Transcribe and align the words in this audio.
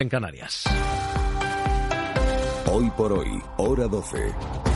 en 0.00 0.08
Canarias. 0.08 0.64
Hoy 2.66 2.90
por 2.96 3.12
hoy, 3.12 3.40
hora 3.58 3.86
12. 3.86 4.73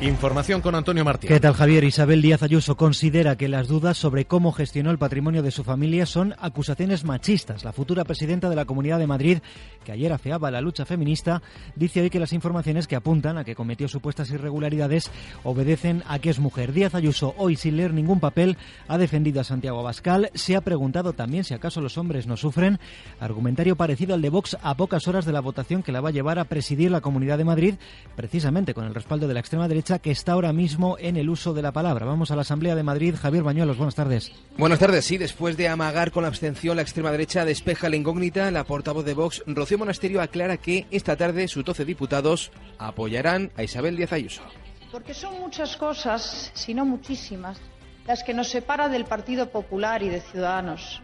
Información 0.00 0.60
con 0.60 0.74
Antonio 0.74 1.04
Martín. 1.04 1.28
¿Qué 1.28 1.38
tal, 1.38 1.54
Javier? 1.54 1.84
Isabel 1.84 2.20
Díaz 2.20 2.42
Ayuso 2.42 2.76
considera 2.76 3.36
que 3.36 3.48
las 3.48 3.68
dudas 3.68 3.96
sobre 3.96 4.26
cómo 4.26 4.52
gestionó 4.52 4.90
el 4.90 4.98
patrimonio 4.98 5.42
de 5.42 5.52
su 5.52 5.62
familia 5.62 6.04
son 6.04 6.34
acusaciones 6.40 7.04
machistas. 7.04 7.64
La 7.64 7.72
futura 7.72 8.04
presidenta 8.04 8.50
de 8.50 8.56
la 8.56 8.64
Comunidad 8.64 8.98
de 8.98 9.06
Madrid, 9.06 9.38
que 9.84 9.92
ayer 9.92 10.12
afeaba 10.12 10.50
la 10.50 10.60
lucha 10.60 10.84
feminista, 10.84 11.42
dice 11.76 12.02
hoy 12.02 12.10
que 12.10 12.18
las 12.18 12.32
informaciones 12.32 12.88
que 12.88 12.96
apuntan 12.96 13.38
a 13.38 13.44
que 13.44 13.54
cometió 13.54 13.86
supuestas 13.88 14.30
irregularidades 14.30 15.10
obedecen 15.44 16.02
a 16.08 16.18
que 16.18 16.30
es 16.30 16.40
mujer. 16.40 16.72
Díaz 16.72 16.96
Ayuso, 16.96 17.34
hoy 17.38 17.54
sin 17.54 17.76
leer 17.76 17.94
ningún 17.94 18.18
papel, 18.18 18.58
ha 18.88 18.98
defendido 18.98 19.40
a 19.40 19.44
Santiago 19.44 19.78
Abascal. 19.78 20.30
Se 20.34 20.56
ha 20.56 20.60
preguntado 20.60 21.12
también 21.12 21.44
si 21.44 21.54
acaso 21.54 21.80
los 21.80 21.96
hombres 21.96 22.26
no 22.26 22.36
sufren. 22.36 22.80
Argumentario 23.20 23.76
parecido 23.76 24.14
al 24.14 24.22
de 24.22 24.28
Vox 24.28 24.56
a 24.60 24.74
pocas 24.76 25.06
horas 25.06 25.24
de 25.24 25.32
la 25.32 25.40
votación 25.40 25.84
que 25.84 25.92
la 25.92 26.00
va 26.00 26.08
a 26.08 26.12
llevar 26.12 26.40
a 26.40 26.44
presidir 26.44 26.90
la 26.90 27.00
Comunidad 27.00 27.38
de 27.38 27.44
Madrid, 27.44 27.74
precisamente 28.16 28.74
con 28.74 28.84
el 28.84 28.94
respaldo 28.94 29.28
de 29.28 29.34
la 29.34 29.40
extrema 29.40 29.68
derecha 29.68 29.83
que 29.84 30.10
está 30.10 30.32
ahora 30.32 30.54
mismo 30.54 30.96
en 30.98 31.18
el 31.18 31.28
uso 31.28 31.52
de 31.52 31.60
la 31.60 31.70
palabra. 31.70 32.06
Vamos 32.06 32.30
a 32.30 32.36
la 32.36 32.40
Asamblea 32.40 32.74
de 32.74 32.82
Madrid. 32.82 33.14
Javier 33.20 33.42
Bañuelos, 33.42 33.76
buenas 33.76 33.94
tardes. 33.94 34.32
Buenas 34.56 34.78
tardes. 34.78 35.04
Sí, 35.04 35.18
después 35.18 35.58
de 35.58 35.68
amagar 35.68 36.10
con 36.10 36.22
la 36.22 36.28
abstención, 36.28 36.76
la 36.76 36.82
extrema 36.82 37.10
derecha 37.10 37.44
despeja 37.44 37.90
la 37.90 37.96
incógnita. 37.96 38.50
La 38.50 38.64
portavoz 38.64 39.04
de 39.04 39.12
Vox, 39.12 39.42
Rocío 39.46 39.76
Monasterio, 39.76 40.22
aclara 40.22 40.56
que 40.56 40.86
esta 40.90 41.16
tarde 41.16 41.48
sus 41.48 41.66
12 41.66 41.84
diputados 41.84 42.50
apoyarán 42.78 43.52
a 43.56 43.62
Isabel 43.62 43.96
Díaz 43.96 44.14
Ayuso. 44.14 44.42
Porque 44.90 45.12
son 45.12 45.38
muchas 45.38 45.76
cosas, 45.76 46.50
si 46.54 46.72
no 46.72 46.86
muchísimas, 46.86 47.60
las 48.06 48.24
que 48.24 48.32
nos 48.32 48.48
separan 48.48 48.90
del 48.90 49.04
Partido 49.04 49.50
Popular 49.50 50.02
y 50.02 50.08
de 50.08 50.22
Ciudadanos. 50.22 51.02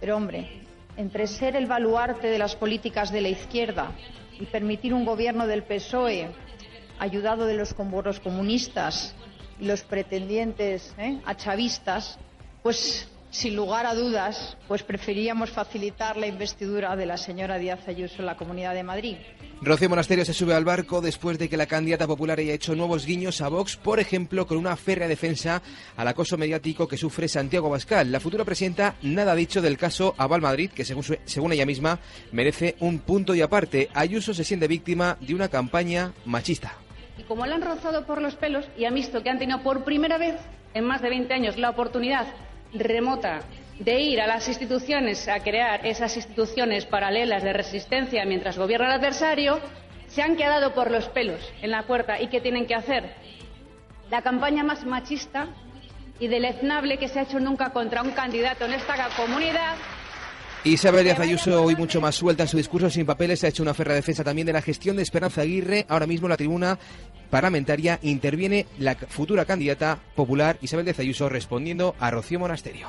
Pero, 0.00 0.16
hombre, 0.16 0.62
entre 0.96 1.28
ser 1.28 1.54
el 1.54 1.66
baluarte 1.66 2.26
de 2.26 2.38
las 2.38 2.56
políticas 2.56 3.12
de 3.12 3.20
la 3.20 3.28
izquierda 3.28 3.92
y 4.40 4.46
permitir 4.46 4.92
un 4.92 5.04
gobierno 5.04 5.46
del 5.46 5.62
PSOE 5.62 6.47
ayudado 6.98 7.46
de 7.46 7.54
los 7.54 7.74
comborros 7.74 8.20
comunistas 8.20 9.14
y 9.60 9.66
los 9.66 9.82
pretendientes 9.82 10.94
¿eh? 10.98 11.20
a 11.24 11.36
chavistas, 11.36 12.18
pues 12.62 13.08
sin 13.30 13.56
lugar 13.56 13.86
a 13.86 13.94
dudas, 13.94 14.56
pues 14.66 14.82
preferíamos 14.82 15.50
facilitar 15.50 16.16
la 16.16 16.26
investidura 16.26 16.96
de 16.96 17.06
la 17.06 17.16
señora 17.16 17.58
Díaz 17.58 17.86
Ayuso 17.86 18.16
en 18.20 18.26
la 18.26 18.36
Comunidad 18.36 18.74
de 18.74 18.82
Madrid. 18.82 19.16
Rocío 19.60 19.88
Monasterio 19.88 20.24
se 20.24 20.32
sube 20.32 20.54
al 20.54 20.64
barco 20.64 21.00
después 21.00 21.38
de 21.38 21.48
que 21.48 21.56
la 21.56 21.66
candidata 21.66 22.06
popular 22.06 22.38
haya 22.38 22.54
hecho 22.54 22.74
nuevos 22.74 23.04
guiños 23.04 23.40
a 23.40 23.48
Vox, 23.48 23.76
por 23.76 24.00
ejemplo, 24.00 24.46
con 24.46 24.56
una 24.56 24.76
férrea 24.76 25.08
defensa 25.08 25.62
al 25.96 26.08
acoso 26.08 26.38
mediático 26.38 26.88
que 26.88 26.96
sufre 26.96 27.28
Santiago 27.28 27.68
Bascal. 27.68 28.10
La 28.10 28.20
futura 28.20 28.44
presidenta 28.44 28.96
nada 29.02 29.32
ha 29.32 29.36
dicho 29.36 29.60
del 29.60 29.76
caso 29.76 30.14
Aval 30.16 30.40
Madrid, 30.40 30.70
que 30.70 30.84
según, 30.84 31.04
según 31.24 31.52
ella 31.52 31.66
misma 31.66 31.98
merece 32.32 32.76
un 32.80 33.00
punto 33.00 33.34
y 33.34 33.42
aparte. 33.42 33.90
Ayuso 33.94 34.32
se 34.32 34.44
siente 34.44 34.68
víctima 34.68 35.18
de 35.20 35.34
una 35.34 35.48
campaña 35.48 36.12
machista 36.24 36.78
como 37.28 37.44
la 37.46 37.54
han 37.56 37.62
rozado 37.62 38.06
por 38.06 38.22
los 38.22 38.34
pelos 38.34 38.66
y 38.76 38.86
han 38.86 38.94
visto 38.94 39.22
que 39.22 39.28
han 39.28 39.38
tenido 39.38 39.62
por 39.62 39.84
primera 39.84 40.16
vez 40.16 40.36
en 40.72 40.84
más 40.84 41.02
de 41.02 41.10
20 41.10 41.32
años 41.34 41.58
la 41.58 41.70
oportunidad 41.70 42.26
remota 42.72 43.40
de 43.78 44.00
ir 44.00 44.20
a 44.20 44.26
las 44.26 44.48
instituciones 44.48 45.28
a 45.28 45.40
crear 45.40 45.86
esas 45.86 46.16
instituciones 46.16 46.86
paralelas 46.86 47.42
de 47.44 47.52
resistencia 47.52 48.24
mientras 48.24 48.58
gobierna 48.58 48.86
el 48.86 48.92
adversario, 49.00 49.60
se 50.08 50.22
han 50.22 50.36
quedado 50.36 50.74
por 50.74 50.90
los 50.90 51.06
pelos 51.10 51.40
en 51.62 51.70
la 51.70 51.82
puerta 51.82 52.20
y 52.20 52.28
¿qué 52.28 52.40
tienen 52.40 52.66
que 52.66 52.74
hacer? 52.74 53.14
La 54.10 54.22
campaña 54.22 54.64
más 54.64 54.84
machista 54.84 55.48
y 56.18 56.26
deleznable 56.28 56.96
que 56.96 57.08
se 57.08 57.20
ha 57.20 57.22
hecho 57.22 57.38
nunca 57.38 57.70
contra 57.70 58.02
un 58.02 58.10
candidato 58.12 58.64
en 58.64 58.72
esta 58.72 58.94
comunidad 59.16 59.76
Isabel 60.68 61.02
Díaz 61.02 61.18
Ayuso, 61.18 61.62
hoy 61.62 61.76
mucho 61.76 61.98
más 61.98 62.14
suelta 62.14 62.42
en 62.42 62.48
su 62.48 62.58
discurso 62.58 62.90
sin 62.90 63.06
papeles, 63.06 63.42
ha 63.42 63.48
hecho 63.48 63.62
una 63.62 63.72
ferra 63.72 63.94
defensa 63.94 64.22
también 64.22 64.46
de 64.46 64.52
la 64.52 64.60
gestión 64.60 64.96
de 64.96 65.02
Esperanza 65.02 65.40
Aguirre. 65.40 65.86
Ahora 65.88 66.06
mismo 66.06 66.26
en 66.26 66.30
la 66.30 66.36
tribuna 66.36 66.78
parlamentaria 67.30 67.98
interviene 68.02 68.66
la 68.78 68.94
futura 68.94 69.46
candidata 69.46 69.98
popular 70.14 70.58
Isabel 70.60 70.84
Díaz 70.84 70.98
Ayuso 70.98 71.30
respondiendo 71.30 71.96
a 71.98 72.10
Rocío 72.10 72.38
Monasterio. 72.38 72.88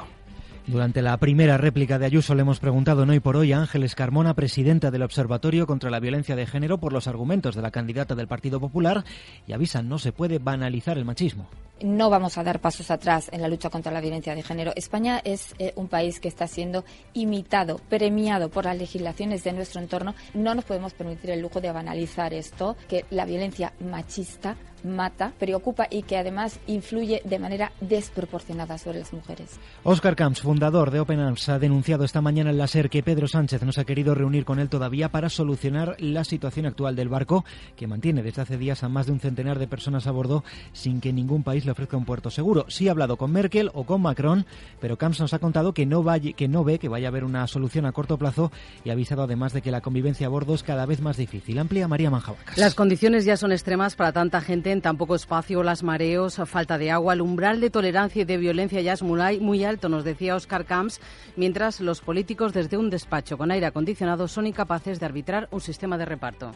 Durante 0.68 1.02
la 1.02 1.18
primera 1.18 1.58
réplica 1.58 1.98
de 1.98 2.06
Ayuso 2.06 2.36
le 2.36 2.42
hemos 2.42 2.60
preguntado 2.60 3.04
hoy 3.04 3.20
por 3.20 3.36
hoy 3.36 3.54
a 3.54 3.60
Ángeles 3.60 3.96
Carmona, 3.96 4.36
presidenta 4.36 4.92
del 4.92 5.02
Observatorio 5.02 5.66
contra 5.66 5.90
la 5.90 6.00
Violencia 6.00 6.36
de 6.36 6.46
Género, 6.46 6.78
por 6.78 6.94
los 6.94 7.08
argumentos 7.08 7.56
de 7.56 7.62
la 7.62 7.72
candidata 7.72 8.16
del 8.16 8.28
Partido 8.28 8.60
Popular 8.60 9.04
y 9.48 9.54
avisan 9.54 9.90
no 9.90 9.98
se 9.98 10.12
puede 10.12 10.38
banalizar 10.38 10.98
el 10.98 11.06
machismo. 11.06 11.48
No 11.82 12.10
vamos 12.10 12.38
a 12.38 12.44
dar 12.44 12.60
pasos 12.60 12.92
atrás 12.92 13.30
en 13.32 13.42
la 13.42 13.48
lucha 13.48 13.70
contra 13.70 13.92
la 13.92 14.02
violencia 14.02 14.36
de 14.36 14.44
género. 14.44 14.74
España 14.76 15.22
es 15.24 15.56
eh, 15.60 15.72
un 15.76 15.88
país 15.88 16.20
que 16.20 16.28
está 16.28 16.46
siendo 16.46 16.84
imitado, 17.14 17.80
premiado 17.90 18.50
por 18.50 18.66
las 18.66 18.78
legislaciones 18.78 19.46
de 19.46 19.54
nuestro 19.54 19.82
entorno. 19.82 20.14
No 20.34 20.56
nos 20.56 20.66
podemos 20.66 20.94
permitir 20.94 21.30
el 21.32 21.40
lujo 21.40 21.62
de 21.62 21.72
banalizar 21.72 22.34
esto, 22.34 22.76
que 22.90 23.06
la 23.10 23.26
violencia 23.26 23.72
machista 23.80 24.58
mata, 24.84 25.34
preocupa 25.38 25.88
y 25.90 26.04
que 26.04 26.18
además 26.18 26.60
influye 26.68 27.22
de 27.26 27.40
manera 27.40 27.72
desproporcionada 27.82 28.78
sobre 28.78 29.00
las 29.00 29.14
mujeres. 29.14 29.60
Oscar 29.84 30.16
Camps, 30.16 30.42
fundador 30.42 30.92
de 30.92 31.00
Open 31.00 31.20
Arms, 31.20 31.50
ha 31.50 31.60
denunciado 31.60 32.04
esta 32.04 32.22
mañana 32.22 32.50
en 32.50 32.58
la 32.58 32.68
SER 32.68 32.90
que 32.90 33.04
Pedro 33.04 33.28
Sánchez 33.28 33.64
no 33.64 33.72
se 33.72 33.82
ha 33.82 33.86
querido 33.86 34.16
reunir 34.16 34.46
con 34.46 34.60
él 34.60 34.70
todavía 34.70 35.10
para 35.10 35.30
solucionar 35.30 35.96
la 36.00 36.24
situación 36.24 36.66
actual 36.66 36.96
del 36.96 37.10
barco, 37.10 37.46
que 37.76 37.88
mantiene 37.88 38.24
desde 38.24 38.42
hace 38.42 38.58
días 38.58 38.84
a 38.84 38.90
más 38.90 39.06
de 39.06 39.14
un 39.14 39.20
centenar 39.20 39.60
de 39.60 39.68
personas 39.68 40.08
a 40.08 40.12
bordo 40.12 40.44
sin 40.74 41.02
que 41.02 41.14
ningún 41.14 41.44
país 41.44 41.66
le 41.66 41.72
ofrezca 41.72 41.98
un 41.98 42.06
puerto 42.06 42.30
seguro. 42.30 42.66
Sí 42.70 42.88
ha 42.88 42.92
hablado 42.92 43.18
con 43.18 43.32
Merkel 43.32 43.72
o 43.74 43.84
con 43.86 44.02
Macron, 44.02 44.46
pero 44.80 44.98
Camps 44.98 45.20
nos 45.20 45.34
ha 45.34 45.40
contado 45.40 45.74
que 45.74 45.86
no, 45.86 46.06
que 46.36 46.48
no 46.48 46.64
ve 46.64 46.80
que 46.80 46.90
vaya 46.90 47.08
a 47.08 47.10
haber 47.10 47.24
una 47.24 47.48
solución 47.48 47.86
a 47.86 47.92
corto 47.92 48.18
plazo 48.18 48.52
y 48.84 48.90
ha 48.90 48.94
avisado 48.94 49.24
además 49.24 49.54
de 49.54 49.62
que 49.62 49.72
la 49.72 49.82
convivencia 49.82 50.28
a 50.28 50.30
bordo 50.30 50.54
es 50.54 50.64
cada 50.64 50.86
vez 50.86 51.02
más 51.02 51.18
difícil. 51.18 51.60
Amplia 51.60 51.88
María 51.88 52.10
Manjabacas. 52.10 52.58
Las 52.58 52.76
condiciones 52.76 53.26
ya 53.26 53.38
son 53.38 53.52
extremas 53.52 53.96
para 53.96 54.12
tanta 54.12 54.42
gente 54.42 54.69
tan 54.78 54.98
poco 54.98 55.16
espacio, 55.16 55.64
las 55.64 55.82
mareos, 55.82 56.40
falta 56.46 56.78
de 56.78 56.92
agua, 56.92 57.14
el 57.14 57.22
umbral 57.22 57.60
de 57.60 57.72
tolerancia 57.72 58.22
y 58.22 58.26
de 58.26 58.38
violencia 58.38 58.82
ya 58.82 58.94
es 58.94 59.02
muy, 59.02 59.40
muy 59.40 59.64
alto, 59.64 59.90
nos 59.90 60.04
decía 60.04 60.36
Oscar 60.36 60.66
Camps, 60.66 61.02
mientras 61.36 61.82
los 61.82 62.02
políticos 62.02 62.54
desde 62.54 62.78
un 62.78 62.92
despacho 62.92 63.38
con 63.38 63.50
aire 63.50 63.66
acondicionado 63.66 64.28
son 64.28 64.46
incapaces 64.46 65.00
de 65.00 65.06
arbitrar 65.08 65.48
un 65.52 65.62
sistema 65.62 65.98
de 65.98 66.06
reparto. 66.06 66.52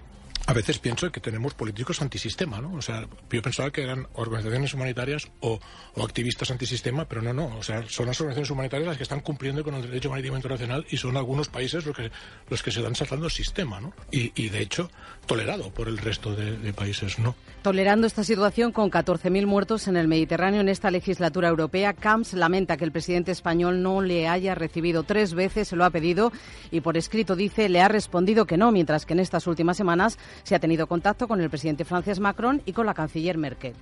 A 0.46 0.52
veces 0.52 0.78
pienso 0.78 1.09
que 1.09 1.22
tenemos 1.22 1.53
políticos 1.53 2.02
antisistema, 2.02 2.59
¿no? 2.59 2.73
O 2.73 2.81
sea, 2.81 3.07
yo 3.31 3.41
pensaba 3.41 3.72
que 3.72 3.81
eran 3.81 4.07
organizaciones 4.16 4.73
humanitarias 4.73 5.29
o, 5.40 5.57
activistas 6.03 6.52
antisistema, 6.52 7.06
pero 7.07 7.22
no, 7.22 7.34
no. 7.34 7.57
O 7.57 7.63
sea, 7.63 7.85
son 7.88 8.07
las 8.07 8.19
organizaciones 8.19 8.50
humanitarias 8.50 8.88
las 8.90 8.97
que 8.97 9.03
están 9.03 9.22
cumpliendo 9.22 9.63
con 9.63 9.75
el 9.75 9.84
derecho 9.84 10.09
marítimo 10.09 10.35
internacional 10.35 10.85
y 10.90 10.97
son 10.97 11.16
algunos 11.16 11.47
países 11.47 11.85
los 11.85 11.96
que, 11.96 12.12
los 12.50 12.62
que 12.62 12.72
se 12.72 12.81
dan 12.81 12.94
saltando 12.94 13.28
el 13.28 13.31
sistema, 13.31 13.79
¿no? 13.79 13.94
Y, 14.12 14.50
de 14.50 14.62
hecho, 14.62 14.91
tolerado 15.25 15.69
por 15.72 15.88
el 15.88 15.97
resto 15.97 16.35
de, 16.35 16.73
países, 16.73 17.19
¿no? 17.19 17.35
Tolerando 17.61 18.07
esta 18.07 18.23
situación 18.23 18.72
con 18.72 18.91
14.000 18.91 19.45
muertos 19.45 19.88
en 19.88 19.95
el 19.95 20.07
Mediterráneo 20.07 20.61
en 20.61 20.69
esta 20.69 20.91
legislatura 20.91 21.47
europea, 21.47 21.94
Camps 21.94 22.34
lamenta 22.34 22.78
que 22.78 22.85
el 22.85 22.91
presidente 22.91 23.31
español 23.31 23.81
no 23.81 24.01
le 24.01 24.28
haya 24.28 24.56
recibido 24.56 25.03
tres 25.03 25.34
veces, 25.34 25.69
se 25.69 25.75
lo 25.75 25.85
ha 25.85 25.89
pedido 25.89 26.31
y 26.72 26.81
por 26.81 26.97
escrito 26.97 27.35
dice 27.35 27.69
le 27.69 27.81
ha 27.81 27.88
respondido 27.88 28.45
que 28.45 28.57
no, 28.57 28.72
mientras 28.72 29.06
que 29.06 29.13
en 29.13 29.19
estas 29.19 29.47
últimas 29.47 29.78
semanas 29.78 30.17
se 30.44 30.56
ha 30.56 30.59
tenido 30.59 30.88
contacto 30.88 31.28
con 31.28 31.40
el 31.41 31.50
presidente 31.50 31.85
francés 31.85 32.19
Macron 32.19 32.61
y 32.66 32.73
con 32.73 32.85
la 32.85 32.94
canciller 32.94 33.38
Merkel. 33.38 33.73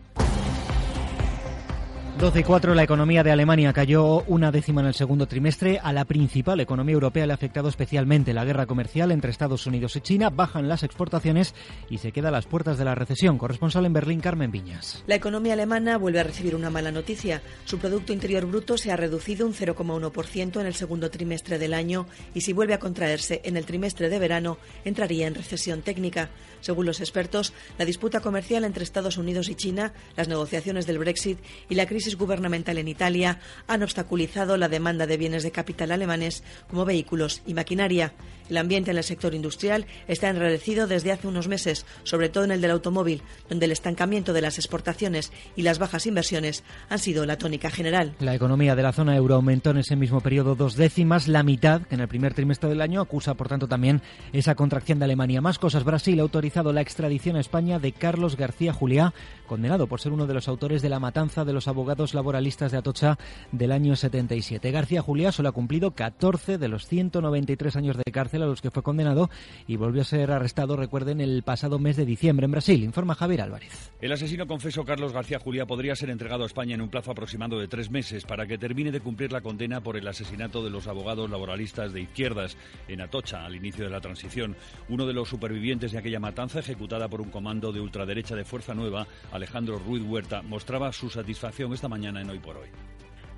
12 2.19 2.39
y 2.39 2.43
4, 2.43 2.75
la 2.75 2.83
economía 2.83 3.23
de 3.23 3.31
Alemania 3.31 3.73
cayó 3.73 4.21
una 4.27 4.51
décima 4.51 4.81
en 4.81 4.87
el 4.87 4.93
segundo 4.93 5.27
trimestre. 5.27 5.79
A 5.81 5.91
la 5.91 6.05
principal 6.05 6.59
economía 6.59 6.93
europea 6.93 7.25
le 7.25 7.33
ha 7.33 7.35
afectado 7.35 7.67
especialmente 7.67 8.33
la 8.33 8.45
guerra 8.45 8.67
comercial 8.67 9.11
entre 9.11 9.31
Estados 9.31 9.65
Unidos 9.65 9.95
y 9.95 10.01
China. 10.01 10.29
Bajan 10.29 10.67
las 10.67 10.83
exportaciones 10.83 11.55
y 11.89 11.97
se 11.97 12.11
queda 12.11 12.27
a 12.27 12.31
las 12.31 12.45
puertas 12.45 12.77
de 12.77 12.85
la 12.85 12.93
recesión. 12.93 13.39
Corresponsal 13.39 13.87
en 13.87 13.93
Berlín, 13.93 14.19
Carmen 14.19 14.51
Viñas. 14.51 15.03
La 15.07 15.15
economía 15.15 15.53
alemana 15.53 15.97
vuelve 15.97 16.19
a 16.19 16.23
recibir 16.23 16.53
una 16.55 16.69
mala 16.69 16.91
noticia. 16.91 17.41
Su 17.65 17.79
Producto 17.79 18.13
Interior 18.13 18.45
Bruto 18.45 18.77
se 18.77 18.91
ha 18.91 18.97
reducido 18.97 19.47
un 19.47 19.55
0,1% 19.55 20.59
en 20.59 20.67
el 20.67 20.75
segundo 20.75 21.09
trimestre 21.09 21.57
del 21.57 21.73
año 21.73 22.05
y 22.35 22.41
si 22.41 22.53
vuelve 22.53 22.75
a 22.75 22.79
contraerse 22.79 23.41
en 23.45 23.57
el 23.57 23.65
trimestre 23.65 24.09
de 24.09 24.19
verano, 24.19 24.59
entraría 24.85 25.25
en 25.25 25.33
recesión 25.33 25.81
técnica. 25.81 26.29
Según 26.59 26.85
los 26.85 26.99
expertos, 26.99 27.53
la 27.79 27.85
disputa 27.85 28.19
comercial 28.19 28.63
entre 28.63 28.83
Estados 28.83 29.17
Unidos 29.17 29.49
y 29.49 29.55
China, 29.55 29.93
las 30.15 30.27
negociaciones 30.27 30.85
del 30.85 30.99
Brexit 30.99 31.39
y 31.67 31.73
la 31.73 31.87
crisis 31.87 32.00
gubernamental 32.17 32.77
en 32.77 32.87
Italia 32.87 33.39
han 33.67 33.83
obstaculizado 33.83 34.57
la 34.57 34.69
demanda 34.69 35.07
de 35.07 35.17
bienes 35.17 35.43
de 35.43 35.51
capital 35.51 35.91
alemanes 35.91 36.43
como 36.69 36.85
vehículos 36.85 37.41
y 37.45 37.53
maquinaria. 37.53 38.13
El 38.49 38.57
ambiente 38.57 38.91
en 38.91 38.97
el 38.97 39.03
sector 39.03 39.33
industrial 39.33 39.85
está 40.09 40.27
enrarecido 40.27 40.85
desde 40.85 41.13
hace 41.13 41.27
unos 41.27 41.47
meses, 41.47 41.85
sobre 42.03 42.27
todo 42.27 42.43
en 42.43 42.51
el 42.51 42.59
del 42.59 42.71
automóvil, 42.71 43.21
donde 43.47 43.65
el 43.65 43.71
estancamiento 43.71 44.33
de 44.33 44.41
las 44.41 44.57
exportaciones 44.57 45.31
y 45.55 45.61
las 45.61 45.79
bajas 45.79 46.05
inversiones 46.05 46.63
han 46.89 46.99
sido 46.99 47.25
la 47.25 47.37
tónica 47.37 47.69
general. 47.69 48.13
La 48.19 48.35
economía 48.35 48.75
de 48.75 48.83
la 48.83 48.91
zona 48.91 49.15
euro 49.15 49.35
aumentó 49.35 49.69
en 49.69 49.77
ese 49.77 49.95
mismo 49.95 50.19
periodo 50.19 50.55
dos 50.55 50.75
décimas, 50.75 51.29
la 51.29 51.43
mitad 51.43 51.83
que 51.83 51.95
en 51.95 52.01
el 52.01 52.07
primer 52.07 52.33
trimestre 52.33 52.67
del 52.67 52.81
año 52.81 52.99
acusa, 52.99 53.35
por 53.35 53.47
tanto, 53.47 53.67
también 53.67 54.01
esa 54.33 54.55
contracción 54.55 54.99
de 54.99 55.05
Alemania. 55.05 55.39
Más 55.39 55.59
cosas, 55.59 55.85
Brasil 55.85 56.19
ha 56.19 56.23
autorizado 56.23 56.73
la 56.73 56.81
extradición 56.81 57.37
a 57.37 57.41
España 57.41 57.79
de 57.79 57.93
Carlos 57.93 58.35
García 58.35 58.73
Juliá, 58.73 59.13
condenado 59.47 59.87
por 59.87 60.01
ser 60.01 60.11
uno 60.11 60.27
de 60.27 60.33
los 60.33 60.47
autores 60.47 60.81
de 60.81 60.89
la 60.89 60.99
matanza 60.99 61.45
de 61.45 61.53
los 61.53 61.67
abogados 61.67 61.90
abogados 61.91 62.13
laboralistas 62.13 62.71
de 62.71 62.77
Atocha 62.77 63.17
del 63.51 63.73
año 63.73 63.97
77. 63.97 64.71
García 64.71 65.01
Julia 65.01 65.33
solo 65.33 65.49
ha 65.49 65.51
cumplido 65.51 65.91
14 65.91 66.57
de 66.57 66.69
los 66.69 66.87
193 66.87 67.75
años 67.75 67.97
de 67.97 68.11
cárcel 68.13 68.43
a 68.43 68.45
los 68.45 68.61
que 68.61 68.71
fue 68.71 68.81
condenado 68.81 69.29
y 69.67 69.75
volvió 69.75 70.03
a 70.03 70.05
ser 70.05 70.31
arrestado, 70.31 70.77
recuerden, 70.77 71.19
el 71.19 71.43
pasado 71.43 71.79
mes 71.79 71.97
de 71.97 72.05
diciembre 72.05 72.45
en 72.45 72.51
Brasil, 72.51 72.81
informa 72.81 73.13
Javier 73.13 73.41
Álvarez. 73.41 73.91
El 73.99 74.13
asesino 74.13 74.47
confeso 74.47 74.85
Carlos 74.85 75.11
García 75.11 75.39
Julia 75.39 75.65
podría 75.65 75.97
ser 75.97 76.09
entregado 76.11 76.43
a 76.43 76.45
España 76.45 76.75
en 76.75 76.81
un 76.81 76.87
plazo 76.87 77.11
aproximado 77.11 77.59
de 77.59 77.67
tres 77.67 77.91
meses 77.91 78.23
para 78.23 78.47
que 78.47 78.57
termine 78.57 78.91
de 78.91 79.01
cumplir 79.01 79.33
la 79.33 79.41
condena 79.41 79.81
por 79.81 79.97
el 79.97 80.07
asesinato 80.07 80.63
de 80.63 80.69
los 80.69 80.87
abogados 80.87 81.29
laboralistas 81.29 81.91
de 81.91 82.03
izquierdas 82.03 82.55
en 82.87 83.01
Atocha 83.01 83.45
al 83.45 83.55
inicio 83.55 83.83
de 83.83 83.91
la 83.91 83.99
transición. 83.99 84.55
Uno 84.87 85.05
de 85.05 85.13
los 85.13 85.27
supervivientes 85.27 85.91
de 85.91 85.99
aquella 85.99 86.21
matanza, 86.21 86.59
ejecutada 86.59 87.09
por 87.09 87.19
un 87.19 87.31
comando 87.31 87.73
de 87.73 87.81
ultraderecha 87.81 88.35
de 88.35 88.45
Fuerza 88.45 88.73
Nueva, 88.73 89.07
Alejandro 89.33 89.77
Ruiz 89.77 90.03
Huerta, 90.03 90.41
mostraba 90.41 90.93
su 90.93 91.09
satisfacción 91.09 91.73
esta 91.81 91.89
mañana 91.89 92.21
en 92.21 92.29
Hoy 92.29 92.37
por 92.37 92.55
Hoy. 92.57 92.67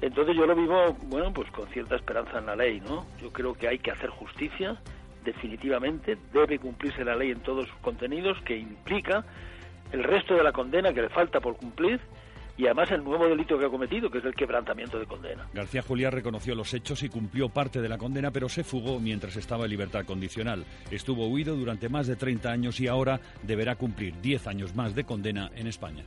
Entonces 0.02 0.36
yo 0.36 0.46
lo 0.46 0.54
vivo, 0.54 0.98
bueno, 1.04 1.32
pues 1.32 1.50
con 1.52 1.66
cierta 1.70 1.96
esperanza 1.96 2.40
en 2.40 2.48
la 2.48 2.58
ley, 2.58 2.82
¿no? 2.82 3.06
Yo 3.22 3.32
creo 3.32 3.54
que 3.54 3.70
hay 3.70 3.80
que 3.80 3.90
hacer 3.90 4.10
justicia, 4.10 4.76
definitivamente, 5.24 6.18
debe 6.34 6.60
cumplirse 6.60 7.06
la 7.06 7.16
ley 7.16 7.32
en 7.32 7.40
todos 7.40 7.70
sus 7.70 7.78
contenidos, 7.78 8.38
que 8.44 8.58
implica 8.58 9.24
el 9.94 10.04
resto 10.04 10.36
de 10.36 10.44
la 10.44 10.52
condena 10.52 10.92
que 10.92 11.04
le 11.04 11.08
falta 11.08 11.40
por 11.40 11.56
cumplir 11.56 12.02
y 12.58 12.66
además 12.66 12.92
el 12.92 13.02
nuevo 13.02 13.30
delito 13.30 13.58
que 13.58 13.66
ha 13.66 13.70
cometido, 13.70 14.12
que 14.12 14.18
es 14.18 14.26
el 14.26 14.36
quebrantamiento 14.36 15.00
de 15.00 15.06
condena. 15.06 15.48
García 15.54 15.82
Juliá 15.82 16.10
reconoció 16.10 16.54
los 16.54 16.74
hechos 16.74 17.02
y 17.04 17.08
cumplió 17.08 17.48
parte 17.48 17.80
de 17.80 17.88
la 17.88 17.98
condena, 17.98 18.30
pero 18.32 18.50
se 18.50 18.66
fugó 18.66 19.00
mientras 19.00 19.38
estaba 19.38 19.64
en 19.64 19.72
libertad 19.72 20.04
condicional. 20.04 20.66
Estuvo 20.92 21.30
huido 21.30 21.56
durante 21.56 21.88
más 21.88 22.08
de 22.08 22.18
30 22.18 22.52
años 22.52 22.82
y 22.82 22.90
ahora 22.90 23.22
deberá 23.42 23.78
cumplir 23.78 24.20
10 24.20 24.48
años 24.48 24.76
más 24.76 24.94
de 24.96 25.06
condena 25.06 25.50
en 25.56 25.68
España. 25.68 26.04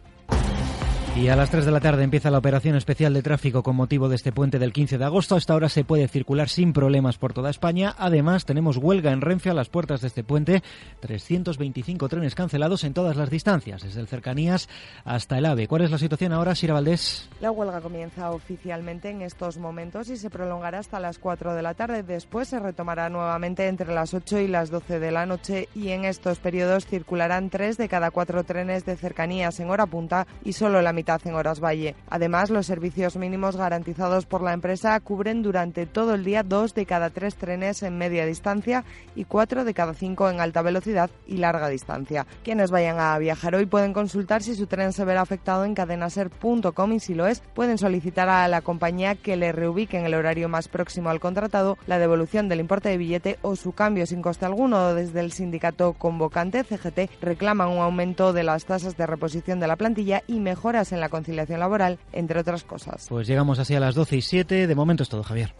Y 1.18 1.28
a 1.28 1.34
las 1.34 1.50
3 1.50 1.64
de 1.64 1.70
la 1.70 1.80
tarde 1.80 2.04
empieza 2.04 2.30
la 2.30 2.36
operación 2.36 2.76
especial 2.76 3.14
de 3.14 3.22
tráfico 3.22 3.62
con 3.62 3.74
motivo 3.74 4.10
de 4.10 4.16
este 4.16 4.32
puente 4.32 4.58
del 4.58 4.74
15 4.74 4.98
de 4.98 5.04
agosto. 5.06 5.34
Hasta 5.34 5.54
ahora 5.54 5.70
se 5.70 5.82
puede 5.82 6.08
circular 6.08 6.50
sin 6.50 6.74
problemas 6.74 7.16
por 7.16 7.32
toda 7.32 7.48
España. 7.48 7.94
Además, 7.96 8.44
tenemos 8.44 8.76
huelga 8.76 9.12
en 9.12 9.22
Renfe 9.22 9.48
a 9.48 9.54
las 9.54 9.70
puertas 9.70 10.02
de 10.02 10.08
este 10.08 10.24
puente. 10.24 10.62
325 11.00 12.10
trenes 12.10 12.34
cancelados 12.34 12.84
en 12.84 12.92
todas 12.92 13.16
las 13.16 13.30
distancias, 13.30 13.82
desde 13.82 14.00
el 14.02 14.08
Cercanías 14.08 14.68
hasta 15.06 15.38
el 15.38 15.46
AVE. 15.46 15.68
¿Cuál 15.68 15.82
es 15.82 15.90
la 15.90 15.96
situación 15.96 16.34
ahora, 16.34 16.54
Sira 16.54 16.74
Valdés? 16.74 17.30
La 17.40 17.50
huelga 17.50 17.80
comienza 17.80 18.30
oficialmente 18.30 19.08
en 19.08 19.22
estos 19.22 19.56
momentos 19.56 20.10
y 20.10 20.18
se 20.18 20.28
prolongará 20.28 20.80
hasta 20.80 21.00
las 21.00 21.18
4 21.18 21.54
de 21.54 21.62
la 21.62 21.72
tarde. 21.72 22.02
Después 22.02 22.48
se 22.48 22.60
retomará 22.60 23.08
nuevamente 23.08 23.68
entre 23.68 23.94
las 23.94 24.12
8 24.12 24.40
y 24.40 24.48
las 24.48 24.68
12 24.68 25.00
de 25.00 25.12
la 25.12 25.24
noche 25.24 25.70
y 25.74 25.88
en 25.88 26.04
estos 26.04 26.40
periodos 26.40 26.84
circularán 26.84 27.48
tres 27.48 27.78
de 27.78 27.88
cada 27.88 28.10
cuatro 28.10 28.44
trenes 28.44 28.84
de 28.84 28.96
cercanías 28.96 29.58
en 29.60 29.70
hora 29.70 29.86
punta 29.86 30.26
y 30.44 30.52
solo 30.52 30.82
la 30.82 30.92
mitad 30.92 31.05
en 31.06 31.34
horas 31.34 31.60
valle. 31.60 31.94
Además, 32.10 32.50
los 32.50 32.66
servicios 32.66 33.16
mínimos 33.16 33.56
garantizados 33.56 34.26
por 34.26 34.42
la 34.42 34.52
empresa 34.52 34.98
cubren 34.98 35.42
durante 35.42 35.86
todo 35.86 36.14
el 36.14 36.24
día 36.24 36.42
dos 36.42 36.74
de 36.74 36.84
cada 36.84 37.10
tres 37.10 37.36
trenes 37.36 37.82
en 37.84 37.96
media 37.96 38.26
distancia 38.26 38.84
y 39.14 39.24
cuatro 39.24 39.64
de 39.64 39.72
cada 39.72 39.94
cinco 39.94 40.28
en 40.28 40.40
alta 40.40 40.62
velocidad 40.62 41.10
y 41.26 41.36
larga 41.36 41.68
distancia. 41.68 42.26
Quienes 42.42 42.72
vayan 42.72 42.98
a 42.98 43.16
viajar 43.18 43.54
hoy 43.54 43.66
pueden 43.66 43.92
consultar 43.92 44.42
si 44.42 44.56
su 44.56 44.66
tren 44.66 44.92
se 44.92 45.04
verá 45.04 45.20
afectado 45.20 45.64
en 45.64 45.74
cadenaser.com 45.74 46.92
y 46.92 47.00
si 47.00 47.14
lo 47.14 47.26
es, 47.26 47.40
pueden 47.54 47.78
solicitar 47.78 48.28
a 48.28 48.48
la 48.48 48.62
compañía 48.62 49.14
que 49.14 49.36
le 49.36 49.52
reubique 49.52 49.98
en 49.98 50.06
el 50.06 50.14
horario 50.14 50.48
más 50.48 50.66
próximo 50.66 51.08
al 51.08 51.20
contratado 51.20 51.78
la 51.86 51.98
devolución 51.98 52.48
del 52.48 52.60
importe 52.60 52.88
de 52.88 52.98
billete 52.98 53.38
o 53.42 53.54
su 53.54 53.72
cambio 53.72 54.06
sin 54.06 54.22
coste 54.22 54.44
alguno. 54.44 54.94
Desde 54.94 55.20
el 55.20 55.30
sindicato 55.30 55.92
convocante 55.92 56.64
CGT 56.64 57.22
reclaman 57.22 57.68
un 57.68 57.78
aumento 57.78 58.32
de 58.32 58.42
las 58.42 58.64
tasas 58.64 58.96
de 58.96 59.06
reposición 59.06 59.60
de 59.60 59.68
la 59.68 59.76
plantilla 59.76 60.22
y 60.26 60.40
mejoras 60.40 60.92
en 60.92 60.95
la 61.00 61.08
conciliación 61.08 61.60
laboral, 61.60 61.98
entre 62.12 62.40
otras 62.40 62.64
cosas. 62.64 63.06
Pues 63.08 63.26
llegamos 63.26 63.58
así 63.58 63.74
a 63.74 63.80
las 63.80 63.94
12 63.94 64.16
y 64.16 64.22
7. 64.22 64.66
De 64.66 64.74
momento 64.74 65.02
es 65.02 65.08
todo, 65.08 65.22
Javier. 65.22 65.54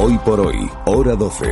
Hoy 0.00 0.16
por 0.18 0.40
hoy, 0.40 0.70
hora 0.86 1.16
12. 1.16 1.46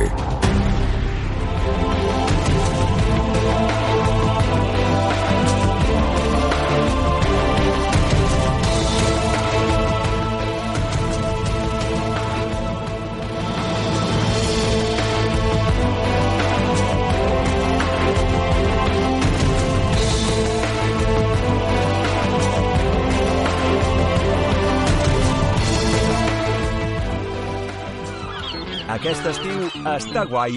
Aquest 28.97 29.27
estiu 29.29 29.65
està 29.91 30.23
guai 30.25 30.55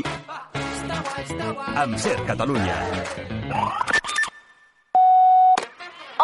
amb 1.76 1.98
Ser 2.00 2.14
Catalunya. 2.24 2.76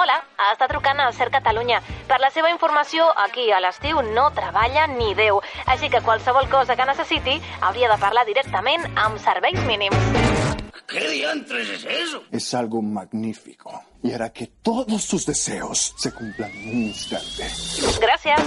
Hola, 0.00 0.16
està 0.46 0.68
trucant 0.70 1.02
al 1.04 1.12
Ser 1.12 1.28
Catalunya. 1.34 1.82
Per 2.08 2.16
la 2.22 2.30
seva 2.32 2.48
informació, 2.54 3.04
aquí 3.26 3.50
a 3.52 3.60
l'estiu 3.60 4.00
no 4.16 4.30
treballa 4.38 4.86
ni 4.94 5.12
Déu. 5.18 5.42
Així 5.74 5.92
que 5.92 6.00
qualsevol 6.06 6.48
cosa 6.48 6.72
que 6.78 6.88
necessiti 6.88 7.36
hauria 7.60 7.92
de 7.92 8.00
parlar 8.00 8.24
directament 8.24 8.88
amb 8.94 9.20
serveis 9.20 9.60
mínims. 9.68 10.00
¿Qué 10.88 11.04
diantres 11.10 11.68
es 11.68 11.84
eso? 11.84 12.22
Es 12.32 12.54
algo 12.54 12.80
magnífico 12.80 13.82
y 14.02 14.12
hará 14.12 14.32
que 14.32 14.46
todos 14.62 15.02
sus 15.02 15.26
deseos 15.26 15.92
se 15.98 16.12
cumplan 16.12 16.50
en 16.50 16.68
un 16.70 16.82
instante. 16.84 17.44
Gràcies. 18.00 18.40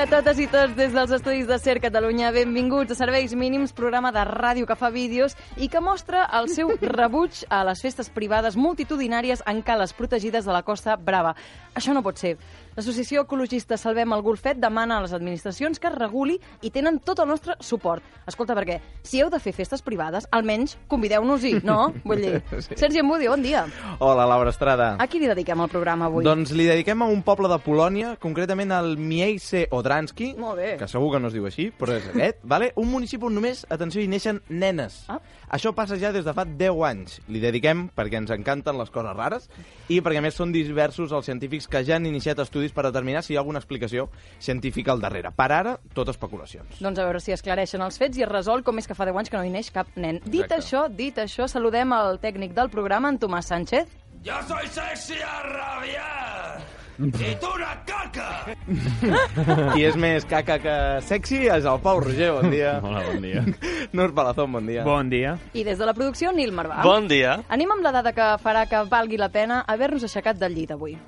Dia 0.00 0.06
a 0.06 0.08
totes 0.08 0.38
i 0.40 0.46
tots 0.48 0.72
des 0.78 0.92
dels 0.94 1.10
estudis 1.12 1.48
de 1.48 1.56
Ser 1.58 1.74
Catalunya. 1.82 2.30
Benvinguts 2.32 2.94
a 2.94 2.96
Serveis 2.96 3.34
Mínims, 3.36 3.74
programa 3.76 4.08
de 4.14 4.22
ràdio 4.24 4.64
que 4.64 4.76
fa 4.78 4.88
vídeos 4.94 5.34
i 5.60 5.66
que 5.68 5.82
mostra 5.84 6.22
el 6.38 6.48
seu 6.48 6.70
rebuig 6.94 7.42
a 7.52 7.58
les 7.68 7.82
festes 7.84 8.08
privades 8.08 8.56
multitudinàries 8.56 9.42
en 9.50 9.60
cales 9.66 9.92
protegides 9.92 10.48
de 10.48 10.54
la 10.56 10.62
Costa 10.62 10.96
Brava. 10.96 11.34
Això 11.74 11.92
no 11.92 12.04
pot 12.06 12.16
ser. 12.16 12.36
L'associació 12.76 13.24
ecologista 13.26 13.76
Salvem 13.80 14.12
el 14.14 14.22
Golfet 14.22 14.60
demana 14.62 14.98
a 14.98 15.02
les 15.04 15.12
administracions 15.16 15.80
que 15.80 15.88
es 15.90 15.94
reguli 15.96 16.38
i 16.62 16.70
tenen 16.70 17.00
tot 17.04 17.18
el 17.22 17.28
nostre 17.28 17.56
suport. 17.60 18.02
Escolta, 18.30 18.54
perquè 18.56 18.78
si 19.02 19.20
heu 19.20 19.30
de 19.32 19.40
fer 19.42 19.52
festes 19.56 19.82
privades, 19.82 20.26
almenys 20.32 20.76
convideu-nos-hi, 20.90 21.60
no? 21.66 21.92
Vull 22.08 22.22
dir, 22.22 22.42
Sí. 22.60 22.76
Sergi 22.76 23.00
Embudi, 23.00 23.28
bon 23.28 23.42
dia. 23.42 23.64
Hola, 23.98 24.26
Laura 24.28 24.50
Estrada. 24.50 24.92
A 25.00 25.06
qui 25.10 25.20
li 25.20 25.28
dediquem 25.30 25.60
el 25.64 25.70
programa 25.72 26.06
avui? 26.10 26.24
Doncs 26.26 26.52
li 26.56 26.66
dediquem 26.68 27.02
a 27.02 27.08
un 27.10 27.22
poble 27.26 27.48
de 27.50 27.58
Polònia, 27.62 28.14
concretament 28.20 28.72
al 28.74 28.96
Miejce 28.98 29.66
Odranski, 29.74 30.32
que 30.78 30.88
segur 30.90 31.12
que 31.14 31.20
no 31.22 31.28
es 31.30 31.34
diu 31.36 31.46
així, 31.48 31.70
però 31.76 31.96
és 31.98 32.06
aquest, 32.12 32.40
vale? 32.44 32.72
un 32.80 32.90
municipi 32.90 33.26
on 33.26 33.34
només, 33.36 33.64
atenció, 33.70 34.02
hi 34.02 34.08
neixen 34.10 34.40
nenes. 34.48 35.02
Ah. 35.08 35.18
Això 35.50 35.72
passa 35.74 35.96
ja 35.98 36.12
des 36.14 36.24
de 36.24 36.32
fa 36.36 36.44
10 36.46 36.82
anys. 36.86 37.16
Li 37.26 37.40
dediquem 37.42 37.88
perquè 37.96 38.20
ens 38.20 38.30
encanten 38.30 38.78
les 38.78 38.90
coses 38.94 39.16
rares 39.16 39.48
i 39.90 39.98
perquè 40.00 40.20
a 40.20 40.24
més 40.24 40.36
són 40.38 40.52
diversos 40.54 41.10
els 41.10 41.26
científics 41.26 41.66
que 41.70 41.82
ja 41.86 41.96
han 41.98 42.06
iniciat 42.06 42.38
estudis 42.38 42.74
per 42.76 42.84
determinar 42.86 43.24
si 43.26 43.34
hi 43.34 43.38
ha 43.38 43.42
alguna 43.42 43.58
explicació 43.58 44.08
científica 44.38 44.94
al 44.94 45.02
darrere. 45.02 45.34
Per 45.34 45.50
ara, 45.50 45.74
tot 45.94 46.12
especulacions. 46.14 46.78
Doncs 46.78 47.02
a 47.02 47.08
veure 47.08 47.20
si 47.20 47.34
esclareixen 47.34 47.82
els 47.82 47.98
fets 47.98 48.20
i 48.20 48.26
es 48.26 48.30
resol 48.30 48.62
com 48.62 48.78
és 48.78 48.86
que 48.86 48.94
fa 48.94 49.08
10 49.10 49.18
anys 49.24 49.32
que 49.32 49.40
no 49.40 49.44
hi 49.44 49.50
neix 49.50 49.72
cap 49.74 49.90
nen. 49.96 50.22
Dit 50.24 50.46
Exacte. 50.46 50.60
això, 50.62 50.86
dit 51.02 51.18
això, 51.18 51.50
saludem 51.50 51.98
el 51.98 52.22
tècnic 52.22 52.54
del 52.54 52.70
programa, 52.70 53.10
en 53.10 53.18
Tomàs 53.18 53.50
Sánchez. 53.50 53.90
Yo 54.22 54.36
soy 54.46 54.66
sexy 54.68 55.18
a 55.18 55.42
rabiar. 55.50 56.79
Y 57.02 57.34
tú 57.40 57.46
una 57.54 57.82
caca. 57.86 58.44
Qui 59.72 59.84
és 59.88 59.96
més 59.96 60.26
caca 60.28 60.58
que 60.60 60.74
sexy 61.08 61.46
és 61.48 61.64
el 61.64 61.78
Pau 61.80 62.02
Roger, 62.04 62.28
bon 62.36 62.52
dia. 62.52 62.74
Hola, 62.84 63.00
bon 63.06 63.24
dia. 63.24 63.44
Nurs 63.96 64.12
Palazón, 64.12 64.52
bon 64.52 64.68
dia. 64.68 64.84
Bon 64.84 65.08
dia. 65.08 65.38
I 65.56 65.64
des 65.64 65.80
de 65.80 65.88
la 65.88 65.94
producció, 65.96 66.34
Nil 66.36 66.52
Marvà. 66.52 66.82
Bon 66.84 67.08
dia. 67.08 67.38
Anem 67.48 67.72
amb 67.72 67.86
la 67.86 67.94
dada 67.96 68.12
que 68.12 68.26
farà 68.44 68.66
que 68.68 68.84
valgui 68.92 69.16
la 69.16 69.30
pena 69.32 69.62
haver-nos 69.66 70.04
aixecat 70.04 70.36
del 70.36 70.58
llit 70.58 70.76
avui. 70.76 70.98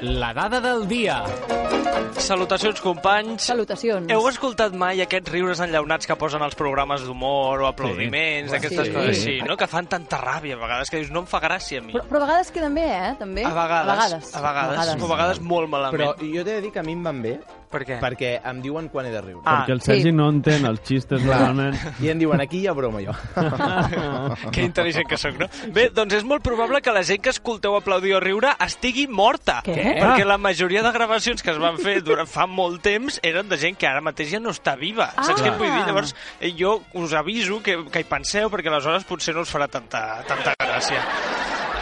La 0.00 0.34
dada 0.36 0.60
del 0.60 0.86
dia. 0.88 1.22
Salutacions, 2.20 2.80
companys. 2.84 3.42
Salutacions. 3.48 4.10
Heu 4.12 4.26
escoltat 4.28 4.74
mai 4.78 5.00
aquests 5.02 5.32
riures 5.32 5.60
enllaunats 5.64 6.06
que 6.06 6.16
posen 6.20 6.42
als 6.44 6.54
programes 6.58 7.02
d'humor 7.06 7.62
o 7.64 7.66
aplaudiments, 7.66 8.50
Sí. 8.50 8.56
aquestes 8.56 8.86
Sí. 8.86 8.92
coses 8.92 9.08
així, 9.18 9.42
no? 9.42 9.56
Que 9.56 9.66
fan 9.66 9.86
tanta 9.86 10.18
ràbia 10.20 10.54
a 10.54 10.60
vegades, 10.60 10.90
que 10.90 10.98
dius, 10.98 11.10
no 11.10 11.20
em 11.20 11.26
fa 11.26 11.40
gràcia 11.40 11.78
a 11.78 11.82
mi. 11.82 11.92
Però, 11.92 12.04
però 12.06 12.16
a 12.22 12.26
vegades 12.26 12.50
queden 12.52 12.74
bé, 12.74 12.86
eh? 12.86 13.14
També. 13.18 13.44
A 13.44 13.48
vegades, 13.50 13.88
A 13.88 13.94
vegades. 13.94 14.34
a 14.34 14.40
vegades, 14.40 15.02
o 15.02 15.04
a 15.06 15.08
vegades 15.16 15.40
molt 15.40 15.68
malament. 15.68 16.00
Però 16.00 16.14
jo 16.20 16.44
t'he 16.44 16.54
de 16.54 16.60
dir 16.60 16.72
que 16.72 16.78
a 16.78 16.82
mi 16.82 16.92
em 16.92 17.02
van 17.02 17.22
bé, 17.22 17.40
Per 17.70 17.84
què? 17.86 18.00
Perquè 18.02 18.30
em 18.50 18.58
diuen 18.64 18.88
quan 18.90 19.06
he 19.06 19.12
de 19.14 19.20
riure. 19.22 19.44
Ah, 19.46 19.60
Perquè 19.60 19.76
el 19.76 19.80
Sergi 19.84 20.10
no 20.10 20.26
entén 20.32 20.64
els 20.66 20.80
xistes 20.86 21.22
realment. 21.22 21.76
I 22.02 22.10
em 22.10 22.18
diuen, 22.18 22.40
aquí 22.42 22.64
hi 22.64 22.66
ha 22.66 22.74
broma, 22.74 22.98
jo. 23.04 23.14
Que 24.54 24.64
intel·ligent 24.66 25.06
que 25.08 25.18
sóc, 25.20 25.36
no? 25.38 25.46
Bé, 25.74 25.88
doncs 25.94 26.16
és 26.18 26.24
molt 26.26 26.42
probable 26.42 26.80
que 26.82 26.92
la 26.94 27.04
gent 27.06 27.22
que 27.22 27.30
escolteu 27.30 27.76
aplaudir 27.78 28.16
o 28.18 28.20
riure 28.22 28.50
estigui 28.66 29.06
morta. 29.06 29.60
Què? 29.66 29.76
Perquè 30.00 30.26
la 30.26 30.38
majoria 30.42 30.82
de 30.82 30.92
gravacions 30.94 31.44
que 31.46 31.54
es 31.54 31.60
van 31.62 31.78
fer 31.78 32.00
durant 32.06 32.28
fa 32.30 32.48
molt 32.50 32.82
temps 32.82 33.20
eren 33.22 33.48
de 33.50 33.58
gent 33.60 33.78
que 33.78 33.86
ara 33.88 34.02
mateix 34.02 34.32
ja 34.34 34.42
no 34.42 34.50
està 34.54 34.74
viva. 34.80 35.12
Ah. 35.14 35.28
Saps 35.30 35.44
què 35.44 35.54
vull 35.54 35.70
dir? 35.70 35.84
Llavors, 35.86 36.14
eh, 36.40 36.50
jo 36.58 36.80
us 36.98 37.14
aviso 37.14 37.60
que, 37.62 37.78
que 37.90 38.02
hi 38.02 38.08
penseu, 38.10 38.50
perquè 38.50 38.72
aleshores 38.72 39.06
potser 39.06 39.36
no 39.36 39.46
us 39.46 39.54
farà 39.54 39.70
tanta, 39.70 40.24
tanta 40.28 40.58
gràcia. 40.58 41.04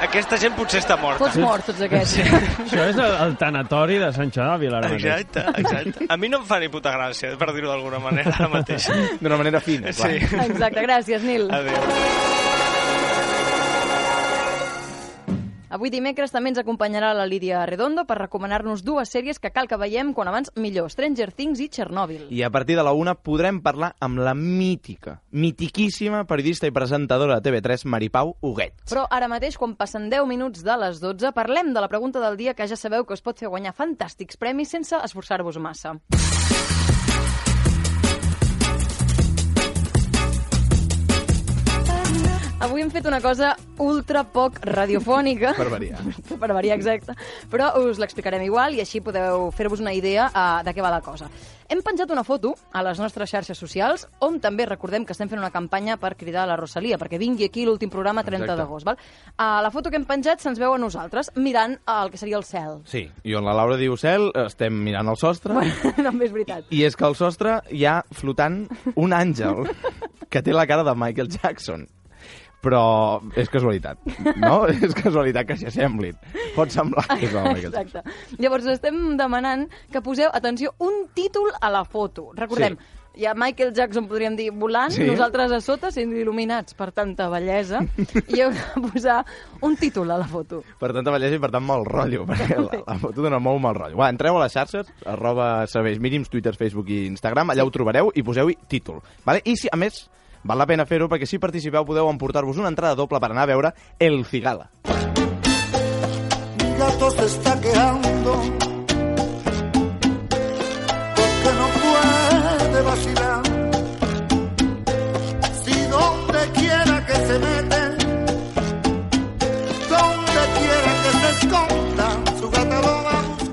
Aquesta 0.07 0.38
gent 0.38 0.55
potser 0.55 0.78
està 0.83 0.97
morta. 1.00 1.25
Tots 1.25 1.38
morts, 1.43 1.67
tots 1.73 1.83
aquests. 1.88 2.19
Això 2.64 2.85
és 2.93 2.99
el, 3.02 3.14
el 3.25 3.35
tanatori 3.40 3.99
de 4.02 4.11
Sant 4.14 4.31
Xavi, 4.35 4.69
ara 4.71 4.83
mateix. 4.85 5.05
Exacte, 5.05 5.45
exacte. 5.62 6.07
A 6.09 6.19
mi 6.21 6.31
no 6.31 6.43
em 6.43 6.47
fa 6.49 6.61
ni 6.62 6.71
puta 6.73 6.93
gràcia, 6.95 7.33
per 7.40 7.50
dir-ho 7.57 7.73
d'alguna 7.73 7.99
manera, 8.05 8.35
ara 8.38 8.50
mateix. 8.52 8.87
D'una 9.21 9.40
manera 9.40 9.62
fina, 9.64 9.90
clar. 9.93 10.12
Sí. 10.14 10.43
Exacte, 10.47 10.87
gràcies, 10.87 11.26
Nil. 11.26 11.50
Adéu. 11.50 12.48
Avui 15.69 15.91
dimecres 15.93 16.33
també 16.33 16.49
ens 16.49 16.59
acompanyarà 16.63 17.11
la 17.13 17.27
Lídia 17.29 17.61
Redondo 17.69 18.07
per 18.09 18.17
recomanar-nos 18.17 18.81
dues 18.87 19.11
sèries 19.13 19.37
que 19.37 19.51
cal 19.53 19.69
que 19.69 19.77
veiem 19.77 20.15
quan 20.17 20.31
abans 20.31 20.49
millor, 20.57 20.89
Stranger 20.89 21.29
Things 21.37 21.61
i 21.61 21.69
Chernobyl. 21.69 22.25
I 22.33 22.41
a 22.47 22.49
partir 22.51 22.79
de 22.79 22.87
la 22.87 22.95
una 22.97 23.13
podrem 23.15 23.61
parlar 23.61 23.93
amb 24.01 24.23
la 24.25 24.33
mítica, 24.33 25.19
mitiquíssima 25.31 26.25
periodista 26.25 26.67
i 26.67 26.73
presentadora 26.73 27.37
de 27.37 27.51
TV3, 27.51 27.85
Maripau 27.85 28.33
Huguet. 28.41 28.81
Però 28.89 29.05
ara 29.13 29.29
mateix, 29.29 29.61
quan 29.61 29.77
passen 29.77 30.09
10 30.09 30.25
minuts 30.31 30.65
de 30.65 30.81
les 30.81 31.05
12, 31.05 31.35
parlem 31.37 31.75
de 31.77 31.85
la 31.85 31.93
pregunta 31.93 32.25
del 32.25 32.41
dia 32.41 32.57
que 32.57 32.69
ja 32.69 32.81
sabeu 32.81 33.05
que 33.05 33.13
us 33.13 33.25
pot 33.25 33.37
fer 33.37 33.53
guanyar 33.53 33.77
fantàstics 33.77 34.41
premis 34.41 34.73
sense 34.73 34.97
esforçar-vos 35.05 35.61
massa. 35.61 35.99
Avui 42.59 42.83
hem 42.83 42.88
fet 42.91 43.05
una 43.07 43.21
cosa 43.23 43.53
ultra 43.79 44.25
poc 44.27 44.57
radiofònica. 44.67 45.53
Per 45.55 45.69
variar. 45.71 46.00
per 46.43 46.49
variar, 46.50 46.75
exacte. 46.75 47.15
Però 47.53 47.69
us 47.85 48.00
l'explicarem 48.03 48.43
igual 48.43 48.75
i 48.75 48.81
així 48.83 48.99
podeu 49.00 49.53
fer-vos 49.55 49.79
una 49.79 49.93
idea 49.95 50.25
uh, 50.33 50.59
de 50.67 50.73
què 50.75 50.83
va 50.83 50.91
la 50.91 50.99
cosa. 51.05 51.29
Hem 51.71 51.85
penjat 51.87 52.11
una 52.11 52.25
foto 52.27 52.57
a 52.75 52.83
les 52.83 52.99
nostres 52.99 53.31
xarxes 53.31 53.61
socials 53.61 54.09
on 54.27 54.41
també 54.43 54.67
recordem 54.67 55.05
que 55.07 55.15
estem 55.15 55.31
fent 55.31 55.38
una 55.38 55.53
campanya 55.55 55.99
per 56.03 56.17
cridar 56.19 56.43
a 56.43 56.49
la 56.50 56.57
Rosalia, 56.59 56.99
perquè 56.99 57.21
vingui 57.21 57.47
aquí 57.47 57.62
l'últim 57.69 57.93
programa 57.93 58.25
30 58.27 58.49
Exacte. 58.49 58.57
d'agost. 58.59 59.05
A 59.38 59.49
la 59.62 59.71
foto 59.71 59.93
que 59.93 60.00
hem 60.00 60.07
penjat 60.09 60.43
se'ns 60.43 60.59
veu 60.59 60.75
a 60.75 60.81
nosaltres 60.83 61.31
mirant 61.37 61.77
el 61.87 62.11
que 62.11 62.19
seria 62.19 62.41
el 62.41 62.47
cel. 62.49 62.81
Sí, 62.91 63.05
i 63.23 63.37
on 63.38 63.47
la 63.47 63.55
Laura 63.55 63.77
diu 63.79 63.95
cel, 64.00 64.33
estem 64.49 64.83
mirant 64.83 65.12
el 65.15 65.21
sostre, 65.21 65.61
També 65.95 66.27
és 66.29 66.35
veritat. 66.35 66.67
i 66.75 66.83
és 66.88 66.99
que 66.99 67.07
al 67.07 67.15
sostre 67.15 67.61
hi 67.71 67.87
ha 67.87 68.00
flotant 68.11 68.65
un 68.97 69.15
àngel 69.15 69.69
que 70.29 70.43
té 70.43 70.57
la 70.57 70.67
cara 70.67 70.83
de 70.83 70.97
Michael 70.99 71.31
Jackson. 71.38 71.87
Però 72.62 73.21
és 73.38 73.49
casualitat, 73.53 74.00
no? 74.43 74.65
és 74.73 74.95
casualitat 74.99 75.47
que 75.47 75.57
s'hi 75.61 75.69
assemblin. 75.71 76.17
Pot 76.57 76.73
semblar 76.75 77.05
que 77.12 77.29
és 77.29 77.33
Jackson. 77.33 77.81
Exacte. 77.85 78.03
Llavors 78.43 78.67
estem 78.75 79.17
demanant 79.19 79.69
que 79.93 80.03
poseu, 80.03 80.31
atenció, 80.35 80.73
un 80.83 81.05
títol 81.15 81.53
a 81.61 81.71
la 81.71 81.85
foto. 81.87 82.33
Recordem, 82.35 82.75
Sí. 82.79 83.23
hi 83.23 83.27
ha 83.27 83.33
Michael 83.35 83.73
Jackson, 83.75 84.09
podríem 84.11 84.35
dir, 84.38 84.49
volant, 84.50 84.91
Sí. 84.95 85.07
nosaltres 85.07 85.50
a 85.55 85.61
sota 85.61 85.93
sent 85.95 86.12
il·luminats 86.15 86.75
per 86.75 86.91
tanta 86.93 87.29
bellesa, 87.31 87.81
i 88.27 88.43
heu 88.43 88.50
de 88.50 88.83
posar 88.91 89.25
un 89.62 89.77
títol 89.79 90.11
a 90.11 90.19
la 90.19 90.27
foto. 90.27 90.65
Per 90.79 90.93
tanta 90.93 91.11
bellesa 91.15 91.35
i 91.38 91.43
per 91.43 91.50
tant 91.55 91.65
mal 91.67 91.87
rotllo, 91.87 92.27
perquè 92.27 92.59
la, 92.59 92.83
la 92.87 92.99
foto 92.99 93.23
dona 93.23 93.38
molt 93.38 93.62
mal 93.62 93.75
rotllo. 93.79 93.99
Va, 94.03 94.11
entreu 94.11 94.37
a 94.38 94.43
les 94.45 94.53
xarxes, 94.55 94.91
arroba 95.07 95.65
serveis 95.71 95.99
mínims, 96.03 96.29
Twitter, 96.31 96.55
Facebook 96.59 96.91
i 96.91 97.05
Instagram, 97.07 97.50
allà 97.55 97.62
ho 97.67 97.71
trobareu 97.75 98.11
i 98.15 98.23
poseu-hi 98.27 98.59
títol. 98.69 98.99
Vale? 99.25 99.43
I 99.47 99.57
si, 99.57 99.71
a 99.71 99.77
més, 99.79 100.09
val 100.49 100.57
la 100.57 100.67
pena 100.67 100.87
fer-ho 100.88 101.11
perquè 101.12 101.28
si 101.28 101.38
participeu 101.43 101.85
podeu 101.85 102.09
emportar-vos 102.09 102.57
una 102.57 102.73
entrada 102.73 102.97
doble 102.97 103.21
per 103.21 103.31
anar 103.35 103.45
a 103.45 103.52
veure 103.52 103.75
El 103.99 104.25
Cigala. 104.25 104.71
Mi 106.59 106.71
gato 106.78 107.11
se 107.11 107.26
está 107.26 107.61
quejando 107.61 108.78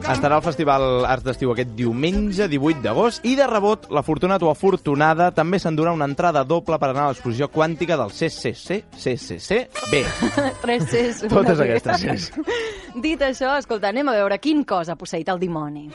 Estarà 0.05 0.35
al 0.37 0.43
Festival 0.45 0.83
Arts 1.09 1.23
d'Estiu 1.25 1.49
aquest 1.49 1.71
diumenge, 1.73 2.45
18 2.51 2.83
d'agost, 2.83 3.23
i 3.25 3.31
de 3.39 3.47
rebot, 3.49 3.87
l'afortunat 3.89 4.43
o 4.45 4.51
afortunada 4.51 5.31
també 5.33 5.57
s'endurà 5.57 5.95
una 5.95 6.05
entrada 6.05 6.43
doble 6.45 6.77
per 6.77 6.91
anar 6.91 7.07
a 7.07 7.13
l'exposició 7.13 7.47
quàntica 7.49 7.97
del 7.97 8.13
CCC, 8.13 8.83
CCCB. 9.01 10.03
Tres 10.63 10.85
Cs. 10.91 11.25
Totes 11.25 11.57
B. 11.57 11.65
aquestes 11.65 12.05
Cs. 12.05 12.29
Dit 13.07 13.25
això, 13.25 13.55
escolta, 13.57 13.89
anem 13.89 14.13
a 14.13 14.17
veure 14.21 14.37
quin 14.37 14.61
cos 14.63 14.93
ha 14.93 14.95
posseït 14.99 15.33
el 15.33 15.41
dimoni. 15.41 15.89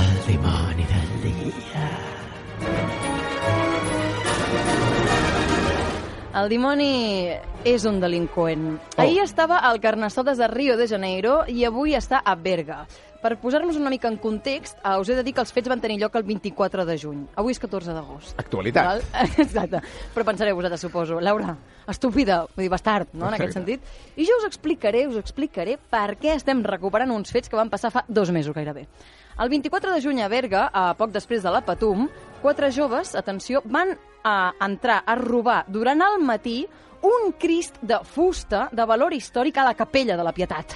El 0.00 0.18
dimoni 0.30 0.88
del 0.94 1.12
dia. 1.28 2.15
El 6.36 6.50
dimoni 6.52 7.32
és 7.64 7.84
un 7.88 7.96
delinqüent. 7.96 8.64
Oh. 8.76 9.00
Ahir 9.00 9.22
estava 9.22 9.62
al 9.64 9.78
Carnestoltes 9.80 10.36
de 10.36 10.48
Rio 10.52 10.74
de 10.76 10.84
Janeiro 10.90 11.38
i 11.48 11.64
avui 11.64 11.94
està 11.96 12.20
a 12.20 12.34
Berga. 12.36 12.82
Per 13.22 13.30
posar-nos 13.40 13.78
una 13.80 13.88
mica 13.88 14.10
en 14.12 14.18
context, 14.20 14.76
eh, 14.82 14.92
us 15.00 15.08
he 15.08 15.16
de 15.16 15.24
dir 15.24 15.32
que 15.32 15.40
els 15.40 15.54
fets 15.56 15.72
van 15.72 15.80
tenir 15.80 15.96
lloc 16.02 16.14
el 16.20 16.26
24 16.28 16.84
de 16.84 16.98
juny. 17.00 17.24
Avui 17.40 17.56
és 17.56 17.62
14 17.62 17.96
d'agost. 17.96 18.36
Actualitat. 18.36 18.84
Val? 18.84 19.02
Exacte. 19.46 19.80
Però 20.12 20.28
pensareu 20.28 20.60
vosaltres, 20.60 20.84
suposo. 20.84 21.22
Laura, 21.24 21.56
estúpida, 21.88 22.42
vull 22.52 22.66
dir, 22.66 22.72
bastard, 22.74 23.16
no?, 23.16 23.30
en 23.30 23.38
aquest 23.38 23.56
sentit. 23.56 23.92
I 24.20 24.28
jo 24.28 24.36
us 24.36 24.44
explicaré, 24.50 25.06
us 25.08 25.16
explicaré 25.16 25.78
per 25.80 26.18
què 26.20 26.36
estem 26.36 26.60
recuperant 26.68 27.16
uns 27.16 27.32
fets 27.32 27.48
que 27.48 27.56
van 27.56 27.72
passar 27.72 27.94
fa 27.96 28.04
dos 28.08 28.28
mesos 28.28 28.52
gairebé. 28.52 28.84
El 29.38 29.50
24 29.50 29.92
de 29.92 30.00
juny 30.00 30.22
a 30.24 30.30
Berga, 30.32 30.62
a 30.72 30.94
poc 30.96 31.10
després 31.12 31.42
de 31.44 31.50
la 31.52 31.60
Patum, 31.60 32.06
quatre 32.40 32.70
joves, 32.72 33.10
atenció, 33.20 33.60
van 33.68 33.92
a 34.24 34.54
entrar 34.64 35.02
a 35.04 35.16
robar 35.20 35.58
durant 35.68 36.00
el 36.00 36.24
matí 36.24 36.62
un 37.04 37.34
crist 37.36 37.76
de 37.84 37.98
fusta 38.00 38.70
de 38.72 38.86
valor 38.88 39.12
històric 39.12 39.60
a 39.60 39.66
la 39.68 39.74
capella 39.76 40.16
de 40.16 40.24
la 40.24 40.32
Pietat. 40.32 40.72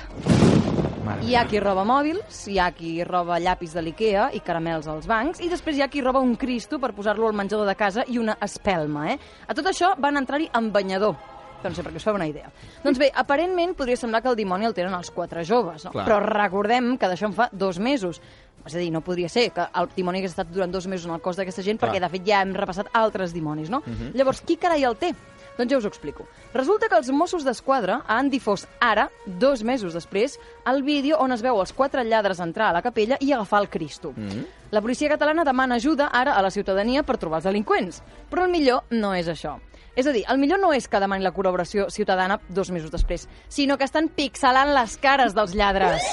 Mare 1.07 1.25
Hi 1.25 1.39
ha 1.41 1.47
qui 1.49 1.65
roba 1.65 1.87
mòbils, 1.89 2.45
hi 2.53 2.61
ha 2.61 2.69
qui 2.77 2.93
roba 3.09 3.41
llapis 3.41 3.73
de 3.73 3.81
l'IKEA 3.81 4.29
i 4.37 4.45
caramels 4.45 4.93
als 4.93 5.09
bancs, 5.09 5.41
i 5.41 5.49
després 5.49 5.81
hi 5.81 5.87
ha 5.87 5.89
qui 5.89 6.05
roba 6.05 6.21
un 6.21 6.37
cristo 6.37 6.77
per 6.79 6.93
posar-lo 6.93 7.33
al 7.33 7.41
menjador 7.41 7.65
de 7.65 7.79
casa 7.81 8.05
i 8.13 8.21
una 8.21 8.37
espelma, 8.45 9.09
eh? 9.15 9.19
A 9.49 9.57
tot 9.57 9.73
això 9.73 9.95
van 9.97 10.21
entrar-hi 10.21 10.53
amb 10.53 10.69
banyador. 10.77 11.17
Doncs 11.61 11.77
sí, 11.77 11.85
perquè 11.85 12.01
us 12.01 12.07
feu 12.07 12.17
una 12.17 12.29
idea. 12.29 12.49
Doncs 12.85 12.99
bé, 13.01 13.11
aparentment 13.23 13.75
podria 13.77 13.99
semblar 14.01 14.23
que 14.25 14.31
el 14.33 14.39
dimoni 14.39 14.69
el 14.69 14.77
tenen 14.77 14.95
els 14.97 15.11
quatre 15.13 15.45
joves, 15.45 15.85
no? 15.85 15.93
Clar. 15.93 16.07
però 16.09 16.21
recordem 16.25 16.95
que 16.97 17.11
d'això 17.11 17.29
en 17.29 17.37
fa 17.37 17.51
dos 17.53 17.79
mesos. 17.79 18.21
És 18.67 18.75
a 18.75 18.79
dir, 18.79 18.91
no 18.93 19.01
podria 19.01 19.29
ser 19.29 19.51
que 19.55 19.65
el 19.75 19.89
dimoni 19.97 20.21
hagués 20.21 20.35
estat 20.35 20.51
durant 20.53 20.73
dos 20.73 20.87
mesos 20.87 21.07
en 21.09 21.15
el 21.15 21.23
cos 21.25 21.39
d'aquesta 21.39 21.63
gent, 21.65 21.81
Clar. 21.81 21.91
perquè 21.91 22.01
de 22.01 22.11
fet 22.13 22.27
ja 22.27 22.43
hem 22.43 22.55
repassat 22.55 22.91
altres 22.93 23.33
dimonis, 23.33 23.71
no? 23.71 23.83
Mhm. 23.87 24.13
Llavors, 24.15 24.43
qui 24.43 24.57
carai 24.57 24.85
el 24.85 24.97
té? 24.97 25.15
Doncs 25.59 25.73
ja 25.73 25.79
us 25.79 25.85
ho 25.85 25.89
explico. 25.89 26.27
Resulta 26.55 26.89
que 26.89 26.97
els 26.97 27.11
Mossos 27.11 27.45
d'Esquadra 27.45 28.03
han 28.07 28.31
difós 28.31 28.67
ara, 28.81 29.11
dos 29.27 29.63
mesos 29.63 29.93
després, 29.93 30.39
el 30.67 30.83
vídeo 30.83 31.19
on 31.19 31.33
es 31.33 31.43
veu 31.43 31.61
els 31.61 31.73
quatre 31.73 32.05
lladres 32.05 32.41
entrar 32.41 32.71
a 32.71 32.73
la 32.73 32.83
capella 32.83 33.19
i 33.21 33.33
agafar 33.33 33.61
el 33.61 33.69
Cristo. 33.69 34.13
Mm. 34.17 34.47
La 34.71 34.81
policia 34.81 35.09
catalana 35.09 35.45
demana 35.45 35.75
ajuda 35.75 36.07
ara 36.07 36.33
a 36.33 36.43
la 36.43 36.51
ciutadania 36.51 37.03
per 37.03 37.19
trobar 37.19 37.39
els 37.39 37.45
delinqüents. 37.45 38.03
Però 38.31 38.45
el 38.45 38.51
millor 38.51 38.85
no 38.91 39.15
és 39.15 39.29
això. 39.29 39.59
És 39.97 40.07
a 40.07 40.13
dir, 40.13 40.25
el 40.29 40.39
millor 40.39 40.61
no 40.63 40.73
és 40.73 40.87
que 40.89 41.01
demani 41.03 41.25
la 41.25 41.33
col·laboració 41.35 41.89
ciutadana 41.91 42.41
dos 42.49 42.71
mesos 42.71 42.91
després, 42.91 43.27
sinó 43.49 43.77
que 43.79 43.85
estan 43.85 44.09
pixelant 44.09 44.75
les 44.75 44.97
cares 45.03 45.35
dels 45.35 45.55
lladres. 45.55 46.05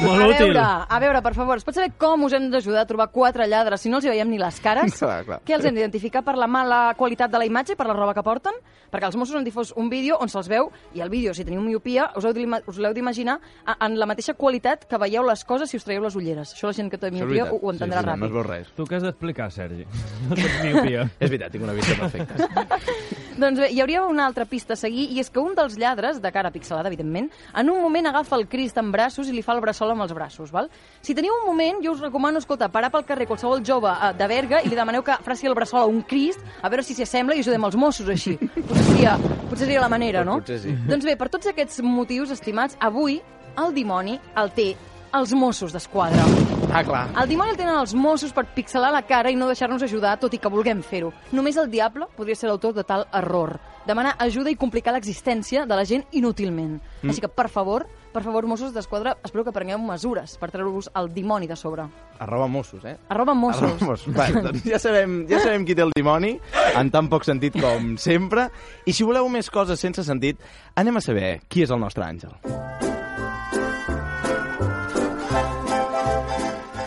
Molt 0.00 0.22
a 0.22 0.26
útil. 0.28 0.52
veure, 0.54 0.62
a 0.88 0.98
veure, 1.02 1.20
per 1.24 1.32
favor, 1.34 1.58
es 1.58 1.64
pot 1.66 1.74
saber 1.74 1.90
com 1.98 2.22
us 2.24 2.32
hem 2.36 2.46
d'ajudar 2.52 2.84
a 2.84 2.86
trobar 2.86 3.08
quatre 3.10 3.48
lladres 3.50 3.82
si 3.82 3.90
no 3.90 3.98
els 3.98 4.06
hi 4.06 4.12
veiem 4.12 4.30
ni 4.30 4.38
les 4.38 4.60
cares? 4.62 4.94
Clar, 5.02 5.24
clar. 5.26 5.40
Què 5.44 5.56
els 5.56 5.64
hem 5.66 5.74
d'identificar 5.74 6.22
per 6.22 6.36
la 6.38 6.46
mala 6.46 6.94
qualitat 6.98 7.32
de 7.32 7.40
la 7.40 7.46
imatge, 7.48 7.74
per 7.76 7.88
la 7.88 7.96
roba 7.96 8.14
que 8.14 8.22
porten? 8.22 8.54
Perquè 8.92 9.08
els 9.08 9.16
Mossos 9.18 9.36
han 9.36 9.44
difós 9.44 9.72
un 9.76 9.88
vídeo 9.90 10.18
on 10.20 10.30
se'ls 10.30 10.48
veu, 10.52 10.70
i 10.94 11.00
el 11.02 11.10
vídeo, 11.10 11.32
si 11.34 11.44
teniu 11.44 11.60
miopia, 11.64 12.10
us 12.16 12.24
l'heu 12.24 12.94
d'imaginar 12.94 13.38
en 13.80 13.98
la 13.98 14.06
mateixa 14.06 14.34
qualitat 14.38 14.84
que 14.86 15.00
veieu 15.02 15.24
les 15.26 15.42
coses 15.48 15.70
si 15.70 15.80
us 15.80 15.84
traieu 15.86 16.04
les 16.04 16.14
ulleres. 16.16 16.52
Això 16.54 16.70
la 16.70 16.76
gent 16.76 16.90
que 16.92 17.00
té 17.00 17.10
miopia 17.10 17.48
ho, 17.50 17.58
ho 17.58 17.72
entendrà 17.72 18.02
sí, 18.02 18.04
sí, 18.04 18.10
ràpid. 18.12 18.20
No 18.22 18.28
es 18.30 18.34
veu 18.36 18.46
res. 18.46 18.70
Tu 18.76 18.86
què 18.86 19.00
has 19.00 19.06
d'explicar, 19.08 19.50
Sergi? 19.50 19.86
No 20.28 20.36
tens 20.38 20.60
miopia. 20.68 21.08
És 21.18 21.28
veritat, 21.32 21.52
tinc 21.56 21.64
una 21.66 21.74
vista 21.76 21.96
perfecta. 21.98 22.71
Doncs 23.42 23.58
bé, 23.58 23.68
hi 23.72 23.80
hauria 23.80 24.02
una 24.04 24.26
altra 24.26 24.44
pista 24.44 24.74
a 24.74 24.78
seguir, 24.78 25.06
i 25.14 25.20
és 25.22 25.30
que 25.32 25.40
un 25.40 25.54
dels 25.56 25.78
lladres, 25.80 26.20
de 26.22 26.30
cara 26.34 26.50
pixelada, 26.52 26.90
evidentment, 26.90 27.30
en 27.56 27.70
un 27.72 27.80
moment 27.82 28.10
agafa 28.10 28.36
el 28.36 28.46
Crist 28.48 28.76
en 28.80 28.90
braços 28.92 29.28
i 29.28 29.32
li 29.32 29.42
fa 29.42 29.54
el 29.56 29.62
bressol 29.64 29.94
amb 29.94 30.04
els 30.04 30.12
braços, 30.16 30.52
val? 30.52 30.68
Si 31.00 31.16
teniu 31.16 31.34
un 31.38 31.46
moment, 31.48 31.80
jo 31.84 31.94
us 31.96 32.04
recomano, 32.04 32.42
escolta, 32.42 32.68
parar 32.72 32.92
pel 32.92 33.06
carrer 33.08 33.26
qualsevol 33.30 33.64
jove 33.64 33.90
eh, 33.92 34.12
de 34.18 34.28
Berga 34.28 34.62
i 34.62 34.68
li 34.68 34.78
demaneu 34.78 35.04
que 35.06 35.16
faci 35.24 35.48
el 35.48 35.56
bressol 35.56 35.82
a 35.82 35.88
un 35.88 36.02
Crist, 36.04 36.44
a 36.60 36.68
veure 36.68 36.84
si 36.84 36.96
s'hi 36.98 37.06
assembla 37.08 37.36
i 37.36 37.42
ajudem 37.42 37.68
els 37.70 37.78
Mossos 37.80 38.12
així. 38.12 38.36
Potser 38.36 38.86
seria, 38.90 39.16
potser 39.48 39.64
seria 39.64 39.82
la 39.82 39.90
manera, 39.92 40.26
no? 40.28 40.38
Potser 40.42 40.60
sí. 40.66 40.76
Doncs 40.88 41.08
bé, 41.08 41.16
per 41.16 41.32
tots 41.32 41.48
aquests 41.50 41.80
motius, 41.86 42.34
estimats, 42.36 42.76
avui 42.80 43.22
el 43.58 43.74
dimoni 43.76 44.18
el 44.40 44.52
té 44.56 44.72
els 45.12 45.32
Mossos 45.36 45.72
d'Esquadra. 45.74 46.24
Ah, 46.72 46.82
clar. 46.84 47.02
El 47.20 47.28
dimoni 47.28 47.52
el 47.52 47.58
tenen 47.58 47.76
els 47.76 47.92
Mossos 47.94 48.32
per 48.32 48.46
pixelar 48.56 48.92
la 48.94 49.02
cara 49.04 49.30
i 49.30 49.36
no 49.36 49.48
deixar-nos 49.50 49.82
ajudar, 49.84 50.14
tot 50.20 50.32
i 50.32 50.40
que 50.40 50.50
vulguem 50.52 50.80
fer-ho. 50.82 51.12
Només 51.36 51.58
el 51.60 51.68
diable 51.70 52.08
podria 52.16 52.38
ser 52.38 52.48
l'autor 52.48 52.72
de 52.76 52.84
tal 52.88 53.04
error. 53.12 53.58
Demanar 53.86 54.14
ajuda 54.22 54.50
i 54.52 54.56
complicar 54.56 54.94
l'existència 54.94 55.66
de 55.66 55.76
la 55.76 55.84
gent 55.84 56.06
inútilment. 56.12 56.78
Mm. 57.02 57.10
Així 57.10 57.20
que, 57.20 57.28
per 57.28 57.48
favor, 57.52 57.84
per 58.12 58.22
favor, 58.22 58.46
Mossos 58.46 58.72
d'Esquadra, 58.72 59.16
espero 59.24 59.44
que 59.44 59.54
prengueu 59.56 59.80
mesures 59.82 60.36
per 60.40 60.50
treure-vos 60.52 60.90
el 61.00 61.10
dimoni 61.12 61.48
de 61.50 61.56
sobre. 61.56 61.88
Arroba 62.20 62.46
Mossos, 62.46 62.84
eh? 62.84 62.96
Arroba 63.08 63.34
Mossos. 63.34 63.64
Arroba 63.68 63.90
Mossos. 63.90 64.16
Va, 64.16 64.28
doncs 64.48 64.64
ja 64.68 64.80
sabem, 64.80 65.22
ja 65.28 65.42
sabem 65.42 65.66
qui 65.68 65.76
té 65.76 65.84
el 65.84 65.92
dimoni, 65.96 66.36
en 66.76 66.92
tan 66.94 67.10
poc 67.12 67.26
sentit 67.28 67.58
com 67.60 67.96
sempre. 68.00 68.48
I 68.86 68.96
si 68.96 69.04
voleu 69.08 69.28
més 69.32 69.50
coses 69.52 69.80
sense 69.80 70.04
sentit, 70.08 70.40
anem 70.76 71.00
a 71.00 71.04
saber 71.04 71.38
qui 71.48 71.66
és 71.66 71.74
el 71.74 71.80
nostre 71.80 72.04
àngel. 72.06 72.91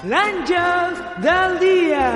L'àngel 0.05 0.93
del 1.23 1.55
dia! 1.61 2.09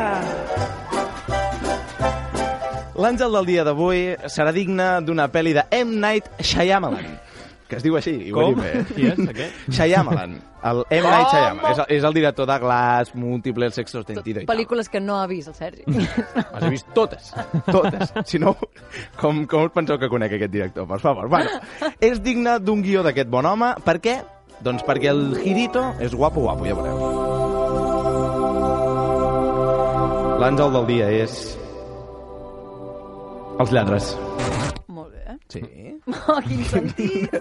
L'àngel 2.99 3.31
del 3.37 3.47
dia 3.47 3.63
d'avui 3.65 4.01
serà 4.29 4.51
digne 4.53 4.85
d'una 5.07 5.29
pel·li 5.31 5.53
de 5.55 5.63
M. 5.73 5.95
Night 6.03 6.27
Shyamalan, 6.43 7.07
que 7.69 7.77
es 7.79 7.83
diu 7.85 7.95
així. 7.97 8.13
i 8.27 8.33
Com? 8.35 8.59
bé. 8.59 8.83
Qui 8.91 9.07
és, 9.09 9.21
aquest? 9.31 9.61
Shyamalan. 9.71 10.35
El 10.69 10.81
M. 10.91 11.05
Night 11.07 11.31
Shyamalan. 11.31 11.71
És, 11.71 11.79
el- 11.85 11.95
és 11.97 12.07
el 12.09 12.13
director 12.19 12.45
de 12.51 12.57
Glass, 12.59 13.15
Múltiple, 13.15 13.65
El 13.71 13.73
sexto 13.73 14.03
sentido 14.03 14.41
i 14.41 14.45
tal. 14.45 14.55
Pel·lícules 14.55 14.89
que 14.91 14.99
no 14.99 15.17
ha 15.21 15.25
vist 15.31 15.47
el 15.47 15.55
Sergi. 15.55 15.83
Les 15.87 16.63
he 16.63 16.69
vist 16.69 16.91
totes, 16.93 17.31
totes. 17.71 18.13
Si 18.25 18.37
no, 18.37 18.53
com, 19.17 19.45
com 19.47 19.63
us 19.69 19.71
penseu 19.73 19.97
que 19.97 20.09
conec 20.11 20.35
aquest 20.37 20.51
director? 20.53 20.85
Per 20.91 20.99
favor. 20.99 21.29
Bueno, 21.31 21.49
és 22.01 22.21
digne 22.21 22.59
d'un 22.59 22.83
guió 22.83 23.01
d'aquest 23.07 23.29
bon 23.31 23.47
home. 23.49 23.73
Per 23.87 23.97
què? 24.03 24.19
Doncs 24.61 24.83
perquè 24.83 25.07
el 25.09 25.37
Girito 25.39 25.93
és 26.03 26.11
guapo, 26.13 26.41
guapo, 26.43 26.67
ja 26.67 26.75
veureu. 26.75 27.18
L'àngel 30.39 30.71
del 30.71 30.85
dia 30.87 31.07
és... 31.11 31.33
Els 33.59 33.71
lladres. 33.75 34.13
Molt 34.87 35.11
bé. 35.11 35.35
Sí. 35.51 35.63
Oh, 36.29 36.39
quin 36.41 36.61
sentit! 36.65 37.33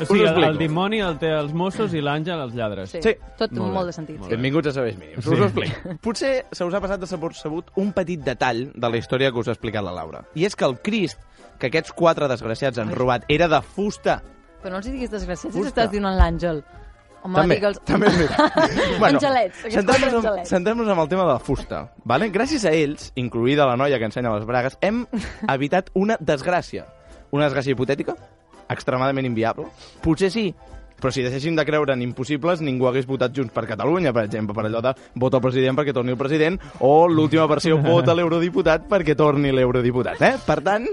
O 0.00 0.04
sigui, 0.08 0.22
el, 0.24 0.38
el 0.46 0.56
dimoni 0.60 1.02
el 1.04 1.18
té 1.20 1.28
els 1.36 1.50
Mossos 1.56 1.92
i 1.92 2.00
l'àngel 2.00 2.40
els 2.46 2.54
lladres. 2.56 2.94
Sí, 2.94 3.12
tot 3.36 3.52
molt, 3.58 3.90
de 3.90 3.92
sentit. 3.92 4.20
Sí. 4.22 4.30
Benvinguts 4.32 4.70
a 4.70 4.72
Sabers 4.76 4.96
Mínims. 4.96 5.24
Sí. 5.26 5.34
Us 5.34 5.42
ho 5.42 5.48
explico. 5.48 5.94
Potser 6.06 6.30
se 6.56 6.64
us 6.64 6.76
ha 6.76 6.80
passat 6.80 7.02
desapercebut 7.02 7.74
un 7.82 7.90
petit 7.96 8.22
detall 8.24 8.62
de 8.72 8.88
la 8.92 9.00
història 9.02 9.32
que 9.34 9.42
us 9.42 9.50
ha 9.50 9.56
explicat 9.56 9.84
la 9.84 9.92
Laura. 9.98 10.22
I 10.38 10.46
és 10.48 10.56
que 10.56 10.64
el 10.68 10.78
Crist, 10.86 11.20
que 11.60 11.68
aquests 11.68 11.92
quatre 11.98 12.28
desgraciats 12.30 12.80
han 12.80 12.94
robat, 12.96 13.26
era 13.28 13.50
de 13.52 13.60
fusta. 13.60 14.20
Però 14.62 14.72
no 14.72 14.80
els 14.80 14.88
diguis 14.88 15.12
desgraciats 15.12 15.52
si 15.52 15.58
Fusta. 15.60 15.74
t'estàs 15.74 15.92
dient 15.92 16.08
l'àngel. 16.08 16.62
Home, 17.20 17.36
també, 17.36 17.58
digue'ls... 17.58 17.80
també 17.84 18.08
és 18.08 18.16
veritat. 18.16 18.58
Angelets, 19.10 19.60
aquests 19.60 19.76
centrem-nos 19.76 20.12
en, 20.12 20.18
angelets. 20.20 20.52
centrem 20.54 20.82
amb 20.86 21.04
el 21.04 21.12
tema 21.12 21.26
de 21.26 21.34
la 21.34 21.42
fusta. 21.44 21.82
Vale? 22.08 22.30
Gràcies 22.32 22.64
a 22.64 22.72
ells, 22.72 23.10
incluïda 23.20 23.68
la 23.68 23.76
noia 23.76 24.00
que 24.00 24.08
ensenya 24.08 24.32
les 24.32 24.48
bragues, 24.48 24.78
hem 24.80 25.04
evitat 25.56 25.92
una 25.94 26.16
desgràcia. 26.20 26.86
Una 27.30 27.46
desgràcia 27.46 27.76
hipotètica, 27.76 28.16
extremadament 28.72 29.28
inviable. 29.28 29.68
Potser 30.02 30.32
sí, 30.32 30.48
però 31.00 31.12
si 31.12 31.24
deixéssim 31.24 31.56
de 31.56 31.64
creure 31.64 31.96
en 31.96 32.04
impossibles, 32.04 32.60
ningú 32.64 32.88
hagués 32.90 33.08
votat 33.08 33.32
Junts 33.36 33.54
per 33.56 33.64
Catalunya, 33.68 34.12
per 34.16 34.26
exemple, 34.28 34.54
per 34.56 34.66
allò 34.68 34.82
de 34.84 34.94
vota 35.16 35.40
el 35.40 35.44
president 35.46 35.78
perquè 35.78 35.94
torni 35.96 36.12
el 36.12 36.20
president, 36.20 36.60
o 36.84 37.08
l'última 37.08 37.48
versió, 37.50 37.80
vota 37.80 38.14
l'eurodiputat 38.14 38.88
perquè 38.90 39.16
torni 39.16 39.52
l'eurodiputat. 39.54 40.20
Eh? 40.20 40.34
Per 40.44 40.60
tant, 40.66 40.88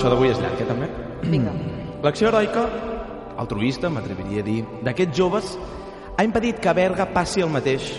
això 0.00 0.08
d'avui 0.08 0.30
és 0.32 0.38
llarg, 0.40 0.56
eh, 0.56 0.64
també? 0.64 0.86
Vinga. 1.28 1.52
L'acció 2.00 2.30
heroica, 2.30 2.62
altruista, 3.36 3.90
m'atreviria 3.92 4.40
a 4.40 4.46
dir, 4.46 4.62
d'aquests 4.80 5.16
joves 5.16 5.58
ha 6.16 6.24
impedit 6.24 6.56
que 6.56 6.70
a 6.70 6.72
Berga 6.72 7.04
passi 7.12 7.42
el 7.44 7.50
mateix 7.52 7.90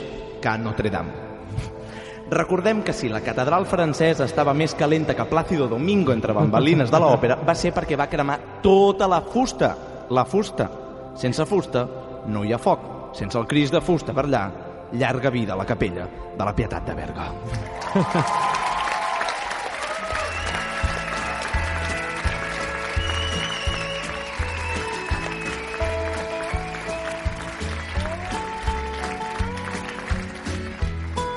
que 0.41 0.50
a 0.50 0.58
Notre 0.58 0.89
Dame. 0.89 1.13
Recordem 2.31 2.81
que 2.81 2.93
si 2.93 3.10
la 3.10 3.22
catedral 3.22 3.67
francesa 3.67 4.25
estava 4.25 4.53
més 4.55 4.74
calenta 4.74 5.13
que 5.13 5.25
Plácido 5.29 5.67
Domingo 5.67 6.13
entre 6.15 6.34
bambalines 6.34 6.89
de 6.89 6.98
l'òpera, 6.98 7.38
va 7.46 7.53
ser 7.53 7.74
perquè 7.75 8.00
va 8.00 8.10
cremar 8.10 8.39
tota 8.63 9.05
la 9.08 9.22
fusta. 9.22 9.75
La 10.10 10.25
fusta. 10.25 10.72
Sense 11.13 11.46
fusta 11.46 11.86
no 12.25 12.43
hi 12.43 12.53
ha 12.53 12.58
foc. 12.58 13.13
Sense 13.13 13.38
el 13.38 13.46
Crist 13.46 13.75
de 13.75 13.81
fusta 13.81 14.13
per 14.13 14.25
allà, 14.25 14.48
llarga 14.93 15.29
vida 15.29 15.53
a 15.53 15.60
la 15.60 15.70
capella 15.70 16.08
de 16.38 16.43
la 16.43 16.55
Pietat 16.55 16.88
de 16.88 16.96
Berga. 16.96 17.34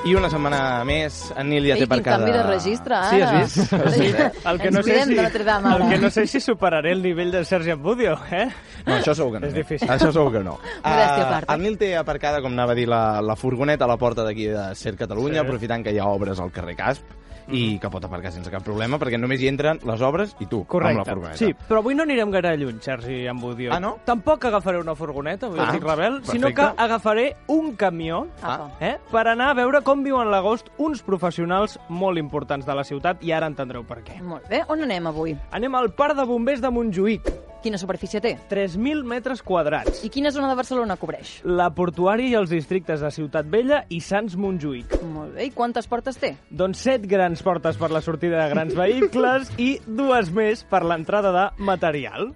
I 0.05 0.13
una 0.13 0.29
setmana 0.29 0.83
més, 0.85 1.15
en 1.35 1.47
Nil 1.49 1.65
ja 1.65 1.73
Ei, 1.73 1.81
té 1.81 1.87
per 1.89 1.97
quin 1.97 2.03
cada... 2.05 2.17
canvi 2.21 2.33
de 2.37 2.43
registre, 2.45 2.97
Sí, 3.09 3.21
ara. 3.25 3.39
has 3.39 3.55
vist? 3.55 3.73
Has 3.73 3.93
Sí. 3.95 4.01
vist, 4.03 4.19
eh? 4.19 4.27
El 4.51 4.59
que, 4.61 4.69
no 4.71 4.83
sé 4.83 4.97
si, 5.05 5.17
el 5.17 5.89
que 5.89 5.97
no 5.97 6.09
sé 6.11 6.27
si 6.27 6.39
superaré 6.39 6.91
el 6.91 7.01
nivell 7.01 7.31
de 7.31 7.43
Sergi 7.43 7.71
Ambudio, 7.71 8.13
eh? 8.31 8.45
No, 8.85 8.93
això 8.99 9.15
segur 9.17 9.33
que 9.33 9.39
no. 9.39 9.47
És 9.47 9.55
difícil. 9.57 9.89
Això 9.89 10.11
segur 10.13 10.31
que 10.31 10.43
no. 10.45 10.59
Part. 10.83 11.49
el 11.49 11.61
Nil 11.63 11.77
té 11.81 11.95
aparcada, 11.97 12.39
com 12.41 12.53
anava 12.53 12.73
a 12.73 12.75
dir, 12.77 12.87
la, 12.87 13.19
la 13.25 13.35
furgoneta 13.35 13.85
a 13.85 13.87
la 13.87 13.97
porta 13.97 14.23
d'aquí 14.23 14.45
de 14.53 14.75
Ser 14.75 14.95
Catalunya, 14.95 15.41
Sí. 15.41 15.45
aprofitant 15.47 15.83
que 15.83 15.91
hi 15.91 15.97
ha 15.97 16.05
obres 16.05 16.39
al 16.39 16.51
carrer 16.51 16.75
Casp, 16.75 17.03
i 17.49 17.77
que 17.79 17.89
pot 17.89 18.03
aparcar 18.03 18.31
sense 18.31 18.49
cap 18.51 18.63
problema, 18.63 18.97
perquè 18.97 19.19
només 19.19 19.41
hi 19.41 19.47
entren 19.47 19.79
les 19.85 20.01
obres 20.01 20.35
i 20.39 20.45
tu, 20.45 20.61
amb 20.61 20.65
la 20.65 20.71
Correcte. 20.71 21.09
furgoneta. 21.11 21.37
Sí, 21.37 21.53
però 21.69 21.77
avui 21.79 21.95
no 21.95 22.03
anirem 22.03 22.31
gaire 22.31 22.55
lluny, 22.57 22.79
Sergi 22.81 23.27
Ambudio. 23.27 23.71
Ah, 23.73 23.79
no? 23.79 23.97
Tampoc 24.05 24.45
agafaré 24.45 24.79
una 24.79 24.95
furgoneta, 24.95 25.47
avui 25.47 25.59
Ah, 25.59 25.65
estic 25.69 25.83
rebel, 25.83 26.21
sinó 26.25 26.47
que 26.47 26.55
perfecte. 26.55 26.81
agafaré 26.83 27.35
un 27.47 27.75
camió 27.75 28.27
Apa. 28.41 28.71
eh, 28.79 28.97
per 29.11 29.27
anar 29.27 29.49
a 29.49 29.53
veure 29.53 29.81
com 29.81 30.03
viuen 30.03 30.31
l'agost 30.31 30.69
uns 30.77 31.01
professionals 31.01 31.79
molt 31.89 32.17
importants 32.17 32.65
de 32.65 32.73
la 32.75 32.83
ciutat 32.83 33.23
i 33.23 33.31
ara 33.31 33.47
entendreu 33.47 33.83
per 33.83 34.03
què. 34.03 34.21
Molt 34.21 34.47
bé, 34.49 34.63
on 34.67 34.81
anem 34.81 35.07
avui? 35.07 35.37
Anem 35.51 35.75
al 35.75 35.91
Parc 35.93 36.15
de 36.17 36.25
Bombers 36.25 36.61
de 36.61 36.69
Montjuïc. 36.69 37.21
Quina 37.65 37.79
superfície 37.81 38.19
té? 38.21 38.35
3.000 38.51 39.01
metres 39.09 39.41
quadrats. 39.41 40.03
I 40.05 40.11
quina 40.13 40.29
zona 40.29 40.51
de 40.51 40.57
Barcelona 40.59 40.99
cobreix? 41.01 41.39
La 41.49 41.71
portuària 41.73 42.29
i 42.29 42.37
els 42.37 42.53
districtes 42.53 43.01
de 43.01 43.09
Ciutat 43.09 43.49
Vella 43.49 43.81
i 43.89 44.03
Sants 44.05 44.37
Montjuïc. 44.37 44.93
Molt 45.15 45.33
bé, 45.33 45.49
i 45.49 45.53
quantes 45.55 45.89
portes 45.89 46.21
té? 46.21 46.35
Doncs 46.53 46.85
set 46.85 47.09
grans 47.09 47.41
portes 47.41 47.81
per 47.81 47.89
la 47.89 48.05
sortida 48.05 48.43
de 48.43 48.47
grans 48.53 48.77
vehicles 48.77 49.49
i 49.57 49.79
dues 49.87 50.29
més 50.29 50.61
per 50.69 50.85
l'entrada 50.85 51.33
de 51.33 51.51
material. 51.73 52.35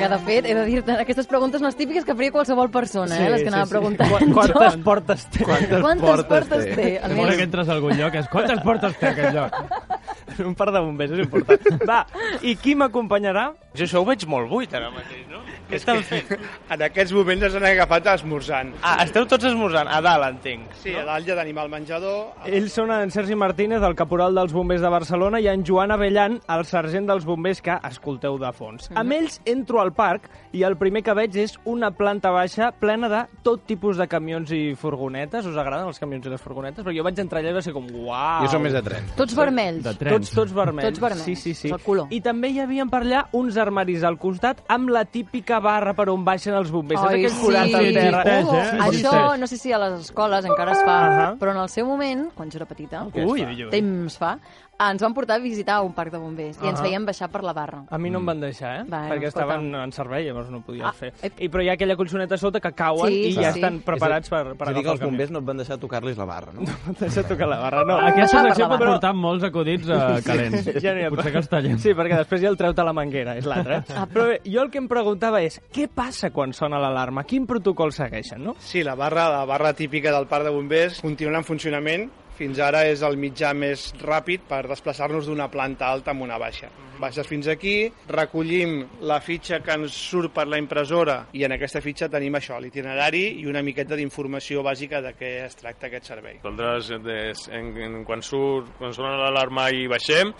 Que, 0.00 0.08
de 0.08 0.18
fet, 0.24 0.46
he 0.48 0.54
de 0.56 0.64
dir-te, 0.64 0.96
aquestes 1.04 1.28
preguntes 1.28 1.60
són 1.60 1.68
les 1.68 1.76
típiques 1.76 2.06
que 2.08 2.16
faria 2.16 2.32
qualsevol 2.32 2.70
persona, 2.72 3.18
eh, 3.20 3.30
les 3.34 3.44
que 3.44 3.52
anava 3.52 3.68
preguntant. 3.68 4.10
Qu 4.16 4.32
quantes 4.32 4.78
portes 4.86 5.26
té? 5.28 5.44
Quantes, 5.44 5.80
Quantes 5.84 6.24
portes 6.30 6.68
té? 6.74 6.88
A 7.02 7.12
veure 7.12 7.36
que 7.36 7.48
entres 7.48 7.68
a 7.68 7.76
algun 7.76 7.98
lloc 7.98 8.16
és 8.22 8.30
quantes 8.32 8.64
portes 8.64 8.96
té 9.00 9.12
aquest 9.12 9.36
lloc? 9.36 9.60
Un 10.46 10.54
par 10.56 10.70
de 10.72 10.80
bombers, 10.80 11.12
és 11.12 11.24
important. 11.26 11.82
Va, 11.88 12.00
i 12.46 12.54
qui 12.56 12.74
m'acompanyarà? 12.78 13.50
Jo 13.76 13.84
això 13.86 14.00
ho 14.00 14.06
veig 14.08 14.24
molt 14.30 14.48
buit 14.50 14.72
ara 14.74 14.88
mateix, 14.94 15.26
no? 15.28 15.42
Què 15.70 15.78
estan 15.78 16.00
fent? 16.06 16.30
En 16.74 16.82
aquests 16.86 17.12
moments 17.14 17.44
ens 17.46 17.56
han 17.58 17.66
agafat 17.66 18.06
esmorzant. 18.14 18.72
Ah, 18.86 18.96
esteu 19.04 19.26
tots 19.28 19.46
esmorzant. 19.50 19.90
A 19.90 20.00
dalt, 20.04 20.26
entenc. 20.28 20.70
Sí, 20.80 20.94
a 20.96 21.04
dalt 21.06 21.26
ja 21.28 21.36
tenim 21.38 21.58
el 21.62 21.70
menjador. 21.72 22.32
Ells 22.48 22.74
són 22.78 22.92
en 22.94 23.12
Sergi 23.14 23.36
Martínez, 23.38 23.82
el 23.86 23.96
caporal 23.98 24.34
dels 24.38 24.54
bombers 24.54 24.82
de 24.82 24.90
Barcelona, 24.92 25.40
i 25.42 25.50
en 25.50 25.64
Joan 25.66 25.94
Avellan, 25.94 26.38
el 26.54 26.64
sergent 26.68 27.10
dels 27.10 27.26
bombers 27.26 27.62
que 27.62 27.76
escolteu 27.90 28.38
de 28.40 28.52
fons. 28.56 28.90
Amb 28.94 29.16
ells 29.18 29.40
entro 29.50 29.82
al 29.82 29.89
parc 29.96 30.28
i 30.52 30.62
el 30.66 30.76
primer 30.76 31.02
que 31.06 31.14
veig 31.14 31.36
és 31.36 31.54
una 31.64 31.90
planta 31.94 32.30
baixa 32.34 32.70
plena 32.72 33.08
de 33.08 33.20
tot 33.46 33.62
tipus 33.68 33.96
de 34.00 34.06
camions 34.10 34.50
i 34.52 34.74
furgonetes. 34.78 35.46
Us 35.46 35.56
agraden 35.56 35.86
els 35.90 35.98
camions 36.02 36.26
i 36.26 36.32
les 36.32 36.42
furgonetes? 36.42 36.84
Perquè 36.84 36.96
jo 36.98 37.04
vaig 37.06 37.18
entrar 37.22 37.40
allà 37.42 37.52
i 37.52 37.58
va 37.58 37.62
ser 37.62 37.72
com, 37.76 37.86
uau! 37.86 38.42
Jo 38.44 38.50
som 38.54 38.62
més 38.62 38.74
de 38.74 38.82
tren. 38.82 39.06
Tots 39.16 39.34
vermells. 39.38 39.82
De 39.84 39.94
trens. 39.94 40.16
Tots, 40.16 40.34
tots 40.40 40.54
vermells. 40.56 40.88
Tots 40.90 41.00
vermells. 41.04 41.24
Sí, 41.24 41.36
sí, 41.36 41.54
sí. 41.54 41.70
El 41.72 41.80
color. 41.84 42.08
I 42.10 42.20
també 42.24 42.50
hi 42.50 42.60
havia 42.64 42.86
per 42.90 43.02
allà 43.04 43.24
uns 43.38 43.56
armaris 43.60 44.02
al 44.06 44.18
costat 44.18 44.64
amb 44.68 44.90
la 44.90 45.04
típica 45.04 45.60
barra 45.60 45.94
per 45.94 46.08
on 46.10 46.24
baixen 46.24 46.54
els 46.54 46.70
bombers. 46.74 47.00
Saps 47.00 47.14
Ai, 47.14 47.20
aquells 47.24 47.38
forats 47.42 47.74
al 47.74 47.86
sí. 47.86 47.94
terra? 47.94 48.24
Eh? 48.26 48.42
Oh, 48.44 48.56
Sí, 48.90 48.98
això, 49.00 49.36
no 49.38 49.46
sé 49.46 49.56
si 49.56 49.72
a 49.72 49.78
les 49.78 50.00
escoles 50.00 50.44
encara 50.44 50.72
es 50.72 50.82
fa, 50.84 50.96
Ahà. 51.06 51.28
però 51.38 51.52
en 51.54 51.60
el 51.62 51.68
seu 51.72 51.86
moment, 51.86 52.26
quan 52.34 52.50
jo 52.50 52.58
era 52.58 52.66
petita, 52.66 53.04
ui. 53.14 53.44
temps 53.70 54.16
fa, 54.18 54.34
ens 54.80 55.02
van 55.02 55.12
portar 55.14 55.36
a 55.36 55.42
visitar 55.44 55.80
un 55.84 55.92
parc 55.92 56.12
de 56.14 56.18
bombers 56.18 56.58
i 56.62 56.68
ens 56.70 56.80
feien 56.80 57.04
baixar 57.04 57.28
per 57.30 57.42
la 57.44 57.52
barra. 57.52 57.82
A 57.90 57.98
mi 57.98 58.08
no 58.10 58.18
em 58.18 58.26
van 58.26 58.40
deixar, 58.40 58.80
eh? 58.80 58.84
Bueno, 58.88 59.08
Perquè 59.14 59.26
escolta. 59.28 59.54
estaven 59.54 59.74
en 59.74 59.92
servei, 59.92 60.24
llavors 60.24 60.48
no 60.50 60.62
podia 60.62 60.88
Ah, 60.88 60.92
fer. 60.92 61.12
I, 61.38 61.48
però 61.48 61.62
hi 61.62 61.68
ha 61.68 61.74
aquella 61.74 61.96
colxoneta 61.96 62.38
sota 62.38 62.60
que 62.60 62.72
cauen 62.72 63.12
Sí, 63.12 63.20
i 63.28 63.32
sí, 63.34 63.42
ja 63.42 63.52
sí. 63.52 63.60
estan 63.60 63.80
preparats 63.84 64.28
per, 64.30 64.56
per 64.56 64.68
és 64.68 64.70
a 64.70 64.72
dir 64.72 64.82
que 64.82 64.88
agafar 64.88 64.92
els 64.92 64.94
el 64.94 64.98
camió. 64.98 65.10
bombers 65.10 65.30
no 65.30 65.38
et 65.40 65.44
van 65.44 65.56
deixar 65.58 65.78
tocar-los 65.78 66.16
la 66.16 66.24
barra, 66.24 66.52
no? 66.52 66.62
No 66.86 66.94
deixa 66.98 67.22
tocar 67.28 67.48
la 67.48 67.58
barra, 67.58 67.84
no. 67.84 67.98
Aquesta 67.98 68.38
Però- 68.40 68.48
secció 68.48 68.68
pot 68.68 68.80
però- 68.80 68.90
portar 68.94 69.14
molts 69.14 69.44
acudits 69.44 69.88
uh, 69.88 70.20
calents. 70.24 70.64
Ja 70.82 70.94
n'hi 70.94 71.04
ha 71.04 71.10
Potser 71.10 71.32
que 71.32 71.38
els 71.38 71.48
tallem. 71.48 71.78
Sí, 71.78 71.92
perquè 71.94 72.16
després 72.16 72.40
ja 72.40 72.48
el 72.48 72.56
treu-te 72.56 72.82
la 72.84 72.92
manguera, 72.92 73.36
és 73.36 73.44
l'altre. 73.44 73.76
Eh? 73.84 74.06
Però 74.14 74.26
bé, 74.28 74.40
jo 74.44 74.62
el 74.62 74.70
que 74.70 74.78
em 74.78 74.88
preguntava 74.88 75.42
és, 75.42 75.60
què 75.72 75.88
passa 75.92 76.30
quan 76.30 76.52
sona 76.54 76.78
l'alarma? 76.80 77.24
Quin 77.24 77.46
protocol 77.46 77.92
segueixen, 77.92 78.42
no? 78.44 78.56
Sí, 78.58 78.82
la 78.82 78.94
barra, 78.94 79.28
la 79.28 79.44
barra 79.44 79.72
típica 79.74 80.10
del 80.12 80.26
parc 80.26 80.44
de 80.44 80.50
bombers 80.50 81.00
continua 81.00 81.38
en 81.38 81.44
funcionament. 81.44 82.10
Fins 82.40 82.56
ara 82.64 82.86
és 82.88 83.02
el 83.04 83.18
mitjà 83.20 83.50
més 83.52 83.90
ràpid 84.00 84.46
per 84.48 84.62
desplaçar-nos 84.64 85.26
d'una 85.28 85.50
planta 85.52 85.90
alta 85.92 86.14
a 86.14 86.22
una 86.24 86.38
baixa. 86.40 86.70
Baixes 87.00 87.28
fins 87.28 87.50
aquí, 87.52 87.74
recollim 88.08 88.78
la 89.04 89.18
fitxa 89.20 89.58
que 89.64 89.76
ens 89.76 89.92
surt 89.92 90.32
per 90.32 90.46
la 90.48 90.56
impressora 90.60 91.18
i 91.36 91.44
en 91.44 91.52
aquesta 91.52 91.82
fitxa 91.84 92.08
tenim 92.08 92.38
això, 92.38 92.56
l'itinerari 92.60 93.22
i 93.42 93.44
una 93.48 93.60
miqueta 93.64 93.96
d'informació 93.96 94.64
bàsica 94.64 95.02
de 95.04 95.12
què 95.20 95.34
es 95.44 95.60
tracta 95.60 95.90
aquest 95.90 96.08
servei. 96.14 96.40
Nosaltres, 96.40 96.90
des, 97.04 97.44
en, 97.52 97.70
en, 97.76 98.00
quan, 98.08 98.24
surt, 98.24 98.72
quan 98.80 98.96
sona 98.96 99.18
l'alarma 99.20 99.68
i 99.76 99.84
baixem, 99.92 100.32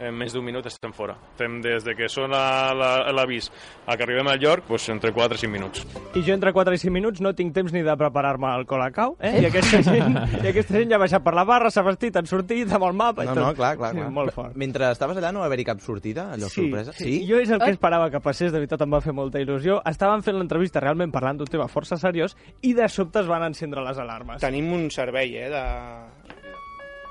en 0.00 0.14
més 0.18 0.32
d'un 0.34 0.44
minut 0.44 0.66
estem 0.66 0.92
fora. 0.92 1.14
Fem 1.38 1.60
des 1.62 1.84
de 1.84 1.94
que 1.94 2.08
sona 2.08 2.72
la- 2.74 3.12
l'avís 3.12 3.50
a 3.86 3.96
que 3.96 4.02
arribem 4.02 4.26
al 4.28 4.38
lloc, 4.40 4.64
doncs 4.68 4.88
entre 4.90 5.12
4 5.12 5.34
i 5.36 5.38
5 5.38 5.50
minuts. 5.52 5.86
I 6.14 6.22
jo 6.22 6.34
entre 6.34 6.52
4 6.52 6.74
i 6.74 6.78
5 6.78 6.92
minuts 6.92 7.20
no 7.20 7.32
tinc 7.34 7.54
temps 7.54 7.72
ni 7.72 7.82
de 7.82 7.96
preparar-me 7.96 8.54
el 8.56 8.66
colacau, 8.66 9.16
eh? 9.20 9.40
I 9.42 9.46
aquesta 9.46 9.82
gent, 9.86 10.18
i 10.42 10.46
aquesta 10.48 10.74
gent 10.78 10.90
ja 10.90 10.96
ha 10.96 11.02
baixat 11.04 11.22
per 11.22 11.34
la 11.34 11.44
barra, 11.44 11.70
s'ha 11.70 11.82
vestit, 11.82 12.16
han 12.16 12.26
sortit 12.26 12.70
amb 12.72 12.84
el 12.84 12.92
mapa 12.92 13.22
i 13.24 13.26
No, 13.26 13.34
tot. 13.34 13.42
no, 13.46 13.54
clar, 13.54 13.76
clar, 13.76 13.92
Sí, 13.92 13.98
clar. 14.00 14.10
molt 14.10 14.32
fort. 14.34 14.56
Mentre 14.56 14.90
estaves 14.90 15.16
allà 15.16 15.32
no 15.32 15.40
va 15.40 15.46
haver-hi 15.46 15.64
cap 15.64 15.80
sortida, 15.80 16.32
allò 16.34 16.48
sorpresa? 16.48 16.92
Sí, 16.92 17.24
jo 17.28 17.38
és 17.38 17.50
el 17.50 17.60
que 17.60 17.70
esperava 17.70 18.10
que 18.10 18.20
passés, 18.20 18.50
de 18.52 18.58
veritat 18.58 18.80
em 18.82 18.92
va 18.92 19.00
fer 19.00 19.12
molta 19.14 19.38
il·lusió. 19.40 19.80
Estaven 19.86 20.22
fent 20.22 20.36
l'entrevista 20.38 20.80
realment 20.80 21.12
parlant 21.12 21.38
d'un 21.38 21.46
tema 21.46 21.68
força 21.68 21.96
seriós 21.96 22.36
i 22.62 22.72
de 22.74 22.88
sobte 22.88 23.20
es 23.20 23.26
van 23.26 23.42
encendre 23.44 23.82
les 23.84 23.98
alarmes. 23.98 24.40
Tenim 24.40 24.72
un 24.72 24.90
servei, 24.90 25.36
eh, 25.36 25.48
de... 25.50 26.33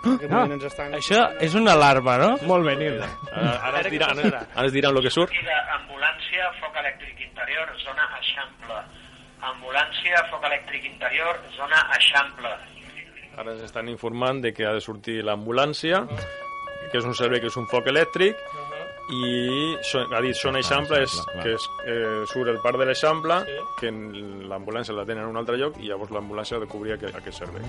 Ah, 0.04 0.44
ens 0.52 0.66
estan... 0.68 0.94
Això 0.98 1.22
és 1.40 1.54
una 1.56 1.74
alarma, 1.78 2.18
no? 2.20 2.32
Molt 2.50 2.68
bé, 2.68 2.76
Nil. 2.80 2.98
Ara, 3.00 3.54
ara, 3.70 3.80
es 3.80 3.90
diran, 3.94 4.20
ara, 4.20 4.42
ara 4.52 4.68
es 4.68 4.74
diran 4.76 4.98
el 4.98 5.06
que 5.06 5.12
surt. 5.14 5.32
Ambulància, 5.78 6.50
foc 6.60 6.76
elèctric 6.82 7.22
interior, 7.24 7.72
zona 7.86 8.10
Eixample. 8.20 8.82
Ambulància, 9.54 10.26
foc 10.32 10.44
elèctric 10.50 10.90
interior, 10.92 11.40
zona 11.56 11.86
Eixample. 11.96 12.52
Ara 13.40 13.56
ens 13.56 13.64
estan 13.66 13.88
informant 13.90 14.44
de 14.44 14.52
que 14.54 14.68
ha 14.68 14.74
de 14.76 14.84
sortir 14.84 15.22
l'ambulància, 15.26 16.04
que 16.92 17.00
és 17.00 17.08
un 17.08 17.16
servei 17.18 17.40
que 17.42 17.50
és 17.50 17.58
un 17.58 17.66
foc 17.72 17.88
elèctric, 17.90 18.38
i 19.14 19.76
ha 20.16 20.22
dit 20.24 20.38
Zona 20.40 20.62
Eixample, 20.62 21.02
és, 21.04 21.16
que 21.42 21.56
és, 21.58 21.66
eh, 21.88 22.24
surt 22.32 22.52
el 22.52 22.60
parc 22.64 22.80
de 22.80 22.88
l'Eixample, 22.88 23.40
que 23.80 23.92
l'ambulància 24.52 24.96
la 24.96 25.08
tenen 25.08 25.26
en 25.26 25.34
un 25.34 25.42
altre 25.42 25.58
lloc, 25.60 25.80
i 25.80 25.90
llavors 25.90 26.12
l'ambulància 26.12 26.60
ha 26.60 26.64
de 26.64 26.70
cobrir 26.72 26.96
aquest, 26.96 27.16
aquest 27.20 27.44
servei. 27.44 27.64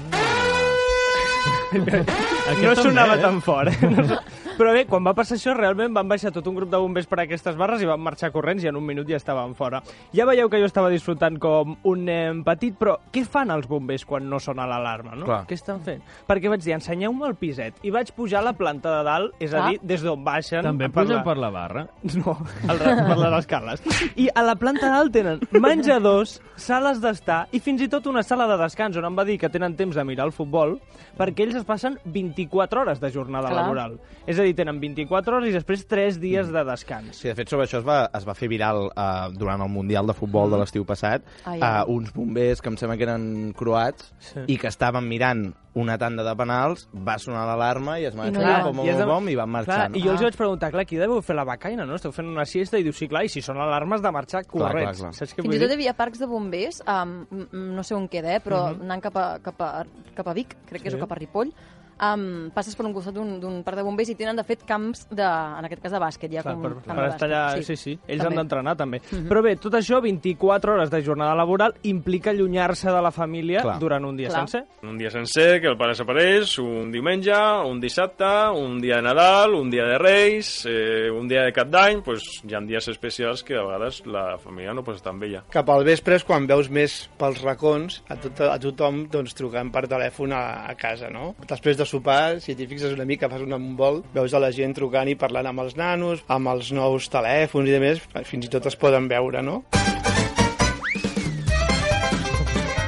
No 1.74 2.74
sonava 2.76 3.16
tan 3.20 3.40
fort. 3.42 3.72
Eh? 3.74 4.18
Però 4.54 4.70
bé, 4.70 4.84
quan 4.86 5.02
va 5.02 5.10
passar 5.18 5.34
això, 5.34 5.50
realment 5.56 5.90
van 5.96 6.06
baixar 6.06 6.30
tot 6.30 6.46
un 6.46 6.54
grup 6.54 6.70
de 6.70 6.78
bombers 6.78 7.08
per 7.10 7.18
aquestes 7.24 7.56
barres 7.58 7.80
i 7.82 7.88
van 7.88 7.98
marxar 7.98 8.28
corrents 8.30 8.62
i 8.62 8.68
en 8.70 8.76
un 8.78 8.84
minut 8.86 9.08
ja 9.10 9.16
estaven 9.18 9.56
fora. 9.58 9.80
Ja 10.14 10.26
veieu 10.28 10.46
que 10.52 10.60
jo 10.62 10.68
estava 10.68 10.90
disfrutant 10.92 11.40
com 11.42 11.72
un 11.90 12.04
nen 12.06 12.44
petit, 12.46 12.76
però 12.78 12.94
què 13.10 13.24
fan 13.26 13.50
els 13.50 13.66
bombers 13.66 14.04
quan 14.06 14.28
no 14.30 14.38
sona 14.38 14.68
l'alarma, 14.70 15.16
no? 15.18 15.26
Clar. 15.26 15.40
Què 15.50 15.58
estan 15.58 15.80
fent? 15.82 16.04
Perquè 16.28 16.52
vaig 16.52 16.62
dir, 16.62 16.76
ensenyeu-me 16.76 17.26
el 17.26 17.34
piset. 17.40 17.80
I 17.82 17.90
vaig 17.90 18.12
pujar 18.14 18.44
a 18.44 18.46
la 18.46 18.52
planta 18.54 18.92
de 18.98 19.02
dalt, 19.08 19.34
és 19.42 19.52
a 19.54 19.64
Ah. 19.64 19.68
dir, 19.72 19.80
des 19.82 20.02
d'on 20.06 20.22
baixen... 20.22 20.62
També 20.62 20.86
per 20.88 21.02
pugen 21.02 21.16
la- 21.18 21.24
per 21.24 21.36
la 21.38 21.50
barra? 21.50 21.86
No, 22.14 22.36
al, 22.70 22.78
per 22.78 23.16
les 23.18 23.34
escales. 23.40 23.82
I 24.14 24.28
a 24.32 24.42
la 24.46 24.54
planta 24.54 24.86
dalt 24.92 25.10
tenen 25.12 25.40
menjadors, 25.50 26.36
sales 26.54 27.00
d'estar 27.02 27.48
i 27.50 27.58
fins 27.58 27.82
i 27.82 27.88
tot 27.90 28.06
una 28.06 28.22
sala 28.22 28.46
de 28.46 28.56
descans 28.62 28.96
on 29.00 29.04
em 29.08 29.16
va 29.18 29.24
dir 29.26 29.34
que 29.40 29.48
tenen 29.50 29.74
temps 29.74 29.96
de 29.98 30.04
mirar 30.06 30.28
el 30.28 30.32
futbol 30.36 30.76
perquè 31.18 31.42
ells 31.48 31.56
es 31.58 31.63
passen 31.64 31.98
24 32.04 32.80
hores 32.82 33.00
de 33.00 33.10
jornada 33.12 33.48
Clar. 33.50 33.62
laboral. 33.62 33.98
És 34.26 34.38
a 34.38 34.42
dir, 34.46 34.54
tenen 34.54 34.78
24 34.80 35.36
hores 35.36 35.50
i 35.50 35.52
després 35.56 35.86
3 35.90 36.20
dies 36.22 36.52
de 36.52 36.64
descans. 36.64 37.16
Sí, 37.16 37.28
de 37.28 37.34
fet, 37.34 37.48
sobre 37.48 37.66
això 37.66 37.80
es 37.82 37.86
va, 37.86 38.10
es 38.14 38.24
va 38.28 38.34
fer 38.38 38.48
viral 38.48 38.86
uh, 38.92 39.28
durant 39.34 39.60
el 39.64 39.68
Mundial 39.72 40.06
de 40.06 40.14
Futbol 40.16 40.50
de 40.50 40.60
l'estiu 40.62 40.84
passat 40.84 41.22
Ai, 41.44 41.58
uh, 41.58 41.64
ai. 41.64 41.84
uns 41.88 42.12
bombers 42.14 42.60
que 42.62 42.68
em 42.72 42.76
sembla 42.80 42.96
que 42.96 43.04
eren 43.08 43.52
croats 43.56 44.12
Sí. 44.18 44.40
i 44.54 44.56
que 44.58 44.68
estaven 44.68 45.06
mirant 45.08 45.52
una 45.74 45.96
tanda 45.98 46.22
de 46.22 46.34
penals, 46.38 46.88
va 46.94 47.18
sonar 47.18 47.44
l'alarma 47.48 47.98
i 47.98 48.04
es 48.06 48.14
van 48.14 48.32
no 48.32 48.40
ha- 48.40 48.62
bom, 48.62 48.76
bom, 48.76 48.86
de- 48.86 48.92
bom, 49.04 49.08
bom, 49.08 49.28
i 49.28 49.34
van 49.34 49.50
marxar. 49.50 49.74
Clar, 49.74 49.90
no? 49.90 49.96
I 49.98 50.02
jo 50.02 50.12
els 50.12 50.22
vaig 50.22 50.36
preguntar, 50.36 50.70
clar, 50.70 50.82
aquí 50.82 50.96
deveu 50.96 51.20
fer 51.20 51.34
la 51.34 51.44
becaina, 51.44 51.84
no? 51.84 51.96
Esteu 51.96 52.12
fent 52.12 52.28
una 52.28 52.44
siesta 52.46 52.78
i 52.78 52.84
diu, 52.86 52.92
sí, 52.92 53.08
clar, 53.08 53.24
i 53.24 53.28
si 53.28 53.42
són 53.42 53.58
alarmes 53.58 54.00
de 54.00 54.12
marxar 54.12 54.44
Clar, 54.44 54.70
corrents. 54.70 55.00
clar, 55.00 55.10
clar. 55.10 55.14
Saps 55.14 55.34
què 55.34 55.42
Fins 55.42 55.56
i 55.56 55.58
tot 55.58 55.70
hi 55.70 55.74
havia 55.74 55.94
parcs 55.94 56.18
de 56.22 56.26
bombers, 56.26 56.82
um, 56.86 57.26
no 57.52 57.82
sé 57.82 57.94
on 57.94 58.06
queda, 58.08 58.36
eh, 58.36 58.40
però 58.40 58.68
Mhm. 58.74 58.82
anant 58.82 59.02
cap 59.02 59.16
a, 59.16 59.38
cap, 59.40 59.60
a, 59.60 59.84
cap 60.14 60.28
a 60.28 60.32
Vic, 60.32 60.56
crec 60.66 60.82
que 60.82 60.88
és, 60.88 60.94
Sí. 60.94 61.00
o 61.00 61.02
cap 61.02 61.12
a 61.12 61.16
Ripoll, 61.16 61.52
um, 62.00 62.50
passes 62.54 62.74
per 62.76 62.86
un 62.86 62.92
costat 62.94 63.14
d'un 63.14 63.38
d'un 63.40 63.62
parc 63.62 63.78
de 63.78 63.82
bombers 63.86 64.08
i 64.10 64.14
tenen, 64.14 64.36
de 64.36 64.44
fet, 64.44 64.62
camps, 64.66 65.06
de, 65.10 65.22
en 65.22 65.64
aquest 65.68 65.82
cas, 65.82 65.92
de 65.92 65.98
bàsquet. 66.00 66.32
Ha 66.38 66.42
Clar, 66.42 66.54
com 66.54 66.62
per, 66.62 66.72
camp 66.84 66.96
per 66.96 67.04
de 67.04 67.10
estar 67.14 67.28
bàsquet. 67.28 67.54
allà, 67.54 67.62
sí, 67.62 67.76
sí, 67.76 67.98
ells 68.06 68.22
també. 68.22 68.26
han 68.26 68.36
d'entrenar 68.42 68.76
també. 68.76 69.00
Mhm. 69.10 69.28
Però 69.28 69.42
bé, 69.42 69.56
tot 69.56 69.74
això, 69.74 70.00
24 70.02 70.72
hores 70.74 70.90
de 70.90 71.02
jornada 71.02 71.34
laboral, 71.34 71.74
implica 71.82 72.30
allunyar-se 72.30 72.90
de 72.90 73.02
la 73.02 73.10
família 73.10 73.62
Clar. 73.62 73.78
durant 73.78 74.04
un 74.04 74.16
dia 74.16 74.28
Clar. 74.28 74.48
sencer. 74.48 74.64
Un 74.82 74.98
dia 74.98 75.10
sencer, 75.10 75.60
que 75.60 75.68
el 75.68 75.76
pare 75.76 75.94
s'apareix, 75.94 76.58
un 76.58 76.90
diumenge, 76.92 77.34
un 77.66 77.80
dissabte, 77.80 78.24
un 78.54 78.80
dia 78.80 78.96
de 78.96 79.02
Nadal, 79.02 79.54
un 79.54 79.70
dia 79.70 79.84
de 79.84 79.98
Reis, 79.98 80.66
eh, 80.66 81.10
un 81.10 81.28
dia 81.28 81.42
de 81.42 81.52
Cap 81.52 81.68
d'Any, 81.68 82.02
pues, 82.02 82.22
hi 82.44 82.54
ha 82.54 82.60
dies 82.64 82.88
especials 82.88 83.42
que 83.44 83.54
a 83.56 83.62
vegades 83.62 84.04
la 84.06 84.38
família 84.38 84.72
no 84.74 84.82
pot 84.82 84.96
estar 84.96 85.12
amb 85.12 85.22
ella. 85.24 85.42
Cap 85.50 85.68
al 85.70 85.84
vespre 85.84 86.16
és 86.16 86.24
quan 86.24 86.46
veus 86.46 86.70
més 86.70 87.10
pels 87.18 87.42
racons 87.42 88.02
a, 88.08 88.16
tot, 88.16 88.40
a 88.40 88.58
tothom 88.58 89.06
doncs, 89.10 89.34
trucant 89.34 89.70
per 89.70 89.86
telèfon 89.90 90.32
a, 90.32 90.64
a 90.70 90.74
casa, 90.74 91.10
no? 91.12 91.34
Després 91.46 91.76
de 91.76 91.83
sopar, 91.88 92.40
si 92.44 92.54
t'hi 92.56 92.66
fixes 92.70 92.92
una 92.94 93.06
mica, 93.08 93.30
fas 93.32 93.44
un 93.44 93.76
vol, 93.78 94.02
veus 94.14 94.34
a 94.34 94.40
la 94.42 94.50
gent 94.54 94.74
trucant 94.76 95.08
i 95.10 95.16
parlant 95.18 95.48
amb 95.50 95.64
els 95.64 95.76
nanos, 95.78 96.24
amb 96.28 96.52
els 96.52 96.72
nous 96.74 97.08
telèfons 97.12 97.68
i 97.68 97.74
de 97.74 97.80
més, 97.82 98.02
fins 98.28 98.46
i 98.46 98.52
tot 98.52 98.66
es 98.70 98.76
poden 98.76 99.08
veure, 99.10 99.42
no? 99.42 99.62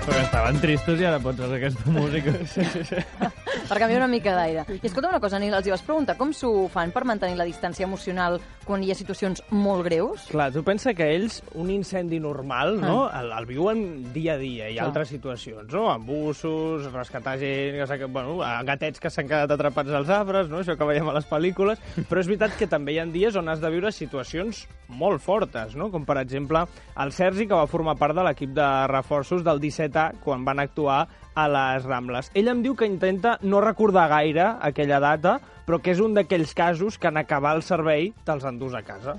Però 0.07 0.21
estaven 0.23 0.63
tristos 0.63 1.01
i 1.03 1.09
ara 1.09 1.19
pots 1.23 1.43
fer 1.43 1.59
aquesta 1.59 1.91
música. 1.91 2.37
Sí, 2.53 2.65
sí, 2.73 2.85
sí. 2.93 3.46
Per 3.69 3.79
canviar 3.83 4.03
una 4.03 4.11
mica 4.11 4.35
d'aire. 4.37 4.67
I 4.73 4.87
escolta 4.87 5.11
una 5.11 5.21
cosa, 5.21 5.41
Nil, 5.43 5.55
els 5.55 5.67
hi 5.67 5.75
vas 5.75 5.85
preguntar 5.87 6.17
com 6.19 6.33
s'ho 6.35 6.69
fan 6.73 6.93
per 6.95 7.05
mantenir 7.09 7.39
la 7.39 7.47
distància 7.49 7.87
emocional 7.87 8.39
quan 8.67 8.83
hi 8.83 8.91
ha 8.91 8.97
situacions 8.99 9.43
molt 9.55 9.85
greus? 9.87 10.27
Clar, 10.31 10.49
tu 10.55 10.63
pensa 10.67 10.95
que 10.97 11.07
ells, 11.15 11.41
un 11.55 11.71
incendi 11.71 12.19
normal, 12.23 12.81
no? 12.83 13.07
El, 13.15 13.31
el 13.37 13.47
viuen 13.47 13.85
dia 14.15 14.35
a 14.35 14.41
dia. 14.41 14.71
Clar. 14.77 14.87
altres 14.89 15.13
situacions, 15.15 15.69
no? 15.73 15.87
Embussos, 15.95 16.89
rescatar 16.93 17.37
gent, 17.39 17.83
que 17.87 18.09
bueno, 18.11 18.39
gatets 18.67 19.01
que 19.03 19.11
s'han 19.11 19.29
quedat 19.29 19.53
atrapats 19.55 19.95
als 19.95 20.11
arbres, 20.11 20.51
no? 20.51 20.63
Això 20.63 20.77
que 20.79 20.89
veiem 20.89 21.09
a 21.11 21.17
les 21.17 21.29
pel·lícules. 21.29 21.83
Però 22.09 22.23
és 22.23 22.31
veritat 22.31 22.57
que 22.59 22.71
també 22.71 22.97
hi 22.97 23.01
ha 23.03 23.07
dies 23.07 23.37
on 23.39 23.49
has 23.49 23.63
de 23.63 23.71
viure 23.73 23.93
situacions 23.95 24.65
molt 24.89 25.23
fortes, 25.23 25.77
no? 25.79 25.91
Com, 25.93 26.07
per 26.09 26.19
exemple, 26.23 26.65
el 27.03 27.13
Sergi, 27.15 27.47
que 27.47 27.59
va 27.59 27.71
formar 27.71 27.97
part 28.01 28.17
de 28.17 28.25
l'equip 28.27 28.55
de 28.57 28.69
reforços 28.91 29.45
del 29.47 29.63
17A 29.63 30.23
quan 30.25 30.45
van 30.47 30.63
actuar 30.63 31.05
a 31.37 31.47
les 31.53 31.85
Rambles. 31.85 32.33
Ell 32.35 32.49
em 32.51 32.63
diu 32.65 32.75
que 32.75 32.89
intenta 32.89 33.37
no 33.45 33.61
recordar 33.63 34.09
gaire 34.11 34.49
aquella 34.65 34.99
data, 35.05 35.37
però 35.69 35.79
que 35.83 35.93
és 35.93 36.01
un 36.03 36.17
d'aquells 36.17 36.55
casos 36.57 36.97
que 36.99 37.13
en 37.13 37.21
acabar 37.21 37.55
el 37.59 37.63
servei 37.67 38.11
te'ls 38.25 38.47
endús 38.49 38.75
a 38.75 38.83
casa. 38.87 39.19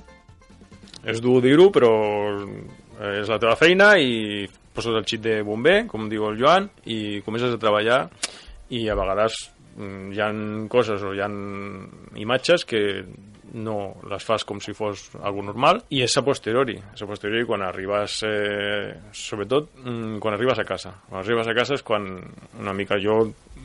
És 1.06 1.22
dur 1.22 1.40
dir-ho, 1.46 1.70
però 1.72 1.92
és 3.14 3.30
la 3.30 3.38
teva 3.40 3.56
feina 3.60 3.94
i 4.02 4.48
poses 4.74 4.98
el 4.98 5.06
xip 5.10 5.22
de 5.24 5.42
bomber, 5.46 5.86
com 5.90 6.10
diu 6.10 6.26
el 6.28 6.38
Joan, 6.42 6.68
i 6.86 7.22
comences 7.26 7.54
a 7.54 7.62
treballar 7.62 8.08
i 8.74 8.88
a 8.90 8.98
vegades 8.98 9.38
mm, 9.78 10.12
hi 10.14 10.22
han 10.22 10.42
coses 10.72 11.06
o 11.06 11.14
hi 11.16 11.22
han 11.24 11.38
imatges 12.20 12.66
que 12.68 12.82
no 13.58 13.78
les 14.10 14.24
fas 14.26 14.46
com 14.48 14.60
si 14.64 14.74
fos 14.78 15.08
algo 15.22 15.44
normal 15.46 15.82
i 15.94 16.02
és 16.06 16.16
a 16.20 16.24
posteriori, 16.26 16.78
és 16.94 17.04
a 17.04 17.10
posteriori 17.10 17.48
quan 17.50 17.66
arribes 17.66 18.20
eh, 18.28 18.96
sobretot 19.12 19.72
mm, 19.84 20.18
quan 20.24 20.38
arribes 20.38 20.62
a 20.62 20.68
casa. 20.68 20.94
Quan 21.10 21.22
arribes 21.24 21.50
a 21.50 21.56
casa 21.58 21.78
és 21.78 21.86
quan 21.86 22.08
una 22.60 22.76
mica 22.78 23.00
jo 23.02 23.20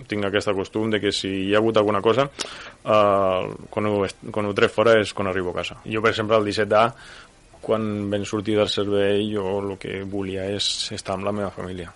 tinc 0.08 0.26
aquest 0.26 0.52
costum 0.56 0.90
de 0.90 1.00
que 1.02 1.12
si 1.14 1.30
hi 1.46 1.54
ha 1.54 1.60
hagut 1.60 1.76
alguna 1.78 2.02
cosa 2.02 2.26
eh, 2.26 3.50
quan, 3.70 3.90
ho, 3.90 4.04
quan 4.30 4.48
ho 4.48 4.54
trec 4.56 4.74
fora 4.74 4.98
és 5.00 5.14
quan 5.14 5.30
arribo 5.30 5.52
a 5.52 5.60
casa. 5.62 5.80
Jo 5.86 6.02
per 6.02 6.14
exemple 6.14 6.40
el 6.40 6.48
17A 6.50 6.86
quan 7.62 8.10
ben 8.10 8.26
sortir 8.26 8.58
del 8.58 8.70
servei 8.70 9.28
jo 9.30 9.58
el 9.60 9.76
que 9.78 10.02
volia 10.02 10.50
és 10.50 10.90
estar 10.92 11.14
amb 11.14 11.30
la 11.30 11.36
meva 11.36 11.54
família 11.54 11.92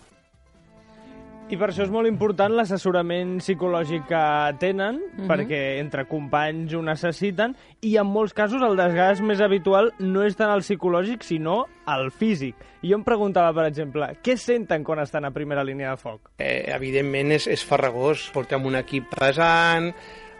I 1.47 1.55
per 1.55 1.69
això 1.71 1.85
és 1.85 1.93
molt 1.95 2.09
important 2.11 2.51
l'assessorament 2.57 3.37
psicològic 3.39 4.09
que 4.09 4.23
tenen, 4.59 4.97
Mhm. 4.99 5.29
perquè 5.31 5.79
entre 5.79 6.05
companys 6.11 6.75
ho 6.75 6.83
necessiten, 6.83 7.55
i 7.83 7.97
en 7.97 8.07
molts 8.07 8.35
casos 8.35 8.61
el 8.63 8.75
desgast 8.77 9.23
més 9.23 9.41
habitual 9.41 9.93
no 10.01 10.25
és 10.25 10.35
tant 10.35 10.51
el 10.51 10.63
psicològic, 10.63 11.23
sinó 11.23 11.67
el 11.87 12.11
físic. 12.11 12.57
I 12.83 12.91
jo 12.91 12.97
em 12.97 13.05
preguntava, 13.05 13.55
per 13.55 13.67
exemple, 13.69 14.17
què 14.25 14.37
senten 14.37 14.83
quan 14.83 14.99
estan 14.99 15.25
a 15.25 15.31
primera 15.31 15.63
línia 15.63 15.91
de 15.91 15.97
foc? 15.97 16.33
Eh, 16.39 16.65
evidentment 16.67 17.31
és, 17.31 17.47
és 17.47 17.65
farragós. 17.65 18.29
Portem 18.35 18.67
un 18.67 18.75
equip 18.75 19.05
pesant, 19.15 19.95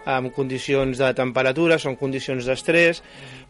amb 0.07 0.33
condicions 0.33 0.99
de 0.99 1.15
temperatura, 1.15 1.79
són 1.79 1.95
condicions 1.95 2.45
d'estrès. 2.47 3.01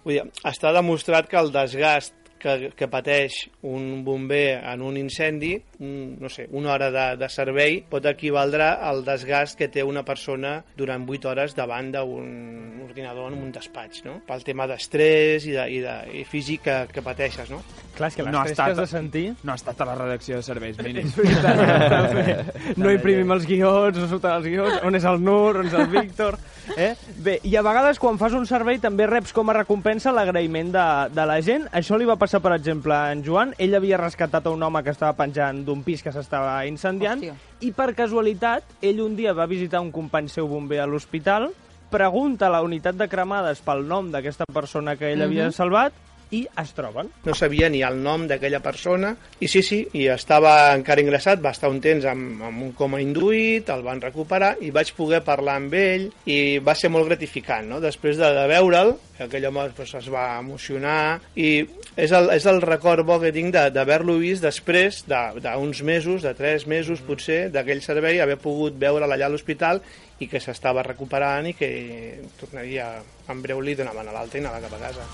Vull 0.05 0.15
dir, 0.15 0.23
està 0.45 0.73
demostrat 0.75 1.27
que 1.27 1.39
el 1.39 1.51
desgast 1.53 2.15
que, 2.39 2.71
que 2.77 2.89
pateix 2.89 3.37
un 3.67 4.03
bomber 4.05 4.61
en 4.63 4.83
un 4.83 4.97
incendi, 5.01 5.55
un, 5.81 6.17
no 6.21 6.29
sé, 6.29 6.47
una 6.53 6.73
hora 6.75 6.91
de, 6.93 7.05
de 7.21 7.29
servei 7.33 7.81
pot 7.91 8.05
equivaldre 8.11 8.67
al 8.69 9.03
desgast 9.07 9.57
que 9.59 9.69
té 9.73 9.83
una 9.85 10.05
persona 10.05 10.59
durant 10.77 11.07
8 11.09 11.29
hores 11.33 11.57
davant 11.57 11.91
d'un 11.95 12.83
ordinador 12.85 13.33
en 13.33 13.39
un 13.43 13.53
despatx, 13.53 14.05
no? 14.05 14.19
Pel 14.27 14.45
tema 14.45 14.67
d'estrès 14.71 15.47
i, 15.49 15.53
de, 15.57 15.65
i, 15.73 15.81
de, 15.85 15.97
i 16.21 16.25
físic 16.29 16.63
que, 16.69 16.77
que 16.93 17.03
pateixes, 17.05 17.51
no? 17.51 17.63
Clar, 17.97 18.11
és 18.13 18.17
que 18.19 18.27
No 18.29 18.41
ha 18.43 18.47
estat- 18.47 18.67
que 18.67 18.77
has 18.77 18.83
de 18.85 18.87
sentir... 18.91 19.27
No 19.43 19.53
ha 19.53 19.57
estat 19.61 19.81
a 19.81 19.87
la 19.89 19.95
redacció 19.97 20.37
de 20.37 20.43
serveis 20.45 20.77
mínims. 20.85 21.17
No 22.77 22.91
imprimim 22.93 23.33
els 23.37 23.47
guions, 23.49 23.97
no 23.99 24.09
surten 24.11 24.37
els 24.39 24.47
guions, 24.49 24.79
on 24.87 24.99
és 24.99 25.05
el 25.09 25.21
Nur, 25.25 25.57
on 25.63 25.71
és 25.73 25.77
el 25.81 25.89
Víctor... 25.97 26.39
Eh? 26.77 26.95
Bé, 27.23 27.39
i 27.47 27.55
a 27.57 27.63
vegades 27.63 27.99
quan 28.03 28.19
fas 28.19 28.33
un 28.35 28.47
servei 28.47 28.79
també 28.83 29.07
reps 29.07 29.33
com 29.33 29.49
a 29.51 29.55
recompensa 29.57 30.13
l'agraïment 30.13 30.73
de, 30.75 30.87
de 31.15 31.27
la 31.29 31.41
gent. 31.41 31.69
Això 31.73 31.97
li 31.99 32.05
va 32.09 32.17
passar, 32.17 32.41
per 32.45 32.53
exemple, 32.57 32.95
a 32.95 33.13
en 33.15 33.23
Joan. 33.25 33.55
Ell 33.59 33.75
havia 33.79 33.97
rescatat 34.01 34.47
a 34.47 34.51
un 34.51 34.63
home 34.63 34.83
que 34.83 34.91
estava 34.91 35.13
penjant 35.19 35.65
d'un 35.65 35.83
pis 35.87 36.03
que 36.03 36.13
s'estava 36.13 36.59
incendiant 36.67 37.21
Hòstia. 37.23 37.37
i 37.61 37.71
per 37.73 37.93
casualitat 37.95 38.65
ell 38.83 39.01
un 39.01 39.15
dia 39.17 39.33
va 39.33 39.47
visitar 39.47 39.81
un 39.81 39.93
company 39.93 40.29
seu 40.29 40.49
bomber 40.49 40.81
a 40.83 40.87
l'hospital, 40.91 41.51
pregunta 41.91 42.49
a 42.49 42.51
la 42.51 42.63
unitat 42.67 42.97
de 42.99 43.07
cremades 43.09 43.61
pel 43.63 43.87
nom 43.87 44.11
d'aquesta 44.11 44.45
persona 44.53 44.97
que 44.97 45.13
ell 45.13 45.23
havia 45.23 45.47
Mhm. 45.47 45.53
salvat 45.55 45.93
i 46.35 46.41
es 46.59 46.73
troben. 46.75 47.07
no 47.25 47.35
sabia 47.35 47.69
ni 47.71 47.83
el 47.87 48.01
nom 48.03 48.25
d'aquella 48.27 48.59
persona 48.61 49.13
i 49.39 49.47
sí, 49.49 49.63
sí, 49.63 49.87
i 49.95 50.09
estava 50.11 50.73
encara 50.75 51.01
ingressat 51.01 51.39
va 51.45 51.53
estar 51.55 51.71
un 51.71 51.81
temps 51.81 52.05
amb, 52.05 52.43
amb 52.43 52.63
un 52.63 52.73
coma 52.73 53.01
induït 53.01 53.69
el 53.71 53.83
van 53.87 54.01
recuperar 54.03 54.57
i 54.61 54.73
vaig 54.75 54.91
poder 54.97 55.23
parlar 55.23 55.55
amb 55.61 55.75
ell 55.79 56.09
i 56.27 56.59
va 56.59 56.75
ser 56.75 56.91
molt 56.91 57.07
gratificant 57.07 57.69
no? 57.71 57.79
després 57.81 58.19
de, 58.19 58.27
de 58.35 58.47
veure'l 58.51 58.97
aquell 59.23 59.47
home 59.49 59.69
pues, 59.77 59.95
es 59.95 60.11
va 60.13 60.39
emocionar 60.41 61.21
i 61.39 61.65
és 61.97 62.11
el, 62.13 62.29
és 62.35 62.45
el 62.51 62.61
record 62.61 63.07
bo 63.07 63.21
que 63.23 63.31
tinc 63.33 63.55
de- 63.55 63.71
d'haver-lo 63.71 64.19
vist 64.19 64.43
després 64.43 65.05
de- 65.07 65.41
d'uns 65.41 65.83
mesos, 65.87 66.23
de 66.27 66.35
tres 66.35 66.67
mesos 66.67 67.01
potser, 67.07 67.51
d'aquell 67.55 67.81
servei, 67.81 68.19
haver 68.21 68.37
pogut 68.37 68.75
veure'l 68.77 69.09
allà 69.15 69.31
a 69.31 69.33
l'hospital 69.33 69.81
i 70.21 70.27
que 70.29 70.41
s'estava 70.41 70.83
recuperant 70.83 71.47
i 71.49 71.55
que 71.55 71.71
tornaria 72.41 72.91
en 73.29 73.43
breu 73.43 73.61
li 73.63 73.75
donaven 73.79 74.09
a 74.09 74.13
l'alta 74.13 74.37
i 74.37 74.45
anava 74.45 74.61
cap 74.67 74.75
a 74.77 74.85
casa. 74.89 75.09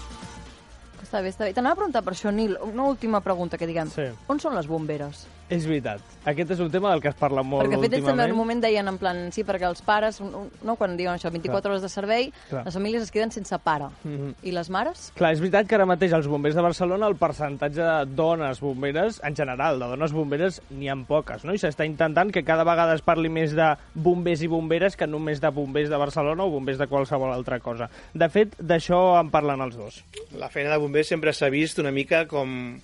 Està 1.12 1.20
bé, 1.20 1.28
està 1.28 1.44
bé. 1.44 1.52
T'anava 1.52 1.76
a 1.76 1.76
preguntar 1.76 2.00
per 2.06 2.14
això, 2.14 2.30
Nil, 2.32 2.54
una 2.64 2.86
última 2.88 3.18
pregunta 3.20 3.58
que 3.60 3.66
diguem. 3.68 3.90
Sí. 3.92 4.06
On 4.32 4.38
són 4.40 4.54
les 4.56 4.64
bomberes? 4.64 5.26
És 5.52 5.66
veritat. 5.68 6.00
Aquest 6.24 6.52
és 6.54 6.60
un 6.62 6.70
tema 6.70 6.90
del 6.92 7.00
que 7.02 7.10
es 7.10 7.16
parla 7.18 7.42
molt 7.42 7.66
perquè, 7.66 7.76
de 7.76 7.82
fet, 7.82 7.94
ells 7.98 8.06
també 8.06 8.22
en 8.22 8.30
últimament. 8.30 8.32
un 8.32 8.38
moment 8.38 8.60
deien 8.62 8.88
en 8.88 8.98
plan, 8.98 9.20
sí, 9.34 9.42
perquè 9.44 9.66
els 9.68 9.82
pares, 9.82 10.20
no, 10.22 10.76
quan 10.78 10.96
diuen 10.96 11.14
això, 11.18 11.30
24 11.30 11.60
Clar. 11.60 11.72
hores 11.72 11.82
de 11.82 11.88
servei, 11.90 12.32
Clar. 12.48 12.64
les 12.64 12.74
famílies 12.74 13.02
es 13.02 13.10
queden 13.10 13.30
sense 13.34 13.58
pare. 13.58 13.90
Mhm. 14.04 14.34
I 14.42 14.52
les 14.52 14.70
mares? 14.70 15.12
Clar, 15.16 15.32
és 15.34 15.40
veritat 15.40 15.66
que 15.66 15.74
ara 15.74 15.86
mateix 15.86 16.12
als 16.12 16.26
bombers 16.30 16.54
de 16.54 16.62
Barcelona 16.62 17.06
el 17.08 17.16
percentatge 17.16 17.82
de 17.82 18.14
dones 18.14 18.60
bomberes, 18.60 19.20
en 19.24 19.34
general, 19.36 19.78
de 19.78 19.86
dones 19.86 20.12
bomberes, 20.12 20.62
n'hi 20.70 20.88
ha 20.88 20.96
poques, 21.08 21.44
no? 21.44 21.52
I 21.54 21.58
s'està 21.58 21.84
intentant 21.86 22.30
que 22.30 22.44
cada 22.44 22.62
vegada 22.64 22.94
es 22.94 23.02
parli 23.02 23.28
més 23.28 23.52
de 23.56 23.76
bombers 23.94 24.42
i 24.42 24.46
bomberes 24.46 24.96
que 24.96 25.06
només 25.06 25.40
de 25.40 25.48
bombers 25.50 25.88
de 25.90 25.96
Barcelona 25.96 26.44
o 26.44 26.50
bombers 26.50 26.78
de 26.78 26.86
qualsevol 26.86 27.32
altra 27.32 27.58
cosa. 27.60 27.90
De 28.14 28.28
fet, 28.28 28.54
d'això 28.60 29.18
en 29.20 29.30
parlen 29.30 29.60
els 29.60 29.76
dos. 29.76 30.04
la 30.38 30.48
feina 30.48 30.70
de 30.70 30.78
bomber 30.78 31.04
sempre 31.04 31.32
s'ha 31.32 31.48
vist 31.50 31.78
una 31.78 31.90
mica 31.90 32.26
com, 32.26 32.78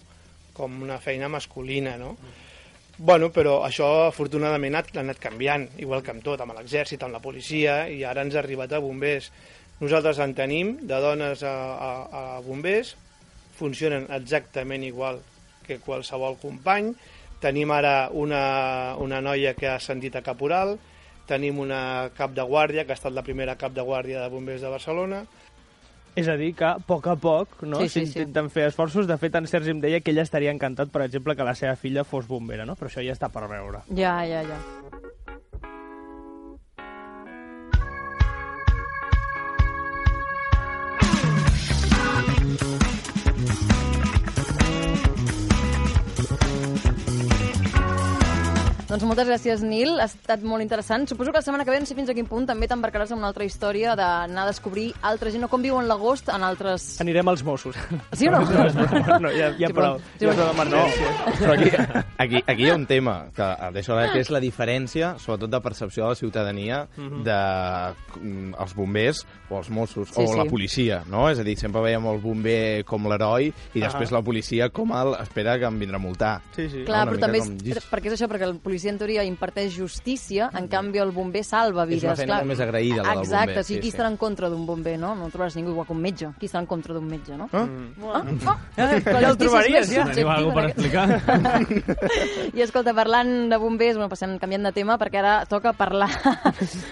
com 0.53 0.83
una 0.83 0.99
feina 0.99 1.29
masculina, 1.29 1.97
no? 1.97 2.17
Bueno, 2.99 3.29
però 3.31 3.61
això 3.63 3.87
afortunadament 4.09 4.75
ha, 4.75 4.81
anat 4.99 5.21
canviant, 5.23 5.69
igual 5.79 6.03
que 6.03 6.11
amb 6.11 6.25
tot, 6.27 6.41
amb 6.43 6.57
l'exèrcit, 6.57 7.05
amb 7.07 7.15
la 7.15 7.21
policia, 7.23 7.85
i 7.95 8.03
ara 8.03 8.25
ens 8.27 8.35
ha 8.35 8.41
arribat 8.43 8.75
a 8.75 8.81
bombers. 8.83 9.29
Nosaltres 9.79 10.19
en 10.19 10.35
tenim, 10.35 10.73
de 10.83 10.99
dones 10.99 11.45
a, 11.47 11.55
a, 11.79 11.91
a 12.11 12.23
bombers, 12.43 12.97
funcionen 13.55 14.09
exactament 14.17 14.83
igual 14.83 15.23
que 15.69 15.79
qualsevol 15.79 16.41
company. 16.43 16.91
Tenim 17.39 17.71
ara 17.71 18.09
una, 18.11 18.43
una 18.99 19.23
noia 19.23 19.55
que 19.55 19.71
ha 19.71 19.77
ascendit 19.79 20.19
a 20.19 20.25
caporal, 20.27 20.75
tenim 21.31 21.63
una 21.63 22.11
cap 22.19 22.35
de 22.35 22.43
guàrdia, 22.43 22.83
que 22.83 22.97
ha 22.97 22.99
estat 22.99 23.15
la 23.15 23.23
primera 23.23 23.55
cap 23.61 23.79
de 23.79 23.87
guàrdia 23.87 24.25
de 24.25 24.33
bombers 24.35 24.65
de 24.65 24.75
Barcelona, 24.75 25.23
És 26.19 26.29
a 26.29 26.35
dir, 26.41 26.53
que 26.59 26.67
a 26.67 26.79
poc 26.83 27.07
a 27.07 27.15
poc 27.21 27.63
no, 27.63 27.79
Sí, 27.85 27.89
sí, 27.93 28.05
s'intenten 28.07 28.51
fer 28.51 28.67
esforços. 28.73 29.07
De 29.07 29.19
fet, 29.21 29.37
en 29.39 29.47
Sergi 29.47 29.75
em 29.75 29.83
deia 29.85 30.01
que 30.03 30.11
ell 30.15 30.23
estaria 30.23 30.55
encantat, 30.55 30.91
per 30.95 31.05
exemple, 31.07 31.37
que 31.39 31.47
la 31.47 31.55
seva 31.59 31.77
filla 31.79 32.05
fos 32.05 32.27
bombera, 32.27 32.67
no? 32.67 32.75
però 32.79 32.91
això 32.91 33.05
ja 33.05 33.15
està 33.15 33.31
per 33.31 33.47
veure. 33.51 33.85
Ja, 33.95 34.19
ja, 34.27 34.43
ja. 34.43 34.59
Doncs 48.89 49.03
moltes 49.05 49.27
gràcies, 49.29 49.61
Nil. 49.61 49.99
Ha 50.01 50.07
estat 50.09 50.41
molt 50.49 50.63
interessant. 50.65 51.03
Suposo 51.11 51.29
que 51.31 51.37
la 51.37 51.43
setmana 51.45 51.65
que 51.67 51.71
ve, 51.75 51.77
no 51.83 51.85
sé 51.85 51.93
fins 51.95 52.09
a 52.09 52.15
quin 52.17 52.25
punt, 52.25 52.47
també 52.49 52.65
t'embarcaràs 52.71 53.11
en 53.13 53.19
una 53.21 53.29
altra 53.29 53.45
història 53.45 53.93
d'anar 53.99 54.47
a 54.47 54.49
descobrir 54.49 54.87
altra 55.05 55.29
gent 55.31 55.45
o 55.45 55.49
com 55.53 55.61
viuen 55.61 55.85
l'agost 55.91 56.31
en 56.33 56.41
altres... 56.47 56.87
Anirem 57.05 57.29
als 57.29 57.43
Mossos. 57.45 57.77
Sí 58.17 58.29
o 58.29 58.33
no? 58.33 58.41
no, 59.27 59.29
ja, 59.37 59.51
ja 59.61 59.69
Sí, 59.69 59.75
prou. 59.77 59.99
però- 59.99 60.23
Ja 60.23 60.33
prou 60.33 60.49
d'emergència. 60.49 61.11
Però 61.37 61.53
aquí, 61.53 61.69
aquí, 62.25 62.41
aquí 62.47 62.65
hi 62.65 62.71
ha 62.71 62.79
un 62.79 62.87
tema, 62.89 63.19
que 63.37 63.51
d'això 63.77 63.99
que 64.15 64.23
és 64.25 64.31
la 64.33 64.41
diferència, 64.41 65.13
sobretot 65.21 65.53
de 65.53 65.61
percepció 65.61 66.05
de 66.07 66.15
la 66.15 66.21
ciutadania, 66.23 66.81
Mhm. 66.97 67.23
de 67.29 67.39
mm, 68.23 68.55
els 68.59 68.75
bombers 68.75 69.21
o 69.51 69.59
els 69.59 69.69
Mossos, 69.69 70.09
Sí, 70.15 70.23
o 70.25 70.33
sí. 70.33 70.39
la 70.39 70.47
policia, 70.49 71.03
no? 71.07 71.29
És 71.29 71.39
a 71.39 71.45
dir, 71.45 71.59
sempre 71.61 71.83
veiem 71.85 72.07
el 72.09 72.23
bomber 72.25 72.85
com 72.89 73.05
l'heroi 73.07 73.53
i 73.75 73.81
després 73.85 74.09
Ah. 74.13 74.17
la 74.17 74.23
policia 74.23 74.71
com 74.71 74.93
el 74.97 75.13
espera 75.21 75.59
que 75.59 75.67
em 75.69 75.79
vindrà 75.79 75.97
a 75.97 75.99
multar. 75.99 76.35
Sí, 76.57 76.71
sí. 76.71 76.85
Clar, 76.89 77.05
però 77.07 77.21
també 77.21 77.39
és, 77.45 77.45
com 77.45 77.59
perquè 77.93 78.07
és 78.15 78.17
això, 78.17 78.27
perquè 78.33 78.49
el 78.49 78.57
policia 78.57 78.78
en 78.87 78.99
teoria 78.99 79.25
imparteix 79.25 79.75
justícia, 79.75 80.51
en 80.55 80.69
canvi 80.69 80.99
el 81.03 81.11
bomber 81.11 81.43
salva 81.43 81.83
És 81.83 81.89
vides. 81.89 82.05
una 82.05 82.15
feina 82.15 82.27
clar. 82.35 82.39
molt 82.45 82.49
més 82.53 82.61
agraïda, 82.61 83.03
la 83.03 83.09
del 83.17 83.19
Exacte, 83.25 83.47
bomber, 83.47 83.59
o 83.59 83.65
sigui, 83.65 83.75
sí, 83.79 83.81
qui 83.83 83.91
sí. 83.91 83.97
estarà 83.97 84.09
en 84.13 84.17
contra 84.17 84.49
d'un 84.49 84.65
bomber, 84.67 84.97
no? 84.99 85.15
No 85.17 85.27
trobaràs 85.29 85.57
ningú 85.57 85.71
igual 85.73 85.87
que 85.87 85.93
un 85.93 86.01
metge. 86.01 86.29
Qui 86.39 86.47
estarà 86.47 86.61
en 86.63 86.67
contra 86.67 86.95
d'un 86.95 87.07
metge, 87.09 87.37
no? 87.37 87.49
Ah? 87.53 87.67
Ah, 88.15 88.23
ah, 88.47 88.57
Ja 88.77 89.01
que 89.03 89.13
la 89.13 89.19
el 89.19 89.33
és 89.33 89.39
trobaries, 89.39 89.91
ja. 89.91 90.05
Teniu 90.13 90.31
alguna 90.31 90.55
per 90.55 90.65
aquest- 90.71 92.55
I 92.55 92.61
escolta, 92.63 92.95
parlant 92.95 93.49
de 93.51 93.57
bombers, 93.57 93.97
bueno, 93.97 94.09
passem 94.09 94.39
canviant 94.39 94.63
de 94.69 94.73
tema, 94.73 94.99
perquè 94.99 95.19
ara 95.19 95.35
toca 95.47 95.73
parlar... 95.73 96.09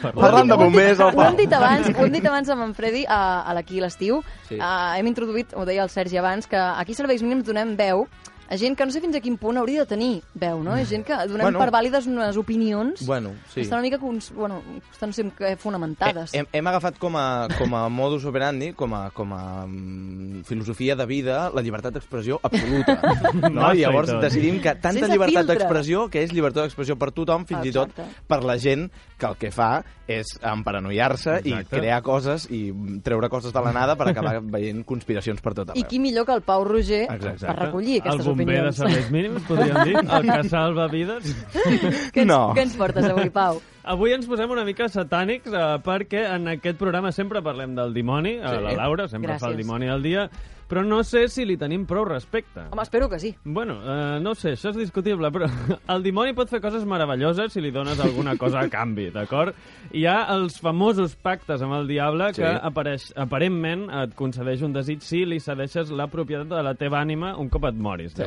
Parlant 0.03 0.49
de 0.51 0.57
bombers, 0.57 1.01
Ho 1.01 1.09
opa. 1.13 1.29
hem 1.29 1.37
dit 1.37 1.53
abans, 1.53 1.89
ho 1.95 2.05
hem 2.07 2.13
dit 2.13 2.27
abans 2.27 2.49
amb 2.51 2.63
en 2.67 2.75
Freddy 2.75 3.05
a, 3.09 3.43
a 3.43 3.55
l'Aquí 3.55 3.81
l'estiu. 3.81 4.23
Sí. 4.49 4.57
Uh, 4.59 4.95
hem 4.99 5.07
introduït, 5.11 5.53
ho 5.55 5.65
deia 5.69 5.83
el 5.85 5.91
Sergi 5.91 6.17
abans, 6.19 6.47
que 6.47 6.57
aquí 6.57 6.95
Serveis 6.95 7.23
Mínims 7.23 7.45
donem 7.47 7.77
veu 7.77 8.07
a 8.49 8.57
gent 8.57 8.77
que 8.79 8.87
no 8.87 8.93
sé 8.93 9.01
fins 9.01 9.17
a 9.17 9.21
quin 9.21 9.37
punt 9.39 9.57
hauria 9.59 9.81
de 9.85 9.87
tenir 9.87 10.23
veu, 10.35 10.63
no? 10.63 10.77
És 10.77 10.89
gent 10.89 11.05
que 11.05 11.15
donem 11.27 11.47
Bueno. 11.47 11.59
per 11.59 11.71
vàlides 11.71 12.07
unes 12.07 12.37
opinions 12.37 13.05
Bueno, 13.07 13.31
sí. 13.49 13.55
que 13.55 13.61
estan 13.63 13.79
una 13.79 13.83
mica 13.87 13.99
cons, 13.99 14.33
bueno, 14.33 14.63
estan 14.93 15.11
no 15.11 15.13
sé, 15.13 15.25
què, 15.37 15.57
fonamentades. 15.57 16.35
Hem, 16.35 16.47
hem 16.53 16.67
agafat 16.67 16.99
com 16.99 17.17
a, 17.17 17.49
com 17.59 17.75
a 17.75 17.89
modus 17.89 18.25
operandi, 18.25 18.73
com 18.73 18.95
a, 18.95 19.11
com 19.11 19.33
a 19.33 19.67
mm, 19.67 20.43
filosofia 20.45 20.97
de 20.97 21.07
vida, 21.07 21.51
la 21.55 21.63
llibertat 21.63 21.95
d'expressió 21.95 22.41
absoluta. 22.43 23.01
No? 23.47 23.61
Massa 23.63 23.75
I 23.75 23.79
i 23.79 23.83
llavors 23.85 24.11
tot. 24.11 24.23
decidim 24.23 24.61
que 24.61 24.75
tanta 24.75 25.01
Sense 25.01 25.13
llibertat 25.13 25.47
d'expressió, 25.47 26.09
que 26.11 26.23
és 26.23 26.33
llibertat 26.33 26.65
d'expressió 26.65 26.97
per 26.99 27.11
tothom, 27.13 27.45
fins 27.47 27.67
i 27.67 27.73
tot 27.73 27.91
Exacte. 27.91 28.25
per 28.27 28.43
la 28.45 28.57
gent 28.59 28.89
que 29.19 29.27
el 29.27 29.37
que 29.37 29.51
fa 29.51 29.85
és 30.07 30.27
emparanoiar-se 30.43 31.41
i 31.45 31.53
Exacte. 31.53 31.77
crear 31.81 32.03
coses 32.03 32.47
i 32.51 32.73
treure 33.03 33.29
coses 33.29 33.53
de 33.53 33.61
la 33.65 33.73
nada 33.75 33.97
per 33.99 34.09
acabar 34.11 34.41
veient 34.43 34.85
conspiracions 34.87 35.41
per 35.43 35.55
tot 35.55 35.69
I 35.75 35.81
arreu. 35.81 35.89
qui 35.89 35.99
millor 35.99 36.27
que 36.27 36.33
el 36.37 36.43
Pau 36.43 36.65
Roger 36.65 37.05
Exacte. 37.11 37.47
per 37.47 37.57
recollir 37.59 38.01
aquestes 38.01 38.27
bomber 38.37 38.65
de 38.67 38.73
serveis 38.77 39.11
mínims, 39.11 39.43
podríem 39.49 39.79
dir, 39.85 39.97
el 40.03 40.29
que 40.31 40.49
salva 40.49 40.87
vides. 40.93 41.33
Què 42.15 42.23
ens, 42.23 42.29
No. 42.31 42.41
què 42.55 42.63
ens 42.67 42.77
portes 42.77 43.05
avui, 43.09 43.31
Pau? 43.31 43.61
Avui 43.87 44.13
ens 44.17 44.27
posem 44.27 44.51
una 44.51 44.65
mica 44.67 44.89
satànics 44.91 45.53
eh, 45.55 45.65
perquè 45.87 46.25
en 46.35 46.49
aquest 46.57 46.79
programa 46.81 47.13
sempre 47.15 47.43
parlem 47.43 47.75
del 47.79 47.95
dimoni, 47.95 48.37
sí. 48.41 48.45
Sí. 48.57 48.63
la 48.67 48.73
Laura 48.83 49.07
sempre 49.09 49.39
fa 49.39 49.47
el 49.47 49.55
Gràcies. 49.55 49.63
dimoni 49.65 49.87
del 49.87 50.03
dia, 50.03 50.29
però 50.69 50.83
no 50.85 51.03
sé 51.07 51.29
si 51.29 51.45
li 51.47 51.57
tenim 51.57 51.85
prou 51.87 52.05
respecte. 52.05 52.65
Home, 52.73 52.83
espero 52.83 53.09
que 53.09 53.19
sí. 53.23 53.35
Bueno, 53.45 53.77
eh, 53.85 54.19
no 54.21 54.31
ho 54.33 54.35
sé, 54.35 54.53
això 54.57 54.71
és 54.73 54.77
discutible, 54.81 55.31
però 55.35 55.47
el 55.95 56.03
dimoni 56.03 56.35
pot 56.35 56.51
fer 56.51 56.61
coses 56.61 56.85
meravelloses 56.85 57.53
si 57.55 57.61
li 57.63 57.71
dones 57.71 58.01
alguna 58.03 58.37
cosa 58.37 58.61
a 58.65 58.69
canvi, 58.73 59.11
d'acord? 59.15 59.55
Hi 59.95 60.07
ha 60.11 60.17
els 60.35 60.59
famosos 60.61 61.15
pactes 61.17 61.63
amb 61.63 61.79
el 61.79 61.87
diable 61.91 62.33
que 62.35 62.43
Sí. 62.47 62.55
apareix, 62.71 63.13
aparentment 63.17 63.89
et 64.03 64.15
concedeix 64.19 64.63
un 64.67 64.73
desig 64.75 65.03
si 65.03 65.25
li 65.25 65.39
cedeixes 65.41 65.91
la 65.91 66.07
propietat 66.11 66.49
de 66.51 66.63
la 66.63 66.75
teva 66.75 67.01
ànima 67.03 67.37
un 67.39 67.49
cop 67.49 67.65
et 67.71 67.75
moris. 67.79 68.13
Sí. 68.17 68.25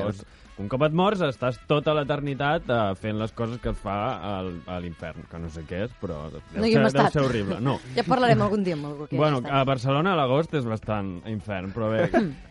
Un 0.60 0.68
cop 0.68 0.84
et 0.84 0.96
mors, 0.96 1.22
estàs 1.24 1.56
tota 1.70 1.94
l'eternitat 1.96 2.66
eh, 2.68 2.80
fent 3.00 3.16
les 3.22 3.32
coses 3.32 3.62
que 3.64 3.72
es 3.72 3.78
fa 3.80 3.96
al, 4.28 4.50
a 4.68 4.80
l'infern, 4.84 5.24
que 5.32 5.40
no 5.40 5.48
sé 5.54 5.64
què 5.68 5.86
és, 5.86 5.94
però 6.02 6.18
deu, 6.34 6.42
No 6.58 6.68
hi 6.68 6.74
ser, 6.74 6.82
deu 6.82 6.90
estat. 6.90 7.14
ser 7.16 7.24
horrible. 7.24 7.62
No. 7.64 7.78
Ja 7.98 8.04
parlarem 8.08 8.44
algun 8.44 8.66
dia 8.68 8.76
amb 8.76 8.90
algú 8.92 9.08
que 9.08 9.18
Bueno, 9.20 9.40
a. 9.48 9.64
Barcelona 9.70 10.14
a 10.14 10.20
l'agost 10.20 10.54
és 10.60 10.68
bastant 10.68 11.22
infern, 11.32 11.72
però 11.76 11.90
bé, 11.94 12.10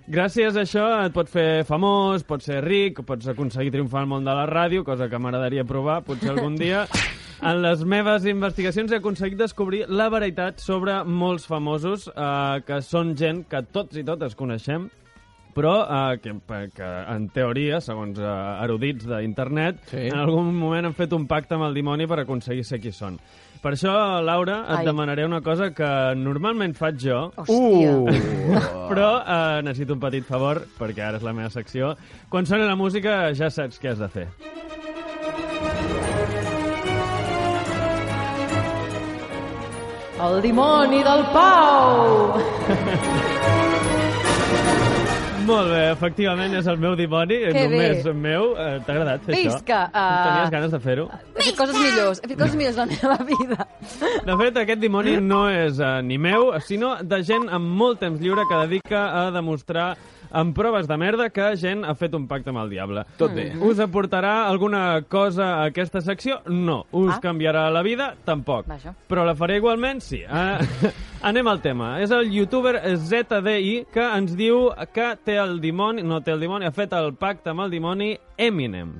gràcies 0.08 0.56
a 0.56 0.64
això 0.64 0.86
et 1.04 1.12
pots 1.12 1.30
fer 1.34 1.64
famós, 1.68 2.24
pots 2.24 2.48
ser 2.48 2.62
ric, 2.64 3.02
pots 3.04 3.28
aconseguir 3.28 3.74
triomfar 3.76 4.06
al 4.06 4.10
món 4.10 4.24
de 4.24 4.34
la 4.34 4.48
ràdio, 4.48 4.84
cosa 4.88 5.10
que 5.12 5.20
m'agradaria 5.20 5.68
provar, 5.68 6.00
potser 6.08 6.32
algun 6.32 6.56
dia, 6.56 6.86
En 7.38 7.60
les 7.62 7.84
meves 7.86 8.24
investigacions 8.26 8.90
he 8.90 8.96
aconseguit 8.98 9.38
descobrir 9.38 9.84
la 9.86 10.08
veritat 10.10 10.58
sobre 10.58 10.96
molts 11.06 11.44
famosos 11.46 12.08
eh, 12.10 12.56
que 12.66 12.80
són 12.82 13.12
gent 13.14 13.44
que 13.46 13.60
tots 13.70 13.94
i 13.94 14.02
totes 14.02 14.34
coneixem, 14.34 14.88
però 15.58 15.74
eh, 15.82 16.20
que, 16.22 16.32
que 16.74 16.88
en 17.10 17.26
teoria, 17.34 17.80
segons 17.84 18.18
eh, 18.22 18.30
erudits 18.64 19.08
d'internet, 19.10 19.82
Sí. 19.90 20.06
en 20.12 20.18
algun 20.22 20.52
moment 20.54 20.86
han 20.86 20.94
fet 20.94 21.12
un 21.16 21.26
pacte 21.26 21.58
amb 21.58 21.66
el 21.68 21.74
dimoni 21.74 22.06
per 22.06 22.20
aconseguir 22.22 22.64
ser 22.64 22.78
qui 22.82 22.92
són. 22.94 23.18
Per 23.58 23.72
això, 23.74 23.90
Laura, 24.22 24.60
et 24.70 24.76
Ai. 24.78 24.84
demanaré 24.86 25.24
una 25.26 25.40
cosa 25.42 25.72
que 25.74 25.88
normalment 26.14 26.76
faig 26.78 27.00
jo, 27.02 27.24
Hòstia. 27.42 27.96
però 28.92 29.08
eh, 29.24 29.62
necessito 29.66 29.98
un 29.98 30.04
petit 30.06 30.22
favor, 30.28 30.62
perquè 30.78 31.02
ara 31.08 31.18
és 31.18 31.26
la 31.26 31.34
meva 31.34 31.50
secció. 31.50 31.96
Quan 32.30 32.46
soni 32.46 32.62
la 32.68 32.78
música 32.78 33.24
ja 33.34 33.50
saps 33.50 33.82
què 33.82 33.90
has 33.96 33.98
de 33.98 34.08
fer. 34.14 34.28
El 40.26 40.40
dimoni 40.42 41.02
del 41.04 41.22
Pau! 41.32 42.38
Molt 45.48 45.70
bé, 45.72 45.82
efectivament 45.94 46.52
és 46.58 46.66
el 46.68 46.76
meu 46.82 46.94
dimoni, 46.98 47.38
Que 47.54 47.62
només 47.64 48.02
bé. 48.04 48.12
meu. 48.12 48.50
Eh, 48.61 48.80
T'ha 48.84 48.92
agradat 48.98 49.22
fer 49.24 49.34
això? 49.38 49.54
Visca! 49.54 49.78
Uh... 49.88 50.08
Tenies 50.26 50.50
ganes 50.52 50.74
de 50.74 50.80
fer-ho? 50.84 51.06
Fet 51.48 51.56
coses 51.58 51.78
millors, 51.80 52.20
he 52.22 52.28
fet 52.30 52.38
coses 52.38 52.56
millors 52.58 52.76
a 52.78 52.84
la 52.84 52.92
meva 52.92 53.18
vida. 53.28 53.66
De 54.28 54.37
fet, 54.42 54.61
aquest 54.64 54.80
dimoni 54.82 55.16
no 55.24 55.46
és 55.50 55.80
uh, 55.80 55.98
ni 56.04 56.18
meu, 56.20 56.52
sinó 56.66 56.96
de 57.02 57.22
gent 57.24 57.48
amb 57.48 57.74
molt 57.80 58.00
temps 58.04 58.20
lliure 58.20 58.44
que 58.48 58.62
dedica 58.66 59.06
a 59.24 59.26
demostrar 59.34 59.94
amb 60.28 60.52
proves 60.52 60.84
de 60.84 60.96
merda 61.00 61.30
que 61.32 61.54
gent 61.56 61.87
ha 61.88 61.94
fet 61.96 62.12
un 62.12 62.26
pacte 62.28 62.50
amb 62.52 62.61
el 62.61 62.68
diable. 62.74 63.06
Tot 63.16 63.32
bé. 63.32 63.46
Us 63.64 63.78
aportarà 63.80 64.42
alguna 64.44 65.00
cosa 65.08 65.46
a 65.62 65.70
aquesta 65.70 66.02
secció? 66.04 66.42
No. 66.52 66.82
Us 66.92 67.14
Ah. 67.14 67.20
canviarà 67.22 67.70
la 67.72 67.80
vida? 67.82 68.11
Tampoc. 68.26 68.66
Vaja. 68.68 68.92
Però 69.08 69.24
la 69.24 69.34
faré 69.34 69.56
igualment? 69.56 70.02
Sí. 70.04 70.20
Uh, 70.28 70.61
anem 71.30 71.48
al 71.48 71.62
tema. 71.64 71.94
És 72.02 72.11
el 72.12 72.28
youtuber 72.30 72.76
ZDI 72.98 73.87
que 73.90 74.04
ens 74.18 74.37
diu 74.37 74.68
que 74.92 75.14
té 75.24 75.38
el 75.40 75.62
dimoni, 75.64 76.02
no 76.04 76.20
té 76.20 76.32
el 76.37 76.40
dimoni, 76.44 76.66
ha 76.68 76.72
fet 76.76 76.92
el 76.92 77.14
pacte 77.16 77.48
amb 77.54 77.64
el 77.64 77.70
dimoni 77.70 78.12
Eminem. 78.37 78.92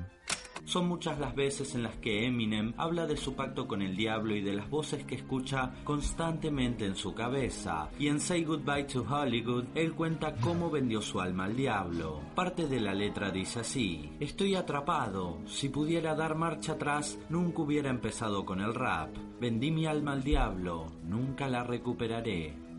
Son 0.69 0.87
muchas 0.87 1.17
las 1.17 1.33
veces 1.33 1.73
en 1.73 1.81
las 1.81 1.95
que 1.95 2.27
Eminem 2.27 2.75
habla 2.77 3.07
de 3.07 3.17
su 3.17 3.33
pacto 3.33 3.67
con 3.67 3.81
el 3.81 3.97
diablo 3.97 4.35
y 4.35 4.41
de 4.41 4.53
las 4.53 4.69
voces 4.69 5.03
que 5.03 5.15
escucha 5.15 5.71
constantemente 5.83 6.85
en 6.85 6.95
su 6.95 7.15
cabeza. 7.15 7.89
Y 7.97 8.07
en 8.07 8.19
Say 8.19 8.43
Goodbye 8.43 8.83
to 8.83 9.01
Hollywood, 9.01 9.65
él 9.73 9.93
cuenta 9.93 10.35
cómo 10.35 10.69
vendió 10.69 11.01
su 11.01 11.19
alma 11.19 11.45
al 11.45 11.55
diablo. 11.55 12.21
Parte 12.35 12.67
de 12.67 12.79
la 12.79 12.93
letra 12.93 13.31
dice 13.31 13.61
así, 13.61 14.11
Estoy 14.19 14.53
atrapado, 14.53 15.39
si 15.47 15.69
pudiera 15.69 16.13
dar 16.13 16.35
marcha 16.35 16.73
atrás, 16.73 17.17
nunca 17.29 17.63
hubiera 17.63 17.89
empezado 17.89 18.45
con 18.45 18.61
el 18.61 18.75
rap. 18.75 19.09
Vendí 19.41 19.71
mi 19.71 19.87
alma 19.87 20.11
al 20.11 20.23
diablo, 20.23 20.85
nunca 21.03 21.49
la 21.49 21.63
recuperaré. 21.63 22.69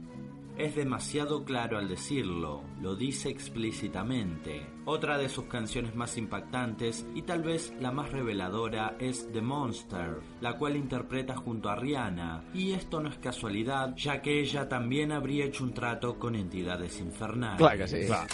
Es 0.57 0.77
demasiado 0.77 1.45
claro 1.45 1.79
al 1.79 1.89
decirlo, 1.89 2.63
lo 2.81 2.95
dice 2.95 3.31
explícitamente. 3.31 4.67
Otra 4.93 5.19
de 5.19 5.29
sus 5.29 5.45
canciones 5.45 5.95
más 5.95 6.19
impactantes 6.19 7.07
y 7.15 7.23
tal 7.23 7.45
vez 7.45 7.73
la 7.79 7.93
más 7.93 8.11
reveladora 8.11 8.97
es 8.99 9.31
The 9.33 9.41
Monster, 9.41 10.19
la 10.41 10.55
cual 10.55 10.75
interpreta 10.75 11.37
junto 11.37 11.69
a 11.71 11.77
Rihanna. 11.77 12.43
Y 12.55 12.73
esto 12.73 12.99
no 12.99 13.09
es 13.09 13.17
casualidad, 13.19 13.95
ya 13.95 14.21
que 14.21 14.41
ella 14.41 14.69
también 14.69 15.13
habría 15.13 15.45
hecho 15.45 15.63
un 15.63 15.73
trato 15.73 16.19
con 16.19 16.35
entidades 16.35 16.99
infernales. 16.99 17.59
Clar 17.59 17.79
que 17.79 17.87
sí. 17.87 18.05
Clar. 18.05 18.27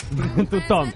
tothom. 0.49 0.91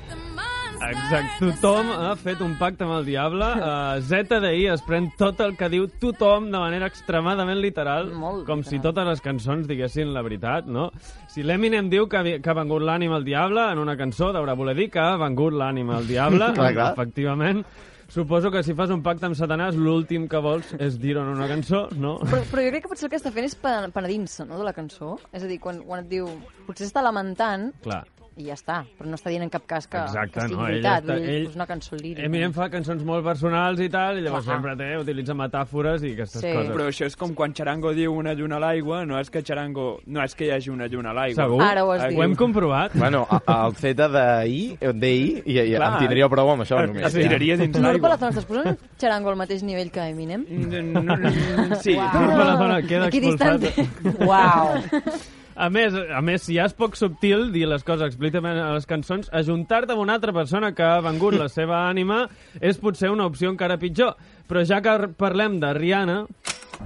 Exacte, 0.80 1.44
tothom 1.44 1.90
ha 1.92 2.14
fet 2.16 2.40
un 2.40 2.54
pacte 2.56 2.86
amb 2.86 2.96
el 3.02 3.04
diable. 3.04 3.50
Uh, 3.70 4.00
ZDI 4.00 4.64
es 4.72 4.80
pren 4.86 5.10
tot 5.18 5.40
el 5.44 5.52
que 5.58 5.68
diu 5.70 5.84
tothom 6.00 6.46
de 6.50 6.58
manera 6.58 6.88
extremadament 6.88 7.60
literal, 7.60 8.08
Molt 8.16 8.46
com 8.48 8.62
si 8.64 8.80
totes 8.80 9.04
les 9.06 9.20
cançons 9.20 9.68
diguessin 9.68 10.14
la 10.14 10.22
veritat, 10.24 10.66
no? 10.70 10.88
Si 11.30 11.44
l'Eminem 11.46 11.86
diu 11.92 12.08
que, 12.10 12.20
que 12.42 12.50
ha 12.50 12.56
vengut 12.58 12.82
l'ànima 12.82 13.14
al 13.20 13.24
diable 13.26 13.68
en 13.72 13.78
una 13.78 13.94
cançó, 13.96 14.32
deurà 14.34 14.56
voler 14.58 14.74
dir 14.74 14.88
que 14.90 14.98
ha 14.98 15.14
vengut 15.20 15.54
l'ànima 15.54 16.00
al 16.00 16.08
diable, 16.08 16.50
Clar, 16.58 16.72
clar. 16.74 16.92
efectivament. 16.96 17.62
Suposo 18.10 18.50
que 18.50 18.64
si 18.66 18.74
fas 18.74 18.90
un 18.90 19.04
pacte 19.06 19.28
amb 19.28 19.36
Satanàs, 19.38 19.76
l'últim 19.78 20.24
que 20.26 20.40
vols 20.42 20.72
és 20.82 20.96
dir-ho 20.98 21.22
en 21.22 21.28
una 21.36 21.46
cançó, 21.46 21.84
no? 21.94 22.16
Però, 22.26 22.40
però 22.50 22.64
jo 22.66 22.72
crec 22.74 22.82
que 22.82 22.90
potser 22.90 23.06
el 23.06 23.12
que 23.12 23.20
està 23.20 23.30
fent 23.30 23.46
és 23.46 23.54
pe- 23.54 23.76
penedint-se, 23.94 24.48
no?, 24.50 24.58
de 24.58 24.66
la 24.66 24.72
cançó. 24.74 25.12
És 25.30 25.44
a 25.46 25.46
dir, 25.46 25.60
quan, 25.62 25.78
quan 25.86 26.02
et 26.02 26.08
diu... 26.10 26.26
Potser 26.66 26.88
s'està 26.88 27.04
lamentant 27.06 27.68
Clar. 27.84 28.00
I 28.36 28.44
ja 28.46 28.54
està, 28.54 28.84
però 28.98 29.08
no 29.10 29.16
està 29.18 29.28
dient 29.28 29.42
en 29.42 29.50
cap 29.50 29.66
cas 29.66 29.86
que, 29.90 29.98
Exacte, 29.98 30.32
que 30.38 30.40
sigui 30.46 30.54
no, 30.56 30.66
ell 30.66 30.72
veritat. 30.80 31.04
està- 31.04 31.16
ell- 31.18 31.48
és 31.50 31.54
una 31.56 31.66
cançó 31.66 31.96
lírica. 31.96 32.24
Eminem 32.24 32.52
fa 32.52 32.70
cançons 32.70 33.02
molt 33.04 33.24
personals 33.24 33.80
i 33.80 33.88
tal, 33.90 34.18
i 34.18 34.22
llavors 34.22 34.44
Clar. 34.46 34.56
sempre 34.56 34.76
té, 34.76 34.96
utilitza 34.98 35.34
metàfores 35.34 36.02
i 36.08 36.12
aquestes 36.14 36.40
Sí. 36.40 36.52
coses. 36.54 36.70
Però 36.70 36.86
això 36.88 37.06
és 37.06 37.16
com 37.16 37.34
quan 37.34 37.52
Charango 37.52 37.92
diu 37.92 38.14
una 38.14 38.32
lluna 38.34 38.56
a 38.56 38.60
l'aigua, 38.60 39.04
no 39.04 39.18
és 39.20 39.28
que 39.30 39.42
Charango... 39.42 40.00
No 40.06 40.22
és 40.22 40.34
que 40.34 40.46
hi 40.46 40.50
hagi 40.50 40.70
una 40.70 40.86
lluna 40.86 41.10
a 41.10 41.14
l'aigua. 41.14 41.44
Segur? 41.44 41.62
Ara 41.62 41.84
ho 41.84 41.90
has 41.92 42.08
dit. 42.08 42.18
Ho 42.18 42.22
hem 42.22 42.34
comprovat. 42.34 42.92
Bueno, 42.94 43.26
a- 43.28 43.66
el 43.66 43.74
ZDI, 43.74 44.78
DI, 44.94 45.42
i, 45.44 45.58
i 45.58 45.74
Clar. 45.74 45.92
em 45.92 45.98
tindria 46.06 46.28
prou 46.28 46.50
amb 46.50 46.62
això, 46.62 46.80
només. 46.86 47.04
es 47.06 47.12
tiraria 47.14 47.56
dins 47.56 47.78
l'aigua. 47.78 48.08
Palazón, 48.08 48.30
estàs 48.32 48.46
posant 48.46 48.78
Charango 48.98 49.30
al 49.30 49.36
mateix 49.36 49.62
nivell 49.62 49.90
que 49.90 50.00
Eminem? 50.00 50.46
Sí. 51.80 51.94
Nord 51.96 52.36
Palazón 52.36 52.86
queda 52.86 53.06
Aquí 53.06 53.18
expulsat. 53.18 53.60
distante. 53.60 53.88
A 55.60 55.68
més, 55.68 55.92
a 55.92 56.22
més, 56.24 56.40
si 56.46 56.54
ja 56.56 56.64
és 56.70 56.72
poc 56.72 56.94
subtil 56.96 57.50
dir 57.52 57.66
les 57.68 57.82
coses 57.84 58.06
explícitament 58.06 58.56
a 58.62 58.70
les 58.72 58.86
cançons, 58.88 59.28
ajuntar-te 59.28 59.92
amb 59.92 60.00
una 60.06 60.14
altra 60.16 60.32
persona 60.32 60.70
que 60.72 60.86
ha 60.86 61.02
vengut 61.04 61.36
la 61.36 61.50
seva 61.52 61.82
ànima 61.90 62.22
és 62.64 62.80
potser 62.80 63.10
una 63.12 63.26
opció 63.28 63.50
encara 63.52 63.76
pitjor. 63.76 64.14
Però 64.48 64.64
ja 64.64 64.80
que 64.80 64.96
parlem 65.20 65.60
de 65.60 65.74
Rihanna, 65.76 66.24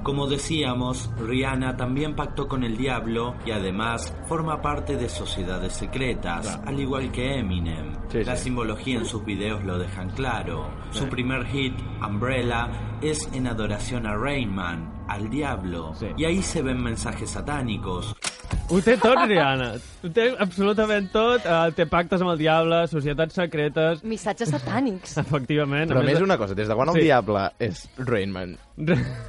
Como 0.02 0.26
decíamos, 0.26 1.08
Rihanna 1.24 1.76
también 1.76 2.16
pactó 2.16 2.48
con 2.48 2.64
el 2.64 2.76
diablo 2.76 3.36
y 3.46 3.52
además 3.52 4.12
forma 4.26 4.60
parte 4.60 4.96
de 4.96 5.08
sociedades 5.08 5.72
secretas, 5.74 6.58
al 6.66 6.80
igual 6.80 7.12
que 7.12 7.38
Eminem. 7.38 7.92
Sí, 8.08 8.24
La 8.24 8.34
sí. 8.34 8.44
simbología 8.44 8.98
en 8.98 9.04
sus 9.04 9.24
videos 9.24 9.62
lo 9.64 9.78
dejan 9.78 10.10
claro. 10.10 10.68
Su 10.90 11.06
primer 11.08 11.46
hit, 11.46 11.74
Umbrella, 12.04 12.68
es 13.02 13.30
en 13.32 13.46
adoración 13.46 14.04
a 14.06 14.16
Rain 14.16 14.52
Man, 14.52 14.93
al 15.08 15.28
diablo. 15.30 15.92
Y 16.16 16.24
ahí 16.24 16.42
se 16.42 16.62
ven 16.62 16.82
mensajes 16.82 17.30
satánicos. 17.30 18.14
ho 18.70 18.80
té 18.80 18.96
tot, 18.96 19.18
Rihanna. 19.26 19.72
Ho 20.04 20.08
té 20.14 20.30
absolutament 20.40 21.10
tot. 21.12 21.44
Uh, 21.44 21.70
té 21.76 21.84
pactes 21.90 22.22
amb 22.22 22.30
el 22.32 22.38
diable, 22.40 22.82
societats 22.88 23.34
secretes... 23.36 24.02
Missatges 24.04 24.50
satànics. 24.54 25.16
Efectivament. 25.24 25.90
Però 25.90 26.00
a 26.00 26.06
més 26.06 26.20
una 26.24 26.38
cosa, 26.40 26.54
des 26.56 26.68
de 26.68 26.74
quan 26.78 26.88
el 26.92 26.96
Sí. 26.96 27.02
diable 27.08 27.42
és 27.58 27.82
Rainman, 27.98 28.54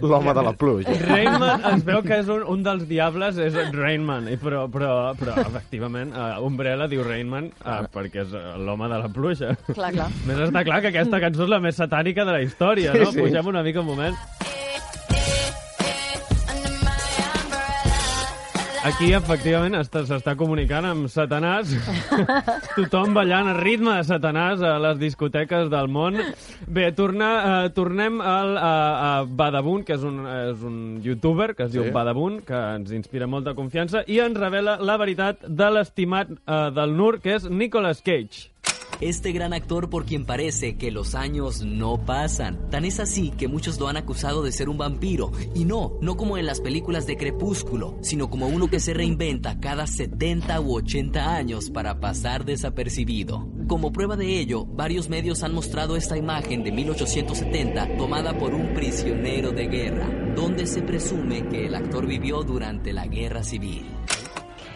l'home 0.01 0.33
de 0.37 0.43
la 0.45 0.53
pluja. 0.53 0.95
Rainman 1.09 1.65
es 1.73 1.83
veu 1.87 2.01
que 2.05 2.19
és 2.21 2.29
un, 2.35 2.43
un 2.55 2.63
dels 2.63 2.87
diables, 2.87 3.37
és 3.43 3.57
Rainman, 3.75 4.29
però, 4.41 4.65
però, 4.71 4.93
però 5.19 5.35
efectivament, 5.43 6.13
uh, 6.15 6.39
Umbrella 6.45 6.87
diu 6.91 7.03
Rainman 7.03 7.51
uh, 7.65 7.81
perquè 7.91 8.23
és 8.23 8.31
l'home 8.61 8.87
de 8.91 9.01
la 9.03 9.09
pluja. 9.11 9.51
Clar, 9.73 9.91
clar. 9.95 10.09
Més 10.29 10.43
està 10.47 10.63
clar 10.67 10.81
que 10.85 10.93
aquesta 10.93 11.19
cançó 11.23 11.43
és 11.47 11.51
la 11.55 11.59
més 11.63 11.75
satànica 11.79 12.23
de 12.27 12.31
la 12.39 12.41
història, 12.45 12.93
Sí, 12.95 13.03
no? 13.03 13.11
sí. 13.11 13.19
Pugem 13.25 13.51
una 13.55 13.63
mica 13.67 13.83
un 13.83 13.91
moment. 13.91 14.15
Aquí, 18.85 19.07
efectivament, 19.17 19.73
està- 19.79 20.03
s'està 20.05 20.35
comunicant 20.37 20.85
amb 20.85 21.07
Satanàs. 21.09 21.71
Tothom 22.77 23.15
ballant 23.17 23.47
a 23.49 23.55
ritme 23.57 23.95
de 23.97 24.03
Satanàs 24.05 24.61
a 24.61 24.75
les 24.83 24.99
discoteques 25.01 25.71
del 25.73 25.87
món. 25.89 26.19
Bé, 26.69 26.91
torna, 26.93 27.29
eh, 27.65 27.71
tornem 27.73 28.19
al, 28.21 28.53
a, 28.61 28.73
a 29.07 29.11
Badabun, 29.25 29.81
que 29.87 29.97
és 29.97 30.05
un, 30.05 30.19
és 30.51 30.61
un 30.61 30.77
youtuber 31.01 31.55
que 31.57 31.65
es 31.65 31.73
diu 31.73 31.87
Sí. 31.87 31.93
Badabun, 31.95 32.39
que 32.45 32.53
ens 32.75 32.93
inspira 32.93 33.25
molta 33.27 33.55
confiança, 33.57 34.03
i 34.05 34.19
ens 34.21 34.37
revela 34.37 34.77
la 34.77 34.97
veritat 35.01 35.41
de 35.47 35.71
l'estimat 35.73 36.29
eh, 36.35 36.59
del 36.77 36.93
Nur, 36.97 37.17
que 37.25 37.39
és 37.39 37.49
Nicolas 37.49 38.01
Cage. 38.05 38.51
Este 39.01 39.33
gran 39.33 39.51
actor 39.51 39.89
por 39.89 40.05
quien 40.05 40.25
parece 40.25 40.77
que 40.77 40.89
los 40.89 41.15
años 41.15 41.65
no 41.65 42.05
pasan. 42.05 42.69
Tan 42.69 42.85
es 42.85 43.01
así 43.01 43.31
que 43.31 43.49
muchos 43.49 43.77
lo 43.77 43.89
han 43.89 43.97
acusado 43.97 44.41
de 44.41 44.53
ser 44.53 44.69
un 44.69 44.77
vampiro. 44.77 45.31
Y 45.53 45.65
no, 45.65 45.97
no 46.01 46.15
como 46.15 46.37
en 46.37 46.45
las 46.45 46.61
películas 46.61 47.05
de 47.05 47.17
Crepúsculo, 47.17 47.97
sino 48.01 48.29
como 48.29 48.47
uno 48.47 48.69
que 48.69 48.79
se 48.79 48.93
reinventa 48.93 49.59
cada 49.59 49.85
70 49.85 50.61
u 50.61 50.75
80 50.75 51.35
años 51.35 51.69
para 51.69 51.99
pasar 51.99 52.45
desapercibido. 52.45 53.49
Como 53.67 53.91
prueba 53.91 54.15
de 54.15 54.39
ello, 54.39 54.65
varios 54.65 55.09
medios 55.09 55.43
han 55.43 55.53
mostrado 55.53 55.97
esta 55.97 56.17
imagen 56.17 56.63
de 56.63 56.71
1870 56.71 57.97
tomada 57.97 58.37
por 58.37 58.53
un 58.53 58.73
prisionero 58.73 59.51
de 59.51 59.67
guerra, 59.67 60.07
donde 60.35 60.67
se 60.67 60.81
presume 60.81 61.49
que 61.49 61.65
el 61.65 61.75
actor 61.75 62.07
vivió 62.07 62.43
durante 62.43 62.93
la 62.93 63.07
guerra 63.07 63.43
civil. 63.43 63.85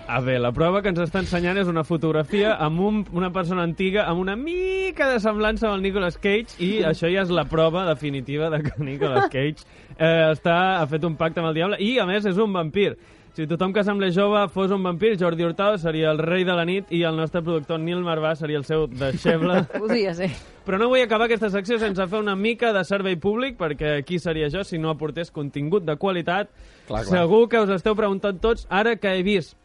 A 0.10 0.22
veure, 0.26 0.40
la 0.42 0.50
prova 0.50 0.80
que 0.82 0.90
ens 0.90 0.98
està 1.04 1.20
ensenyant 1.22 1.60
és 1.62 1.68
una 1.70 1.84
fotografia 1.86 2.56
amb 2.66 2.80
un, 2.82 3.04
una 3.14 3.28
persona 3.30 3.62
antiga 3.62 4.08
amb 4.10 4.24
una 4.24 4.34
mica 4.34 5.06
de 5.12 5.20
semblança 5.22 5.68
amb 5.68 5.76
el 5.76 5.84
Nicolas 5.86 6.18
Cage 6.18 6.58
i 6.66 6.70
això 6.82 7.12
ja 7.14 7.22
és 7.22 7.30
la 7.30 7.44
prova 7.46 7.84
definitiva 7.86 8.50
de 8.50 8.64
que 8.66 8.74
Nicolas 8.82 9.28
Cage 9.30 9.68
eh, 10.00 10.32
està, 10.32 10.56
ha 10.80 10.88
fet 10.90 11.06
un 11.06 11.14
pacte 11.20 11.44
amb 11.44 11.52
el 11.52 11.60
diable 11.60 11.78
i, 11.86 11.92
a 12.02 12.08
més, 12.10 12.26
és 12.26 12.42
un 12.42 12.58
vampir. 12.58 12.96
Si 13.38 13.46
tothom 13.46 13.70
que 13.76 13.84
semblés 13.86 14.16
jove 14.18 14.42
fos 14.50 14.74
un 14.74 14.82
vampir, 14.82 15.14
Jordi 15.22 15.46
Hurtado 15.46 15.78
seria 15.78 16.10
el 16.10 16.18
rei 16.26 16.42
de 16.42 16.58
la 16.58 16.66
nit 16.66 16.90
i 16.90 17.04
el 17.06 17.14
nostre 17.14 17.46
productor 17.46 17.78
Nil 17.78 18.02
Marvà 18.02 18.34
seria 18.34 18.58
el 18.58 18.66
seu 18.66 18.88
deixeble. 18.90 19.62
Podria 19.78 20.18
ser. 20.18 20.32
Però 20.66 20.82
no 20.82 20.90
vull 20.90 21.06
acabar 21.06 21.30
aquesta 21.30 21.54
secció 21.54 21.78
sense 21.78 22.10
fer 22.10 22.26
una 22.26 22.34
mica 22.34 22.74
de 22.74 22.82
servei 22.82 23.22
públic, 23.22 23.62
perquè 23.62 24.00
qui 24.10 24.18
seria 24.18 24.50
jo 24.50 24.66
si 24.66 24.82
no 24.82 24.90
aportés 24.90 25.30
contingut 25.30 25.86
de 25.86 26.02
qualitat. 26.02 26.50
Clar, 26.90 27.06
clar. 27.06 27.08
Segur 27.14 27.46
que 27.54 27.62
us 27.62 27.78
esteu 27.78 27.94
preguntant 27.94 28.42
tots, 28.42 28.66
ara 28.74 28.98
que 28.98 29.14
he 29.14 29.22
vist 29.22 29.59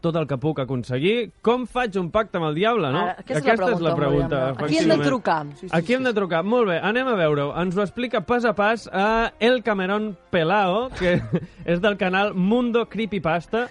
tot 0.00 0.16
el 0.16 0.26
que 0.26 0.36
puc 0.40 0.58
aconseguir, 0.62 1.30
com 1.44 1.66
faig 1.68 1.96
un 2.00 2.10
pacte 2.10 2.38
amb 2.40 2.48
el 2.50 2.54
diable, 2.58 2.90
no? 2.92 3.02
Ara, 3.06 3.16
aquesta 3.20 3.38
és 3.38 3.44
la 3.44 3.50
Aquesta 3.52 3.76
és 3.76 3.84
la 3.84 3.94
pregunta, 3.96 4.28
pregunta. 4.28 4.64
A 4.64 4.68
qui 4.68 4.78
hem 4.80 4.88
de 4.88 4.98
trucar? 5.04 5.38
Sí, 5.60 5.68
A 5.70 5.80
qui 5.82 5.96
hem 5.96 6.04
de 6.08 6.12
trucar? 6.16 6.42
Molt 6.44 6.68
bé, 6.72 6.78
anem 6.80 7.08
a 7.08 7.16
veure-ho. 7.18 7.50
Ens 7.60 7.76
ho 7.76 7.84
explica 7.84 8.22
pas 8.26 8.44
a 8.44 8.54
pas 8.56 8.88
a 8.92 9.32
El 9.38 9.62
Camerón 9.62 10.16
Pelao, 10.30 10.88
que 10.98 11.18
és 11.64 11.80
del 11.80 11.96
canal 12.00 12.34
Mundo 12.34 12.86
Creepypasta, 12.88 13.68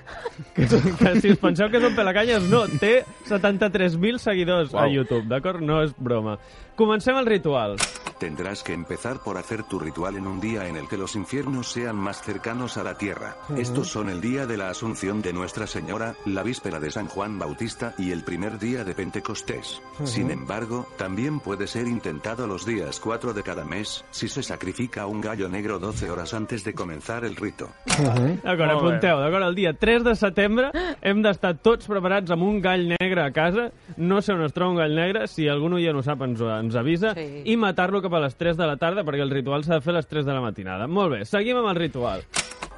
que, 0.55 0.67
que 0.69 1.15
si 1.21 1.33
us 1.33 1.41
penseu 1.41 1.69
que 1.69 1.81
és 1.81 1.89
un 1.89 1.97
pelacanyes, 1.97 2.45
no, 2.49 2.65
té 2.79 3.03
73.000 3.29 4.17
seguidors 4.21 4.73
a 4.73 4.85
Uau. 4.85 4.93
YouTube, 4.99 5.27
d'acord? 5.29 5.61
No 5.61 5.81
és 5.83 5.93
broma. 5.97 6.37
Comencem 6.79 7.17
el 7.19 7.25
ritual. 7.27 7.75
Tendrás 8.19 8.63
que 8.63 8.73
empezar 8.73 9.19
por 9.23 9.37
hacer 9.37 9.63
tu 9.63 9.79
ritual 9.79 10.15
en 10.17 10.27
un 10.27 10.41
día 10.41 10.67
en 10.67 10.75
el 10.75 10.87
que 10.87 10.97
los 10.97 11.15
infiernos 11.15 11.71
sean 11.71 11.95
más 11.95 12.21
cercanos 12.21 12.75
a 12.77 12.83
la 12.83 12.97
tierra. 12.97 13.37
Ujú. 13.49 13.59
Estos 13.61 13.87
son 13.87 14.09
el 14.09 14.19
día 14.19 14.45
de 14.45 14.57
la 14.57 14.69
Asunción 14.69 15.21
de 15.21 15.31
Nuestra 15.31 15.65
Señora, 15.67 16.15
la 16.25 16.43
víspera 16.43 16.79
de 16.79 16.91
San 16.91 17.07
Juan 17.07 17.39
Bautista 17.39 17.93
y 17.97 18.11
el 18.11 18.23
primer 18.23 18.59
día 18.59 18.83
de 18.83 18.93
Pentecostés. 18.93 19.81
Ujú. 19.95 20.05
Sin 20.07 20.31
embargo, 20.31 20.85
también 20.97 21.39
puede 21.39 21.65
ser 21.67 21.87
intentado 21.87 22.45
los 22.45 22.65
días 22.65 22.99
4 22.99 23.33
de 23.33 23.41
cada 23.43 23.63
mes, 23.63 24.03
si 24.11 24.27
se 24.27 24.43
sacrifica 24.43 25.05
un 25.05 25.21
gallo 25.21 25.47
negro 25.47 25.79
12 25.79 26.09
horas 26.11 26.33
antes 26.33 26.63
de 26.65 26.73
comenzar 26.73 27.23
el 27.23 27.35
rito. 27.37 27.69
D'acord, 27.85 28.43
Molt 28.43 28.59
bé. 28.59 28.63
apunteu, 28.71 29.19
d'acord? 29.19 29.43
El 29.47 29.55
dia 29.55 29.73
3 29.73 30.03
de 30.03 30.15
setembre 30.15 30.71
hem 31.01 31.21
d'estar 31.23 31.55
tots 31.63 31.87
preparats 31.87 32.31
amb 32.31 32.43
un 32.43 32.59
gall 32.61 32.87
negre 32.99 33.23
a 33.23 33.31
casa. 33.31 33.69
No 33.97 34.21
sé 34.21 34.33
on 34.33 34.43
es 34.43 34.53
troba 34.53 34.71
un 34.71 34.77
gall 34.77 34.95
negre, 34.95 35.25
si 35.27 35.47
algun 35.47 35.73
oient 35.79 35.95
ho 35.95 36.03
sap 36.03 36.21
ens, 36.27 36.41
ens 36.41 36.75
avisa, 36.75 37.13
Sí. 37.15 37.41
i 37.45 37.55
matar-lo 37.57 38.01
cap 38.09 38.17
a 38.17 38.25
les 38.25 38.35
3 38.35 38.57
de 38.57 38.65
la 38.65 38.77
tarda, 38.81 39.05
perquè 39.05 39.21
el 39.21 39.33
ritual 39.33 39.63
s'ha 39.63 39.77
de 39.77 39.85
fer 39.85 39.93
a 39.93 39.99
les 40.01 40.09
3 40.09 40.25
de 40.25 40.33
la 40.33 40.41
matinada. 40.41 40.89
Molt 40.89 41.13
bé, 41.13 41.25
seguim 41.29 41.61
amb 41.61 41.69
el 41.69 41.77
ritual. 41.77 42.25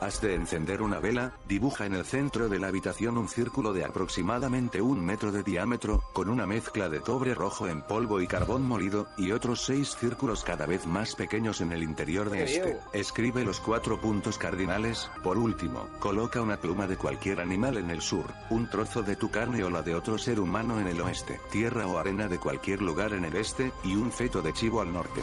Has 0.01 0.19
de 0.19 0.33
encender 0.33 0.81
una 0.81 0.97
vela, 0.99 1.33
dibuja 1.47 1.85
en 1.85 1.93
el 1.93 2.03
centro 2.05 2.49
de 2.49 2.57
la 2.57 2.69
habitación 2.69 3.19
un 3.19 3.27
círculo 3.27 3.71
de 3.71 3.85
aproximadamente 3.85 4.81
un 4.81 5.05
metro 5.05 5.31
de 5.31 5.43
diámetro, 5.43 6.01
con 6.11 6.27
una 6.27 6.47
mezcla 6.47 6.89
de 6.89 7.01
cobre 7.01 7.35
rojo 7.35 7.67
en 7.67 7.83
polvo 7.83 8.19
y 8.19 8.25
carbón 8.25 8.63
molido, 8.63 9.05
y 9.15 9.31
otros 9.31 9.61
seis 9.61 9.95
círculos 9.95 10.43
cada 10.43 10.65
vez 10.65 10.87
más 10.87 11.15
pequeños 11.15 11.61
en 11.61 11.71
el 11.71 11.83
interior 11.83 12.31
de 12.31 12.45
este. 12.45 12.77
Escribe 12.93 13.45
los 13.45 13.59
cuatro 13.59 14.01
puntos 14.01 14.39
cardinales. 14.39 15.07
Por 15.21 15.37
último, 15.37 15.87
coloca 15.99 16.41
una 16.41 16.57
pluma 16.57 16.87
de 16.87 16.97
cualquier 16.97 17.39
animal 17.39 17.77
en 17.77 17.91
el 17.91 18.01
sur, 18.01 18.25
un 18.49 18.67
trozo 18.71 19.03
de 19.03 19.15
tu 19.15 19.29
carne 19.29 19.63
o 19.63 19.69
la 19.69 19.83
de 19.83 19.93
otro 19.93 20.17
ser 20.17 20.39
humano 20.39 20.79
en 20.79 20.87
el 20.87 20.99
oeste, 20.99 21.39
tierra 21.51 21.85
o 21.85 21.99
arena 21.99 22.27
de 22.27 22.39
cualquier 22.39 22.81
lugar 22.81 23.13
en 23.13 23.23
el 23.23 23.35
este, 23.35 23.71
y 23.83 23.93
un 23.93 24.11
feto 24.11 24.41
de 24.41 24.51
chivo 24.51 24.81
al 24.81 24.91
norte. 24.91 25.21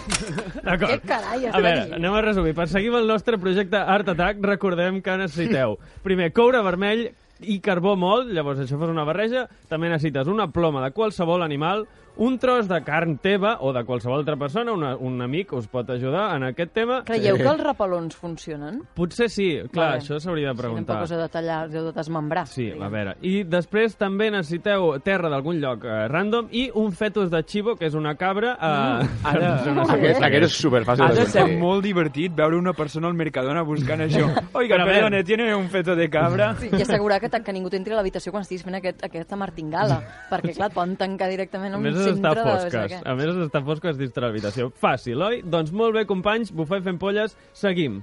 D'acord. 0.63 1.03
Què 1.03 1.17
carai 1.17 1.51
A 1.51 1.59
veure, 1.59 1.99
anem 1.99 2.15
a 2.15 2.23
resumir. 2.23 2.55
Per 2.55 2.69
seguir 2.71 2.95
amb 2.95 3.03
el 3.03 3.11
nostre 3.11 3.43
projecte 3.43 3.83
Art 3.83 4.15
Attack, 4.15 4.39
recordem 4.39 4.68
que 5.03 5.17
necessiteu 5.17 5.79
primer 6.03 6.33
coure 6.33 6.61
vermell 6.63 7.09
i 7.41 7.61
carbó 7.63 7.95
molt, 7.97 8.33
llavors 8.35 8.61
això 8.65 8.79
fas 8.81 8.91
una 8.91 9.07
barreja, 9.07 9.47
també 9.71 9.89
necessites 9.89 10.27
una 10.27 10.49
ploma 10.51 10.83
de 10.83 10.91
qualsevol 10.91 11.45
animal, 11.47 11.87
un 12.19 12.37
tros 12.39 12.69
de 12.69 12.81
carn 12.85 13.17
teva 13.23 13.57
o 13.63 13.73
de 13.73 13.85
qualsevol 13.87 14.19
altra 14.21 14.37
persona, 14.37 14.73
una, 14.75 14.97
un 14.97 15.21
amic 15.23 15.53
us 15.55 15.67
pot 15.71 15.89
ajudar 15.91 16.35
en 16.37 16.45
aquest 16.51 16.73
tema. 16.75 17.01
Creieu 17.07 17.37
que 17.39 17.47
els 17.49 17.63
repelons 17.63 18.17
funcionen? 18.19 18.81
Potser 18.95 19.29
sí, 19.31 19.49
clar, 19.73 19.95
Vale. 19.95 20.03
això 20.03 20.19
s'hauria 20.21 20.49
de 20.51 20.55
Sí, 20.57 20.61
preguntar. 20.63 20.87
tampoc 20.97 21.05
us 21.09 21.13
heu 21.13 21.21
de 21.23 21.29
tallar, 21.29 21.61
us 21.69 21.75
heu 21.75 21.85
de 21.87 21.93
desmembrar. 21.93 22.47
Sí, 22.51 22.69
a 22.73 22.89
veure. 22.89 23.17
I 23.23 23.45
després 23.45 23.97
també 23.97 24.31
necessiteu 24.31 24.99
terra 25.05 25.31
d'algun 25.31 25.61
lloc 25.63 25.85
eh, 25.85 26.09
random 26.09 26.49
i 26.51 26.69
un 26.75 26.93
fetus 26.93 27.31
de 27.31 27.43
chivo, 27.45 27.77
que 27.77 27.87
és 27.87 27.95
una 27.95 28.15
cabra... 28.17 28.57
Eh, 28.61 28.87
Mm. 28.99 29.09
Ara, 29.29 29.49
no 29.75 29.85
sé 29.87 29.93
aquest, 29.95 30.23
aquest 30.23 30.45
és 30.45 30.55
superfàcil 30.63 31.05
Ha 31.05 31.09
de 31.13 31.23
conseguir. 31.25 31.57
molt 31.61 31.83
divertit 31.85 32.33
veure 32.35 32.57
una 32.57 32.73
persona 32.73 33.07
al 33.09 33.15
Mercadona 33.15 33.63
buscant 33.63 34.01
això. 34.01 34.27
Oiga, 34.59 34.77
perdone, 34.85 35.23
¿tiene 35.25 35.55
un 35.55 35.69
feto 35.69 35.95
de 35.97 36.09
cabra? 36.11 36.55
Sí, 36.59 36.69
I 36.73 36.83
assegurar 36.83 37.21
que, 37.21 37.29
que 37.31 37.53
ningú 37.53 37.71
t'entri 37.71 37.93
a 37.93 37.97
l'habitació 37.97 38.33
quan 38.33 38.43
estiguis 38.43 38.65
fent 38.65 38.75
aquest, 38.79 39.05
aquesta 39.05 39.37
martingala, 39.37 40.01
perquè, 40.31 40.55
clar, 40.57 40.69
et 40.71 40.75
poden 40.75 40.97
tancar 40.97 41.29
directament 41.31 41.75
A 41.75 41.77
en 41.79 41.83
més, 41.85 41.95
un 41.97 42.03
d'estar 42.09 42.35
fosques. 42.43 42.99
A 43.05 43.15
més, 43.19 43.33
d'estar 43.39 43.63
fosques 43.67 43.99
dins 44.01 44.15
de 44.15 44.25
l'habitació. 44.25 44.69
Fàcil, 44.83 45.23
oi? 45.23 45.43
Doncs 45.45 45.73
molt 45.73 45.97
bé, 45.97 46.05
companys, 46.09 46.53
bufar 46.55 46.83
i 46.83 46.87
fent 46.89 47.01
polles, 47.01 47.37
seguim. 47.57 48.03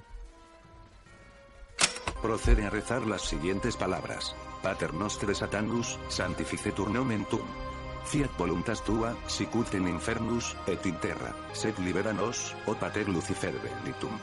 Procede 2.21 2.65
a 2.65 2.71
rezar 2.73 3.05
las 3.05 3.21
siguientes 3.21 3.77
palabras. 3.77 4.33
Pater 4.63 4.93
Nostre 4.97 5.35
Satangus, 5.35 5.99
Sanctificetur 6.09 6.89
nomen 6.89 7.25
tuum. 7.29 7.45
Fiat 8.05 8.33
voluntas 8.37 8.83
tua, 8.85 9.11
sicut 9.27 9.73
in 9.73 9.87
infernus, 9.89 10.55
et 10.69 10.85
in 10.85 10.97
terra. 11.01 11.31
Sed 11.53 11.77
libera 11.81 12.13
nos, 12.13 12.53
o 12.65 12.73
Pater 12.77 13.07
Lucifer 13.09 13.53
benditum. 13.61 14.13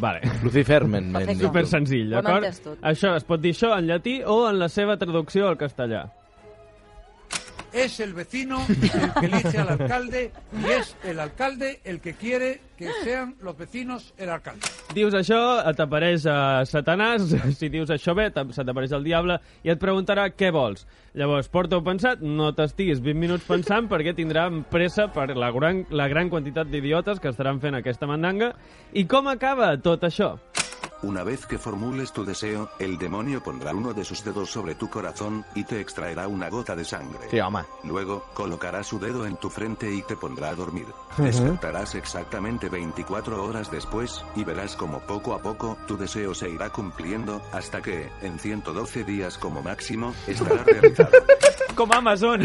Vale. 0.00 0.20
Lucifer, 0.42 0.84
men, 0.92 1.10
men. 1.12 1.34
Super 1.40 1.66
senzill, 1.68 2.12
d'acord? 2.12 2.48
Això 2.80 3.14
es 3.16 3.28
pot 3.28 3.40
dir 3.40 3.54
això 3.56 3.72
en 3.76 3.88
llatí 3.88 4.20
o 4.24 4.42
en 4.48 4.60
la 4.60 4.68
seva 4.68 4.96
traducció 5.00 5.48
al 5.48 5.60
castellà. 5.60 6.06
Es 7.72 8.00
el 8.00 8.14
vecino 8.14 8.64
el 8.68 9.12
que 9.20 9.26
elige 9.26 9.58
al 9.58 9.68
alcalde 9.68 10.32
y 10.62 10.66
es 10.66 10.96
el 11.04 11.20
alcalde 11.20 11.80
el 11.84 12.00
que 12.00 12.14
quiere 12.14 12.60
que 12.76 12.88
sean 13.04 13.34
los 13.42 13.56
vecinos 13.58 14.14
el 14.16 14.30
alcalde. 14.30 14.62
Dius 14.96 15.12
això, 15.14 15.60
et 15.68 15.80
apareix 15.84 16.24
a 16.24 16.64
Satanàs, 16.64 17.28
si 17.58 17.68
dius 17.68 17.92
això 17.92 18.14
bé, 18.16 18.30
se 18.32 18.64
t'apareix 18.64 18.94
el 18.96 19.04
diable 19.04 19.36
i 19.62 19.70
et 19.74 19.80
preguntarà 19.82 20.30
què 20.32 20.48
vols. 20.54 20.86
Llavors, 21.12 21.50
porta-ho 21.52 21.84
pensat, 21.84 22.22
no 22.24 22.52
t'estiguis 22.56 23.02
20 23.04 23.20
minuts 23.20 23.44
pensant 23.44 23.90
perquè 23.90 24.14
tindrà 24.16 24.46
pressa 24.72 25.10
per 25.12 25.28
la 25.36 25.50
gran, 25.52 25.84
la 25.90 26.08
gran 26.08 26.30
quantitat 26.32 26.70
d'idiotes 26.72 27.20
que 27.20 27.28
estaran 27.28 27.60
fent 27.60 27.76
aquesta 27.76 28.08
mandanga. 28.08 28.54
I 28.96 29.04
com 29.10 29.28
acaba 29.28 29.74
tot 29.82 30.08
això? 30.08 30.36
Una 31.02 31.24
vez 31.24 31.46
que 31.46 31.56
formules 31.58 32.12
tu 32.12 32.24
deseo, 32.24 32.68
el 32.78 32.98
demonio 32.98 33.42
pondrá 33.42 33.72
uno 33.74 33.94
de 33.94 34.04
sus 34.04 34.22
dedos 34.22 34.50
sobre 34.50 34.74
tu 34.74 34.90
corazón 34.90 35.44
y 35.54 35.64
te 35.64 35.80
extraerá 35.80 36.28
una 36.28 36.50
gota 36.50 36.76
de 36.76 36.84
sangre. 36.84 37.20
Sí. 37.30 37.38
Luego, 37.84 38.26
colocará 38.34 38.82
su 38.82 38.98
dedo 38.98 39.24
en 39.26 39.36
tu 39.36 39.48
frente 39.48 39.90
y 39.90 40.02
te 40.02 40.14
pondrá 40.16 40.50
a 40.50 40.54
dormir. 40.54 40.86
Ujú. 41.12 41.22
Despertarás 41.24 41.94
exactamente 41.94 42.68
24 42.68 43.42
horas 43.42 43.70
después, 43.70 44.22
y 44.36 44.44
verás 44.44 44.76
como 44.76 45.00
poco 45.00 45.32
a 45.32 45.40
poco, 45.40 45.78
tu 45.86 45.96
deseo 45.96 46.34
se 46.34 46.50
irá 46.50 46.68
cumpliendo, 46.70 47.40
hasta 47.52 47.80
que, 47.80 48.10
en 48.20 48.38
112 48.38 49.04
días 49.04 49.38
como 49.38 49.62
máximo, 49.62 50.12
estará 50.26 50.62
realizado. 50.64 51.10
Com 51.76 51.92
Amazon. 51.94 52.42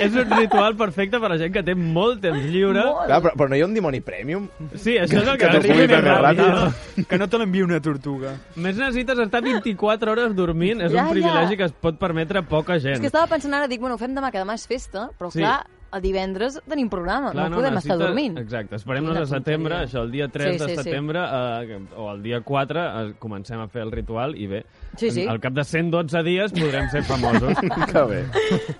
és 0.00 0.14
un 0.16 0.30
ritual 0.32 0.74
perfecte 0.74 1.18
per 1.20 1.28
a 1.30 1.36
gent 1.38 1.52
que 1.52 1.62
té 1.62 1.74
molt 1.76 2.22
temps 2.24 2.40
lliure. 2.50 2.82
Clar, 3.06 3.18
però, 3.22 3.32
però 3.36 3.48
no 3.52 3.56
hi 3.58 3.60
ha 3.60 3.66
un 3.68 3.74
dimoni 3.76 4.00
premium? 4.00 4.46
Sí, 4.74 4.94
això 4.98 5.20
és 5.20 5.28
el 5.28 5.36
que, 5.38 5.50
Que 5.60 5.60
ràpid. 5.60 6.40
ràpid. 6.40 7.04
Que 7.10 7.18
no 7.20 7.28
te 7.28 7.38
l'enviï 7.60 7.64
una 7.66 7.80
tortuga. 7.80 8.34
Més 8.56 8.76
necessites 8.76 9.18
estar 9.18 9.42
24 9.42 10.10
hores 10.12 10.34
dormint. 10.36 10.80
És 10.82 10.92
Ja, 10.92 11.04
un 11.04 11.10
privilegi 11.10 11.56
que 11.56 11.64
es 11.64 11.72
pot 11.72 11.98
permetre 11.98 12.42
poca 12.42 12.78
gent. 12.78 12.94
És 12.94 13.00
que 13.00 13.06
estava 13.06 13.26
pensant 13.26 13.54
ara, 13.54 13.68
dic, 13.68 13.80
bueno, 13.80 13.96
ho 13.96 13.98
fem 13.98 14.14
demà, 14.14 14.30
que 14.30 14.38
demà 14.38 14.54
és 14.54 14.66
festa, 14.66 15.10
però 15.18 15.30
Sí. 15.30 15.40
clar, 15.40 15.66
el 15.92 16.02
divendres 16.02 16.60
tenim 16.68 16.88
programa, 16.88 17.32
Clar, 17.32 17.48
no, 17.50 17.56
podem 17.56 17.76
estar 17.78 17.96
necessita- 17.96 18.06
dormint. 18.06 18.38
Exacte, 18.38 18.76
esperem-nos 18.76 19.16
a 19.18 19.26
setembre, 19.26 19.74
tonteria. 19.74 19.88
això, 19.88 20.02
el 20.04 20.10
dia 20.12 20.28
3 20.28 20.52
Sí, 20.52 20.58
de 20.58 20.68
sí, 20.68 20.76
sí. 20.76 20.82
setembre 20.84 21.20
eh, 21.20 21.78
o 21.96 22.10
el 22.12 22.22
dia 22.22 22.40
4 22.42 22.80
eh, 22.80 23.14
comencem 23.18 23.58
a 23.60 23.66
fer 23.68 23.82
el 23.82 23.90
ritual 23.92 24.36
i 24.36 24.46
bé, 24.46 24.64
Sí, 24.96 25.10
sí. 25.10 25.26
al 25.26 25.40
cap 25.40 25.52
de 25.52 25.64
112 25.64 26.22
dies 26.22 26.52
podrem 26.52 26.88
ser 26.90 27.02
famosos. 27.04 27.54
que 27.92 28.02
bé. 28.04 28.24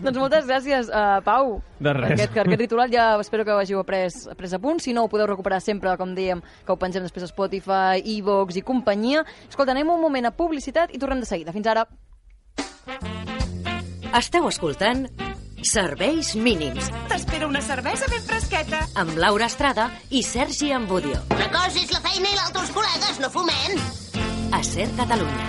Doncs 0.01 0.19
moltes 0.19 0.47
gràcies, 0.47 0.89
uh, 0.89 1.21
Pau. 1.25 1.63
De 1.81 1.93
res. 1.93 2.13
Aquest, 2.13 2.37
aquest 2.39 2.61
ritual 2.61 2.91
ja 2.93 3.19
espero 3.21 3.45
que 3.45 3.53
ho 3.53 3.59
hàgiu 3.59 3.81
après, 3.81 4.09
après 4.31 4.53
a 4.55 4.59
punt. 4.59 4.81
Si 4.81 4.93
no, 4.93 5.05
ho 5.05 5.09
podeu 5.09 5.27
recuperar 5.27 5.61
sempre, 5.61 5.97
com 5.97 6.15
dèiem, 6.15 6.41
que 6.67 6.73
ho 6.73 6.77
pengem 6.79 7.03
després 7.03 7.25
a 7.25 7.31
Spotify, 7.31 8.03
Evox 8.05 8.57
i 8.57 8.63
companyia. 8.63 9.25
Escolta, 9.49 9.73
anem 9.73 9.89
un 9.91 10.01
moment 10.01 10.27
a 10.27 10.31
publicitat 10.31 10.95
i 10.95 10.99
tornem 10.99 11.21
de 11.21 11.27
seguida. 11.27 11.53
Fins 11.53 11.67
ara. 11.67 11.87
Esteu 14.19 14.49
escoltant 14.51 15.07
Serveis 15.63 16.35
mínims 16.37 16.89
T'espera 17.11 17.47
una 17.47 17.61
cervesa 17.63 18.07
ben 18.11 18.23
fresqueta. 18.23 18.81
amb 18.95 19.17
Laura 19.19 19.47
Estrada 19.47 19.91
i 20.11 20.23
Sergi 20.23 20.73
Ambudio. 20.73 21.21
Una 21.37 21.49
cosa 21.53 21.81
és 21.83 21.93
la 21.93 22.01
feina 22.05 22.29
i 22.31 22.37
l'altra 22.39 22.63
els 22.65 22.73
col·legues, 22.75 23.21
no 23.21 23.31
fumem. 23.31 23.81
A 24.57 24.63
Ser 24.65 24.89
Catalunya. 24.97 25.49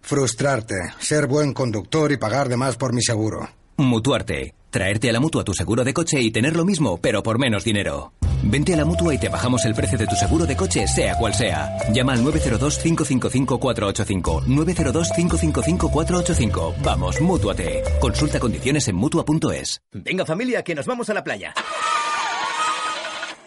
Frustrarte, 0.00 0.92
ser 0.98 1.26
buen 1.26 1.52
conductor 1.54 2.12
y 2.12 2.16
pagar 2.16 2.48
de 2.48 2.56
más 2.56 2.76
por 2.76 2.92
mi 2.92 3.02
seguro. 3.02 3.48
Mutuarte. 3.76 4.54
Traerte 4.70 5.10
a 5.10 5.12
la 5.12 5.20
mutua 5.20 5.44
tu 5.44 5.52
seguro 5.52 5.84
de 5.84 5.92
coche 5.92 6.18
y 6.20 6.30
tener 6.30 6.56
lo 6.56 6.64
mismo, 6.64 6.96
pero 6.98 7.22
por 7.22 7.38
menos 7.38 7.64
dinero. 7.64 8.12
Vente 8.42 8.72
a 8.74 8.76
la 8.76 8.84
mutua 8.84 9.14
y 9.14 9.18
te 9.18 9.28
bajamos 9.28 9.64
el 9.66 9.74
precio 9.74 9.98
de 9.98 10.06
tu 10.06 10.16
seguro 10.16 10.46
de 10.46 10.56
coche, 10.56 10.86
sea 10.88 11.16
cual 11.16 11.34
sea. 11.34 11.76
Llama 11.92 12.14
al 12.14 12.24
902-555-485. 12.24 14.46
902-555-485. 14.46 16.74
Vamos, 16.82 17.20
mútuate. 17.20 17.82
Consulta 18.00 18.40
condiciones 18.40 18.88
en 18.88 18.96
mutua.es. 18.96 19.82
Venga 19.92 20.24
familia, 20.24 20.62
que 20.64 20.74
nos 20.74 20.86
vamos 20.86 21.10
a 21.10 21.14
la 21.14 21.22
playa. 21.22 21.54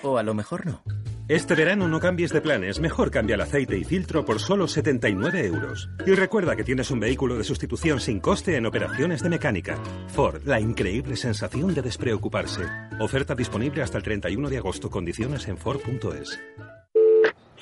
O 0.03 0.17
a 0.17 0.23
lo 0.23 0.33
mejor 0.33 0.65
no. 0.65 0.81
Este 1.27 1.55
verano 1.55 1.87
no 1.87 1.99
cambies 1.99 2.31
de 2.31 2.39
planes, 2.39 2.79
mejor 2.79 3.09
cambia 3.09 3.33
el 3.33 3.41
aceite 3.41 3.75
y 3.75 3.83
filtro 3.83 4.23
por 4.23 4.39
solo 4.39 4.67
79 4.67 5.47
euros. 5.47 5.89
Y 6.05 6.11
recuerda 6.11 6.55
que 6.55 6.63
tienes 6.63 6.91
un 6.91 6.99
vehículo 6.99 7.35
de 7.35 7.43
sustitución 7.43 7.99
sin 7.99 8.19
coste 8.19 8.57
en 8.57 8.67
operaciones 8.67 9.23
de 9.23 9.29
mecánica. 9.29 9.75
Ford, 10.09 10.43
la 10.45 10.59
increíble 10.59 11.15
sensación 11.15 11.73
de 11.73 11.81
despreocuparse. 11.81 12.61
Oferta 12.99 13.33
disponible 13.33 13.81
hasta 13.81 13.97
el 13.97 14.03
31 14.03 14.49
de 14.49 14.57
agosto. 14.59 14.91
Condiciones 14.91 15.47
en 15.47 15.57
Ford.es. 15.57 16.39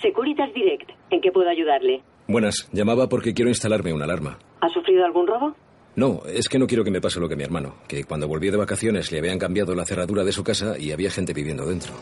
Securitas 0.01 0.53
Direct. 0.53 0.89
¿En 1.09 1.22
qué 1.22 1.32
puedo 1.32 1.49
ayudarle? 1.49 2.03
Buenas, 2.28 2.68
llamaba 2.74 3.07
porque 3.07 3.34
quiero 3.34 3.47
instalarme 3.47 3.93
una 3.93 4.03
alarma. 4.03 4.39
¿Ha 4.59 4.68
sufrido 4.68 5.05
algún 5.05 5.26
robo? 5.26 5.55
No, 5.95 6.24
es 6.26 6.49
que 6.49 6.59
no 6.59 6.68
quiero 6.68 6.84
que 6.84 6.91
me 6.91 6.99
pase 6.99 7.22
lo 7.22 7.30
que 7.30 7.36
a 7.36 7.38
mi 7.38 7.43
hermano, 7.43 7.76
que 7.88 8.03
cuando 8.03 8.28
volvió 8.28 8.51
de 8.51 8.57
vacaciones 8.57 9.09
le 9.14 9.20
habían 9.20 9.39
cambiado 9.39 9.74
la 9.74 9.86
cerradura 9.86 10.26
de 10.26 10.34
su 10.34 10.43
casa 10.43 10.78
y 10.78 10.91
había 10.91 11.11
gente 11.11 11.32
viviendo 11.32 11.66
dentro. 11.66 11.93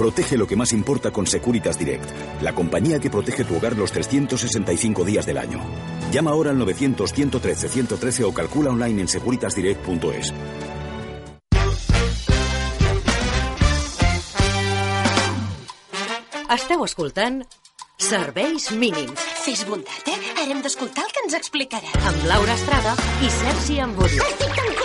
Protege 0.00 0.38
lo 0.38 0.46
que 0.46 0.56
más 0.56 0.72
importa 0.72 1.10
con 1.10 1.26
Securitas 1.26 1.78
Direct, 1.78 2.08
la 2.40 2.54
compañía 2.54 2.98
que 2.98 3.10
protege 3.10 3.44
tu 3.44 3.56
hogar 3.56 3.76
los 3.76 3.92
365 3.92 5.04
días 5.04 5.26
del 5.26 5.36
año. 5.36 5.60
Llama 6.10 6.30
ahora 6.30 6.52
al 6.52 6.56
900-113-113 6.56 8.24
o 8.24 8.32
calcula 8.32 8.70
online 8.70 9.02
en 9.02 9.08
securitasdirect.es. 9.08 10.32
Esteu 16.48 16.84
escoltant 16.88 17.44
Serveis 17.98 18.72
mínims. 18.72 19.20
Fes 19.44 19.68
bondat, 19.68 20.08
eh? 20.08 20.16
Ara 20.40 20.48
hem 20.48 20.64
d'escoltar 20.64 21.04
el 21.04 21.12
que 21.12 21.28
ens 21.28 21.36
explicarà. 21.36 21.92
Amb 22.08 22.24
Laura 22.24 22.56
Estrada 22.56 22.96
i 23.20 23.28
Sergi 23.28 23.82
Ambudio. 23.84 24.24
Estic 24.24 24.56
tan 24.56 24.79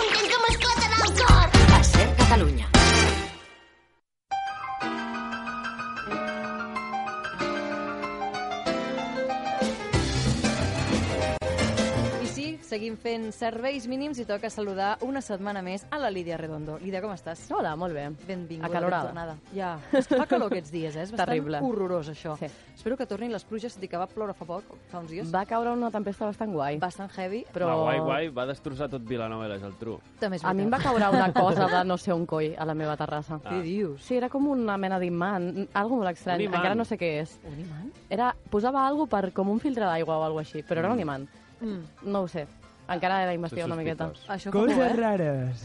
seguim 12.76 12.96
fent 13.00 13.30
serveis 13.32 13.86
mínims 13.88 14.18
i 14.20 14.26
toca 14.28 14.50
saludar 14.52 14.98
una 15.06 15.22
setmana 15.24 15.62
més 15.64 15.86
a 15.90 15.96
la 15.96 16.10
Lídia 16.12 16.36
Redondo. 16.36 16.74
Lídia, 16.82 17.00
com 17.00 17.12
estàs? 17.14 17.46
Hola, 17.56 17.70
molt 17.78 17.94
bé. 17.96 18.10
Benvinguda. 18.28 18.68
Acalorada. 18.68 19.06
tornada. 19.08 19.36
Ja, 19.56 19.70
és 19.96 20.04
que 20.10 20.18
fa 20.20 20.26
calor 20.28 20.50
aquests 20.52 20.72
dies, 20.74 20.92
eh? 20.96 21.06
És 21.06 21.12
bastant 21.14 21.30
Terrible. 21.30 21.60
horrorós, 21.64 22.10
això. 22.12 22.34
Sí. 22.36 22.50
Espero 22.76 22.98
que 23.00 23.06
tornin 23.08 23.32
les 23.32 23.46
pluges, 23.48 23.72
tot 23.78 23.86
i 23.86 23.88
que 23.88 23.96
va 23.96 24.04
ploure 24.10 24.34
fa 24.36 24.44
poc, 24.44 24.74
fa 24.92 25.00
uns 25.00 25.08
dies. 25.14 25.30
Va 25.32 25.46
caure 25.48 25.72
una 25.72 25.88
tempesta 25.94 26.28
bastant 26.28 26.52
guai. 26.52 26.76
Bastant 26.82 27.10
heavy, 27.16 27.46
Però- 27.54 27.70
La 27.72 27.78
guai, 27.80 28.00
guai, 28.04 28.28
va 28.36 28.44
destrossar 28.52 28.90
tot 28.92 29.06
Vilanova 29.08 29.46
i 29.48 29.54
la 29.54 29.58
Geltrú. 29.62 29.96
També 30.20 30.36
és 30.36 30.44
A 30.44 30.52
mi 30.52 30.66
em 30.66 30.70
va 30.70 30.76
veritat. 30.76 30.92
caure 31.00 31.16
una 31.16 31.32
cosa 31.32 31.66
de 31.78 31.84
no 31.88 31.96
sé 31.96 32.12
on 32.12 32.26
coi 32.28 32.52
a 32.54 32.66
la 32.68 32.74
meva 32.76 32.96
terrassa. 33.00 33.40
Ah. 33.42 33.54
Què 33.54 33.62
dius? 33.64 34.04
Sí, 34.04 34.18
era 34.20 34.28
com 34.28 34.46
una 34.52 34.76
mena 34.76 35.00
d'imant, 35.00 35.64
algo 35.72 35.96
molt 36.02 36.12
estrany. 36.12 36.44
Un? 36.46 36.52
Encara 36.54 36.74
no 36.76 36.84
sé 36.84 36.98
què 37.00 37.14
és. 37.22 37.38
Un 37.48 37.58
imant? 37.64 37.90
Era, 38.10 38.34
posava 38.50 38.84
algo 38.86 39.06
per 39.08 39.32
com 39.32 39.48
un 39.48 39.60
filtre 39.64 39.84
d'aigua 39.88 40.18
o 40.20 40.28
alguna 40.28 40.44
així, 40.44 40.60
però 40.62 40.84
era 40.84 40.92
un 40.92 40.98
Mm. 40.98 41.06
imant. 41.08 41.28
Mm. 41.60 42.10
No 42.12 42.20
ho 42.20 42.28
sé. 42.28 42.46
Encara 42.88 43.24
he 43.24 43.30
d'investigar 43.32 43.66
una 43.66 43.76
miqueta. 43.80 44.06
Això 44.30 44.52
Coses 44.54 44.76
fa 44.76 44.84
por, 44.84 44.92
eh? 44.92 45.00
rares. 45.00 45.64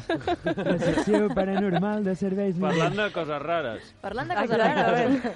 La 0.57 0.77
secció 0.81 1.27
paranormal 1.35 2.03
de 2.07 2.15
serveis 2.17 2.55
Parlant 2.57 2.97
de 2.97 3.05
coses 3.13 3.41
rares. 3.43 3.91
Parlant 4.01 4.31
de 4.31 4.37
coses 4.39 4.57
rares, 4.57 5.27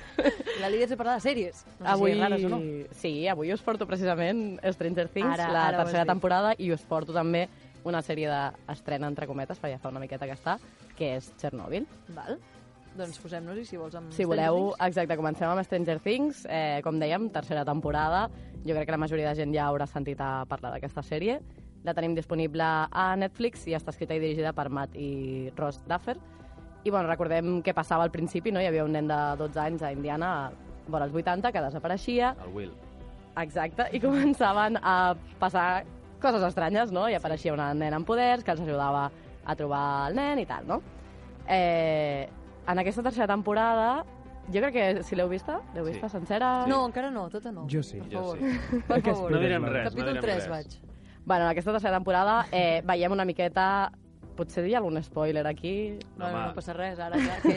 la 0.63 0.71
Lídia 0.73 0.87
ens 0.87 0.95
ha 0.95 0.97
parlat 0.97 1.21
de 1.21 1.25
sèries. 1.27 1.61
No 1.79 1.91
avui, 1.93 2.15
si 2.15 2.21
rares 2.23 2.47
o 2.47 2.49
no. 2.49 2.59
Sí, 2.97 3.13
avui 3.29 3.53
us 3.53 3.61
porto 3.61 3.85
precisament 3.85 4.57
Stranger 4.73 5.07
Things, 5.13 5.35
Ara- 5.37 5.51
la 5.53 5.67
ara 5.67 5.83
tercera 5.83 6.07
temporada, 6.09 6.55
i 6.57 6.71
us 6.73 6.81
porto 6.89 7.13
també 7.13 7.45
una 7.85 8.01
sèrie 8.01 8.31
d'estrena, 8.31 9.05
entre 9.11 9.27
cometes, 9.29 9.59
perquè 9.61 9.75
ja 9.77 9.81
fa 9.83 9.91
una 9.93 10.01
miqueta 10.01 10.25
que 10.25 10.33
està, 10.33 10.57
que 10.97 11.13
és 11.19 11.29
Chernobyl. 11.37 11.85
Val. 12.17 12.39
Doncs 12.95 13.19
posem-nos-hi, 13.19 13.65
si 13.67 13.77
vols, 13.77 13.93
amb 13.99 14.13
Si 14.15 14.23
voleu, 14.25 14.71
exacte, 14.79 15.17
comencem 15.19 15.51
amb 15.51 15.61
Stranger 15.67 15.99
Things. 15.99 16.45
Eh, 16.49 16.79
com 16.81 16.97
dèiem, 16.97 17.27
tercera 17.29 17.65
temporada. 17.67 18.29
Jo 18.65 18.73
crec 18.73 18.87
que 18.87 18.95
la 18.95 19.01
majoria 19.03 19.29
de 19.29 19.35
gent 19.43 19.53
ja 19.53 19.67
haurà 19.67 19.85
sentit 19.85 20.17
a 20.23 20.45
parlar 20.49 20.71
d'aquesta 20.73 21.03
sèrie. 21.03 21.41
La 21.85 21.93
tenim 21.93 22.15
disponible 22.17 22.65
a 22.65 23.05
Netflix 23.19 23.67
i 23.69 23.75
està 23.77 23.93
escrita 23.93 24.15
i 24.17 24.21
dirigida 24.23 24.51
per 24.57 24.69
Matt 24.73 24.95
i 24.97 25.51
Ross 25.57 25.83
Duffer. 25.85 26.15
I 26.85 26.89
bueno, 26.93 27.07
recordem 27.09 27.59
què 27.65 27.73
passava 27.77 28.03
al 28.05 28.11
principi, 28.13 28.51
no? 28.53 28.61
Hi 28.61 28.67
havia 28.69 28.85
un 28.85 28.93
nen 28.93 29.07
de 29.09 29.19
12 29.37 29.59
anys 29.61 29.83
a 29.85 29.91
Indiana, 29.93 30.31
vora 30.87 31.05
els 31.05 31.13
80, 31.17 31.51
que 31.53 31.61
desapareixia. 31.61 32.35
El 32.45 32.53
Will. 32.57 32.73
Exacte, 33.37 33.87
i 33.93 33.99
començaven 34.01 34.77
a 34.81 35.13
passar 35.41 35.83
coses 36.21 36.41
estranyes, 36.47 36.91
no? 36.95 37.07
I 37.09 37.17
apareixia 37.17 37.53
una 37.53 37.71
nena 37.77 37.97
amb 37.99 38.07
poders 38.07 38.43
que 38.45 38.53
els 38.55 38.61
ajudava 38.65 39.07
a 39.45 39.55
trobar 39.59 39.83
el 40.09 40.15
nen 40.17 40.39
i 40.41 40.45
tal, 40.49 40.65
no? 40.69 40.81
Eh, 41.47 42.25
en 42.65 42.79
aquesta 42.81 43.03
tercera 43.05 43.27
temporada, 43.29 44.05
jo 44.49 44.61
crec 44.61 44.73
que 44.73 45.03
si 45.05 45.17
l'heu 45.17 45.29
vista, 45.29 45.59
l'heu 45.75 45.85
vista 45.85 46.09
sencera? 46.09 46.63
No, 46.69 46.83
encara 46.87 47.11
no, 47.13 47.27
tota 47.29 47.51
no. 47.53 47.67
Jo 47.69 47.83
sí. 47.85 47.99
Per 48.01 48.09
Jo 48.13 48.23
favor. 48.23 48.39
sí. 48.41 48.81
Per 48.87 49.01
favor. 49.05 49.31
No 49.35 49.41
direm 49.43 49.65
res, 49.69 49.83
no 49.85 49.89
Capítol 49.91 50.13
direm 50.13 50.25
3 50.25 50.35
res. 50.35 50.49
vaig. 50.49 50.79
Bueno, 51.25 51.45
en 51.45 51.49
aquesta 51.49 51.71
tercera 51.71 51.97
temporada 51.97 52.45
eh, 52.51 52.81
veiem 52.85 53.11
una 53.11 53.25
miqueta... 53.25 53.91
Potser 54.35 54.65
dir 54.65 54.73
algun 54.75 54.99
spoiler 54.99 55.45
aquí? 55.47 55.95
No, 56.19 56.27
no, 56.27 56.39
no 56.49 56.55
passa 56.57 56.73
res, 56.75 56.97
ara 56.99 57.15
ja, 57.23 57.37
què 57.39 57.53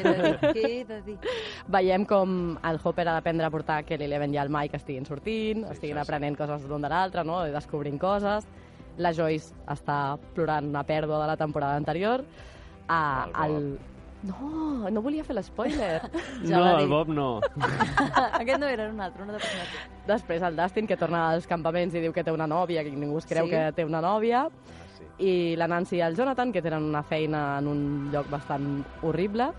he 0.55 0.85
de 0.87 0.99
dir? 1.03 1.17
Veiem 1.75 2.05
com 2.07 2.55
el 2.69 2.79
Hopper 2.79 3.03
ha 3.03 3.17
d'aprendre 3.17 3.49
a 3.49 3.51
portar 3.51 3.81
que 3.83 3.99
l'Eleven 3.99 4.37
i 4.37 4.39
el 4.39 4.53
Mike 4.55 4.79
estiguin 4.79 5.09
sortint, 5.09 5.65
estiguin 5.73 5.99
aprenent 5.99 6.39
coses 6.39 6.69
l'un 6.71 6.87
de 6.87 6.93
l'altre, 6.93 7.25
no? 7.27 7.41
i 7.49 7.51
descobrint 7.51 7.99
coses. 7.99 8.47
La 9.03 9.11
Joyce 9.11 9.59
està 9.75 9.99
plorant 10.39 10.71
una 10.71 10.85
pèrdua 10.87 11.19
de 11.25 11.27
la 11.33 11.37
temporada 11.41 11.83
anterior. 11.83 12.23
Ah, 12.87 13.27
el, 13.43 13.75
No, 14.27 14.91
no 14.91 15.03
volia 15.03 15.23
fer 15.25 15.37
l'espoiler. 15.37 16.01
No, 16.43 16.79
el 16.79 16.89
Bob 16.91 17.09
no. 17.15 17.41
Aquest 18.41 18.59
no 18.59 18.67
era 18.67 18.89
un 18.91 19.01
altre, 19.01 19.23
un 19.23 19.31
altre 19.31 19.45
personatge. 19.47 19.85
Després 20.09 20.43
el 20.43 20.57
Dustin, 20.59 20.87
que 20.91 20.97
torna 20.99 21.29
als 21.31 21.47
campaments 21.47 21.95
i 21.95 22.03
diu 22.03 22.13
que 22.13 22.25
té 22.27 22.33
una 22.35 22.47
nòvia, 22.51 22.83
que 22.83 22.91
ningú 22.91 23.19
es 23.19 23.27
creu 23.31 23.47
Sí. 23.47 23.51
que 23.53 23.63
té 23.77 23.85
una 23.87 24.01
nòvia. 24.03 24.49
I 25.19 25.55
la 25.59 25.67
Nancy 25.71 25.97
i 25.99 26.03
el 26.03 26.17
Jonathan, 26.17 26.53
que 26.53 26.63
tenen 26.63 26.83
una 26.83 27.03
feina 27.03 27.59
en 27.59 27.67
un 27.71 27.83
lloc 28.13 28.29
bastant 28.31 28.85
horrible. 29.03 29.53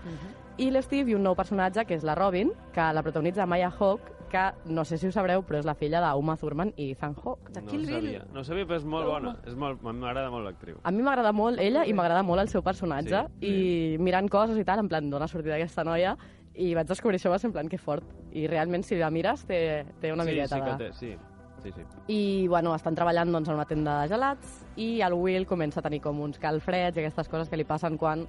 I 0.60 0.70
l'Steve 0.70 1.10
i 1.12 1.14
un 1.16 1.22
nou 1.24 1.34
personatge, 1.36 1.84
que 1.88 1.94
és 1.96 2.04
la 2.04 2.14
Robin, 2.14 2.52
que 2.72 2.92
la 2.92 3.02
protagonitza 3.02 3.46
Maya 3.46 3.70
Hawke, 3.78 4.12
que 4.30 4.44
no 4.64 4.84
sé 4.88 4.96
si 4.98 5.08
ho 5.08 5.12
sabreu, 5.12 5.42
però 5.46 5.60
és 5.60 5.68
la 5.68 5.74
filla 5.78 6.00
d'Uma 6.04 6.36
Thurman 6.40 6.72
i 6.76 6.90
Ethan 6.94 7.16
Hawke. 7.18 7.52
De 7.52 7.62
No 7.62 7.76
ho 7.76 7.84
sabia, 7.84 8.24
no 8.32 8.40
ho 8.40 8.44
sabia, 8.46 8.66
però 8.66 8.78
és 8.80 8.86
molt 8.88 9.10
bona. 9.10 9.36
És 9.46 9.56
molt, 9.58 9.82
m'agrada 9.82 10.30
molt 10.32 10.46
l'actriu. 10.48 10.80
A 10.82 10.92
mi 10.94 11.04
m'agrada 11.06 11.32
molt 11.36 11.60
ella 11.60 11.84
i 11.86 11.92
m'agrada 11.92 12.22
molt 12.26 12.46
el 12.46 12.52
seu 12.52 12.62
personatge 12.62 13.26
Sí, 13.40 13.50
i 13.50 13.98
mirant 13.98 14.28
coses 14.30 14.58
i 14.58 14.64
tal, 14.64 14.84
en 14.84 14.88
plan, 14.88 15.10
d'on 15.10 15.22
ha 15.22 15.28
sortit 15.28 15.52
aquesta 15.56 15.84
noia 15.84 16.16
i 16.54 16.72
vaig 16.74 16.88
descobrir 16.88 17.20
això, 17.20 17.30
va 17.30 17.38
ser 17.38 17.50
en 17.50 17.56
plan 17.56 17.68
que 17.68 17.78
fort. 17.78 18.06
I 18.32 18.46
realment, 18.50 18.84
si 18.86 18.98
la 18.98 19.10
mires, 19.10 19.44
té, 19.48 19.84
té 20.00 20.12
una 20.12 20.24
sí, 20.24 20.32
miqueta 20.32 20.56
sí, 20.56 20.62
que 20.62 20.70
de... 20.70 20.78
té, 20.78 20.92
sí. 20.98 21.16
Sí, 21.60 21.72
sí. 21.76 21.82
I, 22.08 22.48
bueno, 22.48 22.72
estan 22.74 22.94
treballant 22.96 23.32
doncs, 23.34 23.50
en 23.50 23.58
una 23.58 23.66
tenda 23.68 23.98
de 24.00 24.08
gelats 24.08 24.62
i 24.80 25.02
el 25.04 25.12
Will 25.12 25.44
comença 25.46 25.82
a 25.82 25.84
tenir 25.84 26.00
com 26.00 26.22
uns 26.24 26.40
calfreds 26.40 26.96
i 26.96 27.02
aquestes 27.02 27.28
coses 27.28 27.50
que 27.50 27.58
li 27.60 27.66
passen 27.68 27.98
quan 28.00 28.24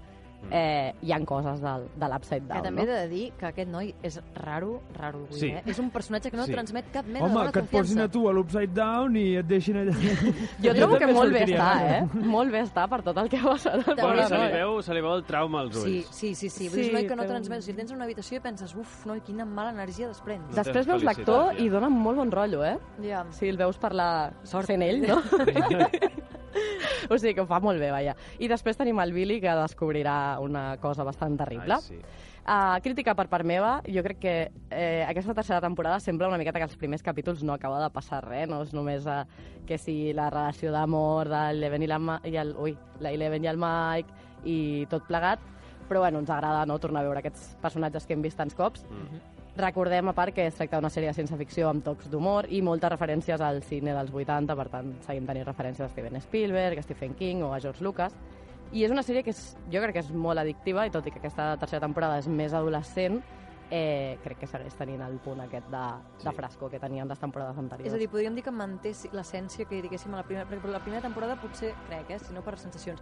eh, 0.49 0.93
hi 1.01 1.11
han 1.11 1.25
coses 1.25 1.61
del, 1.61 1.87
de 1.95 2.07
l'Upside 2.09 2.41
Down, 2.47 2.57
Que 2.61 2.67
també 2.67 2.81
he 2.83 2.85
no? 2.85 2.91
de 2.93 3.07
dir 3.09 3.31
que 3.37 3.45
aquest 3.47 3.69
noi 3.69 3.93
és 4.03 4.19
raro, 4.35 4.81
raro, 4.97 5.19
el 5.19 5.25
Will, 5.31 5.39
Sí. 5.39 5.47
eh? 5.47 5.63
És 5.65 5.79
un 5.79 5.89
personatge 5.91 6.31
que 6.31 6.37
no 6.37 6.45
Sí. 6.45 6.51
transmet 6.53 6.89
cap 6.91 7.05
mena 7.05 7.25
Home, 7.25 7.29
de 7.29 7.37
bona 7.37 7.51
que 7.51 7.59
et 7.59 7.65
posin 7.69 7.97
confiança. 7.97 8.03
a 8.03 8.11
tu 8.11 8.27
a 8.29 8.33
l'Upside 8.33 8.73
Down 8.73 9.15
i 9.17 9.35
et 9.37 9.45
deixin 9.45 9.75
allà... 9.77 9.91
Jo 10.63 10.73
trobo 10.73 10.97
que 10.97 11.07
molt 11.07 11.31
bé 11.33 11.43
està, 11.45 11.99
eh? 11.99 12.07
Molt 12.13 12.51
bé 12.51 12.61
està 12.61 12.87
per 12.89 13.01
tot 13.03 13.17
el 13.17 13.29
que 13.29 13.37
ha 13.37 13.43
passat. 13.43 13.85
Bueno, 13.85 14.27
se 14.27 14.37
li, 14.37 14.51
veu, 14.53 14.81
se 14.81 14.93
li 14.93 15.01
veu 15.01 15.13
el 15.13 15.23
trauma 15.23 15.61
als 15.61 15.75
Sí, 15.77 15.97
ulls. 15.99 16.07
sí, 16.15 16.33
sí, 16.35 16.49
sí. 16.49 16.67
Sí, 16.67 16.69
sí 16.69 16.79
és 16.81 16.87
un 16.87 16.93
noi 16.93 17.07
que 17.07 17.15
no 17.15 17.25
transmet. 17.25 17.61
Si 17.61 17.73
tens 17.73 17.91
en 17.91 17.97
una 17.97 18.05
habitació 18.05 18.37
i 18.37 18.41
penses, 18.41 18.75
uf, 18.75 19.05
noi, 19.05 19.21
quina 19.21 19.45
mala 19.45 19.69
energia 19.71 20.07
desprèn. 20.07 20.41
Després 20.55 20.87
veus 20.87 21.03
l'actor 21.03 21.53
i 21.59 21.69
dona 21.69 21.89
molt 21.89 22.17
bon 22.17 22.31
rotllo, 22.31 22.63
eh? 22.65 22.77
Ja. 23.03 23.25
Si 23.31 23.47
el 23.47 23.57
veus 23.57 23.77
parlar 23.77 24.33
sent 24.43 24.81
ell, 24.81 25.01
no? 25.07 25.21
o 27.09 27.17
sigui 27.17 27.33
que 27.35 27.41
ho 27.41 27.47
fa 27.47 27.59
molt 27.63 27.79
bé, 27.79 27.89
vaja. 27.91 28.15
I 28.39 28.47
després 28.51 28.77
tenim 28.77 28.99
el 28.99 29.13
Billy, 29.13 29.39
que 29.41 29.51
descobrirà 29.55 30.30
una 30.39 30.77
cosa 30.81 31.03
bastant 31.03 31.37
terrible. 31.37 31.75
Ai, 31.75 31.81
sí. 31.81 31.99
Uh, 32.41 32.79
crítica 32.81 33.13
per 33.13 33.27
part 33.29 33.45
meva, 33.45 33.75
jo 33.85 34.01
crec 34.01 34.17
que 34.17 34.31
eh, 34.73 35.05
aquesta 35.05 35.35
tercera 35.37 35.59
temporada 35.61 35.99
sembla 36.01 36.27
una 36.27 36.39
miqueta 36.41 36.57
que 36.57 36.65
els 36.65 36.73
primers 36.75 37.03
capítols 37.05 37.43
no 37.45 37.53
acaba 37.53 37.77
de 37.83 37.91
passar 37.93 38.23
res, 38.25 38.47
no 38.49 38.63
és 38.65 38.73
només 38.73 39.05
uh, 39.05 39.21
que 39.69 39.77
si 39.77 40.09
la 40.17 40.31
relació 40.31 40.71
d'amor 40.73 41.29
de 41.29 41.41
l'Eleven 41.53 41.85
i, 41.85 41.91
la, 41.91 41.99
Ma- 42.01 42.21
i 42.25 42.33
el, 42.41 42.55
ui, 42.57 42.73
la 42.99 43.11
Eleven 43.13 43.45
i 43.45 43.51
el 43.51 43.61
Mike 43.61 44.49
i 44.49 44.57
tot 44.89 45.05
plegat, 45.05 45.43
però 45.87 46.01
bueno, 46.01 46.23
ens 46.23 46.33
agrada 46.33 46.65
no, 46.65 46.79
tornar 46.81 47.05
a 47.05 47.11
veure 47.11 47.21
aquests 47.21 47.53
personatges 47.61 48.09
que 48.09 48.17
hem 48.17 48.25
vist 48.25 48.41
tants 48.41 48.57
cops. 48.57 48.87
Mm. 48.89 49.21
Recordem, 49.61 50.07
a 50.07 50.13
part, 50.15 50.33
que 50.33 50.45
es 50.47 50.55
tracta 50.55 50.79
d'una 50.79 50.89
sèrie 50.89 51.11
de 51.11 51.17
ciència-ficció 51.17 51.67
amb 51.69 51.83
tocs 51.83 52.07
d'humor 52.09 52.47
i 52.49 52.61
moltes 52.63 52.89
referències 52.93 53.41
al 53.43 53.59
cine 53.67 53.93
dels 53.93 54.13
80, 54.15 54.55
per 54.55 54.69
tant, 54.71 54.93
seguim 55.05 55.27
tenint 55.27 55.45
referències 55.45 55.85
a 55.85 55.91
Steven 55.91 56.21
Spielberg, 56.23 56.79
a 56.79 56.85
Stephen 56.85 57.13
King 57.19 57.43
o 57.43 57.51
a 57.53 57.59
George 57.59 57.83
Lucas. 57.83 58.15
I 58.71 58.85
és 58.85 58.91
una 58.91 59.03
sèrie 59.03 59.23
que 59.23 59.33
és, 59.33 59.39
jo 59.71 59.81
crec 59.83 59.97
que 59.97 60.03
és 60.05 60.11
molt 60.15 60.39
addictiva, 60.39 60.85
i 60.87 60.91
tot 60.93 61.07
i 61.07 61.11
que 61.11 61.19
aquesta 61.19 61.57
tercera 61.59 61.81
temporada 61.83 62.19
és 62.21 62.27
més 62.31 62.53
adolescent, 62.55 63.17
eh, 63.71 64.17
crec 64.23 64.39
que 64.39 64.47
segueix 64.47 64.75
tenint 64.79 65.01
el 65.03 65.17
punt 65.23 65.41
aquest 65.43 65.67
de, 65.71 65.81
de 66.23 66.29
Sí. 66.29 66.35
frasco 66.35 66.69
que 66.69 66.79
tenien 66.79 67.07
les 67.07 67.19
temporades 67.19 67.57
anteriors. 67.57 67.87
És 67.87 67.93
a 67.93 67.97
dir, 67.97 68.09
podríem 68.09 68.35
dir 68.35 68.43
que 68.43 68.51
manté 68.51 68.93
l'essència 69.11 69.65
que 69.67 69.81
diguéssim 69.81 70.13
a 70.13 70.17
la 70.17 70.23
primera, 70.23 70.47
perquè 70.47 70.71
la 70.71 70.79
primera 70.79 71.01
temporada 71.01 71.35
potser, 71.39 71.73
crec, 71.87 72.09
eh, 72.11 72.19
si 72.19 72.33
no 72.33 72.41
per 72.43 72.57
sensacions, 72.59 73.01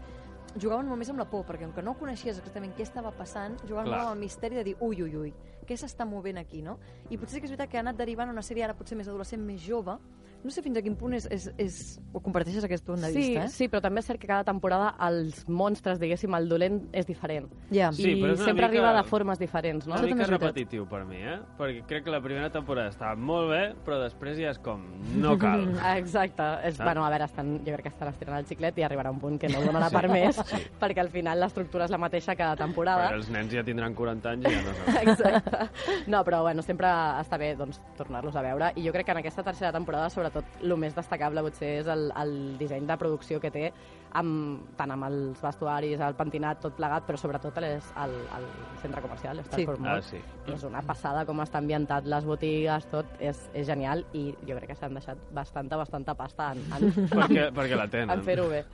jugaven 0.60 0.88
molt 0.88 0.98
més 0.98 1.10
amb 1.12 1.20
la 1.20 1.26
por, 1.30 1.46
perquè 1.46 1.66
com 1.66 1.74
que 1.74 1.84
no 1.84 1.94
coneixies 1.98 2.38
exactament 2.40 2.74
què 2.76 2.82
estava 2.82 3.12
passant, 3.12 3.58
jugaven 3.68 3.86
Clar. 3.92 3.98
molt 3.98 4.08
amb 4.10 4.16
el 4.16 4.20
misteri 4.26 4.56
de 4.56 4.64
dir 4.64 4.76
ui, 4.80 5.02
ui, 5.04 5.16
ui, 5.16 5.34
què 5.68 5.78
s'està 5.78 6.06
movent 6.06 6.38
aquí, 6.40 6.64
no? 6.64 6.80
I 7.10 7.18
potser 7.18 7.36
sí 7.36 7.42
que 7.42 7.46
és 7.46 7.52
veritat 7.52 7.70
que 7.70 7.78
ha 7.78 7.82
anat 7.82 7.98
derivant 7.98 8.30
una 8.30 8.42
sèrie 8.42 8.64
ara 8.64 8.74
potser 8.74 8.98
més 8.98 9.08
adolescent, 9.08 9.42
més 9.46 9.62
jove, 9.62 9.98
no 10.44 10.52
sé 10.52 10.62
fins 10.62 10.78
a 10.78 10.82
quin 10.82 10.96
punt 10.96 11.14
és, 11.14 11.26
és, 11.32 11.50
és... 11.58 12.00
ho 12.14 12.20
comparteixes 12.24 12.64
aquest 12.64 12.86
punt 12.86 13.02
de 13.02 13.10
Sí, 13.12 13.18
vista, 13.18 13.44
eh? 13.46 13.50
sí, 13.50 13.68
però 13.68 13.82
també 13.82 14.00
és 14.00 14.06
cert 14.08 14.20
que 14.22 14.28
cada 14.28 14.44
temporada 14.48 14.94
els 15.08 15.44
monstres, 15.50 16.00
diguéssim, 16.00 16.34
el 16.36 16.48
dolent 16.50 16.80
és 16.94 17.06
diferent. 17.06 17.50
Ja. 17.72 17.90
I 17.92 17.96
Sí, 18.00 18.14
però 18.22 18.34
és 18.34 18.40
una 18.40 18.46
sempre 18.46 18.54
mica- 18.54 18.68
arriba 18.70 18.94
de 18.96 19.04
formes 19.10 19.40
diferents, 19.40 19.86
no? 19.88 19.96
Una 19.96 20.08
mica 20.08 20.26
repetitiu 20.28 20.88
per 20.88 21.04
mi, 21.06 21.18
eh? 21.18 21.40
Perquè 21.58 21.84
crec 21.86 22.04
que 22.06 22.12
la 22.12 22.22
primera 22.22 22.50
temporada 22.50 22.90
estava 22.90 23.16
molt 23.16 23.50
bé, 23.52 23.62
però 23.86 24.00
després 24.02 24.38
ja 24.40 24.52
és 24.52 24.60
com, 24.60 24.82
no 25.20 25.38
cal. 25.44 25.68
Exacte. 25.98 26.44
És, 26.64 26.80
Ah. 26.80 26.86
bueno, 26.86 27.04
a 27.06 27.10
veure, 27.10 27.26
estan, 27.26 27.58
jo 27.60 27.74
crec 27.74 27.84
que 27.84 27.90
estan 27.90 28.08
estirant 28.14 28.38
el 28.40 28.46
xiclet 28.46 28.78
i 28.80 28.84
arribarà 28.88 29.12
un 29.12 29.20
punt 29.20 29.38
que 29.40 29.50
no 29.50 29.60
donarà 29.62 29.90
Sí. 29.90 29.96
per 29.96 30.08
més, 30.10 30.36
Sí. 30.46 30.64
perquè 30.80 31.00
al 31.02 31.10
final 31.10 31.40
l'estructura 31.40 31.86
és 31.86 31.92
la 31.92 31.98
mateixa 31.98 32.36
cada 32.36 32.56
temporada. 32.56 33.10
Perquè 33.10 33.16
els 33.20 33.30
nens 33.30 33.52
ja 33.52 33.64
tindran 33.64 33.94
40 33.94 34.30
anys 34.32 34.46
i 34.46 34.56
ja 34.56 34.62
no 34.64 34.74
saben. 34.74 35.10
Exacte. 35.10 35.70
No, 36.08 36.24
però 36.24 36.42
bueno, 36.44 36.62
sempre 36.62 36.88
està 37.20 37.38
bé 37.38 37.56
doncs, 37.56 37.82
tornar-los 37.98 38.36
a 38.36 38.42
veure 38.42 38.72
i 38.78 38.86
jo 38.88 38.94
crec 38.94 39.06
que 39.06 39.12
en 39.12 39.18
aquesta 39.18 39.44
tercera 39.44 39.72
temporada 39.74 40.10
sobretot 40.10 40.29
el 40.62 40.76
més 40.78 40.96
destacable 40.96 41.42
potser 41.42 41.80
és 41.82 41.88
el, 41.88 42.12
el 42.16 42.58
disseny 42.60 42.86
de 42.88 42.98
producció 42.98 43.40
que 43.40 43.52
té 43.52 43.72
amb, 44.14 44.64
tant 44.76 44.90
amb 44.92 45.06
els 45.06 45.42
vestuaris, 45.42 46.00
el 46.02 46.16
pentinat, 46.18 46.60
tot 46.64 46.74
plegat, 46.74 47.06
però 47.06 47.18
sobretot 47.22 47.58
és 47.62 47.92
el, 48.04 48.16
el 48.38 48.48
centre 48.82 49.02
comercial, 49.02 49.40
Star 49.46 49.60
Sí. 49.60 49.66
Ah, 49.86 50.02
sí. 50.02 50.18
És 50.52 50.64
una 50.64 50.82
passada 50.82 51.26
com 51.26 51.40
està 51.42 51.60
ambientat, 51.62 52.06
les 52.10 52.26
botigues, 52.26 52.86
tot, 52.90 53.06
és, 53.20 53.38
és 53.54 53.68
genial 53.68 54.06
i 54.14 54.32
jo 54.48 54.56
crec 54.58 54.68
que 54.72 54.76
s'han 54.76 54.94
deixat 54.98 55.18
bastanta, 55.32 55.78
bastanta 55.78 56.16
pasta 56.16 56.52
en, 56.54 56.64
en, 56.74 56.92
Perquè- 57.10 57.52
perquè 57.54 57.76
la 57.78 57.88
tenen. 57.88 58.10
en 58.18 58.24
fer-ho 58.24 58.48
bé. 58.50 58.66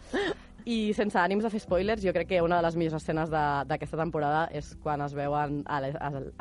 I 0.66 0.94
sense 0.98 1.14
ànims 1.22 1.44
de 1.46 1.50
fer 1.54 1.60
spoilers, 1.62 2.02
jo 2.02 2.12
crec 2.12 2.28
que 2.28 2.40
una 2.42 2.58
de 2.58 2.64
les 2.66 2.76
millors 2.76 2.96
escenes 2.98 3.30
de- 3.30 3.64
d'aquesta 3.70 3.98
temporada 3.98 4.48
és 4.52 4.72
quan 4.82 5.00
es 5.06 5.14
veuen 5.14 5.60
a 5.68 5.80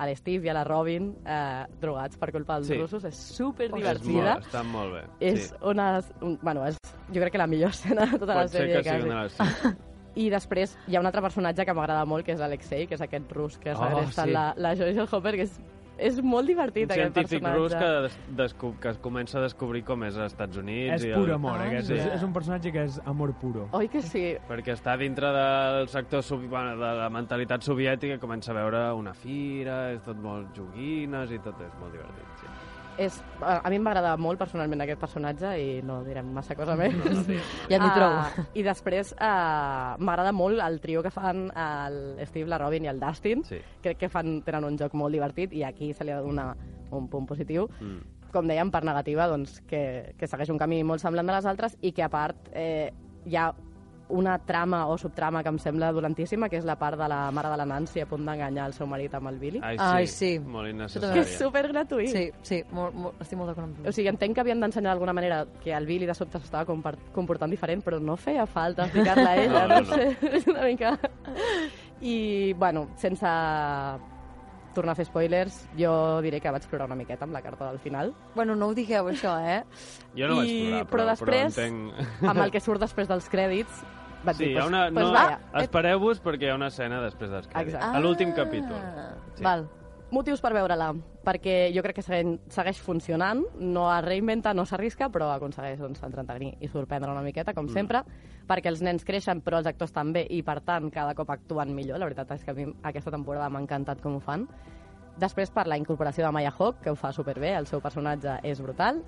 l'Steve 0.06 0.46
i 0.46 0.48
a 0.48 0.54
la 0.54 0.64
Robin 0.64 1.10
eh, 1.26 1.66
drogats 1.80 2.16
per 2.16 2.30
culpa 2.32 2.54
dels 2.56 2.68
Sí. 2.68 2.78
russos. 2.80 3.04
És 3.04 3.14
super 3.14 3.66
És 3.66 3.72
molt, 3.72 4.46
està 4.46 4.62
molt 4.64 4.94
bé. 4.94 5.02
És 5.20 5.50
sí. 5.50 5.54
una... 5.62 6.00
Un, 6.22 6.38
bueno, 6.42 6.64
és, 6.66 6.78
jo 7.12 7.20
crec 7.20 7.32
que 7.32 7.38
la 7.38 7.46
millor 7.46 7.68
escena 7.70 8.06
de 8.06 8.18
tota 8.18 8.34
la 8.34 8.42
Pot 8.46 8.50
ser 8.52 8.62
sèrie. 8.62 8.82
que 8.82 8.90
sigui 8.90 9.02
una 9.10 9.22
de 9.24 9.28
les. 9.28 9.76
I 10.16 10.30
després 10.30 10.78
hi 10.86 10.96
ha 10.96 11.00
un 11.00 11.06
altre 11.06 11.20
personatge 11.20 11.64
que 11.66 11.74
m'agrada 11.74 12.04
molt, 12.06 12.24
que 12.24 12.32
és 12.32 12.40
Alexei, 12.40 12.86
que 12.86 12.94
és 12.94 13.00
aquest 13.02 13.30
rus 13.32 13.58
que 13.58 13.72
Oh, 13.74 13.76
segresta 13.82 14.24
sí. 14.24 14.30
la, 14.30 14.54
la 14.56 14.74
Joyce 14.76 15.04
Hopper, 15.10 15.34
que 15.34 15.42
és, 15.42 15.60
és 15.98 16.20
molt 16.22 16.46
divertit, 16.46 16.84
Un 16.88 16.92
aquest 16.92 17.14
científic 17.14 17.42
personatge. 17.42 17.58
rus 17.60 17.74
que, 17.74 17.90
des, 18.02 18.36
descu 18.36 18.72
que 18.80 18.88
es 18.88 18.98
comença 18.98 19.38
a 19.38 19.42
descobrir 19.42 19.84
com 19.84 20.02
és 20.04 20.16
als 20.16 20.32
Estats 20.32 20.56
Units. 20.56 20.94
És 20.96 21.04
i 21.04 21.12
pur 21.14 21.28
el... 21.28 21.34
amor, 21.36 21.58
Ah, 21.60 21.68
aquest. 21.68 21.86
sí. 21.88 21.94
És, 21.94 22.06
és 22.18 22.22
un 22.22 22.32
personatge 22.32 22.72
que 22.72 22.84
és 22.84 23.00
amor 23.04 23.32
puro. 23.40 23.68
Oi 23.72 23.88
que 23.88 24.02
sí? 24.02 24.24
Perquè 24.48 24.74
està 24.74 24.96
dintre 24.98 25.30
del 25.32 25.88
sector 25.88 26.22
sovi... 26.22 26.46
bueno, 26.48 26.76
de 26.76 26.92
la 27.00 27.08
mentalitat 27.10 27.62
soviètica 27.62 28.18
comença 28.18 28.50
a 28.52 28.54
veure 28.54 28.92
una 28.94 29.14
fira, 29.14 29.92
és 29.92 30.02
tot 30.02 30.16
molt 30.16 30.54
joguines 30.56 31.30
i 31.30 31.38
tot 31.38 31.60
és 31.60 31.72
molt 31.80 31.92
divertit. 31.92 32.40
Sí. 32.40 32.46
És, 32.96 33.16
a 33.42 33.68
mi 33.72 33.78
m'agrada 33.82 34.12
molt 34.20 34.38
personalment 34.38 34.84
aquest 34.84 35.00
personatge 35.02 35.50
i 35.58 35.80
no 35.82 35.96
direm 36.06 36.28
massa 36.36 36.54
cosa 36.54 36.76
més. 36.78 36.94
No, 36.94 37.10
no 37.10 37.22
direm. 37.26 37.48
Ja 37.72 37.80
n'hi 37.80 37.88
Ah, 37.88 37.94
trobo. 37.96 38.44
I 38.54 38.62
després 38.62 39.10
uh, 39.18 39.96
m'agrada 39.98 40.32
molt 40.36 40.62
el 40.62 40.78
trio 40.80 41.02
que 41.02 41.10
fan 41.10 41.48
el 41.50 41.98
Steve, 42.28 42.46
la 42.50 42.58
Robin 42.62 42.86
i 42.86 42.92
el 42.92 43.00
Dustin. 43.02 43.42
Sí. 43.48 43.58
Crec 43.82 43.98
que 44.04 44.08
fan, 44.12 44.42
tenen 44.46 44.68
un 44.68 44.78
joc 44.78 44.94
molt 44.94 45.12
divertit 45.16 45.52
i 45.58 45.64
aquí 45.66 45.92
se 45.92 46.06
li 46.06 46.14
ha 46.14 46.20
de 46.20 46.28
donar 46.28 46.52
un 46.94 47.08
punt 47.10 47.26
positiu. 47.26 47.66
Mm. 47.80 48.30
Com 48.34 48.46
dèiem, 48.50 48.70
per 48.70 48.84
negativa, 48.86 49.26
doncs, 49.30 49.60
que, 49.66 50.14
que 50.18 50.26
segueix 50.30 50.50
un 50.50 50.58
camí 50.58 50.82
molt 50.86 51.02
semblant 51.02 51.26
de 51.26 51.34
les 51.36 51.46
altres 51.50 51.76
i 51.82 51.90
que, 51.94 52.02
a 52.06 52.10
part, 52.10 52.48
eh, 52.54 52.92
hi 53.26 53.36
ha 53.38 53.48
una 54.08 54.38
trama 54.38 54.86
o 54.86 54.98
subtrama 54.98 55.42
que 55.42 55.48
em 55.48 55.58
sembla 55.58 55.90
dolentíssima, 55.92 56.48
que 56.48 56.58
és 56.58 56.64
la 56.68 56.76
part 56.76 56.98
de 57.00 57.06
la 57.08 57.30
mare 57.32 57.48
de 57.48 57.56
la 57.56 57.64
Nancy 57.64 58.00
a 58.02 58.06
punt 58.06 58.24
d'enganyar 58.26 58.66
el 58.68 58.74
seu 58.76 58.86
marit 58.86 59.14
amb 59.14 59.28
el 59.30 59.38
Billy. 59.40 59.60
Ai, 59.62 59.78
sí, 59.78 59.84
Ai, 59.84 60.06
sí. 60.06 60.38
molt 60.38 60.66
Que 60.68 60.74
innecessària. 60.74 61.22
és 61.22 61.38
super 61.38 61.62
gratuït. 61.72 62.12
Sí, 62.12 62.24
sí, 62.42 62.62
molt, 62.70 62.94
molt, 62.94 63.20
estic 63.24 63.38
molt 63.38 63.48
d'acord 63.50 63.66
amb 63.70 63.78
tu. 63.80 63.88
O 63.88 63.92
sigui, 63.92 64.08
entenc 64.12 64.34
que 64.34 64.40
havien 64.44 64.60
d'ensenyar 64.60 64.92
d'alguna 64.92 65.14
manera 65.16 65.46
que 65.62 65.72
el 65.72 65.86
Billy 65.86 66.06
de 66.06 66.14
sobte 66.14 66.38
s'estava 66.38 66.66
comportant 66.66 67.50
diferent, 67.50 67.82
però 67.82 67.98
no 68.00 68.16
feia 68.16 68.44
falta 68.46 68.84
explicar-la 68.84 69.30
a 69.30 69.36
ella, 69.42 69.66
No, 69.66 69.68
no, 69.68 69.80
no, 69.80 69.88
no. 69.88 69.94
sé, 69.94 70.16
és 70.36 70.46
una 70.46 70.64
mica... 70.64 70.98
I, 72.04 72.52
bueno, 72.58 72.88
sense 72.96 73.24
tornar 74.74 74.92
a 74.92 74.98
fer 74.98 75.06
spoilers, 75.08 75.60
jo 75.78 76.20
diré 76.24 76.40
que 76.42 76.50
vaig 76.50 76.66
plorar 76.70 76.86
una 76.90 76.98
miqueta 76.98 77.24
amb 77.24 77.32
la 77.36 77.42
carta 77.42 77.70
del 77.70 77.78
final. 77.78 78.12
Bueno, 78.34 78.54
no 78.56 78.68
ho 78.68 78.74
digueu, 78.74 79.08
això, 79.12 79.36
eh? 79.40 79.62
Jo 80.18 80.28
no 80.28 80.36
vaig 80.42 80.50
I- 80.50 80.62
plorar, 80.64 80.86
però 80.86 80.96
però, 81.04 81.10
després, 81.14 81.56
però 81.56 81.66
entenc... 81.68 82.26
Amb 82.34 82.40
el 82.44 82.50
que 82.54 82.60
surt 82.60 82.80
després 82.82 83.08
dels 83.08 83.28
crèdits, 83.32 83.84
vaig 84.24 84.36
Sí, 84.36 84.44
dir, 84.50 84.54
pues, 84.58 84.66
una... 84.66 84.82
pues 84.90 85.06
no, 85.06 85.12
vaya, 85.12 85.38
Espereu-vos 85.62 86.20
perquè 86.24 86.48
hi 86.48 86.52
ha 86.52 86.58
una 86.58 86.68
escena 86.72 87.00
després 87.04 87.30
dels 87.30 87.46
crèdits. 87.48 87.74
Exacte. 87.74 87.96
A 87.96 88.00
l'últim 88.04 88.32
capítol. 88.34 88.78
Sí. 89.36 89.42
Val. 89.44 89.66
Motius 90.14 90.40
per 90.40 90.52
veure-la, 90.54 90.92
perquè 91.26 91.72
jo 91.74 91.82
crec 91.82 91.96
que 91.98 92.04
segueix, 92.04 92.78
funcionant, 92.80 93.42
no 93.58 93.88
es 93.92 94.04
reinventa, 94.04 94.52
no 94.54 94.64
s'arrisca, 94.64 95.08
però 95.12 95.32
aconsegueix 95.34 95.80
doncs, 95.82 96.02
entretenir 96.06 96.52
i 96.62 96.68
sorprendre 96.70 97.10
una 97.10 97.22
miqueta, 97.26 97.52
com 97.54 97.66
Mm. 97.66 97.72
sempre, 97.74 98.02
perquè 98.48 98.68
els 98.70 98.80
nens 98.82 99.04
creixen, 99.04 99.42
però 99.42 99.58
els 99.58 99.66
actors 99.66 99.92
també, 99.92 100.26
i 100.30 100.42
per 100.42 100.60
tant 100.62 100.90
cada 100.92 101.14
cop 101.14 101.30
actuen 101.30 101.74
millor. 101.74 101.98
La 101.98 102.06
veritat 102.06 102.30
és 102.32 102.44
que 102.44 102.50
a 102.52 102.54
mi 102.54 102.66
aquesta 102.82 103.10
temporada 103.10 103.48
m'ha 103.50 103.60
encantat 103.60 104.00
com 104.00 104.16
ho 104.16 104.20
fan. 104.20 104.46
Després, 105.18 105.50
per 105.50 105.66
la 105.68 105.76
incorporació 105.78 106.24
de 106.26 106.32
Maya 106.32 106.52
Hawke, 106.58 106.80
que 106.82 106.90
ho 106.90 106.96
fa 106.96 107.12
superbé, 107.12 107.54
el 107.54 107.66
seu 107.66 107.80
personatge 107.80 108.40
és 108.42 108.60
brutal. 108.60 109.02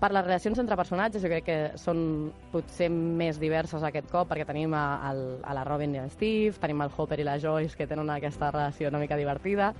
Per 0.00 0.10
les 0.12 0.24
relacions 0.24 0.58
entre 0.58 0.76
personatges, 0.76 1.20
jo 1.22 1.28
crec 1.28 1.44
que 1.44 1.78
són 1.78 2.32
potser 2.52 2.88
més 2.90 3.38
diverses 3.38 3.82
aquest 3.82 4.10
cop, 4.10 4.28
perquè 4.30 4.46
tenim 4.46 4.72
a, 4.72 5.06
al- 5.08 5.40
a 5.44 5.52
la 5.52 5.64
Robin 5.64 5.94
i 5.94 5.98
el 5.98 6.10
Steve, 6.10 6.56
tenim 6.58 6.80
el 6.80 6.90
Hopper 6.96 7.20
i 7.20 7.24
la 7.24 7.38
Joyce, 7.38 7.76
que 7.76 7.86
tenen 7.86 8.08
aquesta 8.08 8.50
relació 8.50 8.88
una 8.88 8.98
mica 8.98 9.16
divertida, 9.16 9.74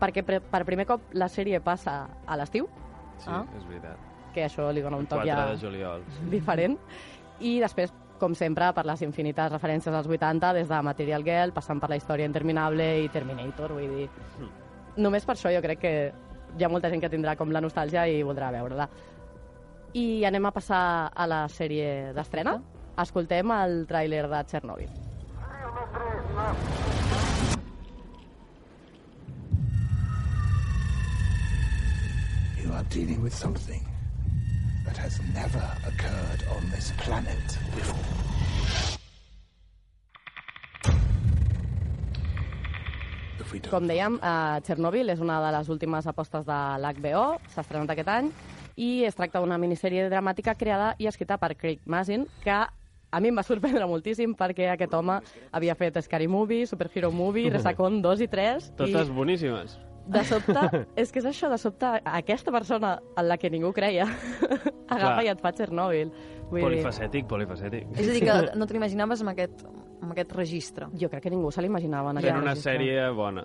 perquè 0.00 0.22
per, 0.24 0.40
per 0.42 0.64
primer 0.64 0.86
cop 0.86 1.00
la 1.12 1.28
sèrie 1.28 1.60
passa 1.60 2.08
a 2.26 2.36
l'estiu, 2.36 2.68
Sí, 3.18 3.30
Ah. 3.30 3.44
és 3.56 3.64
veritat. 3.68 3.96
que 4.34 4.44
això 4.44 4.72
li 4.72 4.80
dona 4.82 4.96
un 4.96 5.06
toc 5.06 5.20
4 5.22 5.26
ja 5.26 5.46
de 5.52 5.56
juliol. 5.58 6.02
diferent. 6.30 6.78
I 7.40 7.60
després, 7.60 7.92
com 8.18 8.34
sempre, 8.34 8.72
per 8.72 8.84
les 8.86 9.02
infinites 9.02 9.52
referències 9.52 9.94
als 9.94 10.06
80, 10.08 10.52
des 10.52 10.68
de 10.68 10.82
Material 10.82 11.22
Girl, 11.24 11.52
passant 11.52 11.80
per 11.80 11.90
la 11.90 11.96
història 11.96 12.26
interminable 12.26 13.02
i 13.04 13.08
Terminator, 13.08 13.72
vull 13.72 13.88
dir... 13.88 14.08
Només 14.96 15.24
per 15.26 15.34
això 15.36 15.50
jo 15.54 15.60
crec 15.62 15.78
que 15.80 16.12
hi 16.58 16.64
ha 16.64 16.68
molta 16.68 16.88
gent 16.90 17.00
que 17.00 17.10
tindrà 17.10 17.36
com 17.36 17.50
la 17.50 17.60
nostàlgia 17.60 18.06
i 18.08 18.22
voldrà 18.22 18.50
veure-la. 18.52 18.88
I 19.94 20.24
anem 20.24 20.46
a 20.46 20.50
passar 20.52 21.10
a 21.14 21.26
la 21.26 21.44
sèrie 21.48 22.12
d'estrena. 22.14 22.60
Escoltem 22.98 23.50
el 23.50 23.86
tràiler 23.86 24.28
de 24.28 24.44
Chernobyl. 24.50 24.88
You 32.74 32.80
are 32.80 32.90
dealing 32.90 33.22
with 33.22 33.32
something 33.32 33.86
that 34.84 34.96
has 34.96 35.20
never 35.32 35.62
occurred 35.86 36.42
on 36.56 36.68
this 36.70 36.90
planet 36.98 37.38
before. 37.70 38.02
Com 43.70 43.86
dèiem, 43.86 44.18
uh, 44.18 44.58
Chernobyl 44.66 45.14
és 45.14 45.22
una 45.22 45.38
de 45.44 45.54
les 45.54 45.70
últimes 45.70 46.10
apostes 46.10 46.42
de 46.50 46.58
l'HBO, 46.82 47.38
s'ha 47.54 47.62
estrenat 47.62 47.94
aquest 47.94 48.10
any, 48.10 48.32
i 48.74 48.90
es 49.06 49.14
tracta 49.14 49.38
d'una 49.38 49.60
minissèrie 49.62 50.10
dramàtica 50.10 50.58
creada 50.58 50.96
i 50.98 51.06
escrita 51.06 51.38
per 51.38 51.54
Craig 51.54 51.86
Mazin, 51.86 52.26
que 52.42 52.58
a 52.58 53.22
mi 53.22 53.30
em 53.30 53.38
va 53.38 53.46
sorprendre 53.46 53.86
moltíssim 53.86 54.34
perquè 54.34 54.72
aquest 54.74 54.98
home 54.98 55.22
havia 55.52 55.78
fet 55.78 56.02
Scary 56.02 56.26
Movie, 56.26 56.66
Superhero 56.66 57.14
Movie, 57.14 57.52
Resacon 57.54 58.02
2 58.02 58.26
i 58.26 58.32
3, 58.38 58.72
Totes 58.82 59.06
i 59.06 59.20
boníssimes. 59.22 59.78
De 60.06 60.24
sobte, 60.28 60.64
és 61.00 61.12
que 61.12 61.22
és 61.22 61.26
això, 61.28 61.48
de 61.52 61.58
sobte, 61.60 61.88
aquesta 62.04 62.52
persona 62.52 62.98
en 63.16 63.28
la 63.28 63.38
que 63.40 63.50
ningú 63.50 63.72
creia 63.72 64.04
agafa 64.88 65.14
Clar. 65.20 65.24
i 65.24 65.32
et 65.32 65.40
fa. 65.40 65.52
Vull 65.54 66.60
dir, 66.60 66.66
Polifacètic, 66.68 67.24
polifacètic. 67.26 67.88
És 67.96 68.08
a 68.08 68.12
dir, 68.12 68.20
que 68.26 68.34
no 68.58 68.66
te 68.68 68.76
l'imaginaves 68.76 69.22
amb, 69.24 69.32
aquest, 69.32 69.64
amb 70.02 70.12
aquest 70.12 70.34
registre. 70.36 70.88
Jo 71.00 71.08
crec 71.08 71.24
que 71.24 71.32
ningú 71.32 71.50
se 71.54 71.64
l'imaginava 71.64 72.12
en 72.12 72.20
Fent 72.20 72.28
aquest 72.28 72.42
una 72.42 72.52
registre. 72.52 72.76
sèrie 72.76 73.08
bona. 73.16 73.44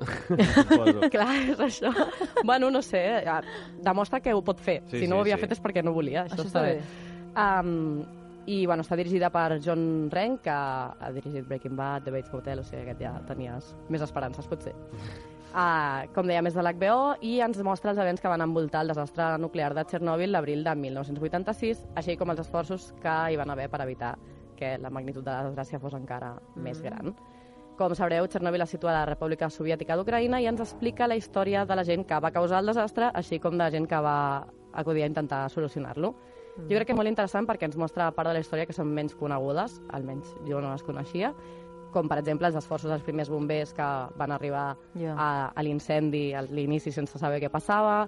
Clar, 1.14 1.32
és 1.54 1.64
això. 1.64 1.94
bueno, 2.44 2.70
no 2.70 2.82
sé, 2.86 3.04
ja, 3.26 3.40
demostra 3.82 4.20
que 4.20 4.34
ho 4.36 4.44
pot 4.44 4.60
fer. 4.60 4.82
Sí, 4.92 5.00
si 5.00 5.08
no 5.08 5.16
sí, 5.16 5.18
ho 5.18 5.22
havia 5.24 5.40
sí. 5.40 5.46
fet 5.46 5.56
és 5.56 5.64
perquè 5.64 5.84
no 5.86 5.96
volia, 5.96 6.26
això, 6.28 6.42
Això 6.42 6.50
està 6.50 6.66
està 6.66 6.68
bé. 6.68 7.08
Um, 7.40 8.04
I, 8.50 8.66
bueno, 8.66 8.82
està 8.84 8.98
dirigida 8.98 9.30
per 9.30 9.60
John 9.64 10.10
Rank, 10.12 10.42
que 10.48 10.54
ha 10.54 11.12
dirigit 11.14 11.48
Breaking 11.48 11.76
Bad, 11.78 12.04
The 12.08 12.12
Bates 12.16 12.34
Motel, 12.34 12.60
o 12.60 12.64
sigui, 12.68 12.82
aquest 12.84 13.04
ja 13.04 13.12
tenies 13.30 13.76
més 13.94 14.02
esperances, 14.02 14.48
potser. 14.50 14.74
Uh, 15.50 16.06
com 16.14 16.28
dèiem, 16.30 16.46
és 16.46 16.54
de 16.54 16.62
l'HBO 16.62 17.16
i 17.26 17.40
ens 17.42 17.58
mostra 17.66 17.90
els 17.90 18.00
events 18.02 18.22
que 18.22 18.30
van 18.30 18.44
envoltar 18.46 18.84
el 18.86 18.92
desastre 18.92 19.32
nuclear 19.42 19.72
de 19.74 19.82
Txernòbil 19.82 20.30
l'abril 20.36 20.62
de 20.64 20.76
1986, 20.78 21.88
així 21.98 22.16
com 22.20 22.30
els 22.30 22.44
esforços 22.44 22.92
que 23.02 23.16
hi 23.32 23.40
van 23.40 23.50
haver 23.50 23.66
per 23.74 23.82
evitar 23.82 24.14
que 24.60 24.76
la 24.78 24.92
magnitud 24.94 25.26
de 25.26 25.32
la 25.32 25.48
desgràcia 25.48 25.80
fos 25.82 25.96
encara 25.98 26.36
més 26.56 26.84
gran. 26.86 27.16
Com 27.80 27.96
sabreu, 27.96 28.28
Chernobyl 28.28 28.62
es 28.62 28.74
situa 28.76 28.92
a 28.92 28.98
la 29.00 29.06
República 29.08 29.48
Soviètica 29.50 29.96
d'Ucraïna 29.96 30.42
i 30.44 30.50
ens 30.52 30.62
explica 30.62 31.08
la 31.08 31.16
història 31.16 31.64
de 31.66 31.78
la 31.80 31.86
gent 31.88 32.04
que 32.06 32.20
va 32.20 32.34
causar 32.36 32.60
el 32.60 32.70
desastre, 32.70 33.08
així 33.16 33.40
com 33.40 33.56
de 33.56 33.64
la 33.64 33.72
gent 33.72 33.88
que 33.88 34.02
va 34.04 34.18
acudir 34.74 35.06
a 35.06 35.08
intentar 35.08 35.46
solucionar-lo. 35.50 36.12
Mm. 36.12 36.68
Jo 36.68 36.76
crec 36.76 36.90
que 36.90 36.94
és 36.94 37.00
molt 37.00 37.10
interessant 37.10 37.48
perquè 37.48 37.70
ens 37.70 37.80
mostra 37.80 38.12
part 38.12 38.30
de 38.30 38.36
la 38.36 38.44
història 38.44 38.68
que 38.68 38.76
són 38.76 38.92
menys 38.94 39.16
conegudes, 39.16 39.80
almenys 39.96 40.36
jo 40.46 40.60
no 40.60 40.74
les 40.74 40.84
coneixia, 40.84 41.32
com 41.94 42.08
per 42.08 42.20
exemple 42.22 42.48
els 42.48 42.56
esforços 42.60 42.90
dels 42.92 43.04
primers 43.04 43.30
bombers 43.30 43.74
que 43.74 43.86
van 44.18 44.32
arribar 44.32 44.76
Ja. 44.96 45.16
a, 45.18 45.30
a 45.56 45.64
l'incendi 45.64 46.34
a 46.34 46.42
l'inici 46.44 46.92
sense 46.92 47.18
saber 47.18 47.40
què 47.42 47.50
passava, 47.50 48.08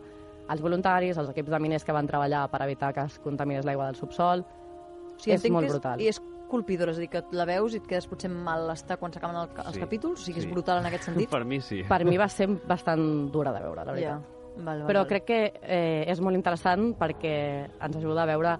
els 0.51 0.61
voluntaris, 0.61 1.17
els 1.17 1.29
equips 1.31 1.49
de 1.49 1.59
miners 1.59 1.83
que 1.85 1.93
van 1.95 2.07
treballar 2.07 2.47
per 2.51 2.61
evitar 2.65 2.93
que 2.93 3.01
es 3.07 3.19
contaminés 3.19 3.65
l'aigua 3.65 3.85
del 3.87 3.95
subsol. 3.95 4.41
O 4.43 5.19
sigui, 5.21 5.35
és 5.37 5.49
molt 5.51 5.63
que 5.65 5.69
és, 5.69 5.73
brutal. 5.73 6.01
I 6.01 6.07
és 6.11 6.21
colpidora, 6.51 6.91
és 6.91 6.97
a 6.97 6.99
dir, 7.05 7.07
que 7.13 7.21
la 7.31 7.45
veus 7.47 7.73
i 7.73 7.77
et 7.79 7.85
quedes 7.87 8.07
potser 8.11 8.27
malestar 8.33 8.97
quan 8.99 9.13
s'acaben 9.13 9.37
el, 9.39 9.49
els 9.65 9.75
Sí, 9.77 9.79
capítols? 9.79 10.19
O 10.19 10.25
sigui, 10.25 10.41
sí. 10.41 10.47
és 10.47 10.51
brutal 10.51 10.81
en 10.81 10.89
aquest 10.89 11.03
sentit? 11.07 11.29
Per 11.35 11.45
mi 11.45 11.61
sí. 11.61 11.83
Per 11.87 12.03
mi 12.05 12.17
va 12.19 12.27
ser 12.27 12.49
bastant 12.67 13.31
dura 13.31 13.53
de 13.55 13.61
veure, 13.63 13.85
la 13.85 13.93
veritat. 13.93 14.19
Ja. 14.19 14.37
Val, 14.57 14.81
val, 14.81 14.87
Però 14.89 14.99
val. 15.05 15.07
crec 15.07 15.23
que 15.29 15.39
eh, 15.63 16.03
és 16.11 16.19
molt 16.19 16.35
interessant 16.35 16.89
perquè 16.99 17.69
ens 17.79 17.95
ajuda 18.01 18.23
a 18.23 18.25
veure 18.33 18.57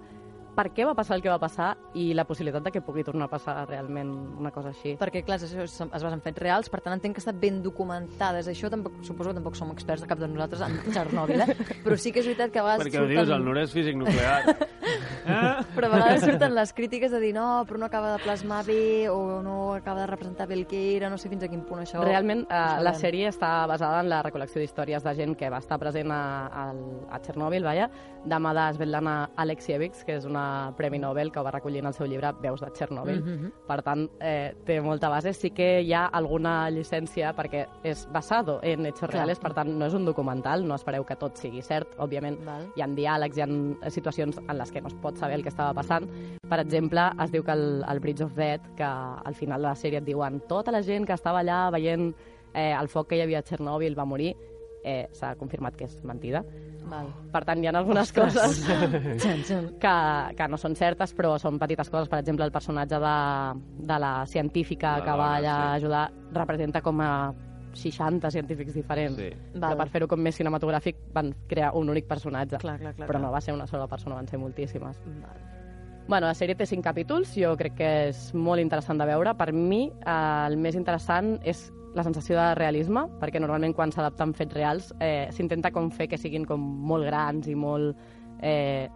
per 0.56 0.68
què 0.74 0.84
va 0.84 0.94
passar 0.96 1.16
el 1.16 1.22
que 1.24 1.30
va 1.32 1.38
passar 1.40 1.72
i 1.98 2.10
la 2.16 2.24
possibilitat 2.28 2.66
de 2.66 2.72
que 2.74 2.82
pugui 2.84 3.04
tornar 3.06 3.28
a 3.28 3.32
passar 3.32 3.54
realment 3.68 4.10
una 4.40 4.52
cosa 4.54 4.72
així. 4.72 4.94
Perquè, 5.00 5.24
clar, 5.26 5.38
això 5.40 5.64
es, 5.64 5.76
es 5.80 6.04
basa 6.04 6.12
en 6.12 6.24
fets 6.24 6.42
reals, 6.42 6.70
per 6.72 6.82
tant 6.84 6.96
entenc 6.96 7.16
que 7.16 7.22
està 7.24 7.32
ben 7.32 7.62
documentada. 7.64 8.42
És 8.42 8.50
Això 8.52 8.70
tampoc, 8.72 9.00
suposo 9.06 9.32
que 9.32 9.38
tampoc 9.40 9.56
som 9.58 9.72
experts, 9.72 10.04
cap 10.08 10.20
de 10.20 10.28
nosaltres, 10.28 10.64
en 10.66 10.78
Txernòbil, 10.92 11.44
eh? 11.46 11.56
però 11.84 11.96
sí 11.96 12.12
que 12.12 12.20
és 12.22 12.28
veritat 12.28 12.52
que 12.52 12.60
a 12.60 12.66
vegades 12.66 12.86
Perquè 12.86 13.02
ho 13.02 13.08
dius, 13.10 13.32
el 13.32 13.46
Nura 13.46 13.64
és 13.66 13.72
físic 13.74 13.98
nuclear. 13.98 14.42
Però 15.22 15.86
a 15.86 15.90
vegades 15.92 16.24
surten 16.26 16.54
les 16.56 16.72
crítiques 16.74 17.12
de 17.14 17.20
dir 17.22 17.30
no, 17.36 17.62
però 17.68 17.78
no 17.78 17.86
acaba 17.86 18.10
de 18.12 18.22
plasmar 18.24 18.64
bé 18.66 19.08
o 19.08 19.40
no 19.44 19.74
acaba 19.76 20.02
de 20.02 20.08
representar 20.10 20.48
bé 20.50 20.56
el 20.58 20.66
que 20.66 20.80
era, 20.96 21.08
no 21.10 21.18
sé 21.18 21.30
fins 21.30 21.46
a 21.46 21.50
quin 21.50 21.62
punt 21.68 21.84
això... 21.84 22.02
Realment, 22.02 22.42
eh, 22.50 22.62
la 22.82 22.92
sèrie 22.98 23.30
està 23.30 23.52
basada 23.70 24.02
en 24.02 24.10
la 24.10 24.18
recol·lecció 24.26 24.60
d'històries 24.60 25.06
de 25.06 25.14
gent 25.16 25.36
que 25.38 25.50
va 25.52 25.62
estar 25.62 25.78
present 25.80 26.10
a, 26.12 26.22
a, 26.50 26.66
a 27.14 27.22
Txernòbil, 27.22 27.64
vaja, 27.64 27.88
de 28.26 28.42
mà 28.42 28.54
de 28.58 28.66
Svetlana 28.76 29.16
Alexievich, 29.46 30.02
que 30.06 30.18
és 30.18 30.26
una 30.28 30.41
Premi 30.76 30.98
Nobel 30.98 31.30
que 31.32 31.42
va 31.44 31.50
recollir 31.50 31.80
en 31.82 31.90
el 31.90 31.94
seu 31.94 32.06
llibre 32.06 32.32
Veus 32.42 32.60
de 32.60 32.70
Txernòbil. 32.70 33.20
Mhm. 33.22 33.52
Per 33.66 33.78
tant, 33.82 34.06
eh, 34.20 34.54
té 34.66 34.80
molta 34.80 35.08
base. 35.08 35.32
Sí 35.32 35.50
que 35.50 35.80
hi 35.82 35.92
ha 35.92 36.06
alguna 36.06 36.70
llicència 36.70 37.34
perquè 37.34 37.66
és 37.82 38.06
basado 38.12 38.58
en 38.62 38.86
hechos 38.86 39.08
Clar. 39.08 39.12
reales, 39.12 39.38
per 39.38 39.52
tant, 39.54 39.68
no 39.68 39.86
és 39.86 39.94
un 39.94 40.04
documental, 40.04 40.66
no 40.66 40.74
espereu 40.74 41.04
que 41.04 41.16
tot 41.16 41.36
sigui 41.36 41.62
cert. 41.62 41.96
Òbviament, 41.98 42.38
Val. 42.44 42.68
hi 42.76 42.82
ha 42.82 42.86
diàlegs, 42.86 43.36
hi 43.36 43.42
ha 43.42 43.90
situacions 43.90 44.38
en 44.38 44.58
les 44.58 44.70
que 44.70 44.80
no 44.80 44.88
es 44.88 44.94
pot 44.94 45.16
saber 45.16 45.36
el 45.36 45.42
que 45.42 45.48
estava 45.48 45.72
passant. 45.74 46.08
Per 46.48 46.60
exemple, 46.60 47.10
es 47.22 47.30
diu 47.32 47.42
que 47.42 47.52
el, 47.52 47.84
el 47.88 48.00
Bridge 48.00 48.24
of 48.24 48.34
Death, 48.34 48.74
que 48.76 48.84
al 48.84 49.34
final 49.34 49.60
de 49.62 49.68
la 49.68 49.74
sèrie 49.74 49.98
et 49.98 50.04
diuen 50.04 50.40
tota 50.48 50.70
la 50.70 50.82
gent 50.82 51.06
que 51.06 51.14
estava 51.14 51.40
allà 51.40 51.70
veient 51.70 52.14
eh, 52.54 52.74
el 52.78 52.88
foc 52.88 53.08
que 53.08 53.16
hi 53.16 53.22
havia 53.24 53.40
a 53.40 53.46
Txernòbil 53.46 53.96
va 53.98 54.04
morir, 54.04 54.34
eh, 54.84 55.08
s'ha 55.14 55.34
confirmat 55.38 55.76
que 55.76 55.86
és 55.88 55.98
mentida. 56.06 56.42
Val. 56.88 57.08
Per 57.32 57.44
tant, 57.46 57.62
hi 57.62 57.68
ha 57.68 57.72
algunes 57.78 58.10
Ostres. 58.10 58.34
coses 58.34 59.22
que, 59.80 59.94
que 60.36 60.48
no 60.50 60.58
són 60.58 60.74
certes, 60.76 61.14
però 61.16 61.36
són 61.40 61.60
petites 61.62 61.90
coses. 61.92 62.10
Per 62.10 62.18
exemple, 62.20 62.44
el 62.44 62.52
personatge 62.54 62.98
de, 63.00 63.14
de 63.92 64.00
la 64.02 64.12
científica 64.26 64.98
La 64.98 65.06
que 65.06 65.16
va 65.22 65.30
allà 65.36 65.54
sí. 65.54 65.62
a 65.62 65.72
ajudar 65.78 66.04
representa 66.32 66.82
com 66.82 67.00
a 67.00 67.12
60 67.72 68.30
científics 68.30 68.74
diferents. 68.74 69.16
Sí. 69.16 69.30
Però 69.54 69.70
Val. 69.72 69.78
per 69.84 69.88
fer-ho 69.94 70.10
com 70.10 70.20
més 70.20 70.36
cinematogràfic 70.36 70.98
van 71.14 71.32
crear 71.48 71.72
un 71.78 71.88
únic 71.94 72.10
personatge. 72.10 72.60
Clar, 72.60 72.78
clar, 72.82 72.94
clar, 72.98 73.08
però 73.08 73.18
clar. 73.18 73.26
no 73.28 73.32
va 73.32 73.40
ser 73.40 73.54
una 73.56 73.66
sola 73.70 73.88
persona, 73.88 74.18
van 74.18 74.28
ser 74.28 74.42
moltíssimes. 74.42 75.00
Val. 75.22 75.48
Bueno, 76.08 76.26
la 76.26 76.34
sèrie 76.34 76.56
té 76.58 76.66
cinc 76.66 76.82
capítols, 76.84 77.30
jo 77.38 77.54
crec 77.56 77.76
que 77.78 77.90
és 78.10 78.24
molt 78.34 78.60
interessant 78.60 78.98
de 78.98 79.06
veure. 79.06 79.36
Per 79.38 79.52
mi, 79.54 79.84
eh, 79.86 80.46
el 80.50 80.58
més 80.58 80.74
interessant 80.76 81.36
és 81.46 81.70
la 81.94 82.04
sensació 82.06 82.38
de 82.38 82.54
realisme, 82.56 83.04
perquè 83.20 83.40
normalment 83.40 83.74
quan 83.76 83.92
s'adapten 83.92 84.32
fets 84.36 84.56
reals 84.56 84.90
eh, 85.00 85.28
s'intenta 85.34 85.72
com 85.72 85.90
fer 85.92 86.08
que 86.08 86.18
siguin 86.20 86.46
com 86.48 86.60
molt 86.60 87.04
grans 87.08 87.48
i 87.48 87.54
molt 87.58 87.96
eh, 88.40 88.88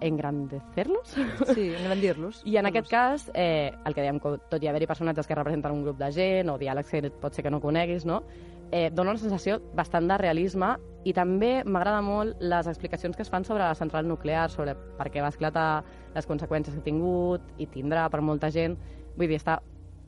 engrandecer-los. 0.00 1.16
Sí, 1.54 1.72
engrandir-los. 1.74 2.42
I 2.46 2.58
en 2.60 2.66
aquest 2.66 2.90
cas, 2.90 3.30
eh, 3.34 3.72
el 3.84 3.94
que 3.94 4.04
dèiem, 4.04 4.20
tot 4.20 4.62
i 4.62 4.68
haver-hi 4.70 4.86
personatges 4.86 5.26
que 5.26 5.34
representen 5.34 5.74
un 5.74 5.82
grup 5.86 5.98
de 5.98 6.10
gent 6.14 6.52
o 6.52 6.58
diàlegs 6.60 6.92
que 6.92 7.10
pot 7.10 7.34
ser 7.34 7.44
que 7.46 7.50
no 7.50 7.60
coneguis, 7.60 8.06
no? 8.06 8.22
Eh, 8.70 8.90
dona 8.92 9.14
una 9.14 9.20
sensació 9.20 9.58
bastant 9.74 10.10
de 10.10 10.18
realisme 10.20 10.74
i 11.08 11.14
també 11.16 11.62
m'agrada 11.64 12.02
molt 12.04 12.42
les 12.44 12.66
explicacions 12.68 13.16
que 13.16 13.24
es 13.24 13.30
fan 13.32 13.46
sobre 13.48 13.64
la 13.64 13.74
central 13.74 14.06
nuclear, 14.06 14.50
sobre 14.52 14.74
per 14.98 15.08
què 15.08 15.24
va 15.24 15.32
esclatar, 15.32 15.84
les 16.14 16.28
conseqüències 16.28 16.76
que 16.76 16.82
ha 16.82 16.84
tingut 16.84 17.40
i 17.56 17.66
tindrà 17.66 18.08
per 18.12 18.20
molta 18.20 18.52
gent. 18.52 18.76
Vull 19.16 19.32
dir, 19.32 19.40
està 19.40 19.58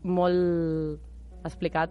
molt 0.04 1.00
explicat 1.48 1.90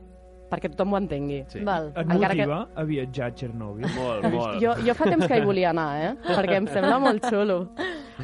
perquè 0.49 0.71
tothom 0.73 0.93
ho 0.93 0.97
entengui. 0.97 1.43
Sí. 1.51 1.61
Val. 1.65 1.91
Et 1.95 2.01
Encara 2.03 2.33
que- 2.35 2.47
motiva 2.47 2.59
a 2.75 2.83
viatjar 2.83 3.27
a 3.27 3.31
Txernòbil? 3.37 3.87
Molt, 3.95 4.27
molt. 4.33 4.59
Jo, 4.63 4.73
jo 4.85 4.93
fa 4.97 5.05
temps 5.11 5.27
que 5.27 5.37
hi 5.37 5.45
volia 5.45 5.69
anar, 5.69 5.89
eh? 6.01 6.11
Perquè 6.39 6.57
em 6.57 6.67
sembla 6.67 6.97
molt 6.99 7.23
xulo. 7.29 7.59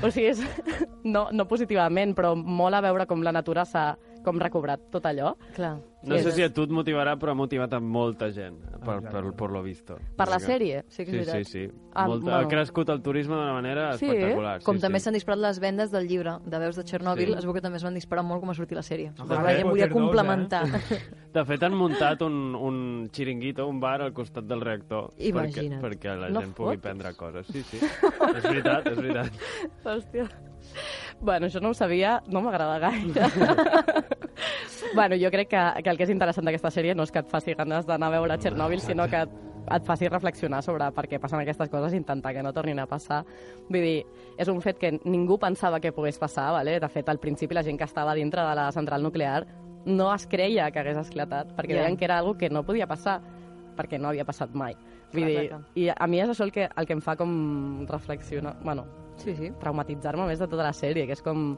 O 0.01 0.09
sigui, 0.11 0.27
és, 0.33 0.41
no, 1.15 1.27
no 1.31 1.45
positivament, 1.47 2.15
però 2.17 2.33
molt 2.35 2.75
a 2.75 2.81
veure 2.81 3.05
com 3.07 3.21
la 3.23 3.31
natura 3.31 3.63
s'ha 3.65 3.93
com 4.25 4.39
recobrat 4.41 4.89
tot 4.91 5.05
allò. 5.05 5.35
Clar. 5.55 5.77
No 6.05 6.17
Sí, 6.19 6.23
sé 6.23 6.31
si 6.33 6.43
a 6.43 6.51
tu 6.53 6.61
et 6.67 6.69
motivarà, 6.69 7.15
però 7.17 7.31
ha 7.31 7.33
motivat 7.33 7.71
a 7.73 7.79
molta 7.79 8.27
gent, 8.31 8.59
per, 8.61 8.97
Exacte. 8.99 9.09
per, 9.09 9.31
per 9.33 9.49
lo 9.49 9.63
visto. 9.63 9.95
Per 10.15 10.27
la 10.27 10.35
Perquè- 10.37 10.45
sèrie? 10.45 10.83
Sí 10.87 11.03
que 11.03 11.11
Sí, 11.11 11.17
és 11.17 11.25
sí, 11.25 11.31
veritat. 11.31 11.51
sí. 11.51 11.63
Ah, 11.95 12.05
Molta, 12.07 12.23
bueno. 12.25 12.37
Ha 12.37 12.47
crescut 12.47 12.89
el 12.89 13.01
turisme 13.01 13.33
d'una 13.33 13.53
manera 13.53 13.97
Sí? 13.97 14.05
espectacular. 14.05 14.61
Com 14.61 14.75
sí, 14.75 14.81
també 14.81 14.99
sí. 14.99 15.03
s'han 15.05 15.13
disparat 15.15 15.39
les 15.39 15.59
vendes 15.59 15.89
del 15.91 16.07
llibre 16.07 16.35
de 16.45 16.59
veus 16.59 16.75
de 16.75 16.83
Txernòbil, 16.83 17.27
Sí. 17.31 17.33
es 17.39 17.45
veu 17.45 17.53
que 17.55 17.61
també 17.61 17.77
es 17.77 17.83
van 17.83 17.93
disparar 17.95 18.23
molt 18.23 18.41
com 18.41 18.49
a 18.51 18.53
sortir 18.53 18.75
la 18.75 18.83
sèrie. 18.83 19.13
Ah, 19.17 19.23
Perquè 19.25 19.43
la 19.43 19.55
gent 19.55 19.69
volia 19.69 19.87
dos, 19.87 19.93
complementar. 19.93 20.65
De 21.35 21.43
fet, 21.43 21.63
han 21.63 21.73
muntat 21.75 22.21
un, 22.21 22.55
un 22.55 23.09
xiringuito, 23.11 23.67
un 23.67 23.79
bar 23.79 24.01
al 24.01 24.13
costat 24.13 24.45
del 24.45 24.61
reactor 24.61 25.09
perquè, 25.17 25.27
Imagina't. 25.29 25.81
perquè 25.81 26.15
la 26.15 26.29
No 26.29 26.39
gent 26.41 26.53
pugui 26.53 26.75
fotis. 26.77 26.81
prendre 26.81 27.13
coses. 27.15 27.47
Sí, 27.47 27.63
sí. 27.63 27.77
és 27.81 28.43
veritat, 28.43 28.87
és 28.87 28.95
veritat. 28.95 29.31
Hòstia. 29.83 30.29
Bueno, 31.21 31.47
això 31.47 31.61
no 31.61 31.69
ho 31.69 31.73
sabia, 31.77 32.21
no 32.27 32.41
m'agrada 32.41 32.79
gaire. 32.79 33.27
bueno, 34.95 35.15
jo 35.21 35.31
crec 35.31 35.49
que, 35.49 35.63
que 35.83 35.89
el 35.89 35.97
que 35.97 36.03
és 36.07 36.13
interessant 36.13 36.45
d'aquesta 36.47 36.71
sèrie 36.73 36.95
no 36.95 37.03
és 37.07 37.11
que 37.11 37.21
et 37.23 37.29
faci 37.31 37.55
ganes 37.55 37.85
d'anar 37.87 38.11
a 38.11 38.15
veure 38.17 38.37
Txernòbil, 38.37 38.81
sinó 38.83 39.07
que 39.11 39.23
et 39.25 39.85
faci 39.87 40.07
reflexionar 40.11 40.61
sobre 40.61 40.91
per 40.93 41.07
què 41.09 41.17
passen 41.21 41.39
aquestes 41.41 41.71
coses 41.73 41.95
i 41.95 41.97
intentar 41.97 42.35
que 42.35 42.43
no 42.45 42.51
tornin 42.53 42.79
a 42.83 42.85
passar. 42.85 43.23
Vull 43.69 43.81
dir, 43.81 44.03
és 44.37 44.51
un 44.51 44.59
fet 44.61 44.77
que 44.77 44.91
ningú 45.05 45.39
pensava 45.41 45.79
que 45.81 45.93
pogués 45.95 46.19
passar, 46.21 46.51
vale? 46.53 46.79
de 46.79 46.89
fet, 46.89 47.09
al 47.09 47.19
principi 47.19 47.55
la 47.57 47.63
gent 47.65 47.79
que 47.79 47.87
estava 47.87 48.13
dintre 48.13 48.43
de 48.45 48.55
la 48.59 48.71
central 48.75 49.01
nuclear 49.03 49.45
no 49.85 50.11
es 50.13 50.27
creia 50.27 50.69
que 50.71 50.79
hagués 50.81 50.97
esclatat, 50.97 51.55
perquè 51.55 51.75
Ja. 51.75 51.81
deien 51.83 51.97
que 51.97 52.05
era 52.05 52.19
algo 52.19 52.35
que 52.37 52.49
no 52.49 52.63
podia 52.65 52.87
passar, 52.87 53.21
perquè 53.75 53.99
no 53.99 54.09
havia 54.09 54.25
passat 54.25 54.53
mai. 54.53 54.75
Vull 55.13 55.23
Clar, 55.23 55.41
dir, 55.41 55.57
i 55.75 55.89
a 55.89 56.07
mi 56.07 56.19
és 56.21 56.29
això 56.29 56.43
el 56.43 56.51
que, 56.51 56.69
el 56.75 56.85
que 56.85 56.93
em 56.93 57.01
fa 57.01 57.15
com 57.15 57.85
reflexionar, 57.87 58.55
bueno, 58.63 58.85
Sí, 59.17 59.35
sí. 59.35 59.51
traumatitzar-me 59.59 60.25
més 60.27 60.39
de 60.39 60.47
tota 60.47 60.63
la 60.63 60.73
sèrie, 60.75 61.05
que 61.07 61.13
és 61.17 61.21
com... 61.25 61.55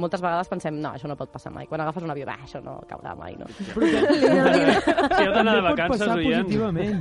Moltes 0.00 0.22
vegades 0.22 0.46
pensem, 0.48 0.76
no, 0.80 0.92
això 0.94 1.08
no 1.10 1.16
pot 1.18 1.32
passar 1.34 1.50
mai. 1.52 1.66
Quan 1.68 1.80
agafes 1.82 2.04
un 2.06 2.10
avió, 2.12 2.24
va, 2.24 2.36
això 2.46 2.60
no 2.62 2.76
caurà 2.88 3.10
mai, 3.18 3.34
no? 3.36 3.44
Si 3.50 3.64
heu 3.74 5.32
d'anar 5.34 5.56
de 5.56 5.60
També 5.60 5.60
pot 5.60 5.66
vacances, 5.66 5.90
passar 5.98 6.14
oient. 6.16 6.44
positivament. 6.46 7.00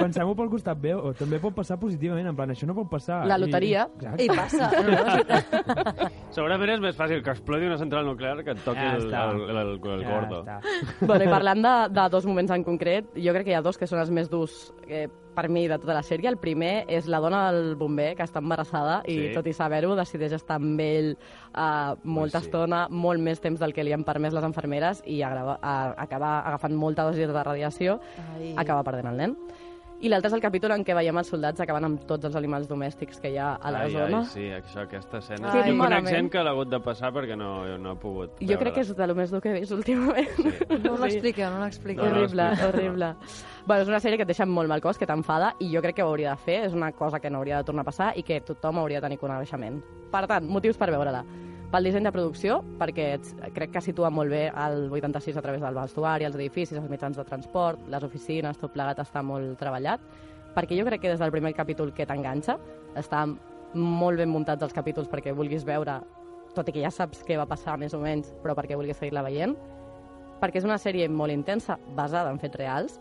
Pensem-ho 0.00 0.34
pel 0.36 0.50
costat 0.52 0.80
bé, 0.82 0.92
o 0.98 1.12
també 1.16 1.38
pot 1.40 1.54
passar 1.56 1.78
positivament, 1.80 2.26
en 2.28 2.36
plan, 2.36 2.50
això 2.52 2.66
no 2.68 2.74
pot 2.76 2.90
passar. 2.90 3.20
La 3.30 3.38
loteria. 3.38 3.86
Exacte. 3.94 4.26
I 4.26 4.28
passa. 4.34 4.70
No. 4.84 6.08
Segurament 6.34 6.70
és 6.74 6.80
més 6.82 6.96
fàcil 6.98 7.22
que 7.24 7.30
explodi 7.32 7.66
una 7.68 7.78
central 7.78 8.04
nuclear 8.08 8.42
que 8.44 8.52
et 8.56 8.62
toqui 8.66 8.82
Ja 8.82 8.96
el, 8.98 9.06
el, 9.06 9.50
el, 9.54 9.58
el, 9.60 9.90
el 9.94 10.02
Ja 10.04 10.10
gordo. 10.10 10.40
està. 10.42 10.56
bueno, 11.06 11.24
i 11.24 11.30
parlant 11.30 11.62
de, 11.64 11.74
de 11.94 12.06
dos 12.10 12.26
moments 12.26 12.50
en 12.56 12.64
concret, 12.66 13.12
jo 13.14 13.32
crec 13.36 13.46
que 13.46 13.54
hi 13.54 13.58
ha 13.58 13.62
dos 13.64 13.78
que 13.78 13.86
són 13.86 14.00
els 14.02 14.10
més 14.10 14.28
durs 14.32 14.72
eh, 14.88 15.06
per 15.34 15.48
mi 15.48 15.66
de 15.68 15.78
tota 15.82 15.94
la 15.96 16.02
sèrie. 16.06 16.28
El 16.30 16.38
primer 16.38 16.84
és 16.88 17.08
la 17.10 17.20
dona 17.20 17.50
del 17.52 17.74
bomber, 17.76 18.12
que 18.16 18.22
està 18.24 18.40
embarassada 18.42 19.02
i, 19.06 19.14
Sí. 19.14 19.32
tot 19.34 19.46
i 19.46 19.52
saber-ho, 19.52 19.94
decideix 19.96 20.32
estar 20.32 20.56
amb 20.60 20.80
ell 20.80 21.16
uh, 21.54 21.94
molta 22.04 22.40
sí. 22.40 22.46
estona, 22.46 22.86
molt 22.90 23.20
més 23.20 23.40
temps 23.40 23.60
del 23.60 23.74
que 23.74 23.84
li 23.84 23.92
han 23.92 24.04
permès 24.04 24.32
les 24.32 24.44
enfermeres 24.44 25.02
i 25.06 25.20
agrava, 25.22 25.58
a, 25.62 25.94
acaba 25.98 26.40
agafant 26.46 26.74
molta 26.74 27.04
dosi 27.04 27.26
de 27.26 27.42
radiació, 27.42 28.00
Ai. 28.36 28.54
acaba 28.56 28.84
perdent 28.84 29.10
el 29.12 29.16
nen. 29.16 29.36
I 30.04 30.10
l'altre 30.12 30.28
és 30.28 30.34
el 30.36 30.42
capítol 30.44 30.74
en 30.74 30.82
què 30.84 30.92
veiem 30.96 31.16
els 31.16 31.30
soldats 31.32 31.62
acabant 31.64 31.86
amb 31.86 32.02
tots 32.04 32.26
els 32.28 32.34
animals 32.36 32.66
domèstics 32.68 33.22
que 33.22 33.30
hi 33.32 33.38
ha 33.40 33.54
a 33.56 33.70
la 33.72 33.78
ai, 33.86 33.92
zona. 33.94 34.18
Ai, 34.18 34.26
sí, 34.34 34.42
això, 34.52 34.82
aquesta 34.84 35.22
escena. 35.22 35.48
Ai, 35.54 35.62
jo 35.70 35.78
conec 35.80 36.10
gent 36.12 36.28
que 36.34 36.42
l'ha 36.44 36.52
hagut 36.52 36.68
de 36.68 36.80
passar 36.84 37.08
perquè 37.14 37.38
no, 37.40 37.48
no 37.80 37.94
ha 37.94 37.96
pogut 37.96 38.42
Jo 38.44 38.58
crec 38.60 38.74
que 38.76 38.84
és 38.84 38.90
de 38.98 39.06
lo 39.08 39.14
més 39.16 39.32
dur 39.32 39.40
que 39.40 39.54
he 39.54 39.60
vist 39.62 39.72
últimament. 39.72 40.28
Sí. 40.36 40.52
No 40.84 40.96
Sí. 40.98 41.02
l'expliqueu, 41.06 41.48
no 41.50 41.62
l'expliqueu. 41.64 42.04
No, 42.04 42.10
no, 42.10 42.16
horrible, 42.20 42.48
explica. 42.50 42.68
horrible. 42.68 43.08
Bueno, 43.66 43.82
és 43.82 43.88
una 43.88 44.00
sèrie 44.04 44.18
que 44.20 44.26
et 44.26 44.28
deixa 44.28 44.44
molt 44.46 44.68
mal 44.68 44.82
cos, 44.84 44.98
que 45.00 45.06
t'enfada, 45.08 45.54
i 45.64 45.70
jo 45.72 45.80
crec 45.80 45.96
que 45.96 46.04
ho 46.04 46.10
hauria 46.12 46.34
de 46.36 46.36
fer, 46.44 46.58
és 46.66 46.74
una 46.76 46.92
cosa 46.92 47.18
que 47.20 47.30
no 47.30 47.38
hauria 47.40 47.62
de 47.62 47.64
tornar 47.64 47.80
a 47.86 47.88
passar 47.88 48.12
i 48.18 48.22
que 48.22 48.42
tothom 48.44 48.78
hauria 48.82 49.00
de 49.00 49.06
tenir 49.08 49.18
coneixement. 49.18 49.80
Per 50.12 50.26
tant, 50.28 50.44
motius 50.46 50.76
per 50.76 50.90
veure-la. 50.92 51.24
Pel 51.74 51.88
disseny 51.88 52.04
de 52.06 52.12
producció, 52.14 52.60
perquè 52.78 53.04
ets- 53.16 53.32
crec 53.56 53.72
que 53.74 53.80
situa 53.82 54.10
molt 54.14 54.30
bé 54.30 54.44
el 54.46 54.84
86 54.92 55.36
a 55.36 55.42
través 55.42 55.60
del 55.64 55.74
vestuari, 55.74 56.24
els 56.28 56.36
edificis, 56.38 56.78
els 56.78 56.88
mitjans 56.90 57.16
de 57.18 57.24
transport, 57.26 57.80
les 57.90 58.04
oficines, 58.06 58.58
tot 58.60 58.70
plegat 58.72 59.00
està 59.02 59.24
molt 59.26 59.56
treballat, 59.58 60.00
perquè 60.54 60.78
jo 60.78 60.84
crec 60.86 61.00
que 61.02 61.08
des 61.10 61.18
del 61.18 61.32
primer 61.34 61.52
capítol 61.52 61.90
que 61.92 62.06
t'enganxa, 62.06 62.58
està 62.94 63.24
molt 63.74 64.18
ben 64.22 64.30
muntats 64.30 64.62
els 64.62 64.72
capítols 64.72 65.08
perquè 65.10 65.34
vulguis 65.34 65.64
veure, 65.66 65.98
tot 66.54 66.68
i 66.68 66.72
que 66.76 66.80
ja 66.84 66.92
saps 66.94 67.24
què 67.26 67.36
va 67.36 67.48
passar 67.50 67.74
més 67.76 67.92
o 67.94 67.98
menys, 67.98 68.30
però 68.40 68.54
perquè 68.54 68.76
vulguis 68.78 68.96
seguir-la 68.96 69.22
veient, 69.26 69.56
perquè 70.40 70.60
és 70.62 70.64
una 70.68 70.78
sèrie 70.78 71.08
molt 71.10 71.32
intensa, 71.34 71.76
basada 71.96 72.30
en 72.30 72.38
fets 72.38 72.54
reals, 72.54 73.00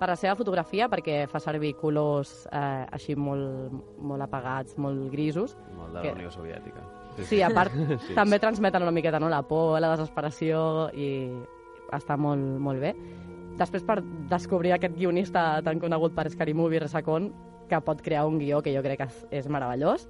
per 0.00 0.08
la 0.08 0.16
seva 0.16 0.34
fotografia, 0.38 0.88
perquè 0.88 1.26
fa 1.28 1.40
servir 1.42 1.74
colors 1.76 2.46
eh, 2.52 2.86
així 2.90 3.16
molt, 3.16 3.68
molt 4.00 4.22
apagats, 4.22 4.78
molt 4.78 5.10
grisos. 5.12 5.58
Molt 5.76 5.92
de 5.92 6.00
que- 6.00 6.08
la 6.08 6.14
Unió 6.14 6.30
Soviètica. 6.30 6.80
Sí, 7.24 7.40
a 7.42 7.50
part, 7.50 7.72
Sí. 8.06 8.14
també 8.14 8.38
transmeten 8.38 8.82
una 8.82 8.92
miqueta 8.94 9.18
no, 9.20 9.28
la 9.28 9.42
por, 9.42 9.80
la 9.80 9.90
desesperació 9.96 10.90
i 10.94 11.10
està 11.92 12.16
molt, 12.20 12.58
molt 12.60 12.80
bé. 12.80 12.94
Després, 13.58 13.82
per 13.82 13.98
descobrir 14.30 14.72
aquest 14.76 14.94
guionista 14.94 15.60
tan 15.66 15.80
conegut 15.82 16.14
per 16.14 16.28
Scary 16.30 16.54
Movie, 16.54 16.78
Resacon, 16.84 17.32
que 17.68 17.80
pot 17.84 18.00
crear 18.00 18.26
un 18.26 18.38
guió 18.38 18.62
que 18.62 18.72
jo 18.74 18.82
crec 18.84 18.98
que 19.02 19.08
és, 19.10 19.26
és 19.42 19.48
meravellós. 19.50 20.06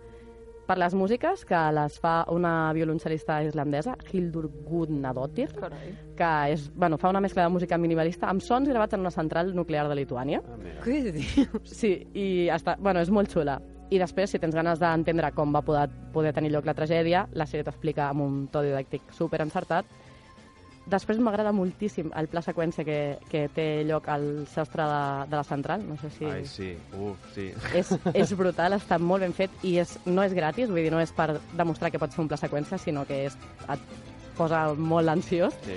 Per 0.69 0.77
les 0.77 0.93
músiques, 0.93 1.47
que 1.49 1.59
les 1.73 1.95
fa 1.99 2.27
una 2.29 2.75
violoncel·lista 2.77 3.39
islandesa, 3.47 3.95
Hildur 4.13 4.51
Gudnadottir, 4.67 5.47
que 6.19 6.33
és, 6.53 6.67
bueno, 6.77 6.99
fa 7.01 7.09
una 7.09 7.23
mescla 7.25 7.47
de 7.47 7.55
música 7.55 7.79
minimalista 7.81 8.29
amb 8.29 8.43
sons 8.45 8.69
gravats 8.69 8.93
en 8.93 9.01
una 9.01 9.11
central 9.11 9.55
nuclear 9.57 9.89
de 9.89 9.97
Lituània. 9.97 10.43
Què 10.85 10.99
dius? 11.17 11.63
Sí, 11.65 11.95
i 12.13 12.51
està, 12.53 12.77
bueno, 12.79 13.01
és 13.01 13.09
molt 13.09 13.33
xula. 13.33 13.57
I 13.89 13.99
després, 14.01 14.31
si 14.31 14.41
tens 14.41 14.55
ganes 14.55 14.81
d'entendre 14.83 15.31
com 15.33 15.55
va 15.55 15.63
poder, 15.65 15.87
poder 16.13 16.35
tenir 16.37 16.53
lloc 16.53 16.67
la 16.69 16.77
tragèdia, 16.77 17.25
la 17.33 17.47
sèrie 17.49 17.65
t'explica 17.65 18.11
amb 18.11 18.25
un 18.27 18.39
to 18.53 18.61
didàctic 18.67 19.15
super 19.17 19.41
encertat. 19.45 19.89
Després 20.89 21.19
m'agrada 21.21 21.53
moltíssim 21.53 22.09
el 22.17 22.31
pla 22.33 22.41
seqüència 22.45 22.85
que, 22.85 22.99
que 23.29 23.43
té 23.53 23.67
lloc 23.85 24.09
al 24.09 24.47
sostre 24.49 24.87
de, 24.89 25.01
de 25.29 25.37
la 25.37 25.45
central. 25.45 25.85
No 25.89 25.99
sé 26.01 26.09
si... 26.15 26.25
Ai, 26.29 26.47
sí. 26.49 26.71
Uf, 26.97 27.29
sí. 27.35 27.51
És, 27.77 27.93
és 28.23 28.33
brutal, 28.37 28.77
està 28.77 29.01
molt 29.01 29.25
ben 29.25 29.37
fet 29.37 29.53
i 29.69 29.77
és, 29.83 29.99
no 30.09 30.25
és 30.25 30.37
gratis, 30.37 30.73
vull 30.73 30.85
dir, 30.85 30.93
no 30.93 31.03
és 31.05 31.13
per 31.13 31.35
demostrar 31.57 31.93
que 31.93 32.01
pots 32.01 32.17
fer 32.17 32.25
un 32.25 32.33
pla 32.33 32.41
seqüència, 32.41 32.81
sinó 32.81 33.05
que 33.09 33.25
és, 33.29 33.37
et 33.69 33.85
posa 34.39 34.65
molt 34.77 35.13
ansiós. 35.13 35.57
Sí. 35.65 35.77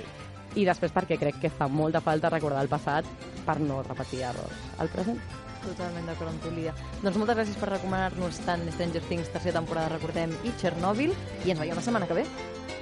I 0.60 0.66
després 0.68 0.92
perquè 0.92 1.16
crec 1.20 1.40
que 1.40 1.52
fa 1.52 1.68
molta 1.68 2.04
falta 2.04 2.32
recordar 2.32 2.64
el 2.64 2.72
passat 2.72 3.08
per 3.46 3.56
no 3.60 3.80
repetir 3.84 4.24
errors 4.28 4.68
al 4.80 4.92
present. 4.92 5.41
Totalment 5.62 6.08
d'acord 6.10 6.32
amb 6.32 6.42
tu, 6.42 6.50
Lídia. 6.54 6.74
Doncs 7.02 7.20
moltes 7.20 7.38
gràcies 7.38 7.60
per 7.60 7.70
recomanar-nos 7.70 8.40
tant 8.46 8.66
Stranger 8.74 9.04
Things, 9.08 9.30
tercera 9.34 9.60
temporada, 9.60 9.94
recordem, 9.94 10.34
i 10.42 10.54
Chernobyl, 10.62 11.14
i 11.46 11.54
ens 11.54 11.62
veiem 11.62 11.78
la 11.78 11.86
setmana 11.86 12.10
que 12.10 12.18
ve. 12.18 12.26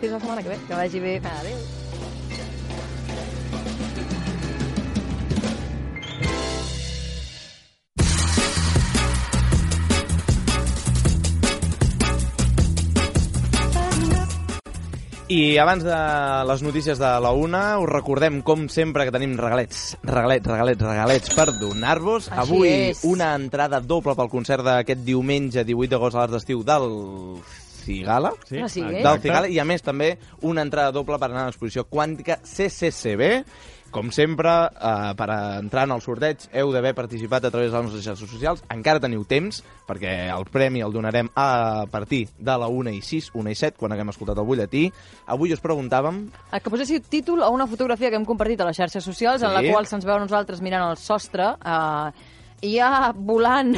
Fins 0.00 0.16
la 0.16 0.22
setmana 0.22 0.42
que 0.42 0.54
ve. 0.54 0.58
Que 0.66 0.80
vagi 0.80 1.04
bé. 1.04 1.20
Adéu. 1.36 2.19
I 15.30 15.58
abans 15.62 15.84
de 15.86 15.96
les 16.42 16.62
notícies 16.66 16.98
de 16.98 17.08
la 17.22 17.30
una, 17.30 17.78
us 17.78 17.86
recordem, 17.86 18.40
com 18.42 18.64
sempre, 18.66 19.04
que 19.06 19.12
tenim 19.14 19.36
regalets, 19.38 19.92
regalets, 20.02 20.48
regalets, 20.50 20.82
regalets 20.82 21.34
per 21.38 21.44
donar-vos. 21.54 22.26
Avui 22.34 22.66
és. 22.72 23.04
una 23.06 23.28
entrada 23.38 23.78
doble 23.78 24.16
pel 24.18 24.30
concert 24.32 24.66
d'aquest 24.66 25.04
diumenge 25.06 25.62
18 25.62 25.92
d'agost 25.92 26.18
a 26.18 26.24
l'Arts 26.24 26.34
d'Estiu 26.34 26.64
del 26.66 26.88
Cigala. 27.46 28.32
Sí. 28.48 28.58
Del 28.58 29.22
Cigala, 29.22 29.46
i 29.46 29.60
a 29.62 29.68
més 29.70 29.86
també 29.86 30.16
una 30.50 30.66
entrada 30.66 30.90
doble 30.98 31.20
per 31.22 31.30
anar 31.30 31.46
a 31.46 31.52
l'exposició 31.52 31.86
quàntica 31.86 32.40
CCCB. 32.42 33.30
Com 33.90 34.12
sempre, 34.14 34.48
eh, 34.70 35.14
per 35.18 35.26
entrar 35.58 35.82
en 35.88 35.96
el 35.96 36.02
sorteig 36.04 36.44
heu 36.54 36.70
d'haver 36.70 36.92
participat 36.94 37.44
a 37.44 37.50
través 37.50 37.72
de 37.72 37.76
les 37.76 37.86
nostres 37.88 38.04
xarxes 38.04 38.30
socials. 38.30 38.62
Encara 38.70 39.00
teniu 39.02 39.24
temps, 39.26 39.64
perquè 39.88 40.28
el 40.30 40.44
premi 40.46 40.80
el 40.86 40.92
donarem 40.94 41.28
a 41.34 41.86
partir 41.90 42.28
de 42.38 42.56
la 42.56 42.68
1 42.70 42.92
i 42.94 43.00
6, 43.02 43.32
1 43.34 43.50
i 43.50 43.56
7, 43.58 43.76
quan 43.76 43.90
haguem 43.90 44.12
escoltat 44.12 44.38
el 44.38 44.46
butlletí. 44.46 44.84
Avui 45.26 45.52
us 45.52 45.60
preguntàvem 45.60 46.28
El 46.52 46.62
que 46.62 46.70
poséssiu 46.70 47.02
títol 47.02 47.42
a 47.42 47.50
una 47.50 47.66
fotografia 47.66 48.10
que 48.10 48.16
hem 48.16 48.24
compartit 48.24 48.60
a 48.60 48.68
les 48.70 48.78
xarxes 48.78 49.02
socials, 49.02 49.42
en 49.42 49.52
la 49.52 49.60
Sí. 49.60 49.72
qual 49.72 49.86
se'ns 49.86 50.04
veu 50.04 50.14
a 50.14 50.20
nosaltres 50.20 50.60
mirant 50.62 50.88
el 50.90 50.96
sostre, 50.96 51.56
eh, 51.58 52.12
i 52.62 52.76
ja 52.78 53.10
volant 53.16 53.74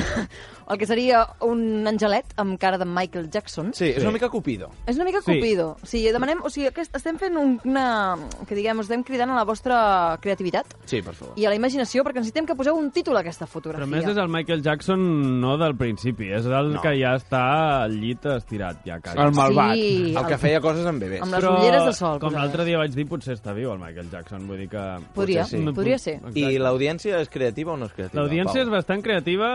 el 0.71 0.79
que 0.79 0.87
seria 0.87 1.27
un 1.41 1.87
angelet 1.87 2.27
amb 2.37 2.59
cara 2.59 2.79
de 2.79 2.85
Michael 2.85 3.31
Jackson. 3.31 3.73
Sí, 3.75 3.87
és 3.97 4.03
una 4.03 4.13
mica 4.13 4.29
Cupido. 4.29 4.71
És 4.87 4.97
una 4.97 5.05
mica 5.05 5.21
Sí. 5.23 5.35
Cupido. 5.37 5.77
Sí, 5.83 6.03
demanem, 6.11 6.41
o 6.43 6.51
sigui, 6.51 6.67
aquest, 6.69 6.95
estem 6.97 7.19
fent 7.19 7.37
un- 7.37 7.61
una... 7.65 8.17
que 8.49 8.55
diguem, 8.55 8.81
estem 8.81 9.03
cridant 9.03 9.31
a 9.31 9.35
la 9.37 9.45
vostra 9.45 10.19
creativitat 10.21 10.67
Sí, 10.85 11.03
per 11.03 11.15
favor. 11.15 11.35
i 11.39 11.45
a 11.47 11.51
la 11.51 11.57
imaginació 11.57 12.03
perquè 12.05 12.21
necessitem 12.23 12.47
que 12.47 12.55
poseu 12.57 12.75
un 12.77 12.91
títol 12.91 13.17
a 13.17 13.21
aquesta 13.21 13.47
Però 13.47 13.53
fotografia. 13.53 13.85
a 13.85 13.87
més 13.87 14.07
és 14.09 14.17
el 14.17 14.29
Michael 14.29 14.63
Jackson 14.63 15.41
no 15.41 15.57
del 15.59 15.77
principi, 15.77 16.31
és 16.33 16.47
el 16.47 16.73
No. 16.75 16.81
que 16.81 16.95
ja 17.01 17.15
està 17.17 17.83
al 17.85 17.93
llit 18.01 18.25
estirat, 18.27 18.83
ja 18.85 18.99
quasi. 19.01 19.19
El 19.19 19.33
malvat. 19.33 19.75
Sí, 19.75 20.15
el 20.17 20.27
que 20.27 20.33
el- 20.35 20.39
feia 20.41 20.61
coses 20.61 20.87
amb 20.87 21.01
bebès. 21.03 21.23
Amb 21.23 21.33
les 21.35 21.45
ulleres 21.45 21.85
de 21.87 21.93
sol, 21.93 22.19
Com 22.21 22.33
l'altre 22.35 22.65
dia 22.65 22.79
vaig 22.79 22.93
dir, 22.95 23.07
potser 23.07 23.35
està 23.37 23.55
viu 23.55 23.73
el 23.73 23.79
Michael 23.79 24.11
Jackson, 24.11 24.47
vull 24.47 24.59
dir 24.59 24.69
que... 24.69 24.99
Podria, 25.15 25.45
sí. 25.45 25.59
podria 25.75 25.99
ser. 25.99 26.21
I 26.35 26.59
l'audiència 26.59 27.21
és 27.21 27.29
creativa 27.29 27.73
o 27.73 27.77
no 27.77 27.87
és 27.87 27.93
creativa? 27.93 28.21
L'audiència 28.23 28.63
és 28.63 28.69
bastant 28.69 29.03
creativa. 29.03 29.51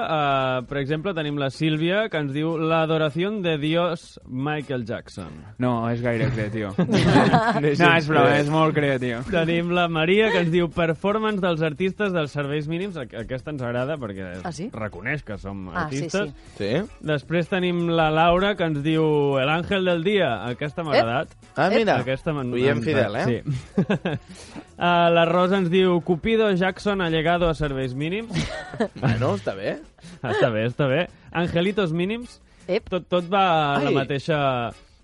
Uh, 0.61 0.65
per 0.67 0.77
exemple, 0.77 1.06
tenim 1.15 1.37
la 1.39 1.49
Sílvia, 1.53 2.07
que 2.09 2.17
ens 2.17 2.31
diu 2.33 2.55
l'adoració 2.57 3.29
de 3.43 3.57
Dios 3.61 4.19
Michael 4.27 4.85
Jackson. 4.85 5.29
No, 5.59 5.89
és 5.89 6.01
gaire 6.01 6.29
creatiu. 6.33 6.69
no, 6.77 7.67
és 7.69 8.07
broma, 8.09 8.37
és 8.39 8.49
molt 8.51 8.73
creatiu. 8.75 9.21
Tenim 9.31 9.71
la 9.75 9.87
Maria, 9.87 10.29
que 10.31 10.41
ens 10.45 10.51
diu 10.51 10.69
performance 10.73 11.41
dels 11.43 11.61
artistes 11.61 12.13
dels 12.15 12.31
serveis 12.31 12.67
mínims. 12.67 12.97
Aqu- 12.97 13.19
Aquesta 13.23 13.51
ens 13.51 13.61
agrada 13.61 13.97
perquè 13.97 14.41
Ah, 14.43 14.51
sí? 14.51 14.69
reconeix 14.73 15.23
que 15.23 15.37
som 15.37 15.69
Ah, 15.69 15.87
sí, 15.89 16.03
artistes. 16.03 16.33
Sí. 16.57 16.71
Després 17.01 17.47
tenim 17.49 17.87
la 17.89 18.09
Laura, 18.11 18.55
que 18.55 18.63
ens 18.67 18.81
diu 18.83 19.37
el 19.39 19.49
àngel 19.49 19.85
del 19.85 20.03
dia. 20.03 20.33
Aquesta 20.47 20.83
m'ha 20.83 20.95
agradat. 20.97 21.35
Ah, 21.55 21.69
mira. 21.73 21.99
Aquesta 22.01 22.31
Oient 22.33 22.77
m'ha- 22.79 22.83
fidel, 22.83 23.15
eh? 23.15 23.25
Sí. 23.25 23.37
uh, 24.77 25.09
la 25.13 25.25
Rosa 25.25 25.57
ens 25.57 25.69
diu 25.73 25.99
Cupido 26.01 26.49
Jackson 26.55 27.01
ha 27.01 27.09
llegado 27.09 27.49
a 27.49 27.53
serveis 27.55 27.93
mínims. 27.93 28.31
bueno, 29.01 29.35
està 29.35 29.53
bé. 29.57 29.77
Està 30.23 30.49
bé, 30.53 30.65
està 30.69 30.87
bé. 30.87 31.07
Angelitos 31.31 31.91
mínims. 31.93 32.39
Ep. 32.67 32.89
Tot, 32.91 33.05
tot 33.07 33.29
va 33.31 33.77
en 33.79 33.87
Ai. 33.87 33.93
la 33.93 33.95
mateixa... 34.01 34.37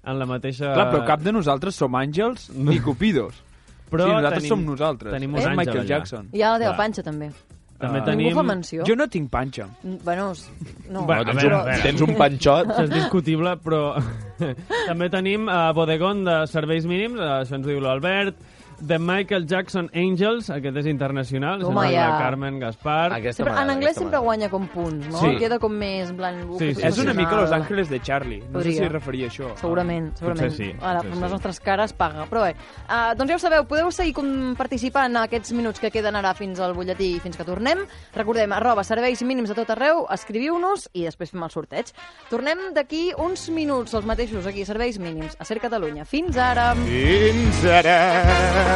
En 0.03 0.17
la 0.19 0.26
mateixa... 0.28 0.74
Clar, 0.76 0.89
però 0.91 1.05
cap 1.07 1.21
de 1.24 1.32
nosaltres 1.32 1.78
som 1.80 1.93
àngels 1.95 2.49
ni 2.59 2.76
cupidos. 2.84 3.38
Però 3.88 4.03
sí, 4.03 4.11
nosaltres 4.11 4.41
tenim- 4.43 4.51
som 4.51 4.65
nosaltres. 4.67 5.13
tenim 5.15 5.32
un 5.32 5.39
és 5.39 5.45
àngel 5.47 5.57
Michael 5.61 5.80
allà. 5.80 5.88
Jackson. 5.93 6.28
I 6.36 6.41
a 6.43 6.49
la 6.51 6.57
teva 6.59 6.74
Clar. 6.74 6.80
panxa, 6.82 7.03
també. 7.07 7.30
També 7.80 7.99
Ah. 8.01 8.03
tenim... 8.09 8.26
Ningú 8.28 8.36
fa 8.41 8.43
menció? 8.49 8.84
Jo 8.88 8.95
no 8.99 9.07
tinc 9.07 9.30
panxa. 9.32 9.65
Mm, 9.82 9.95
Bueno, 10.03 10.34
no. 10.89 11.05
Bueno, 11.07 11.24
tens, 11.30 11.39
però- 11.43 11.61
un, 11.63 11.82
tens 11.88 12.01
un 12.03 12.13
panxot. 12.19 12.67
Això 12.67 12.84
és 12.84 12.91
discutible, 12.97 13.55
però 13.63 13.80
també 14.89 15.09
tenim 15.13 15.47
uh, 15.47 15.71
Bodegón 15.76 16.26
de 16.28 16.36
serveis 16.51 16.86
mínims, 16.89 17.15
uh, 17.19 17.39
això 17.45 17.55
ens 17.61 17.67
diu 17.67 17.80
l'Albert, 17.84 18.36
The 18.86 18.97
Michael 18.99 19.45
Jackson 19.47 19.89
Angels, 19.95 20.49
aquest 20.51 20.75
és 20.81 20.88
internacional, 20.91 21.61
Toma 21.63 21.86
és 21.88 21.93
ja. 21.95 22.07
la 22.09 22.17
Carmen 22.19 22.57
Gaspar. 22.59 23.13
Sempre, 23.31 23.53
en 23.61 23.69
anglès 23.71 23.95
sempre 23.95 24.19
guanya 24.19 24.49
com 24.51 24.65
punts, 24.67 25.05
no? 25.07 25.21
Sí. 25.21 25.38
Queda 25.39 25.55
com 25.63 25.71
més 25.79 26.09
en 26.11 26.17
plan... 26.19 26.41
Sí, 26.59 26.73
sí, 26.75 26.84
és 26.89 26.99
una 26.99 27.13
mica 27.15 27.38
Los 27.39 27.53
Ángeles 27.55 27.88
de 27.88 28.01
Charlie. 28.03 28.41
No 28.41 28.57
Podria. 28.57 28.73
sé 28.73 28.77
si 28.81 28.84
es 28.84 28.91
referia 28.91 29.29
a 29.29 29.31
això. 29.31 29.51
Segurament, 29.61 30.09
segurament. 30.19 30.51
Potser 30.51 30.73
sí, 30.73 30.75
Ara, 30.81 30.99
amb 30.99 31.15
les 31.15 31.21
sí. 31.21 31.31
nostres 31.38 31.61
cares 31.63 31.93
paga. 31.95 32.25
Però 32.27 32.43
bé, 32.43 32.57
uh, 32.84 33.13
doncs 33.15 33.31
ja 33.31 33.38
ho 33.38 33.43
sabeu, 33.45 33.63
podeu 33.69 33.91
seguir 33.95 34.15
com 34.17 34.27
participant 34.59 35.07
en 35.13 35.21
aquests 35.23 35.55
minuts 35.55 35.79
que 35.79 35.93
queden 35.93 36.19
ara 36.19 36.36
fins 36.36 36.59
al 36.59 36.75
butlletí 36.75 37.13
i 37.15 37.23
fins 37.23 37.39
que 37.39 37.47
tornem. 37.47 37.86
Recordem, 38.17 38.51
arroba 38.57 38.84
serveis 38.84 39.23
mínims 39.23 39.53
a 39.53 39.57
tot 39.61 39.71
arreu, 39.77 40.03
escriviu-nos 40.11 40.89
i 40.91 41.07
després 41.07 41.31
fem 41.31 41.47
el 41.47 41.55
sorteig. 41.55 41.93
Tornem 42.27 42.73
d'aquí 42.75 43.05
uns 43.15 43.47
minuts, 43.53 43.95
els 43.95 44.11
mateixos, 44.11 44.43
aquí, 44.49 44.67
serveis 44.67 44.99
mínims, 44.99 45.39
a 45.39 45.47
Ser 45.47 45.61
Catalunya. 45.63 46.03
Fins 46.03 46.36
ara! 46.36 46.73
Fins 46.84 47.63
ara! 47.79 48.72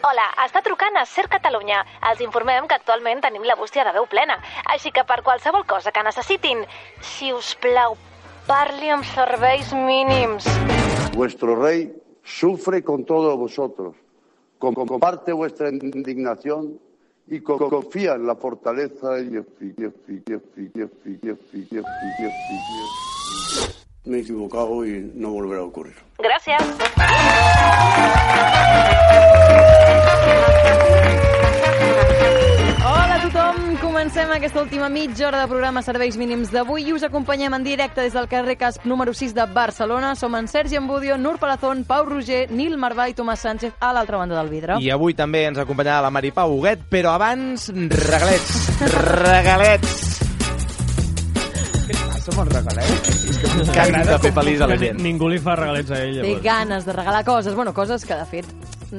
Hola, 0.00 0.24
està 0.46 0.62
trucant 0.64 0.96
a 0.98 1.04
Ser 1.06 1.26
Catalunya. 1.30 1.82
Els 2.10 2.22
informem 2.24 2.66
que 2.70 2.76
actualment 2.78 3.20
tenim 3.22 3.44
la 3.46 3.56
bústia 3.60 3.84
de 3.86 3.92
veu 3.94 4.06
plena. 4.10 4.38
Així 4.74 4.90
que 4.96 5.04
per 5.06 5.20
qualsevol 5.26 5.66
cosa 5.68 5.92
que 5.92 6.02
necessitin, 6.06 6.64
si 7.12 7.30
us 7.36 7.52
plau, 7.62 7.96
parli 8.48 8.90
amb 8.90 9.04
serveis 9.12 9.72
mínims. 9.76 10.48
Vuestro 11.14 11.54
rey 11.60 11.90
sufre 12.24 12.82
con 12.82 13.04
todos 13.04 13.36
vosotros, 13.38 13.94
com- 14.58 14.74
comparte 14.74 15.32
vuestra 15.32 15.68
indignación 15.68 16.78
y 17.28 17.40
co- 17.40 17.58
confía 17.58 18.14
en 18.14 18.26
la 18.26 18.34
fortaleza 18.34 19.18
y 19.20 19.38
Me 24.04 24.18
he 24.18 24.20
equivocado 24.20 24.84
y 24.84 25.12
no 25.14 25.30
volverá 25.30 25.60
a 25.60 25.64
ocurrir. 25.64 25.94
Gràcies. 26.18 26.62
Hola 32.82 33.14
a 33.14 33.20
tothom! 33.22 33.76
Comencem 33.80 34.32
aquesta 34.32 34.62
última 34.62 34.88
mitja 34.88 35.28
hora 35.28 35.42
de 35.42 35.48
programa 35.48 35.82
Serveis 35.82 36.16
Mínims 36.16 36.50
d'avui 36.50 36.88
i 36.88 36.94
us 36.96 37.04
acompanyem 37.04 37.54
en 37.54 37.64
directe 37.64 38.00
des 38.00 38.16
del 38.16 38.26
carrer 38.28 38.56
Casp 38.56 38.86
número 38.88 39.12
6 39.14 39.34
de 39.36 39.46
Barcelona. 39.52 40.14
Som 40.16 40.34
en 40.34 40.48
Sergi 40.48 40.76
Ambudio, 40.76 41.18
Nur 41.18 41.38
Palazón, 41.38 41.84
Pau 41.84 42.04
Roger, 42.08 42.50
Nil 42.50 42.78
Marvà 42.80 43.10
i 43.10 43.14
Tomàs 43.14 43.44
Sánchez 43.44 43.76
a 43.78 43.92
l'altra 43.92 44.16
banda 44.16 44.40
del 44.40 44.48
vidre. 44.48 44.80
I 44.80 44.90
avui 44.90 45.14
també 45.14 45.44
ens 45.46 45.60
acompanyarà 45.60 46.00
la 46.08 46.10
Maripau 46.10 46.56
Huguet, 46.56 46.88
però 46.88 47.14
abans, 47.14 47.68
regalets, 47.70 48.80
regalets. 48.96 50.20
tu 52.24 53.19
me'ls 53.42 53.68
regaleu? 53.68 53.92
Canta 53.94 54.18
fer 54.18 54.32
feliç 54.32 54.60
a 54.60 54.66
la 54.66 54.76
Que 54.76 54.86
gent. 54.86 55.00
Ningú 55.00 55.28
li 55.28 55.38
fa 55.38 55.56
regalets 55.56 55.90
a 55.90 56.02
ell, 56.02 56.20
Té 56.20 56.26
llavors. 56.26 56.42
ganes 56.44 56.84
de 56.86 56.92
regalar 56.92 57.24
coses. 57.24 57.54
Bueno, 57.54 57.72
coses 57.74 58.04
que, 58.04 58.14
de 58.14 58.26
fet, 58.26 58.46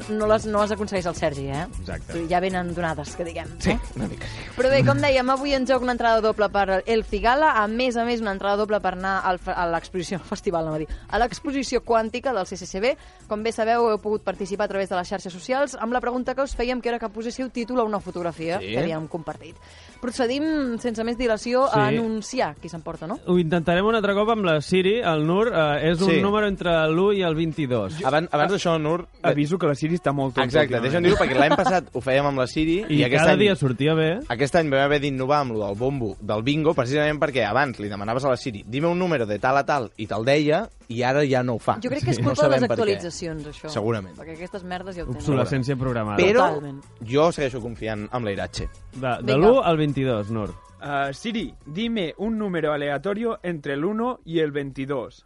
no 0.09 0.27
les, 0.27 0.45
no 0.45 0.61
les 0.61 0.71
aconsegueix 0.71 1.05
el 1.05 1.15
Sergi, 1.15 1.47
eh? 1.47 1.65
Exacte. 1.81 2.25
Ja 2.29 2.39
venen 2.39 2.73
donades, 2.73 3.15
que 3.15 3.25
diguem. 3.27 3.47
Sí, 3.59 3.71
eh? 3.71 3.79
una 3.95 4.07
mica. 4.07 4.27
Però 4.57 4.69
bé, 4.71 4.83
com 4.87 4.97
dèiem, 5.03 5.29
avui 5.33 5.53
en 5.53 5.65
joc 5.67 5.81
una 5.83 5.93
entrada 5.97 6.21
doble 6.21 6.47
per 6.49 6.81
El 6.85 7.03
Cigala, 7.03 7.51
a 7.61 7.67
més 7.67 7.97
a 7.97 8.05
més 8.05 8.21
una 8.21 8.31
entrada 8.31 8.57
doble 8.57 8.79
per 8.79 8.93
anar 8.93 9.19
al, 9.27 9.39
a 9.45 9.65
l'exposició, 9.67 10.17
al 10.19 10.25
festival, 10.29 10.65
no 10.65 10.77
dir, 10.79 10.87
a 11.09 11.19
l'exposició 11.19 11.81
quàntica 11.83 12.33
del 12.33 12.45
CCCB. 12.47 12.95
Com 13.27 13.43
bé 13.43 13.51
sabeu, 13.51 13.89
heu 13.91 13.99
pogut 14.01 14.23
participar 14.23 14.65
a 14.65 14.73
través 14.73 14.89
de 14.89 14.95
les 14.95 15.07
xarxes 15.09 15.33
socials 15.33 15.75
amb 15.79 15.93
la 15.93 16.01
pregunta 16.01 16.35
que 16.35 16.41
us 16.43 16.55
fèiem 16.55 16.81
que 16.81 16.89
era 16.89 16.99
que 16.99 17.09
poséssiu 17.09 17.49
títol 17.49 17.79
a 17.79 17.83
una 17.83 17.99
fotografia 17.99 18.59
Sí. 18.59 18.71
que 18.71 18.79
havíem 18.79 19.07
compartit. 19.07 19.55
Procedim, 20.01 20.77
sense 20.81 21.03
més 21.03 21.17
dilació, 21.17 21.65
a 21.65 21.89
Sí. 21.89 21.97
anunciar 21.97 22.55
qui 22.55 22.69
s'emporta, 22.69 23.05
no? 23.07 23.19
Ho 23.27 23.37
intentarem 23.37 23.85
un 23.85 23.95
altre 23.95 24.13
cop 24.15 24.29
amb 24.29 24.43
la 24.45 24.59
Siri, 24.61 24.99
el 24.99 25.25
Nur. 25.27 25.47
Eh, 25.53 25.91
és 25.91 26.01
un 26.01 26.09
Sí. 26.09 26.21
número 26.21 26.47
entre 26.47 26.71
l'1 26.87 27.13
i 27.17 27.21
el 27.21 27.35
22. 27.35 28.03
Abans, 28.03 28.27
abans 28.31 28.51
d'això, 28.53 28.79
Nur... 28.79 29.07
Aviso 29.21 29.57
que 29.59 29.67
la 29.67 29.75
Siri 29.81 29.97
està 29.97 30.13
molt 30.13 30.35
tonta. 30.35 30.45
Exacte, 30.47 30.79
deixa'm 30.83 31.03
dir-ho, 31.05 31.17
perquè 31.19 31.37
l'any 31.39 31.55
passat 31.57 31.89
ho 31.91 32.01
fèiem 32.05 32.29
amb 32.29 32.41
la 32.41 32.47
Siri 32.49 32.77
I, 32.83 32.99
i, 32.99 33.03
aquest 33.07 33.23
cada 33.23 33.33
any... 33.35 33.41
dia 33.43 33.55
sortia 33.57 33.95
bé. 33.97 34.09
Aquest 34.31 34.55
any 34.61 34.69
vam 34.71 34.85
haver 34.85 35.01
d'innovar 35.03 35.41
amb 35.45 35.55
lo 35.57 35.63
del 35.65 35.77
bombo 35.79 36.13
del 36.21 36.45
bingo, 36.45 36.75
precisament 36.77 37.19
perquè 37.21 37.47
abans 37.49 37.81
li 37.81 37.89
demanaves 37.91 38.25
a 38.27 38.31
la 38.33 38.37
Siri 38.39 38.63
dime 38.67 38.87
un 38.91 38.99
número 39.01 39.25
de 39.25 39.39
tal 39.41 39.57
a 39.57 39.65
tal 39.65 39.89
i 39.97 40.07
te'l 40.07 40.25
deia, 40.27 40.63
i 40.91 41.01
ara 41.07 41.23
ja 41.25 41.41
no 41.43 41.55
ho 41.57 41.59
fa. 41.59 41.79
Jo 41.83 41.89
crec 41.89 42.03
que 42.05 42.13
és 42.13 42.19
No 42.21 42.29
culpa 42.29 42.47
de 42.47 42.55
les 42.55 42.65
actualitzacions, 42.69 43.47
això. 43.47 43.69
Segurament. 43.73 44.15
Perquè 44.19 44.35
aquestes 44.35 44.63
merdes 44.67 44.97
ja 44.97 45.03
ho 45.03 45.07
tenen. 45.09 45.21
Obsolescència 45.21 45.77
programada. 45.79 46.19
Però 46.21 46.49
Totalment. 46.51 46.81
jo 47.07 47.31
segueixo 47.31 47.61
confiant 47.63 48.07
amb 48.11 48.27
l'Airatxe. 48.27 48.67
De, 48.93 48.99
de 49.01 49.33
Vinga. 49.33 49.39
l'1 49.47 49.63
al 49.71 49.77
22, 49.77 50.31
Nur. 50.35 50.51
Ah, 50.81 51.11
Siri, 51.13 51.53
dime 51.65 52.13
un 52.17 52.37
número 52.37 52.73
aleatorio 52.73 53.39
entre 53.43 53.73
el 53.73 53.85
1 53.85 54.21
y 54.25 54.39
el 54.39 54.51
22. 54.51 55.25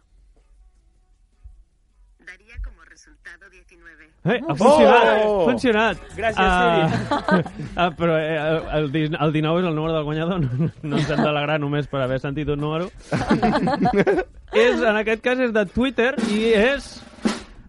Eh, 4.26 4.40
ha 4.48 4.54
funcionat, 4.58 5.08
Oh! 5.24 5.40
ha 5.40 5.44
funcionat. 5.50 5.96
Gràcies, 6.16 6.38
Ah, 6.42 7.42
ah, 7.84 7.90
però 7.94 8.16
eh, 8.18 8.36
el, 8.36 8.88
el, 8.90 9.16
el 9.20 9.32
19 9.32 9.60
és 9.62 9.66
el 9.68 9.74
número 9.76 9.94
del 9.94 10.04
guanyador, 10.08 10.40
no, 10.42 10.70
no 10.82 10.96
ens 10.98 11.10
hem 11.14 11.22
d'alegrar 11.22 11.58
només 11.62 11.86
per 11.86 12.00
haver 12.02 12.18
sentit 12.22 12.48
un 12.50 12.58
número. 12.64 12.88
és, 14.52 14.80
en 14.82 14.96
aquest 15.02 15.22
cas 15.24 15.38
és 15.46 15.52
de 15.54 15.64
Twitter 15.70 16.12
i 16.32 16.50
és 16.56 16.88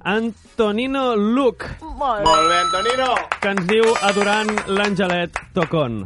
Antonino 0.07 1.15
Luc, 1.19 1.65
Molt 1.81 2.23
Molt 2.23 2.47
bé, 2.49 2.57
Antonino! 2.63 3.07
que 3.41 3.49
ens 3.51 3.65
diu 3.67 3.87
adorant 4.07 4.51
l'Angelet 4.71 5.39
Tocon. 5.53 6.03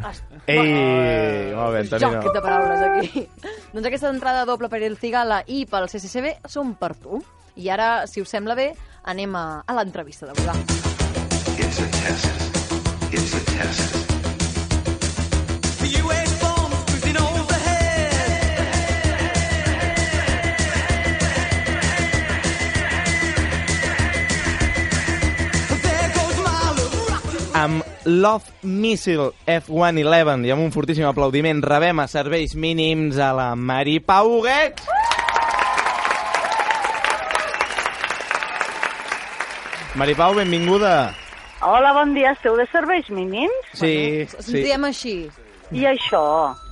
Ei, 0.47 1.51
molt 1.53 1.75
bé, 1.75 1.83
Joc 1.91 2.03
Antonino. 2.09 2.33
de 2.33 2.41
paraules 2.41 2.81
aquí. 2.87 3.27
doncs 3.75 3.85
aquesta 3.91 4.09
entrada 4.09 4.45
doble 4.49 4.69
per 4.73 4.81
el 4.83 4.97
Cigala 4.97 5.43
i 5.47 5.65
pel 5.69 5.85
CCCB 5.91 6.39
són 6.49 6.73
per 6.81 6.95
tu. 6.97 7.21
I 7.55 7.69
ara, 7.69 8.07
si 8.07 8.21
us 8.21 8.31
sembla 8.31 8.55
bé, 8.55 8.71
anem 9.03 9.35
a, 9.35 9.63
a 9.65 9.75
l'entrevista 9.75 10.29
d'avui. 10.29 10.45
va. 10.47 10.55
It's 11.57 11.79
a 11.79 11.87
test. 12.01 12.29
It's 13.11 13.35
a 13.35 13.43
test. 13.57 13.97
Amb 27.61 27.83
Love 28.05 28.45
Missile 28.63 29.33
F-111 29.45 30.47
i 30.47 30.53
amb 30.55 30.63
un 30.63 30.71
fortíssim 30.73 31.05
aplaudiment 31.05 31.61
rebem 31.61 31.99
a 32.01 32.07
serveis 32.09 32.55
mínims 32.57 33.19
a 33.21 33.29
la 33.37 33.51
Mari 33.53 33.99
Pau 34.01 34.39
Huguet. 34.39 34.81
Mari 39.95 40.15
Pau, 40.15 40.33
benvinguda. 40.33 41.11
Hola, 41.61 41.91
bon 41.93 42.13
dia. 42.15 42.31
Esteu 42.31 42.55
de 42.57 42.65
serveis 42.71 43.09
mínims? 43.11 43.51
Sí, 43.75 44.23
Ens 44.23 44.47
sí. 44.47 44.61
diem 44.63 44.85
així. 44.87 45.15
I 45.71 45.85
això? 45.87 46.21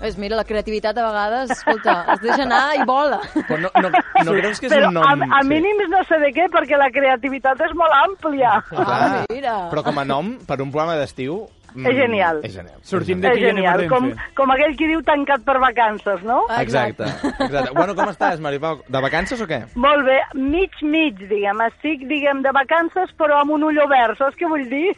És, 0.03 0.17
mira, 0.19 0.35
la 0.35 0.43
creativitat 0.43 0.97
a 0.99 1.05
vegades, 1.05 1.51
escolta, 1.55 1.93
es 2.15 2.23
deixa 2.23 2.43
anar 2.43 2.63
i 2.75 2.81
vola. 2.87 3.19
Però 3.35 3.59
no, 3.63 3.69
no, 3.79 3.91
no 3.91 4.33
creus 4.35 4.59
que 4.59 4.67
és 4.67 4.73
Però 4.73 4.89
un 4.89 4.97
nom... 4.97 5.23
a, 5.23 5.39
a 5.39 5.43
mínims 5.47 5.87
no 5.91 6.01
sé 6.07 6.19
de 6.19 6.33
què, 6.35 6.49
perquè 6.51 6.79
la 6.79 6.89
creativitat 6.91 7.63
és 7.63 7.75
molt 7.79 7.95
àmplia. 7.95 8.57
Clar, 8.71 9.23
mira. 9.31 9.55
Però 9.71 9.85
com 9.87 9.99
a 10.03 10.07
nom, 10.07 10.33
per 10.47 10.59
un 10.63 10.71
programa 10.71 10.99
d'estiu... 10.99 11.45
mm, 11.73 11.85
És 11.85 11.95
genial. 11.95 12.39
És 12.43 12.53
genial. 12.53 12.79
Sortim 12.81 13.21
d'aquí 13.21 13.43
i 13.43 13.49
anem 13.49 13.65
a 13.65 13.73
genial, 13.77 13.89
com, 13.91 14.07
Renfe. 14.09 14.29
com 14.35 14.51
aquell 14.55 14.75
qui 14.79 14.87
diu 14.91 15.01
tancat 15.07 15.43
per 15.47 15.57
vacances, 15.59 16.23
no? 16.23 16.41
Exacte. 16.59 17.03
exacte. 17.39 17.73
Bueno, 17.75 17.95
com 17.95 18.09
estàs, 18.09 18.39
Maripau? 18.39 18.81
De 18.87 19.01
vacances 19.01 19.41
o 19.41 19.47
què? 19.49 19.63
Molt 19.75 20.05
bé, 20.05 20.19
mig, 20.35 20.71
mig, 20.81 21.19
diguem. 21.29 21.61
Estic, 21.69 22.07
diguem, 22.07 22.41
de 22.45 22.51
vacances, 22.55 23.13
però 23.19 23.41
amb 23.41 23.51
un 23.57 23.63
ull 23.69 23.79
obert, 23.83 24.17
saps 24.17 24.37
què 24.39 24.49
vull 24.49 24.67
dir? 24.71 24.95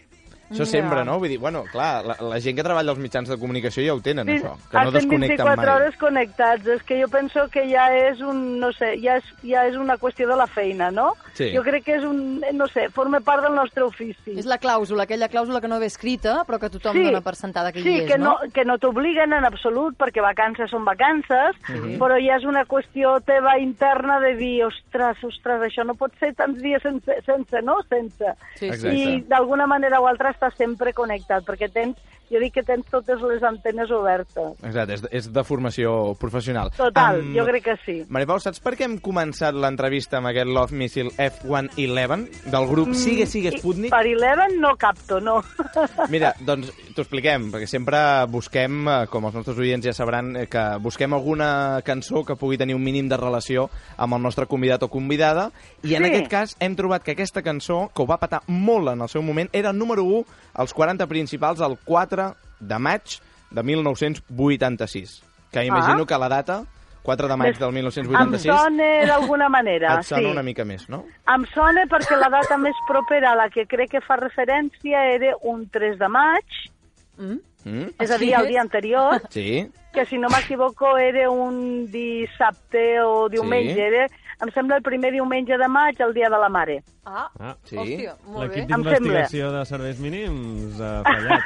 Això 0.52 0.66
sempre, 0.66 1.04
no? 1.06 1.18
Vull 1.20 1.30
dir, 1.30 1.38
bueno, 1.40 1.64
clar, 1.72 2.04
la, 2.06 2.16
la 2.20 2.40
gent 2.44 2.58
que 2.58 2.64
treballa 2.64 2.92
als 2.92 3.00
mitjans 3.00 3.30
de 3.30 3.38
comunicació 3.40 3.84
ja 3.86 3.94
ho 3.96 4.02
tenen, 4.02 4.28
Sí, 4.28 4.38
això, 4.40 4.54
que 4.70 4.84
no 4.86 4.92
desconnecten 4.92 5.38
24 5.48 5.62
mai. 5.62 5.76
hores 5.76 5.98
connectats. 5.98 6.68
És 6.68 6.84
que 6.84 7.00
jo 7.02 7.08
penso 7.08 7.48
que 7.50 7.64
ja 7.72 7.88
és 7.96 8.20
un, 8.22 8.60
no 8.60 8.72
sé, 8.74 8.98
ja 9.02 9.16
és, 9.18 9.24
ja 9.44 9.66
és 9.68 9.76
una 9.80 9.98
qüestió 9.98 10.28
de 10.28 10.36
la 10.36 10.48
feina, 10.48 10.92
no? 10.92 11.14
Sí. 11.34 11.52
Jo 11.56 11.64
crec 11.64 11.86
que 11.86 11.96
és 11.96 12.04
un, 12.04 12.42
no 12.54 12.68
sé, 12.68 12.90
forma 12.90 13.20
part 13.22 13.44
del 13.44 13.56
nostre 13.56 13.84
ofici. 13.84 14.38
És 14.38 14.46
la 14.46 14.60
clàusula, 14.60 15.04
aquella 15.08 15.30
clàusula 15.32 15.62
que 15.62 15.68
no 15.72 15.80
ve 15.80 15.88
escrita, 15.88 16.44
però 16.48 16.60
que 16.60 16.70
tothom 16.70 16.94
Sí. 16.98 17.04
dona 17.06 17.22
per 17.22 17.36
sentada 17.36 17.72
que 17.72 17.82
sí, 17.82 17.90
hi 17.90 18.00
és, 18.02 18.12
que 18.12 18.18
no, 18.18 18.38
no? 18.44 18.52
que 18.54 18.66
no 18.66 18.78
t'obliguen 18.78 19.34
en 19.34 19.46
absolut, 19.46 19.96
perquè 19.98 20.22
vacances 20.22 20.70
són 20.70 20.84
vacances, 20.86 21.56
Mhm. 21.70 21.98
però 21.98 22.20
ja 22.20 22.36
és 22.38 22.44
una 22.46 22.66
qüestió 22.66 23.22
teva 23.24 23.58
interna 23.60 24.20
de 24.20 24.36
dir, 24.36 24.66
ostres, 24.66 25.24
ostres, 25.24 25.62
això 25.62 25.86
no 25.86 25.96
pot 25.96 26.12
ser 26.20 26.34
tants 26.36 26.62
dies 26.62 26.82
sense, 26.82 27.22
sense 27.26 27.62
no? 27.62 27.78
Sense. 27.90 28.34
Sí, 28.56 28.72
sí. 28.74 28.88
I 28.90 29.22
d'alguna 29.28 29.66
manera 29.68 30.00
o 30.02 30.08
altra 30.08 30.30
estàs 30.42 30.58
sempre 30.58 30.94
connectat, 30.98 31.46
perquè 31.46 31.70
tens, 31.70 31.98
jo 32.32 32.40
dic 32.40 32.54
que 32.56 32.64
tens 32.64 32.86
totes 32.90 33.20
les 33.28 33.44
antenes 33.44 33.92
obertes. 33.92 34.54
Exacte, 34.64 34.94
és, 34.96 35.04
és 35.12 35.28
de 35.34 35.44
formació 35.44 36.16
professional. 36.20 36.72
Total, 36.78 37.20
Am- 37.20 37.34
jo 37.36 37.46
crec 37.46 37.64
que 37.66 37.76
sí. 37.86 37.98
Maripau, 38.10 38.40
saps 38.40 38.62
per 38.64 38.74
què 38.80 38.86
hem 38.88 38.98
començat 39.04 39.54
l'entrevista 39.54 40.18
amb 40.22 40.32
aquest 40.32 40.48
Love 40.48 40.76
Missile 40.80 41.12
F-111 41.18 42.46
del 42.52 42.68
grup 42.68 42.94
Sigue 42.96 43.26
Sigue 43.26 43.52
Sputnik? 43.58 43.92
Mm, 43.92 43.98
Per 43.98 44.08
Eleven 44.08 44.60
no 44.62 44.76
capto, 44.78 45.20
no. 45.22 45.42
Mira, 46.10 46.34
doncs 46.40 46.72
t'ho 46.96 47.04
expliquem, 47.04 47.50
perquè 47.54 47.68
sempre 47.70 48.00
busquem, 48.32 48.82
eh, 48.88 48.98
com 49.12 49.26
els 49.28 49.36
nostres 49.38 49.60
oients 49.62 49.86
ja 49.86 49.94
sabran, 49.96 50.34
eh, 50.38 50.48
que 50.52 50.64
busquem 50.84 51.14
alguna 51.14 51.82
cançó 51.86 52.24
que 52.28 52.36
pugui 52.40 52.58
tenir 52.60 52.76
un 52.76 52.84
mínim 52.84 53.10
de 53.12 53.18
relació 53.20 53.70
amb 53.98 54.16
el 54.18 54.22
nostre 54.24 54.48
convidat 54.48 54.84
o 54.84 54.90
convidada, 54.92 55.50
i 55.84 55.96
en 55.96 56.04
Sí. 56.04 56.10
aquest 56.12 56.28
cas 56.32 56.56
hem 56.60 56.76
trobat 56.76 57.04
que 57.04 57.12
aquesta 57.12 57.42
cançó, 57.44 57.90
que 57.94 58.02
ho 58.04 58.08
va 58.08 58.18
patar 58.18 58.42
molt 58.48 58.90
en 58.94 59.02
el 59.02 59.10
seu 59.10 59.22
moment, 59.22 59.50
era 59.54 59.74
número 59.74 60.04
1 60.04 60.26
als 60.54 60.74
40 60.74 61.08
principals 61.08 61.60
el 61.62 61.78
4 61.84 62.21
de 62.60 62.78
maig 62.80 63.20
de 63.52 63.64
1986. 63.64 65.22
Que 65.52 65.66
imagino 65.66 66.04
Ah. 66.04 66.06
que 66.08 66.18
la 66.18 66.30
data, 66.30 66.64
4 67.04 67.28
de 67.28 67.36
maig 67.36 67.58
del 67.58 67.70
Em 67.70 67.74
1986, 67.76 68.56
sona 68.56 69.06
d'alguna 69.06 69.50
manera, 69.50 69.96
et 70.00 70.04
sona 70.06 70.22
sí. 70.22 70.32
una 70.32 70.44
mica 70.44 70.64
més, 70.66 70.88
no? 70.90 71.04
Em 71.28 71.46
sona 71.54 71.84
perquè 71.90 72.16
la 72.20 72.30
data 72.30 72.58
més 72.58 72.76
propera 72.88 73.32
a 73.34 73.36
la 73.36 73.50
que 73.50 73.66
crec 73.66 73.90
que 73.98 74.02
fa 74.02 74.16
referència 74.18 75.04
era 75.16 75.34
un 75.42 75.68
3 75.70 75.98
de 76.00 76.08
maig, 76.08 76.46
Mm? 77.18 77.90
és 78.00 78.10
a 78.10 78.18
dir, 78.18 78.34
el 78.34 78.48
dia 78.48 78.62
anterior, 78.62 79.22
Sí? 79.30 79.70
que 79.94 80.06
si 80.08 80.18
no 80.18 80.28
m'equivoco 80.30 80.98
era 80.98 81.30
un 81.30 81.86
dissabte 81.92 83.00
o 83.02 83.30
diumenge, 83.30 83.76
Sí. 83.76 83.80
era, 83.80 84.08
em 84.42 84.50
sembla 84.56 84.78
el 84.80 84.84
primer 84.84 85.12
diumenge 85.14 85.58
de 85.58 85.68
maig, 85.70 86.00
el 86.02 86.14
dia 86.14 86.30
de 86.30 86.38
la 86.42 86.50
mare. 86.50 86.80
Ah, 87.06 87.28
Ah, 87.40 87.56
sí. 87.64 87.76
hòstia, 87.78 88.16
molt 88.28 88.40
bé. 88.40 88.48
L'equip 88.48 88.68
d'investigació 88.72 89.52
de 89.54 89.66
serveis 89.70 90.00
mínims 90.00 90.80
ha 90.82 91.04
fallat. 91.06 91.42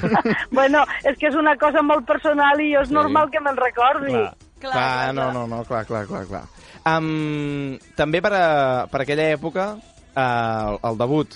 bueno, 0.58 0.84
és 1.04 1.16
que 1.18 1.28
és 1.30 1.34
una 1.36 1.56
cosa 1.56 1.82
molt 1.82 2.06
personal 2.06 2.60
i 2.60 2.72
jo 2.74 2.82
és 2.84 2.88
Sí. 2.88 2.94
normal 2.94 3.30
que 3.30 3.40
me'n 3.40 3.56
recordi. 3.56 4.12
Clar. 4.60 4.72
Clar, 4.72 5.14
no, 5.14 5.32
no, 5.32 5.46
no, 5.46 5.64
clar, 5.68 5.84
clar, 5.86 6.06
clar, 6.06 6.24
clar. 6.26 6.44
Um, 6.86 7.76
també 7.96 8.22
per, 8.22 8.32
a, 8.32 8.86
per 8.90 9.02
aquella 9.02 9.26
època, 9.34 9.72
uh, 9.76 10.20
el, 10.22 10.78
el 10.90 10.98
debut 10.98 11.34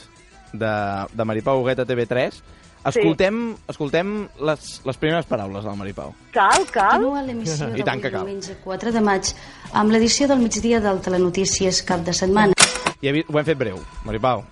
de, 0.53 0.73
de 1.13 1.25
Maripau 1.29 1.61
Huguet 1.61 1.79
a 1.83 1.87
TV3, 1.87 2.41
escoltem, 2.85 3.57
escoltem 3.69 4.29
les, 4.41 4.81
les 4.87 4.97
primeres 4.97 5.27
paraules 5.27 5.65
del 5.65 5.77
Maripau. 5.77 6.15
Cal, 6.33 6.65
cal. 6.73 6.97
Continua 7.01 7.23
l'emissió 7.27 7.69
I 7.77 7.83
tant 7.85 8.01
que 8.01 8.11
cal. 8.11 8.25
diumenge 8.25 8.57
4 8.65 8.93
de 8.93 9.01
maig 9.05 9.33
amb 9.73 9.91
l'edició 9.93 10.29
del 10.29 10.39
migdia 10.41 10.81
del 10.81 11.01
Telenotícies 11.05 11.83
cap 11.83 12.01
de 12.07 12.13
setmana. 12.17 12.55
I 13.01 13.09
he, 13.09 13.13
vist- 13.17 13.31
ho 13.33 13.39
hem 13.39 13.45
fet 13.47 13.57
breu, 13.57 13.79
Maripau. 14.05 14.43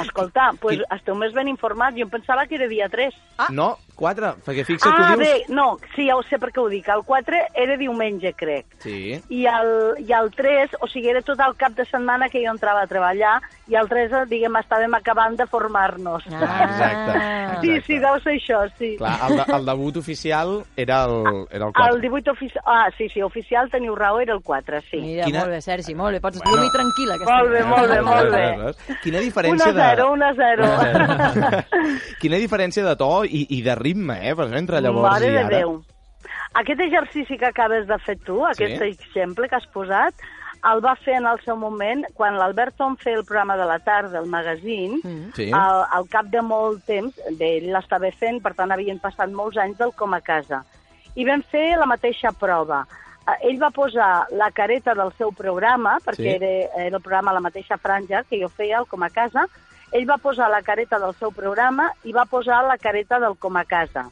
Escolta, 0.00 0.50
pues 0.62 0.78
esteu 0.94 1.16
més 1.18 1.32
ben 1.34 1.48
informats. 1.50 1.96
Jo 1.98 2.06
em 2.06 2.10
pensava 2.12 2.46
que 2.46 2.54
era 2.54 2.68
dia 2.70 2.88
3. 2.88 3.14
Ah. 3.38 3.48
No, 3.50 3.72
4, 4.00 4.32
perquè 4.46 4.64
fixa't, 4.64 4.94
ah, 4.96 5.12
tu 5.12 5.20
dius... 5.20 5.28
bé, 5.28 5.54
no, 5.54 5.66
sí, 5.94 6.06
ja 6.08 6.16
ho 6.16 6.22
sé 6.24 6.38
per 6.40 6.48
què 6.54 6.62
ho 6.62 6.68
dic. 6.72 6.88
El 6.88 7.04
4 7.06 7.42
era 7.62 7.76
diumenge, 7.76 8.32
crec. 8.38 8.66
Sí. 8.80 9.18
I 9.28 9.44
el, 9.52 9.70
I 10.06 10.14
el 10.16 10.30
3, 10.34 10.78
o 10.80 10.88
sigui, 10.88 11.10
era 11.12 11.20
tot 11.22 11.40
el 11.44 11.54
cap 11.60 11.76
de 11.76 11.84
setmana 11.90 12.30
que 12.32 12.40
jo 12.42 12.50
entrava 12.54 12.82
a 12.86 12.88
treballar, 12.90 13.36
i 13.70 13.76
el 13.78 13.86
3, 13.92 14.16
diguem, 14.30 14.56
estàvem 14.58 14.96
acabant 14.98 15.36
de 15.38 15.46
formar-nos. 15.46 16.24
Ah, 16.32 16.64
exacte, 16.64 17.18
Sí, 17.60 17.68
exacte. 17.76 17.86
sí, 17.86 17.98
deu 18.00 18.16
ser 18.24 18.34
això, 18.38 18.58
sí. 18.78 18.90
Clar, 18.96 19.14
el, 19.28 19.36
de, 19.36 19.44
el 19.58 19.66
debut 19.68 19.96
oficial 20.00 20.52
era 20.80 21.02
el, 21.04 21.44
era 21.52 21.66
el 21.68 21.72
4. 21.76 21.94
El 21.94 22.00
18 22.00 22.30
oficial... 22.32 22.64
Ah, 22.66 22.88
sí, 22.96 23.08
sí, 23.12 23.20
oficial, 23.22 23.68
teniu 23.70 23.94
raó, 23.98 24.20
era 24.22 24.32
el 24.32 24.40
4, 24.40 24.80
sí. 24.88 25.00
Mira, 25.02 25.26
Quina- 25.28 25.42
molt 25.44 25.52
bé, 25.52 25.60
Sergi, 25.60 25.94
molt 25.94 26.16
bé. 26.16 26.20
Pots 26.24 26.38
Bueno. 26.40 26.56
dormir 26.56 26.70
tranquil·la. 26.72 27.14
Aquesta 27.18 27.36
Molt 27.36 27.52
bé, 27.52 27.62
molt 27.68 27.90
bé, 27.90 28.00
molt 28.00 28.30
bé. 28.32 28.42
Aleshores, 28.46 29.00
Quina 29.02 29.18
1 29.18 29.26
diferència 29.26 29.68
a 29.68 29.76
0, 29.76 29.96
de... 29.96 30.10
1 30.10 30.24
a 30.24 30.32
0. 30.40 31.62
Quina 32.20 32.36
diferència 32.40 32.84
de 32.86 32.96
to 32.96 33.10
i, 33.24 33.44
i 33.50 33.60
de 33.62 33.74
ritme, 33.74 33.89
eh? 33.94 34.34
Per 34.34 34.44
exemple, 34.46 34.58
entre 34.58 34.80
llavors 34.80 35.10
Mare 35.12 35.26
i 35.26 35.30
de 35.30 35.38
ara. 35.38 35.56
Déu. 35.58 35.82
Aquest 36.54 36.80
exercici 36.80 37.38
que 37.38 37.46
acabes 37.46 37.86
de 37.86 37.98
fer 37.98 38.18
tu, 38.18 38.44
aquest 38.46 38.78
Sí. 38.82 38.84
exemple 38.90 39.48
que 39.48 39.56
has 39.56 39.66
posat, 39.68 40.14
el 40.72 40.80
va 40.84 40.94
fer 40.96 41.14
en 41.16 41.26
el 41.26 41.38
seu 41.40 41.56
moment 41.56 42.04
quan 42.14 42.36
l'Albert 42.36 42.74
Tom 42.76 42.96
feia 42.96 43.16
el 43.16 43.24
programa 43.24 43.56
de 43.56 43.64
la 43.64 43.78
tarda, 43.78 44.18
el 44.18 44.26
magazín, 44.26 45.00
Sí. 45.34 45.50
al, 45.54 45.84
al 45.90 46.08
cap 46.08 46.26
de 46.26 46.42
molt 46.42 46.84
temps, 46.84 47.14
bé, 47.38 47.58
ell 47.58 47.70
l'estava 47.72 48.10
fent, 48.12 48.42
per 48.42 48.54
tant 48.54 48.70
havien 48.70 48.98
passat 49.00 49.30
molts 49.30 49.56
anys 49.56 49.78
del 49.78 49.92
com 49.96 50.12
a 50.14 50.20
casa. 50.20 50.64
I 51.14 51.24
vam 51.24 51.42
fer 51.42 51.76
la 51.78 51.86
mateixa 51.86 52.32
prova. 52.32 52.86
Eh, 53.28 53.48
Ell 53.50 53.58
va 53.62 53.70
posar 53.70 54.26
la 54.32 54.50
careta 54.50 54.94
del 54.94 55.12
seu 55.16 55.30
programa, 55.32 55.98
perquè 56.04 56.16
Sí. 56.16 56.28
era, 56.44 56.86
era 56.86 56.96
el 56.96 57.02
programa 57.02 57.30
a 57.30 57.34
la 57.34 57.40
mateixa 57.40 57.76
franja 57.78 58.24
que 58.28 58.40
jo 58.42 58.48
feia, 58.48 58.78
el 58.78 58.86
com 58.86 59.02
a 59.02 59.10
casa, 59.10 59.46
ell 59.92 60.06
va 60.08 60.18
posar 60.18 60.50
la 60.50 60.62
careta 60.62 60.98
del 60.98 61.14
seu 61.14 61.30
programa 61.32 61.90
i 62.04 62.12
va 62.12 62.24
posar 62.26 62.62
la 62.66 62.78
careta 62.78 63.18
del 63.18 63.36
com 63.38 63.56
a 63.56 63.64
casa 63.64 64.08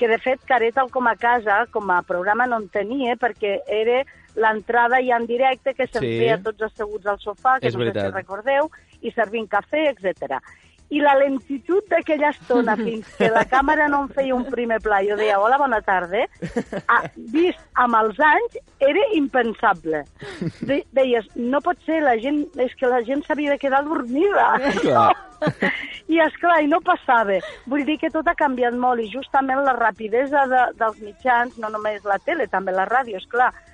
que 0.00 0.08
de 0.08 0.16
fet 0.16 0.40
Careta 0.48 0.80
el 0.80 0.88
com 0.90 1.06
a 1.10 1.14
casa, 1.14 1.66
com 1.70 1.90
a 1.92 2.00
programa 2.00 2.46
no 2.46 2.56
en 2.56 2.70
tenia, 2.72 3.18
perquè 3.20 3.58
era 3.68 3.98
l'entrada 4.34 4.96
ja 5.04 5.18
en 5.20 5.26
directe 5.28 5.74
que 5.74 5.86
se'n 5.86 6.00
Sí. 6.00 6.18
feia 6.22 6.38
tots 6.40 6.62
asseguts 6.62 7.04
al 7.06 7.18
sofà, 7.18 7.58
que 7.60 7.68
És 7.68 7.74
no 7.76 7.80
sé 7.84 7.90
veritat. 7.90 8.06
si 8.08 8.16
recordeu, 8.16 8.70
i 9.02 9.10
servint 9.12 9.46
cafè, 9.46 9.90
etc. 9.90 10.40
I 10.90 11.00
la 11.02 11.14
lentitud 11.20 11.86
d'aquella 11.90 12.32
estona 12.34 12.76
fins 12.84 13.08
que 13.18 13.30
la 13.30 13.44
càmera 13.50 13.88
no 13.92 14.04
em 14.04 14.10
feia 14.16 14.34
un 14.36 14.46
primer 14.50 14.80
pla, 14.84 15.00
jo 15.06 15.16
deia, 15.20 15.38
hola, 15.40 15.58
bona 15.60 15.80
tarda, 15.86 16.26
ah, 16.86 17.02
vist 17.34 17.62
amb 17.78 17.98
els 18.00 18.20
anys, 18.30 18.60
era 18.82 19.06
impensable. 19.16 20.04
De 20.66 20.82
deies, 20.96 21.26
no 21.36 21.62
pot 21.64 21.78
ser, 21.86 22.02
la 22.04 22.16
gent, 22.22 22.44
és 22.60 22.74
que 22.78 22.90
la 22.90 23.02
gent 23.06 23.24
s'havia 23.26 23.54
de 23.54 23.62
quedar 23.62 23.84
dormida. 23.86 24.52
Clar. 24.80 25.10
I, 26.10 26.18
és 26.20 26.34
clar 26.42 26.58
i 26.60 26.68
no 26.68 26.80
passava. 26.84 27.38
Vull 27.70 27.86
dir 27.88 27.96
que 28.02 28.10
tot 28.12 28.28
ha 28.28 28.36
canviat 28.36 28.74
molt 28.76 29.00
i 29.00 29.08
justament 29.12 29.62
la 29.64 29.76
rapidesa 29.78 30.44
de, 30.50 30.64
dels 30.80 31.00
mitjans, 31.04 31.56
no 31.62 31.70
només 31.72 32.04
la 32.04 32.18
tele, 32.24 32.48
també 32.50 32.74
la 32.76 32.88
ràdio, 32.90 33.20
és 33.20 33.28
clar, 33.30 33.52
eh, 33.54 33.69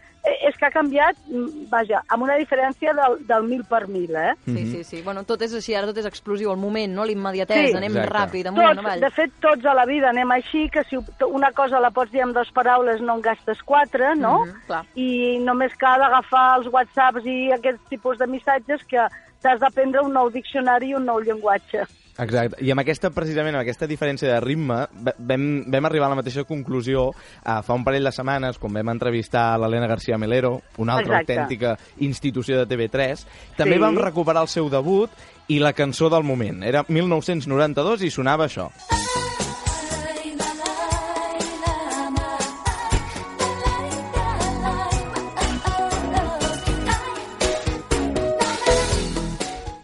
és 0.46 0.56
que 0.58 0.66
ha 0.66 0.70
canviat, 0.74 1.16
mm, 1.28 1.68
vaja, 1.70 2.00
amb 2.08 2.24
una 2.24 2.34
diferència 2.36 2.92
del, 2.94 3.18
del 3.26 3.44
mil 3.46 3.64
per 3.64 3.86
mil, 3.88 4.10
eh? 4.16 4.32
Sí, 4.44 4.66
sí, 4.72 4.84
sí. 4.84 5.02
Bueno, 5.02 5.22
tot 5.24 5.42
és 5.42 5.52
així, 5.54 5.74
ara 5.74 5.86
tot 5.86 5.98
és 5.98 6.06
explosiu, 6.08 6.50
el 6.50 6.56
moment, 6.58 6.92
no? 6.94 7.04
L'immediatesa, 7.04 7.68
Sí. 7.68 7.76
anem 7.76 7.96
Exacte. 7.96 8.14
ràpid, 8.16 8.46
amunt, 8.48 8.66
Tots, 8.66 8.78
avall. 8.78 9.00
de 9.00 9.10
fet, 9.10 9.32
tots 9.40 9.64
a 9.64 9.74
la 9.74 9.84
vida 9.86 10.08
anem 10.10 10.30
així, 10.32 10.68
que 10.70 10.82
si 10.84 10.96
una 11.30 11.52
cosa 11.52 11.80
la 11.80 11.90
pots 11.90 12.10
dir 12.10 12.22
amb 12.22 12.34
dues 12.34 12.50
paraules 12.52 13.00
no 13.00 13.14
en 13.16 13.22
gastes 13.22 13.62
quatre, 13.62 14.14
no? 14.16 14.40
Mhm, 14.44 14.66
clar. 14.66 14.84
I 14.96 15.38
només 15.40 15.74
cal 15.76 16.02
agafar 16.02 16.58
els 16.58 16.66
whatsapps 16.72 17.24
i 17.24 17.52
aquests 17.52 17.88
tipus 17.88 18.18
de 18.18 18.26
missatges 18.26 18.82
que 18.84 19.06
t'has 19.42 19.60
d'aprendre 19.60 20.02
un 20.02 20.12
nou 20.12 20.30
diccionari 20.30 20.88
i 20.88 20.94
un 20.94 21.04
nou 21.04 21.20
llenguatge. 21.20 21.84
Exacte. 22.18 22.64
I 22.64 22.70
amb 22.72 22.80
aquesta, 22.80 23.10
precisament, 23.10 23.54
amb 23.54 23.62
aquesta 23.62 23.86
diferència 23.86 24.30
de 24.32 24.40
ritme, 24.40 24.86
va- 25.04 25.14
vam, 25.18 25.64
vam 25.70 25.84
arribar 25.84 26.06
a 26.06 26.14
la 26.14 26.16
mateixa 26.22 26.44
conclusió 26.44 27.10
eh, 27.12 27.60
fa 27.62 27.74
un 27.74 27.84
parell 27.84 28.04
de 28.08 28.12
setmanes, 28.12 28.58
quan 28.58 28.72
vam 28.72 28.88
entrevistar 28.94 29.58
l'Helena 29.60 29.86
García 29.86 30.16
Melero, 30.18 30.62
una 30.78 30.94
altra 30.96 31.20
Exacte. 31.20 31.32
autèntica 31.38 31.76
institució 31.98 32.58
de 32.58 32.66
TV3. 32.66 33.26
També 33.56 33.74
Sí. 33.76 33.80
vam 33.80 33.96
recuperar 33.98 34.42
el 34.42 34.48
seu 34.48 34.70
debut 34.70 35.10
i 35.48 35.58
la 35.58 35.72
cançó 35.74 36.08
del 36.10 36.22
moment. 36.24 36.62
Era 36.64 36.84
1992 36.88 38.02
i 38.02 38.10
sonava 38.10 38.46
això. 38.46 38.70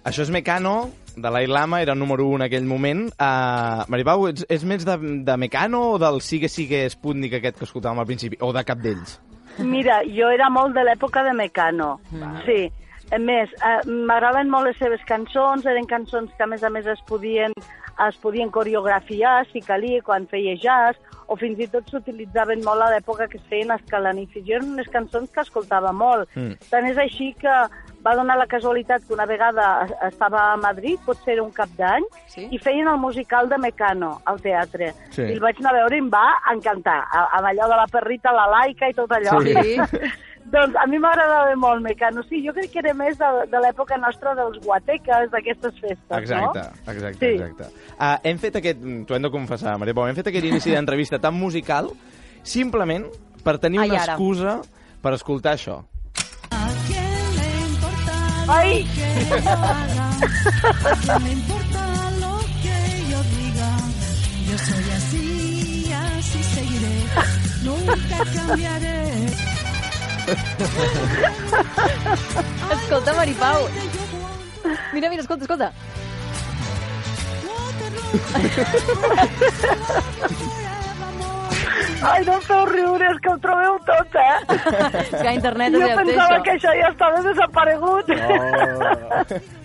Això 0.04 0.24
és 0.26 0.30
Mecano, 0.34 0.90
de 1.16 1.30
l'Ailama, 1.30 1.82
era 1.82 1.94
número 1.94 2.26
1 2.28 2.36
en 2.40 2.46
aquell 2.46 2.68
moment. 2.68 3.06
Uh, 3.16 3.84
Maripau, 3.92 4.28
ets, 4.30 4.46
és 4.52 4.64
més 4.64 4.84
de, 4.86 4.96
de 5.26 5.36
Mecano 5.36 5.82
o 5.94 5.98
del 6.02 6.20
Sigue 6.24 6.50
Sigue 6.52 6.84
Sputnik 6.92 7.38
aquest 7.38 7.60
que 7.60 7.68
escoltàvem 7.68 8.02
al 8.02 8.08
principi? 8.08 8.40
O 8.40 8.52
de 8.54 8.64
cap 8.66 8.80
d'ells? 8.82 9.18
Mira, 9.58 10.00
jo 10.08 10.30
era 10.32 10.48
molt 10.48 10.72
de 10.76 10.84
l'època 10.86 11.24
de 11.26 11.34
Mecano, 11.36 11.98
sí. 12.46 12.70
A 13.12 13.18
més, 13.20 13.50
eh, 13.60 13.80
m'agraden 14.08 14.48
molt 14.48 14.70
les 14.70 14.78
seves 14.80 15.02
cançons, 15.04 15.66
eren 15.68 15.84
cançons 15.84 16.30
que 16.32 16.46
a 16.46 16.48
més 16.48 16.62
a 16.64 16.70
més 16.72 16.86
es 16.88 17.02
podien, 17.04 17.52
es 18.06 18.16
podien 18.22 18.48
coreografiar, 18.48 19.42
si 19.50 19.60
calia, 19.60 20.00
quan 20.06 20.24
feia 20.30 20.54
jazz, 20.56 20.96
o 21.28 21.36
fins 21.36 21.60
i 21.60 21.68
tot 21.68 21.90
s'utilitzaven 21.92 22.64
molt 22.64 22.86
a 22.86 22.88
l'època 22.94 23.28
que 23.28 23.36
es 23.36 23.44
feien 23.50 23.74
escalanifis. 23.74 24.46
Jo 24.46 24.56
eren 24.58 24.72
unes 24.78 24.88
cançons 24.92 25.28
que 25.32 25.44
escoltava 25.44 25.92
molt. 25.92 26.30
Mm. 26.36 26.56
Tant 26.72 26.88
és 26.88 27.00
així 27.04 27.32
que 27.40 27.52
va 28.04 28.14
donar 28.18 28.36
la 28.36 28.46
casualitat 28.50 29.04
que 29.06 29.14
una 29.14 29.26
vegada 29.26 29.84
es- 29.84 29.92
estava 30.12 30.52
a 30.52 30.56
Madrid, 30.56 30.98
potser 31.06 31.34
era 31.34 31.42
un 31.42 31.52
cap 31.52 31.68
d'any, 31.78 32.02
sí? 32.26 32.48
i 32.50 32.58
feien 32.58 32.88
el 32.88 32.98
musical 32.98 33.48
de 33.48 33.58
Mecano 33.58 34.20
al 34.24 34.40
teatre. 34.42 34.92
Sí. 35.10 35.22
I 35.22 35.32
el 35.36 35.40
vaig 35.40 35.56
anar 35.60 35.70
a 35.74 35.78
veure 35.82 35.96
i 35.96 36.00
em 36.00 36.10
va 36.10 36.26
encantar, 36.52 36.98
a- 37.10 37.28
amb 37.38 37.46
allò 37.52 37.68
de 37.70 37.76
la 37.76 37.86
perrita, 37.86 38.32
la 38.32 38.46
laica 38.50 38.88
i 38.90 38.94
tot 38.94 39.10
allò. 39.12 39.40
Sí. 39.42 39.76
doncs 40.52 40.74
a 40.76 40.86
mi 40.90 40.98
m'agradava 40.98 41.54
molt 41.56 41.80
Mecano. 41.80 42.22
Sí, 42.28 42.42
jo 42.44 42.52
crec 42.52 42.72
que 42.72 42.80
era 42.82 42.92
més 42.92 43.16
de, 43.16 43.28
de 43.48 43.60
l'època 43.62 43.96
nostra 43.96 44.34
dels 44.34 44.58
guateques, 44.64 45.30
d'aquestes 45.30 45.78
festes, 45.80 46.18
Exacte, 46.18 46.58
no? 46.66 46.92
exacte, 46.92 47.18
Sí. 47.22 47.34
exacte. 47.38 47.70
Uh, 47.94 48.16
hem 48.24 48.38
fet 48.42 48.56
aquest, 48.56 48.82
t'ho 49.06 49.14
hem 49.14 49.22
de 49.22 49.30
confessar, 49.30 49.78
Maria 49.78 49.94
Pau, 49.94 50.08
hem 50.10 50.16
fet 50.18 50.26
aquest 50.32 50.44
inici 50.50 50.74
d'entrevista 50.74 51.18
tan 51.22 51.34
musical 51.38 51.88
simplement 52.42 53.06
per 53.44 53.58
tenir 53.62 53.80
Ai, 53.80 53.90
una 53.94 54.02
ara. 54.02 54.12
excusa 54.18 54.58
per 55.00 55.14
escoltar 55.14 55.54
això. 55.54 55.84
Ai! 58.48 58.86
No 61.20 61.28
importa 61.28 62.10
lo 62.20 62.38
que 62.62 62.76
yo 63.10 63.22
diga, 63.22 63.70
yo 64.48 64.56
soy 64.58 64.90
así, 64.96 65.92
así 65.92 66.42
seguiré, 66.42 67.04
nunca 67.62 68.24
cambiaré. 68.34 69.26
Escolta, 72.82 73.12
Maripau. 73.14 73.68
Mira, 74.92 75.08
mira, 75.08 75.22
escolta, 75.22 75.44
escolta. 75.44 75.72
Ai, 82.02 82.24
no 82.26 82.34
em 82.34 82.44
feu 82.46 82.64
riure, 82.68 83.10
és 83.12 83.18
que 83.22 83.30
ho 83.30 83.38
trobeu 83.42 83.76
tot, 83.86 84.16
eh? 84.18 84.38
És 85.02 85.10
que 85.22 85.28
a 85.28 85.34
internet 85.36 85.76
jo 85.76 85.82
té 85.84 85.96
pensava 86.00 86.36
això. 86.36 86.42
que 86.46 86.54
això 86.56 86.72
ja 86.78 86.88
estava 86.90 87.22
desaparegut. 87.26 88.10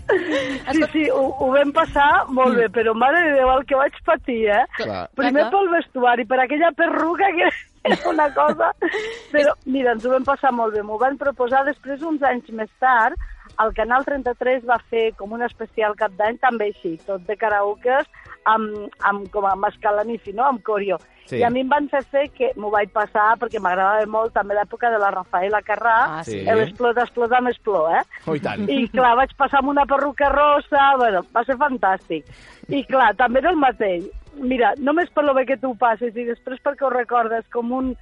Sí, 0.08 0.84
sí, 0.94 1.04
ho, 1.12 1.24
ho 1.44 1.48
vam 1.52 1.72
passar 1.76 2.10
molt 2.32 2.56
bé, 2.60 2.68
però 2.74 2.94
mare 2.96 3.24
de 3.26 3.34
Déu, 3.40 3.50
el 3.58 3.66
que 3.68 3.80
vaig 3.80 3.98
patir, 4.08 4.40
eh? 4.56 4.64
Clar. 4.78 5.02
Primer 5.20 5.48
Clar, 5.48 5.50
clar. 5.50 5.54
pel 5.56 5.72
vestuari, 5.74 6.28
per 6.30 6.40
aquella 6.44 6.72
perruca 6.78 7.32
que 7.40 7.50
és 7.92 8.06
una 8.08 8.30
cosa... 8.36 8.72
Però, 9.34 9.54
mira, 9.66 9.96
ens 9.96 10.06
ho 10.06 10.14
vam 10.14 10.28
passar 10.28 10.54
molt 10.56 10.76
bé. 10.76 10.84
M'ho 10.86 11.00
van 11.02 11.18
proposar 11.20 11.66
després, 11.68 12.04
uns 12.08 12.24
anys 12.24 12.48
més 12.56 12.72
tard, 12.84 13.18
el 13.64 13.74
Canal 13.74 14.06
33 14.06 14.66
va 14.70 14.78
fer 14.92 15.12
com 15.18 15.32
un 15.34 15.42
especial 15.44 15.96
cap 15.98 16.12
d'any, 16.18 16.38
també 16.44 16.72
així, 16.72 16.96
tot 17.08 17.24
de 17.28 17.36
karaokes, 17.36 18.06
amb, 18.46 18.90
amb, 19.10 19.30
com 19.34 19.46
amb 19.50 19.66
escalanifi, 19.70 20.34
no?, 20.34 20.44
amb 20.48 20.62
corio. 20.64 21.00
Sí. 21.28 21.42
I 21.42 21.44
a 21.44 21.50
mi 21.52 21.60
em 21.66 21.68
van 21.68 21.90
fer 21.92 22.04
fer 22.08 22.30
que 22.32 22.54
m'ho 22.56 22.70
vaig 22.72 22.94
passar 22.96 23.34
perquè 23.42 23.60
m'agradava 23.60 24.06
molt 24.08 24.32
també 24.38 24.56
l'època 24.56 24.88
de 24.94 25.00
la 25.02 25.10
Rafaela 25.12 25.60
Carrà, 25.66 25.96
Ah, 26.20 26.22
sí. 26.24 26.40
l'explota, 26.46 27.04
explota, 27.04 27.42
m'expló, 27.44 27.82
eh? 27.92 28.04
Oh, 28.28 28.36
i 28.36 28.40
tant. 28.40 28.64
I 28.72 28.88
clar, 28.94 29.16
vaig 29.20 29.34
passar 29.36 29.60
amb 29.60 29.74
una 29.74 29.86
perruca 29.86 30.30
rosa, 30.32 30.94
bueno, 31.02 31.26
va 31.36 31.44
ser 31.44 31.58
fantàstic. 31.60 32.24
I 32.70 32.86
clar, 32.88 33.14
també 33.20 33.40
era 33.44 33.52
el 33.52 33.60
mateix. 33.60 34.08
Mira, 34.40 34.72
només 34.78 35.10
per 35.10 35.24
lo 35.26 35.34
bé 35.34 35.46
que 35.50 35.58
tu 35.58 35.74
passes 35.76 36.16
i 36.16 36.24
després 36.30 36.62
perquè 36.64 36.86
ho 36.86 36.94
recordes 36.94 37.44
com 37.52 37.72
un 37.74 37.96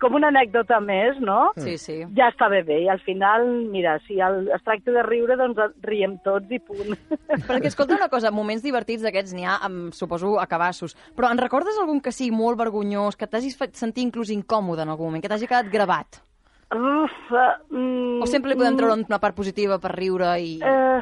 com 0.00 0.16
una 0.18 0.30
anècdota 0.32 0.80
més, 0.82 1.18
no? 1.22 1.52
Sí, 1.60 1.76
sí. 1.80 1.98
Ja 2.16 2.30
estava 2.32 2.62
bé, 2.66 2.80
i 2.84 2.88
al 2.92 3.02
final, 3.04 3.46
mira, 3.72 3.98
si 4.06 4.18
el, 4.24 4.46
es 4.54 4.64
tracta 4.66 4.94
de 4.94 5.04
riure, 5.06 5.36
doncs 5.40 5.60
riem 5.86 6.16
tots 6.24 6.50
i 6.50 6.60
punt. 6.64 6.96
Perquè, 7.50 7.70
escolta 7.70 7.98
una 7.98 8.10
cosa, 8.12 8.32
moments 8.34 8.64
divertits 8.64 9.04
d'aquests 9.06 9.36
n'hi 9.36 9.46
ha, 9.46 9.60
amb, 9.68 9.94
suposo, 9.96 10.36
a 10.40 10.48
cabassos. 10.50 10.96
Però 11.16 11.30
en 11.30 11.42
recordes 11.42 11.78
algun 11.80 12.02
que 12.04 12.14
sigui 12.14 12.34
molt 12.34 12.58
vergonyós, 12.60 13.20
que 13.20 13.28
t'hagis 13.30 13.58
fet 13.60 13.78
sentir 13.78 14.06
inclús 14.08 14.32
incòmode 14.34 14.84
en 14.84 14.92
algun 14.92 15.10
moment, 15.10 15.22
que 15.22 15.30
t'hagi 15.30 15.50
quedat 15.50 15.70
gravat? 15.72 16.22
Uf, 16.70 17.14
uh, 17.34 17.56
mm, 17.74 18.20
O 18.22 18.28
sempre 18.30 18.52
li 18.52 18.58
podem 18.58 18.76
treure 18.78 18.94
una 19.02 19.18
part 19.22 19.34
positiva 19.36 19.80
per 19.82 19.96
riure 19.96 20.36
i... 20.38 20.60
Eh, 20.62 21.00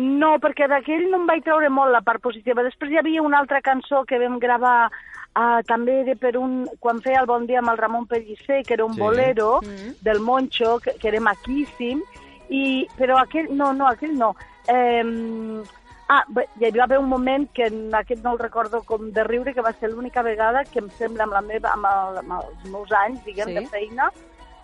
No, 0.00 0.36
perquè 0.40 0.68
d'aquell 0.70 1.08
no 1.10 1.18
em 1.20 1.26
vaig 1.28 1.42
treure 1.44 1.68
molt 1.68 1.92
la 1.92 2.00
part 2.06 2.22
positiva. 2.22 2.62
Després 2.64 2.92
hi 2.92 2.98
havia 3.00 3.24
una 3.26 3.40
altra 3.42 3.60
cançó 3.60 4.04
que 4.08 4.20
vam 4.22 4.38
gravar 4.40 4.88
uh, 5.36 5.62
també 5.66 6.00
era 6.02 6.14
per 6.16 6.36
un... 6.38 6.68
quan 6.80 7.00
feia 7.00 7.20
el 7.20 7.26
Bon 7.26 7.46
Dia 7.46 7.58
amb 7.60 7.70
el 7.70 7.78
Ramon 7.78 8.06
Pellicer, 8.06 8.62
que 8.64 8.74
era 8.74 8.84
un 8.84 8.94
Sí. 8.94 9.00
bolero 9.00 9.60
Mm. 9.62 9.94
del 10.02 10.20
Moncho, 10.20 10.78
que, 10.80 10.94
que 10.94 11.08
era 11.08 11.20
maquíssim, 11.20 12.02
i, 12.48 12.86
però 12.98 13.18
aquell... 13.18 13.48
No, 13.56 13.72
no, 13.72 13.86
aquell 13.86 14.16
no. 14.18 14.34
Eh, 14.68 15.62
ah, 16.08 16.24
bé, 16.28 16.46
hi 16.60 16.70
va 16.76 16.84
haver 16.84 16.98
un 16.98 17.08
moment 17.08 17.48
que 17.54 17.66
en 17.66 17.94
aquest 17.94 18.22
no 18.24 18.32
el 18.32 18.38
recordo 18.38 18.82
com 18.82 19.10
de 19.12 19.24
riure, 19.24 19.54
que 19.54 19.60
va 19.62 19.72
ser 19.72 19.90
l'única 19.90 20.22
vegada 20.22 20.64
que 20.64 20.80
em 20.80 20.90
sembla 20.98 21.24
amb, 21.24 21.32
la 21.32 21.40
meva, 21.42 21.72
amb, 21.76 21.86
el, 21.86 22.18
amb 22.24 22.32
els 22.40 22.64
meus 22.70 22.92
anys, 22.92 23.24
diguem, 23.24 23.48
Sí. 23.48 23.54
de 23.54 23.66
feina, 23.68 24.10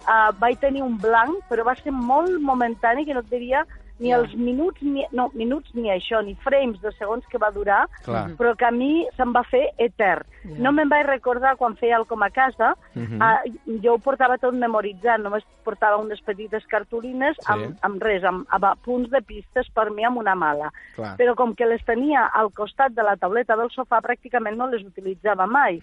uh, 0.06 0.32
vaig 0.38 0.58
tenir 0.60 0.82
un 0.82 0.98
blanc, 0.98 1.38
però 1.48 1.64
va 1.64 1.74
ser 1.76 1.92
molt 1.92 2.40
momentani, 2.40 3.04
que 3.06 3.14
no 3.14 3.20
et 3.20 3.30
diria 3.30 3.64
ni 3.98 4.10
Ja. 4.10 4.18
els 4.18 4.34
minuts, 4.34 4.82
ni, 4.82 5.06
no, 5.12 5.30
minuts 5.34 5.74
ni 5.74 5.88
això, 5.88 6.22
ni 6.24 6.34
frames 6.34 6.80
de 6.82 6.92
segons 6.92 7.24
que 7.26 7.38
va 7.38 7.50
durar, 7.50 7.86
Clar. 8.04 8.30
però 8.36 8.54
que 8.56 8.66
a 8.66 8.70
mi 8.70 9.06
se'm 9.16 9.32
va 9.34 9.42
fer 9.44 9.70
etern. 9.78 10.24
Ja. 10.44 10.58
No 10.58 10.72
me'n 10.72 10.88
vaig 10.88 11.06
recordar 11.06 11.56
quan 11.56 11.76
feia 11.76 11.96
el 11.96 12.04
com 12.06 12.22
a 12.22 12.30
casa, 12.30 12.74
Mhm. 12.94 13.20
uh, 13.22 13.80
jo 13.82 13.94
ho 13.94 13.98
portava 13.98 14.36
tot 14.38 14.52
memoritzat, 14.54 15.18
només 15.20 15.44
portava 15.64 15.96
unes 15.96 16.20
petites 16.20 16.66
cartolines 16.66 17.36
Sí. 17.40 17.52
amb, 17.52 17.76
amb 17.82 18.02
res, 18.02 18.22
amb, 18.24 18.46
amb 18.50 18.64
punts 18.84 19.10
de 19.10 19.22
pistes 19.22 19.68
per 19.70 19.90
mi 19.90 20.04
amb 20.04 20.18
una 20.18 20.34
mala. 20.34 20.70
Clar. 20.94 21.16
Però 21.16 21.34
com 21.34 21.54
que 21.54 21.66
les 21.66 21.84
tenia 21.84 22.26
al 22.26 22.52
costat 22.52 22.92
de 22.92 23.02
la 23.02 23.16
tauleta 23.16 23.56
del 23.56 23.70
sofà, 23.70 24.00
pràcticament 24.02 24.56
no 24.56 24.66
les 24.66 24.82
utilitzava 24.84 25.46
mai. 25.46 25.82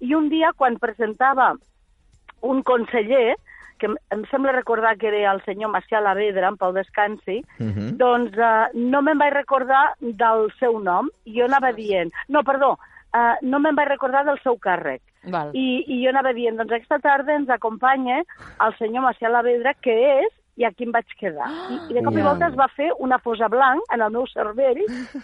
I 0.00 0.12
un 0.14 0.28
dia, 0.28 0.52
quan 0.54 0.76
presentava 0.78 1.54
un 2.42 2.62
conseller, 2.62 3.34
que 3.78 3.86
em- 3.86 3.96
em 4.10 4.24
sembla 4.30 4.52
recordar 4.52 4.96
que 4.98 5.08
era 5.08 5.32
el 5.32 5.42
senyor 5.44 5.70
Macià 5.70 6.00
Lavedra, 6.00 6.48
en 6.48 6.56
Pau 6.56 6.72
Descansi, 6.72 7.42
Mhm. 7.58 7.96
doncs 7.98 8.36
uh, 8.38 8.68
no 8.74 9.02
me'n 9.02 9.18
vaig 9.18 9.32
recordar 9.34 9.94
del 10.00 10.50
seu 10.58 10.78
nom, 10.80 11.08
i 11.24 11.38
jo 11.38 11.44
anava 11.44 11.72
dient... 11.72 12.12
No, 12.28 12.42
perdó, 12.42 12.72
uh, 13.14 13.36
no 13.42 13.58
me'n 13.60 13.74
vaig 13.76 13.88
recordar 13.88 14.24
del 14.24 14.38
seu 14.42 14.56
càrrec. 14.58 15.00
Val. 15.26 15.50
I, 15.54 15.82
I 15.88 16.04
jo 16.04 16.10
anava 16.10 16.32
dient, 16.32 16.56
doncs 16.56 16.72
aquesta 16.72 16.98
tarda 17.02 17.34
ens 17.34 17.48
acompanya 17.50 18.20
el 18.64 18.74
senyor 18.78 19.02
Macià 19.02 19.28
Lavedra, 19.28 19.74
que 19.74 19.94
és 20.22 20.32
i 20.56 20.64
aquí 20.64 20.84
em 20.86 20.92
vaig 20.92 21.04
quedar. 21.20 21.50
I, 21.68 21.74
i 21.90 21.94
de 21.98 22.02
cop 22.06 22.14
i 22.16 22.22
volta 22.24 22.46
es 22.48 22.54
va 22.56 22.68
fer 22.72 22.86
una 23.04 23.18
fosa 23.18 23.48
blanc 23.52 23.82
en 23.92 24.00
el 24.00 24.10
meu 24.14 24.24
cervell 24.30 24.78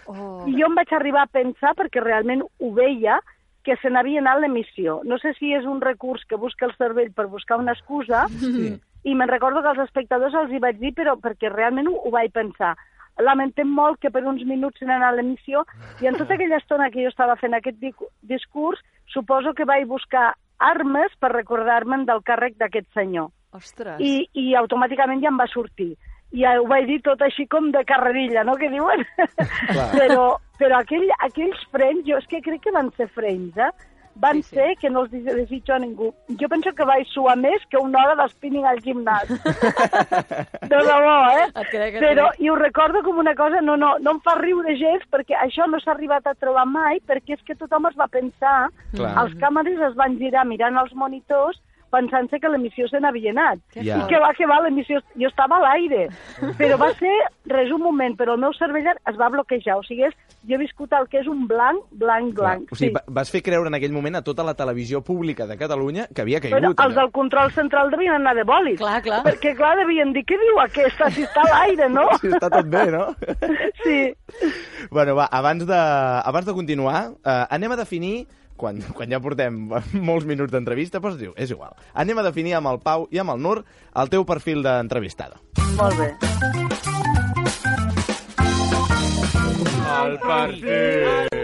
Oh. 0.05 0.43
i 0.45 0.53
jo 0.59 0.67
em 0.67 0.75
vaig 0.75 0.91
arribar 0.93 1.23
a 1.23 1.31
pensar, 1.31 1.71
perquè 1.73 2.03
realment 2.03 2.43
ho 2.43 2.69
veia, 2.75 3.15
que 3.63 3.75
se 3.81 3.89
n'havia 3.89 4.19
anat 4.21 4.41
l'emissió. 4.41 5.01
No 5.03 5.17
sé 5.17 5.33
si 5.39 5.53
és 5.55 5.65
un 5.65 5.79
recurs 5.81 6.23
que 6.27 6.35
busca 6.35 6.65
el 6.65 6.75
cervell 6.77 7.11
per 7.13 7.27
buscar 7.27 7.57
una 7.59 7.71
excusa, 7.73 8.25
Sí. 8.39 8.73
i 9.03 9.15
me'n 9.15 9.27
recordo 9.29 9.61
que 9.61 9.67
als 9.69 9.79
espectadors 9.79 10.33
els 10.33 10.51
hi 10.51 10.59
vaig 10.59 10.77
dir, 10.79 10.93
però 10.93 11.15
perquè 11.19 11.49
realment 11.51 11.87
ho, 11.87 11.95
ho 12.05 12.11
vaig 12.11 12.31
pensar. 12.31 12.75
Lamentem 13.19 13.67
molt 13.69 13.99
que 14.01 14.09
per 14.09 14.23
uns 14.25 14.41
minuts 14.45 14.79
se 14.79 14.85
n'ha 14.85 14.95
anat 14.95 15.15
l'emissió 15.15 15.65
i 16.01 16.07
en 16.07 16.15
tota 16.17 16.33
aquella 16.33 16.57
estona 16.57 16.89
que 16.89 17.03
jo 17.03 17.09
estava 17.11 17.35
fent 17.35 17.53
aquest 17.53 17.77
di- 17.79 17.93
discurs, 18.21 18.79
suposo 19.05 19.53
que 19.53 19.65
vaig 19.65 19.85
buscar 19.85 20.33
armes 20.57 21.11
per 21.19 21.31
recordar-me'n 21.31 22.05
del 22.05 22.23
càrrec 22.23 22.55
d'aquest 22.57 22.87
senyor. 22.93 23.29
Ostres. 23.53 23.99
I, 24.01 24.27
I 24.33 24.55
automàticament 24.55 25.21
ja 25.21 25.29
em 25.29 25.37
va 25.37 25.45
sortir. 25.47 25.91
I 26.33 26.41
ja 26.41 26.55
ho 26.59 26.65
vaig 26.65 26.87
dir 26.89 26.99
tot 27.05 27.21
així 27.21 27.45
com 27.47 27.71
de 27.71 27.83
carrerilla, 27.85 28.43
no?, 28.43 28.55
que 28.57 28.69
diuen? 28.73 29.03
però, 29.93 30.35
però 30.57 30.79
aquell, 30.81 31.07
aquells 31.21 31.59
frames, 31.71 32.05
jo 32.07 32.17
és 32.17 32.29
que 32.31 32.41
crec 32.41 32.63
que 32.65 32.73
van 32.73 32.89
ser 32.97 33.07
frames, 33.13 33.57
eh? 33.57 33.71
Van 34.21 34.43
sí, 34.43 34.49
sí. 34.51 34.55
ser 34.59 34.75
que 34.77 34.89
no 34.93 35.01
els 35.01 35.09
des- 35.09 35.25
desitjo 35.25 35.73
a 35.73 35.79
ningú. 35.81 36.11
Jo 36.37 36.45
penso 36.49 36.69
que 36.77 36.85
vaig 36.85 37.07
suar 37.09 37.33
més 37.37 37.63
que 37.69 37.79
una 37.81 38.03
hora 38.03 38.13
d'espinning 38.19 38.65
al 38.69 38.77
gimnàs. 38.85 39.25
de 40.69 40.81
debò, 40.85 41.15
eh? 41.33 41.47
Crec, 41.71 41.97
Però, 42.01 42.27
i 42.37 42.49
ho 42.49 42.55
recordo 42.59 43.01
com 43.05 43.17
una 43.17 43.33
cosa, 43.35 43.61
no, 43.65 43.75
no, 43.77 43.95
no 43.99 44.15
em 44.17 44.21
fa 44.25 44.35
riure 44.37 44.75
gens, 44.77 45.05
perquè 45.13 45.37
això 45.41 45.65
no 45.69 45.79
s'ha 45.81 45.95
arribat 45.95 46.29
a 46.29 46.35
trobar 46.37 46.65
mai, 46.69 47.01
perquè 47.09 47.37
és 47.39 47.41
que 47.45 47.57
tothom 47.57 47.89
es 47.89 47.97
va 47.97 48.07
pensar, 48.07 48.69
Clar. 48.93 49.13
els 49.23 49.33
càmeres 49.41 49.81
es 49.89 49.97
van 49.97 50.17
girar 50.21 50.45
mirant 50.45 50.77
els 50.81 50.93
monitors, 50.93 51.57
pensant-se 51.93 52.39
que 52.41 52.49
l'emissió 52.49 52.87
se 52.89 52.99
n'havia 53.03 53.31
anat. 53.35 53.61
Que 53.73 53.85
I 53.85 54.01
que 54.09 54.19
va, 54.21 54.31
que 54.37 54.47
va, 54.49 54.57
l'emissió... 54.65 54.99
Jo 55.19 55.29
estava 55.29 55.59
a 55.59 55.63
l'aire, 55.67 56.07
però 56.57 56.77
va 56.81 56.89
ser, 56.97 57.13
res, 57.53 57.69
un 57.71 57.83
moment, 57.85 58.15
però 58.17 58.33
el 58.35 58.41
meu 58.41 58.53
cervell 58.57 58.89
es 58.93 59.19
va 59.19 59.29
bloquejar. 59.33 59.77
O 59.77 59.83
sigui, 59.85 60.07
és, 60.09 60.15
jo 60.49 60.57
he 60.57 60.61
viscut 60.63 60.91
el 60.97 61.05
que 61.11 61.21
és 61.21 61.29
un 61.29 61.45
blanc, 61.47 61.83
blanc, 62.01 62.33
blanc. 62.37 62.73
O 62.73 62.79
sigui, 62.79 62.91
va- 62.97 63.05
vas 63.21 63.29
fer 63.31 63.43
creure 63.45 63.69
en 63.69 63.77
aquell 63.77 63.93
moment 63.93 64.17
a 64.19 64.23
tota 64.25 64.43
la 64.47 64.55
televisió 64.57 65.03
pública 65.05 65.45
de 65.47 65.57
Catalunya 65.61 66.07
que 66.13 66.25
havia 66.25 66.41
Però 66.41 66.59
caigut. 66.59 66.81
els 66.87 66.95
del 66.97 67.11
control 67.15 67.51
central 67.53 67.91
devien 67.93 68.17
anar 68.17 68.33
de 68.35 68.43
bòlit. 68.49 68.77
Clar, 68.81 68.99
clar. 69.05 69.21
Perquè, 69.27 69.53
clar, 69.55 69.75
devien 69.83 70.11
dir, 70.17 70.25
què 70.25 70.39
diu 70.41 70.59
aquesta, 70.65 71.11
si 71.13 71.23
està 71.27 71.45
a 71.45 71.51
l'aire, 71.53 71.89
no? 71.93 72.07
Si 72.23 72.31
està 72.33 72.49
tot 72.49 72.67
bé, 72.73 72.85
no? 72.91 73.05
Sí. 73.83 74.13
Bueno, 74.91 75.15
va, 75.15 75.25
abans 75.31 75.65
de, 75.67 75.77
abans 76.25 76.45
de 76.47 76.53
continuar, 76.53 77.11
eh, 77.25 77.43
anem 77.53 77.71
a 77.75 77.77
definir, 77.79 78.25
quan, 78.57 78.79
quan 78.97 79.11
ja 79.11 79.19
portem 79.23 79.67
molts 80.09 80.25
minuts 80.29 80.51
d'entrevista, 80.53 80.99
doncs 81.03 81.19
diu, 81.21 81.33
és 81.37 81.51
igual. 81.53 81.73
Anem 81.93 82.19
a 82.21 82.27
definir 82.29 82.55
amb 82.59 82.71
el 82.73 82.79
Pau 82.83 83.07
i 83.11 83.19
amb 83.23 83.35
el 83.35 83.41
Nur 83.43 83.61
el 83.95 84.09
teu 84.13 84.25
perfil 84.25 84.63
d'entrevistada. 84.65 85.39
Molt 85.77 85.97
bé. 85.99 86.13
El 90.03 90.17
perfil. 90.19 91.43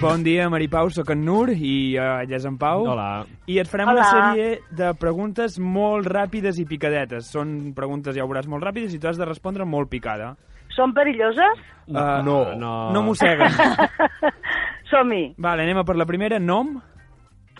Bon 0.00 0.20
dia, 0.26 0.50
Maripau, 0.52 0.90
sóc 0.92 1.08
en 1.14 1.22
Nur 1.24 1.48
i 1.54 1.94
uh, 1.96 2.18
ella 2.24 2.36
és 2.36 2.44
en 2.44 2.58
Pau. 2.60 2.82
Hola. 2.92 3.24
I 3.48 3.56
et 3.62 3.70
farem 3.70 3.88
Hola. 3.88 4.02
una 4.02 4.10
sèrie 4.10 4.58
de 4.76 4.90
preguntes 5.00 5.56
molt 5.62 6.08
ràpides 6.10 6.58
i 6.60 6.66
picadetes. 6.68 7.30
Són 7.32 7.72
preguntes, 7.76 8.12
ja 8.18 8.26
ho 8.26 8.28
veuràs, 8.28 8.48
molt 8.50 8.66
ràpides 8.66 8.92
i 8.92 9.00
tu 9.00 9.08
has 9.08 9.16
de 9.20 9.24
respondre 9.28 9.64
molt 9.64 9.88
picada. 9.92 10.34
Són 10.74 10.92
perilloses? 10.92 11.62
Uh, 11.86 12.20
No. 12.26 12.38
No. 12.58 12.74
No 12.92 13.02
mosseguen. 13.06 13.48
Som-hi. 14.90 15.34
vale, 15.38 15.62
anem 15.64 15.78
a 15.80 15.84
per 15.84 15.96
la 15.96 16.06
primera. 16.06 16.38
Nom? 16.38 16.74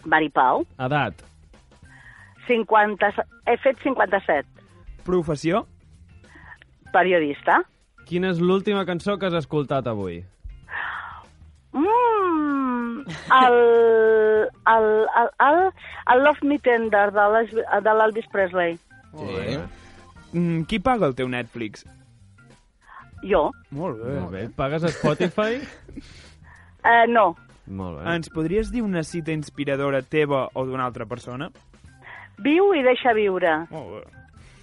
Maripau, 0.05 0.67
Edat. 0.79 1.23
50... 2.47 3.13
he 3.49 3.57
fet 3.63 3.79
57. 3.83 4.45
Professió? 5.05 5.65
Periodista. 6.93 7.63
Quina 8.05 8.29
és 8.35 8.39
l'última 8.41 8.85
cançó 8.85 9.17
que 9.19 9.27
has 9.31 9.35
escoltat 9.39 9.87
avui? 9.89 10.19
Mm, 11.73 13.01
el, 13.41 13.57
el, 14.75 14.87
el, 15.21 15.31
el, 15.47 15.61
el 16.13 16.23
Love 16.25 16.43
Me 16.45 16.59
Tender 16.59 17.09
de 17.13 17.95
l'Elvis- 17.97 18.29
Presley. 18.31 18.77
Sí. 19.17 19.59
Mm, 20.35 20.63
qui 20.69 20.79
paga 20.83 21.07
el 21.09 21.15
teu 21.17 21.29
Netflix? 21.33 21.85
Jo? 23.25 23.47
Molt 23.73 24.03
bé. 24.05 24.15
Molt 24.21 24.33
bé. 24.37 24.45
Pagues 24.55 24.85
a 24.85 24.93
Spotify? 24.93 25.59
Eh, 26.85 27.07
no. 27.09 27.35
Molt 27.67 27.99
bé. 28.03 28.15
Ens 28.15 28.29
podries 28.29 28.71
dir 28.71 28.83
una 28.85 29.03
cita 29.03 29.33
inspiradora 29.33 30.03
teva 30.03 30.49
o 30.53 30.65
d'una 30.67 30.85
altra 30.85 31.07
persona? 31.07 31.51
Viu 32.45 32.73
i 32.75 32.83
deixa 32.83 33.13
viure. 33.17 33.67
Molt 33.71 33.95
bé. 33.95 34.03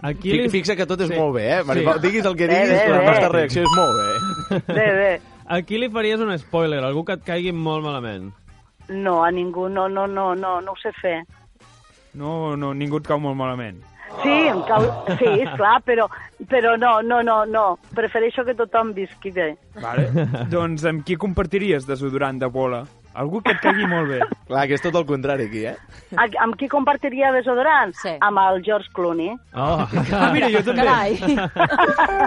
Aquí 0.03 0.31
Fi- 0.31 0.41
li... 0.43 0.49
Fixa 0.49 0.75
que 0.75 0.85
tot 0.85 1.01
és 1.01 1.09
Sí. 1.09 1.15
molt 1.17 1.35
bé, 1.35 1.59
eh? 1.59 1.63
Maripau, 1.63 1.95
Sí. 1.99 2.07
diguis 2.07 2.25
el 2.25 2.35
que 2.35 2.47
diguis, 2.47 2.69
bé, 2.69 2.89
la 2.89 2.99
bé. 2.99 3.05
nostra 3.05 3.29
reacció 3.29 3.63
és 3.63 3.69
molt 3.77 3.97
bé. 3.99 4.73
Bé, 4.73 4.87
bé. 4.99 5.21
Aquí 5.47 5.77
li 5.77 5.89
faries 5.89 6.19
un 6.19 6.37
spoiler, 6.39 6.83
algú 6.83 7.03
que 7.05 7.13
et 7.13 7.23
caigui 7.23 7.51
molt 7.51 7.83
malament. 7.83 8.31
No, 8.89 9.23
a 9.23 9.31
ningú, 9.31 9.69
no, 9.69 9.87
no, 9.89 10.05
no, 10.07 10.33
no, 10.35 10.59
no 10.61 10.71
ho 10.71 10.75
sé 10.81 10.91
fer. 11.01 11.23
No, 12.13 12.55
no, 12.57 12.73
ningú 12.73 12.97
et 12.97 13.07
cau 13.07 13.19
molt 13.19 13.37
malament. 13.37 13.81
Sí, 14.21 14.37
em 14.51 14.61
cau... 14.67 14.87
sí, 15.17 15.29
esclar, 15.45 15.77
però, 15.87 16.07
però 16.51 16.75
no, 16.79 16.97
no, 17.01 17.21
no, 17.25 17.41
no. 17.49 17.65
Prefereixo 17.97 18.45
que 18.47 18.55
tothom 18.57 18.93
visqui 18.97 19.31
bé. 19.35 19.53
Vale. 19.81 20.09
doncs 20.53 20.85
amb 20.89 21.05
qui 21.07 21.17
compartiries 21.19 21.87
desodorant 21.89 22.41
de 22.41 22.51
bola? 22.51 22.83
Algú 23.13 23.41
que 23.43 23.51
et 23.51 23.59
caigui 23.59 23.85
molt 23.91 24.07
bé. 24.09 24.19
Clar, 24.47 24.67
que 24.67 24.75
és 24.77 24.81
tot 24.83 24.95
el 24.95 25.05
contrari 25.05 25.45
aquí, 25.49 25.65
eh? 25.67 25.75
A, 26.15 26.25
amb 26.43 26.55
qui 26.59 26.67
compartiria 26.71 27.31
desodorant? 27.35 27.91
Sí. 27.99 28.13
Amb 28.23 28.39
el 28.39 28.61
George 28.63 28.89
Clooney. 28.95 29.33
Oh, 29.53 29.83
Ah, 30.11 30.29
mira, 30.33 30.47
jo 30.51 30.61
també. 30.63 30.83
Carai. 30.85 31.17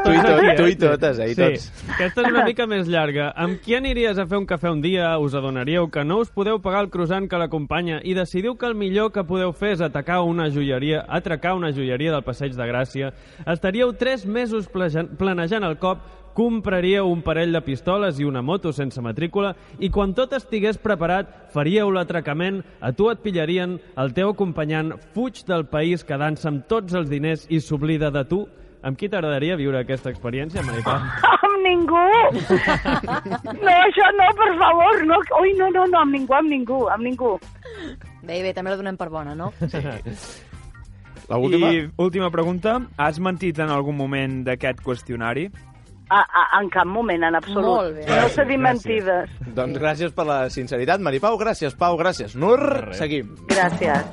Tu 0.05 0.13
i, 0.13 0.21
tot, 0.25 0.43
tu 0.59 0.67
i 0.69 0.77
totes, 0.77 1.19
eh? 1.21 1.29
I 1.31 1.35
Sí. 1.35 1.41
tots. 1.43 1.67
Aquesta 1.95 2.23
és 2.25 2.29
una 2.33 2.45
mica 2.45 2.67
més 2.67 2.89
llarga. 2.89 3.31
Amb 3.37 3.61
qui 3.65 3.77
aniries 3.77 4.19
a 4.19 4.27
fer 4.27 4.39
un 4.39 4.47
cafè 4.47 4.71
un 4.73 4.81
dia? 4.85 5.15
Us 5.19 5.35
adonaríeu 5.35 5.89
que 5.91 6.05
no 6.05 6.19
us 6.23 6.31
podeu 6.31 6.61
pagar 6.61 6.83
el 6.85 6.91
croissant 6.91 7.29
que 7.29 7.39
l'acompanya 7.41 8.01
i 8.05 8.15
decidiu 8.15 8.57
que 8.57 8.67
el 8.67 8.75
millor 8.75 9.13
que 9.13 9.25
podeu 9.25 9.53
fer 9.53 9.73
és 9.79 9.81
atacar 9.85 10.21
una 10.23 10.51
joieria, 10.51 11.05
atracar 11.09 11.55
una 11.55 11.73
joieria 11.73 12.13
del 12.13 12.23
Passeig 12.25 12.53
de 12.57 12.69
Gràcia. 12.69 13.13
Estaríeu 13.47 13.93
tres 13.97 14.27
mesos 14.27 14.69
planejant 14.69 15.65
el 15.65 15.79
cop, 15.79 15.99
compraríeu 16.35 17.09
un 17.09 17.23
parell 17.23 17.55
de 17.55 17.63
pistoles 17.63 18.19
i 18.19 18.27
una 18.27 18.43
moto 18.43 18.73
sense 18.75 19.01
matrícula 19.01 19.55
i 19.79 19.89
quan 19.95 20.13
tot 20.15 20.35
estigués 20.37 20.77
preparat 20.83 21.31
faríeu 21.55 21.93
l'atracament, 21.95 22.61
a 22.83 22.91
tu 22.93 23.09
et 23.11 23.23
pillarien, 23.23 23.79
el 23.97 24.13
teu 24.15 24.35
acompanyant 24.35 24.93
fuig 25.15 25.45
del 25.49 25.65
país 25.71 26.05
quedant-se 26.05 26.51
amb 26.51 26.67
tots 26.69 26.95
els 26.99 27.09
diners 27.09 27.47
i 27.49 27.61
s'oblida 27.63 28.11
de 28.11 28.25
tu. 28.29 28.45
Amb 28.85 28.99
qui 29.01 29.09
t'agradaria 29.09 29.57
viure 29.57 29.79
aquesta 29.81 30.11
experiència, 30.13 30.61
Maripà? 30.67 30.99
Amb 31.39 31.61
ningú! 31.65 32.03
No, 33.65 33.71
això 33.73 34.11
no, 34.19 34.27
per 34.37 34.51
favor, 34.61 35.01
no. 35.09 35.21
Ui, 35.41 35.55
no, 35.57 35.71
no, 35.73 35.87
no, 35.89 36.03
amb 36.03 36.13
ningú, 36.13 36.35
amb 36.37 36.53
ningú, 36.53 36.81
amb 36.93 37.07
ningú. 37.07 37.31
Bé, 38.25 38.43
bé, 38.43 38.53
també 38.53 38.75
la 38.75 38.81
donem 38.81 38.99
per 39.01 39.09
bona, 39.09 39.33
no? 39.39 39.53
La 41.31 41.39
última? 41.41 41.71
I 41.73 41.87
última 41.97 42.29
pregunta. 42.31 42.83
Has 43.01 43.17
mentit 43.17 43.59
en 43.65 43.73
algun 43.73 43.97
moment 43.97 44.43
d'aquest 44.45 44.85
qüestionari? 44.85 45.49
A, 46.15 46.21
a, 46.23 46.43
en 46.61 46.69
cap 46.71 46.87
moment, 46.87 47.25
en 47.27 47.35
absolut. 47.35 47.67
Molt 47.67 47.97
bé. 47.97 48.05
No 48.07 48.29
sé 48.31 48.45
dir 48.47 48.59
mentides. 48.63 49.31
Doncs 49.57 49.81
gràcies 49.83 50.13
per 50.15 50.29
la 50.29 50.39
sinceritat, 50.55 51.03
Maripau. 51.03 51.35
Gràcies, 51.41 51.75
Pau. 51.75 51.99
Gràcies, 51.99 52.37
Nur. 52.39 52.61
Seguim. 52.95 53.33
Gràcies. 53.51 54.05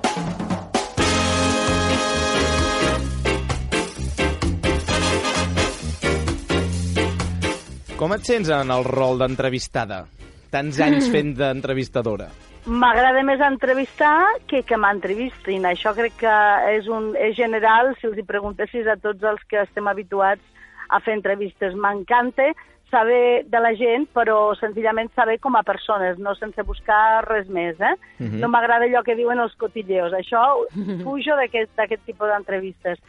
Com 8.02 8.15
et 8.15 8.26
sents 8.26 8.49
en 8.49 8.73
el 8.73 8.88
rol 8.88 9.22
d'entrevistada? 9.22 10.07
Tants 10.49 10.80
anys 10.82 11.11
fent 11.14 11.36
d'entrevistadora. 11.40 12.32
M'agrada 12.65 13.22
més 13.26 13.41
entrevistar 13.45 14.15
que 14.49 14.64
que 14.65 14.78
m'entrevistin. 14.82 15.69
Això 15.69 15.94
crec 15.94 16.18
que 16.23 16.34
és, 16.72 16.90
un, 16.90 17.11
és 17.14 17.38
general, 17.38 17.94
si 18.02 18.10
els 18.10 18.18
hi 18.18 18.26
preguntessis 18.26 18.90
a 18.90 18.98
tots 18.98 19.22
els 19.22 19.45
que 19.45 19.61
estem 19.61 19.86
habituats 19.90 20.41
a 20.91 20.99
fer 20.99 21.15
entrevistes. 21.18 21.73
M'encanta 21.76 22.51
saber 22.91 23.45
de 23.47 23.59
la 23.63 23.72
gent, 23.80 24.09
però 24.13 24.51
senzillament 24.59 25.09
saber 25.15 25.39
com 25.39 25.55
a 25.55 25.63
persones, 25.63 26.19
no 26.19 26.35
sense 26.35 26.61
buscar 26.68 27.23
res 27.26 27.47
més. 27.47 27.80
Eh? 27.80 27.95
Mhm. 28.19 28.39
No 28.43 28.51
m'agrada 28.51 28.85
allò 28.85 29.01
que 29.03 29.15
diuen 29.15 29.39
els 29.39 29.55
cotilleos. 29.55 30.13
Això 30.13 30.43
fujo 31.03 31.35
d'aquest 31.39 32.05
tipus 32.05 32.27
d'entrevistes. 32.27 32.99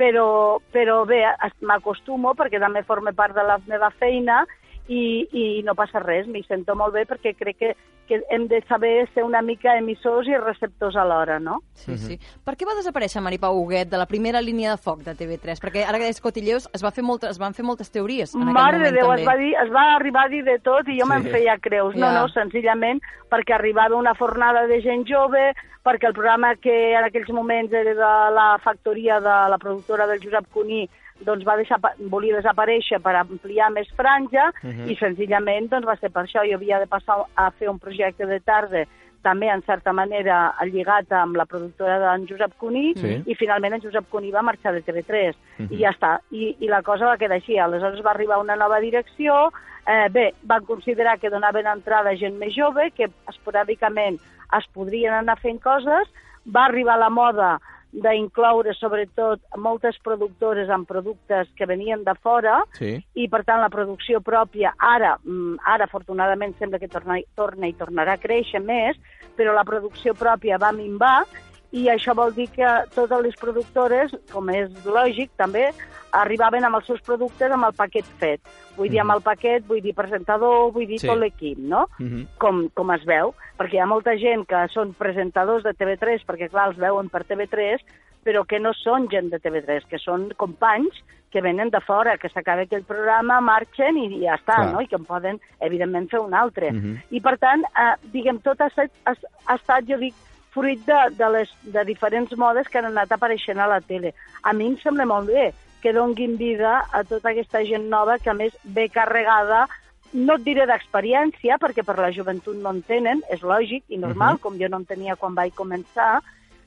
Però, 0.00 0.60
però 0.72 1.04
bé, 1.04 1.24
m'acostumo 1.60 2.32
perquè 2.34 2.60
també 2.60 2.82
forma 2.82 3.12
part 3.12 3.34
de 3.34 3.42
la 3.44 3.58
meva 3.66 3.90
feina 3.90 4.46
i, 4.90 5.28
i 5.30 5.42
no 5.62 5.76
passa 5.78 6.00
res, 6.02 6.26
m'hi 6.26 6.42
sento 6.48 6.74
molt 6.74 6.92
bé 6.96 7.04
perquè 7.06 7.30
crec 7.38 7.56
que, 7.60 7.68
que 8.10 8.18
hem 8.34 8.48
de 8.50 8.58
saber 8.66 9.06
ser 9.14 9.22
una 9.22 9.38
mica 9.40 9.76
emissors 9.78 10.26
i 10.26 10.34
receptors 10.36 10.96
alhora, 10.98 11.36
no? 11.38 11.60
Sí, 11.78 11.94
sí. 11.96 12.16
Per 12.44 12.56
què 12.58 12.66
va 12.66 12.74
desaparèixer 12.74 13.22
Maripau 13.22 13.54
Huguet 13.60 13.86
de 13.92 14.00
la 14.00 14.08
primera 14.10 14.42
línia 14.42 14.72
de 14.74 14.80
foc 14.82 15.04
de 15.06 15.14
TV3? 15.14 15.62
Perquè 15.62 15.84
ara 15.86 16.00
que 16.02 16.08
deies 16.08 16.18
Cotilleus 16.20 16.66
es, 16.74 16.82
va 16.82 16.90
fer 16.90 17.04
molta, 17.06 17.30
es 17.30 17.38
van 17.38 17.54
fer 17.54 17.62
moltes 17.64 17.92
teories 17.94 18.34
en 18.34 18.42
aquell 18.42 18.56
Mare 18.58 18.78
de 18.80 18.84
moment 18.90 18.98
Déu, 18.98 19.06
també. 19.12 19.22
es 19.22 19.28
va, 19.30 19.36
dir, 19.44 19.52
es 19.62 19.70
va 19.78 19.84
arribar 19.94 20.24
a 20.26 20.32
dir 20.34 20.42
de 20.50 20.58
tot 20.58 20.88
i 20.90 20.98
jo 20.98 21.06
Sí. 21.06 21.10
me'n 21.12 21.30
feia 21.30 21.56
creus. 21.62 21.94
No, 21.94 22.06
Ja. 22.10 22.20
no, 22.20 22.28
senzillament 22.34 22.98
perquè 23.30 23.54
arribava 23.54 23.94
una 23.94 24.14
fornada 24.18 24.66
de 24.66 24.80
gent 24.82 25.06
jove, 25.06 25.52
perquè 25.86 26.08
el 26.10 26.14
programa 26.18 26.56
que 26.56 26.96
en 26.98 27.04
aquells 27.06 27.30
moments 27.30 27.72
era 27.72 27.94
de 27.94 28.34
la 28.34 28.58
factoria 28.58 29.20
de 29.20 29.38
la 29.54 29.58
productora 29.58 30.08
del 30.10 30.18
Josep 30.20 30.50
Cuní 30.52 30.88
doncs 31.20 31.44
va 31.44 31.56
deixar, 31.56 31.78
volia 32.10 32.36
desaparèixer 32.40 33.00
per 33.02 33.14
ampliar 33.16 33.70
més 33.70 33.88
franja 33.96 34.52
Mhm. 34.62 34.88
i 34.90 34.96
senzillament 34.96 35.68
doncs, 35.70 35.86
va 35.86 35.96
ser 35.96 36.10
per 36.10 36.24
això. 36.24 36.42
Jo 36.48 36.56
havia 36.56 36.78
de 36.78 36.86
passar 36.86 37.24
a 37.36 37.50
fer 37.50 37.68
un 37.68 37.78
projecte 37.78 38.26
de 38.26 38.40
tarda 38.40 38.84
també, 39.22 39.48
en 39.52 39.60
certa 39.62 39.92
manera, 39.92 40.54
lligat 40.64 41.12
amb 41.12 41.36
la 41.36 41.44
productora 41.44 41.98
d'en 41.98 42.26
Josep 42.26 42.54
Cuní, 42.56 42.94
Sí. 42.96 43.22
i 43.26 43.34
finalment 43.34 43.74
en 43.74 43.82
Josep 43.82 44.08
Cuní 44.08 44.30
va 44.32 44.40
marxar 44.42 44.72
de 44.72 44.80
TV3, 44.80 45.36
Mhm. 45.58 45.72
i 45.72 45.76
ja 45.78 45.90
està. 45.90 46.20
I, 46.30 46.56
I 46.60 46.68
la 46.68 46.80
cosa 46.82 47.04
va 47.04 47.18
quedar 47.18 47.36
així. 47.36 47.58
Aleshores 47.58 48.00
va 48.02 48.12
arribar 48.12 48.38
una 48.40 48.56
nova 48.56 48.80
direcció, 48.80 49.52
eh, 49.86 50.08
bé, 50.10 50.32
van 50.42 50.64
considerar 50.64 51.18
que 51.18 51.28
donaven 51.28 51.66
entrada 51.66 52.10
a 52.10 52.16
gent 52.16 52.38
més 52.38 52.54
jove, 52.56 52.90
que 52.92 53.10
esporàdicament 53.28 54.18
es 54.58 54.66
podrien 54.72 55.12
anar 55.12 55.38
fent 55.38 55.60
coses, 55.60 56.08
va 56.46 56.64
arribar 56.64 56.98
la 56.98 57.10
moda 57.10 57.60
d'incloure 57.92 58.72
sobretot 58.78 59.40
moltes 59.58 59.98
productores 60.04 60.70
amb 60.70 60.86
productes 60.88 61.48
que 61.56 61.66
venien 61.66 62.04
de 62.04 62.14
fora 62.22 62.60
Sí. 62.78 63.04
i 63.14 63.28
per 63.28 63.44
tant 63.44 63.60
la 63.60 63.68
producció 63.68 64.20
pròpia 64.20 64.74
ara, 64.78 65.18
mm, 65.24 65.58
ara 65.64 65.84
afortunadament 65.84 66.56
sembla 66.58 66.78
que 66.78 66.88
torna, 66.88 67.18
torna 67.34 67.66
i 67.66 67.74
tornarà 67.74 68.14
a 68.14 68.22
créixer 68.22 68.60
més, 68.62 68.96
però 69.36 69.52
la 69.54 69.64
producció 69.64 70.14
pròpia 70.14 70.58
va 70.58 70.72
minvar 70.72 71.24
i 71.72 71.86
això 71.88 72.14
vol 72.14 72.34
dir 72.34 72.48
que 72.50 72.66
totes 72.94 73.22
les 73.22 73.36
productores, 73.36 74.10
com 74.32 74.48
és 74.50 74.70
lògic 74.84 75.30
també, 75.36 75.68
arribaven 76.12 76.64
amb 76.66 76.80
els 76.80 76.86
seus 76.86 77.00
productes 77.06 77.52
amb 77.52 77.68
el 77.68 77.74
paquet 77.78 78.04
fet. 78.18 78.40
Vull 78.76 78.90
dir, 78.90 78.98
amb 79.00 79.12
el 79.14 79.20
paquet, 79.22 79.64
vull 79.68 79.80
dir 79.82 79.94
presentador, 79.94 80.72
vull 80.72 80.86
dir 80.86 80.98
Sí. 80.98 81.06
tot 81.06 81.18
l'equip, 81.18 81.58
no? 81.58 81.86
Mhm. 81.98 82.26
com, 82.38 82.68
com 82.74 82.90
es 82.90 83.04
veu, 83.04 83.34
perquè 83.58 83.74
hi 83.74 83.78
ha 83.78 83.86
molta 83.86 84.16
gent 84.16 84.46
que 84.46 84.66
són 84.74 84.94
presentadors 84.94 85.62
de 85.62 85.72
TV3, 85.74 86.24
perquè 86.26 86.50
clar, 86.50 86.68
els 86.70 86.78
veuen 86.78 87.08
per 87.08 87.24
TV3, 87.24 87.80
però 88.24 88.44
que 88.46 88.58
no 88.58 88.72
són 88.74 89.08
gent 89.08 89.30
de 89.30 89.38
TV3, 89.38 89.84
que 89.88 89.98
són 89.98 90.30
companys 90.36 90.92
que 91.30 91.40
venen 91.40 91.70
de 91.70 91.80
fora, 91.80 92.18
que 92.18 92.28
s'acaba 92.28 92.62
aquell 92.62 92.82
programa, 92.82 93.40
marxen 93.40 93.96
i 93.96 94.24
ja 94.24 94.34
està, 94.34 94.56
Clar. 94.56 94.72
no? 94.72 94.80
I 94.80 94.88
que 94.88 94.96
en 94.96 95.04
poden, 95.04 95.40
evidentment, 95.60 96.10
fer 96.10 96.18
un 96.18 96.34
altre. 96.34 96.72
Mhm. 96.72 96.96
I, 97.10 97.20
per 97.20 97.38
tant, 97.38 97.62
eh, 97.62 97.94
diguem, 98.12 98.40
tot 98.40 98.60
ha 98.60 98.66
estat, 98.66 98.90
ha, 99.06 99.14
ha 99.46 99.54
estat 99.54 99.84
jo 99.86 99.96
dic, 99.96 100.12
fruit 100.50 100.80
de, 100.86 101.00
de, 101.16 101.28
les, 101.30 101.50
de 101.62 101.84
diferents 101.84 102.32
modes 102.36 102.68
que 102.68 102.78
han 102.78 102.90
anat 102.90 103.12
apareixent 103.12 103.58
a 103.60 103.68
la 103.70 103.80
tele. 103.80 104.14
A 104.42 104.52
mi 104.52 104.66
em 104.66 104.76
sembla 104.82 105.06
molt 105.06 105.28
bé 105.30 105.52
que 105.82 105.92
donguin 105.96 106.36
vida 106.36 106.82
a 106.92 107.04
tota 107.04 107.30
aquesta 107.30 107.62
gent 107.64 107.88
nova 107.88 108.18
que, 108.18 108.30
a 108.30 108.34
més, 108.34 108.52
ve 108.64 108.88
carregada 108.92 109.68
no 110.12 110.34
et 110.34 110.42
diré 110.42 110.66
d'experiència, 110.66 111.56
perquè 111.62 111.84
per 111.86 111.94
la 111.96 112.10
joventut 112.10 112.56
no 112.58 112.72
en 112.74 112.82
tenen, 112.82 113.22
és 113.30 113.44
lògic 113.46 113.84
i 113.88 113.96
normal, 113.96 114.34
Mhm. 114.34 114.40
com 114.42 114.58
jo 114.58 114.68
no 114.68 114.78
en 114.78 114.84
tenia 114.84 115.14
quan 115.16 115.34
vaig 115.34 115.54
començar, 115.54 116.20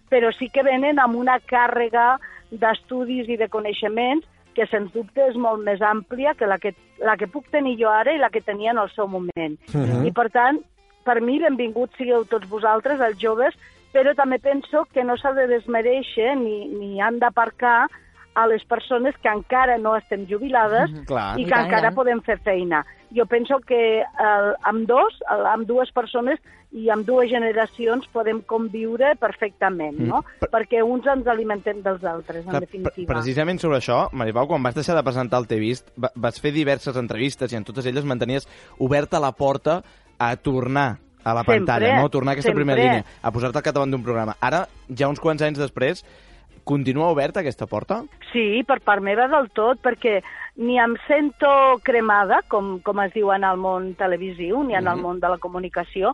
però 0.10 0.32
sí 0.32 0.48
que 0.50 0.64
venen 0.64 0.98
amb 1.00 1.16
una 1.16 1.40
càrrega 1.40 2.18
d'estudis 2.52 3.28
i 3.30 3.38
de 3.38 3.50
coneixements 3.50 4.26
que, 4.54 4.66
sens 4.68 4.94
dubte, 4.94 5.20
és 5.28 5.36
molt 5.36 5.64
més 5.66 5.82
àmplia 5.82 6.36
que 6.36 6.46
la 6.46 6.60
que, 6.60 6.74
la 7.00 7.18
que 7.18 7.28
puc 7.28 7.50
tenir 7.50 7.78
jo 7.80 7.90
ara 7.90 8.14
i 8.14 8.20
la 8.22 8.30
que 8.30 8.42
tenia 8.42 8.72
en 8.72 8.78
el 8.78 8.90
seu 8.92 9.08
moment. 9.08 9.60
Mhm. 9.74 10.06
I, 10.06 10.12
per 10.12 10.30
tant, 10.30 10.62
per 11.04 11.20
mi, 11.22 11.40
benvinguts 11.40 11.98
sigueu 11.98 12.26
tots 12.26 12.48
vosaltres, 12.50 13.00
els 13.00 13.20
joves, 13.22 13.54
però 13.94 14.16
també 14.18 14.40
penso 14.40 14.86
que 14.94 15.04
no 15.04 15.18
s'ha 15.18 15.34
de 15.38 15.46
desmereixer 15.48 16.36
ni, 16.40 16.68
ni 16.74 17.02
han 17.02 17.20
d'aparcar 17.22 17.88
a 18.34 18.48
les 18.50 18.64
persones 18.66 19.14
que 19.22 19.30
encara 19.30 19.76
no 19.78 19.92
estem 19.96 20.24
jubilades 20.26 20.90
Clar. 21.06 21.36
i 21.38 21.44
I 21.44 21.46
que 21.46 21.52
tant, 21.52 21.68
encara 21.68 21.84
i 21.84 21.90
tant. 21.92 21.96
podem 22.00 22.22
fer 22.26 22.40
feina. 22.42 22.80
Jo 23.14 23.28
penso 23.30 23.60
que 23.62 24.02
eh, 24.02 24.54
amb 24.66 24.88
dos, 24.90 25.20
eh, 25.30 25.38
amb 25.52 25.68
dues 25.70 25.92
persones 25.94 26.40
i 26.74 26.88
amb 26.90 27.06
dues 27.06 27.30
generacions 27.30 28.08
podem 28.10 28.40
conviure 28.50 29.12
perfectament, 29.22 30.00
no? 30.10 30.24
Perquè 30.50 30.82
uns 30.82 31.06
ens 31.06 31.28
alimentem 31.30 31.84
dels 31.86 32.02
altres, 32.10 32.42
en 32.48 32.50
Clar, 32.50 32.64
definitiva. 32.66 33.14
Precisament 33.14 33.62
sobre 33.62 33.78
això, 33.78 34.08
Maripau, 34.18 34.48
quan 34.50 34.64
vas 34.66 34.74
deixar 34.74 34.96
de 34.98 35.04
presentar 35.06 35.38
el 35.44 35.46
T'he 35.46 35.60
vist, 35.62 35.94
va- 35.94 36.10
vas 36.16 36.42
fer 36.42 36.52
diverses 36.56 36.98
entrevistes 36.98 37.54
i 37.54 37.60
en 37.62 37.64
totes 37.70 37.86
elles 37.86 38.04
mantenies 38.10 38.50
oberta 38.80 39.20
la 39.22 39.32
porta 39.38 39.84
a 40.30 40.36
tornar 40.38 40.98
a 41.24 41.34
la 41.34 41.42
Sempre, 41.42 41.58
pantalla, 41.60 41.96
no? 42.00 42.06
A 42.06 42.10
tornar 42.10 42.32
a 42.32 42.34
aquesta 42.34 42.50
sempre. 42.50 42.66
primera 42.66 42.82
línia, 42.84 43.06
a 43.22 43.32
posar-te 43.32 43.58
al 43.58 43.64
capdavant 43.64 43.92
d'un 43.92 44.04
programa. 44.04 44.36
Ara, 44.42 44.68
ja 44.90 45.08
uns 45.08 45.20
quants 45.20 45.42
anys 45.42 45.58
després, 45.58 46.04
continua 46.64 47.10
oberta 47.12 47.40
aquesta 47.42 47.66
porta? 47.68 48.04
Sí, 48.32 48.64
per 48.68 48.80
part 48.82 49.02
meva 49.04 49.28
del 49.28 49.50
tot, 49.52 49.80
perquè 49.84 50.22
ni 50.58 50.78
em 50.80 50.96
sento 51.08 51.80
cremada, 51.84 52.42
com, 52.48 52.80
com 52.82 53.00
es 53.02 53.14
diu 53.14 53.32
en 53.34 53.44
el 53.44 53.58
món 53.58 53.94
televisiu, 53.96 54.64
ni 54.64 54.76
en 54.76 54.88
el 54.88 54.96
Mhm. 54.96 55.02
món 55.02 55.20
de 55.20 55.30
la 55.30 55.38
comunicació. 55.38 56.14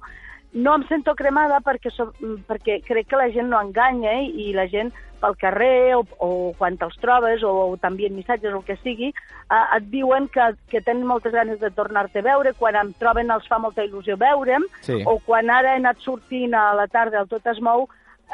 No 0.53 0.73
em 0.75 0.83
sento 0.89 1.13
cremada 1.15 1.59
perquè, 1.61 1.91
so, 1.93 2.11
perquè 2.49 2.79
crec 2.81 3.07
que 3.11 3.19
la 3.19 3.29
gent 3.29 3.49
no 3.51 3.59
enganya 3.61 4.15
eh? 4.17 4.25
i 4.25 4.51
la 4.53 4.65
gent 4.67 4.89
pel 5.19 5.35
carrer 5.35 5.95
o, 5.97 6.05
o 6.23 6.29
quan 6.57 6.77
te'ls 6.79 6.95
trobes 7.01 7.43
o, 7.43 7.51
o 7.69 7.77
t'envien 7.77 8.15
missatges 8.15 8.53
o 8.53 8.61
el 8.61 8.65
que 8.65 8.77
sigui, 8.79 9.09
eh, 9.11 9.65
et 9.75 9.89
diuen 9.91 10.29
que, 10.31 10.45
que 10.71 10.81
tenen 10.81 11.05
moltes 11.05 11.33
ganes 11.35 11.59
de 11.59 11.69
tornar-te 11.75 12.23
a 12.23 12.25
veure, 12.25 12.53
quan 12.57 12.77
em 12.79 12.93
troben 12.97 13.29
els 13.35 13.45
fa 13.51 13.59
molta 13.59 13.83
il·lusió 13.83 14.15
veure'm, 14.17 14.63
Sí. 14.87 15.01
o 15.05 15.19
quan 15.25 15.51
ara 15.51 15.73
he 15.75 15.81
anat 15.83 15.99
sortint 16.05 16.55
a 16.55 16.69
la 16.73 16.87
tarda 16.87 17.19
al 17.19 17.27
Tot 17.27 17.45
es 17.51 17.59
mou, 17.61 17.89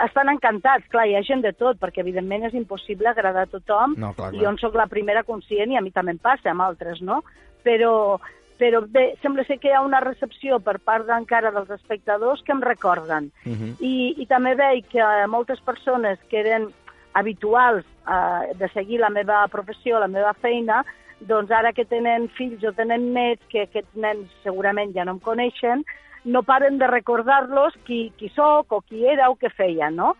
estan 0.05 0.29
encantats. 0.29 0.85
Clar, 0.93 1.07
hi 1.09 1.15
ha 1.17 1.23
gent 1.25 1.41
de 1.41 1.51
tot, 1.57 1.79
perquè 1.81 2.03
evidentment 2.05 2.45
és 2.45 2.53
impossible 2.53 3.09
agradar 3.09 3.47
a 3.47 3.51
tothom, 3.51 3.95
No, 3.97 4.13
clar, 4.13 4.29
i 4.33 4.37
clar. 4.37 4.43
jo 4.45 4.49
en 4.53 4.57
sóc 4.61 4.75
la 4.75 4.87
primera 4.87 5.23
conscient 5.23 5.71
i 5.73 5.77
a 5.77 5.81
mi 5.81 5.91
també 5.91 6.11
em 6.13 6.19
passa, 6.21 6.51
amb 6.51 6.61
altres, 6.61 7.01
no? 7.01 7.23
Però, 7.65 8.19
però 8.59 8.81
bé, 8.87 9.15
sembla 9.21 9.43
ser 9.43 9.59
que 9.59 9.69
hi 9.69 9.75
ha 9.75 9.83
una 9.83 9.99
recepció 10.03 10.59
per 10.63 10.77
part 10.79 11.09
encara 11.11 11.51
dels 11.51 11.69
espectadors 11.75 12.43
que 12.45 12.53
em 12.55 12.61
recorden. 12.63 13.31
I, 13.79 14.15
i 14.17 14.25
també 14.29 14.55
veig 14.55 14.87
que 14.91 15.03
moltes 15.27 15.59
persones 15.59 16.19
que 16.29 16.39
eren 16.39 16.69
habituals 17.13 17.85
eh, 18.07 18.53
de 18.55 18.69
seguir 18.73 18.99
la 18.99 19.09
meva 19.09 19.45
professió, 19.51 19.99
la 19.99 20.11
meva 20.11 20.33
feina, 20.33 20.83
doncs 21.19 21.51
ara 21.51 21.71
que 21.73 21.85
tenen 21.85 22.27
fills 22.37 22.63
o 22.63 22.73
tenen 22.75 23.13
nets, 23.13 23.43
que 23.49 23.63
aquests 23.63 23.95
nens 23.95 24.31
segurament 24.43 24.91
ja 24.95 25.05
no 25.05 25.15
em 25.15 25.21
coneixen, 25.23 25.85
no 26.25 26.41
paren 26.43 26.79
de 26.81 26.87
recordar-los 26.89 27.75
qui, 27.85 28.11
qui 28.17 28.29
sóc 28.33 28.73
o 28.73 28.81
qui 28.81 29.05
era 29.05 29.29
o 29.29 29.37
què 29.37 29.51
feia, 29.53 29.91
no? 29.93 30.15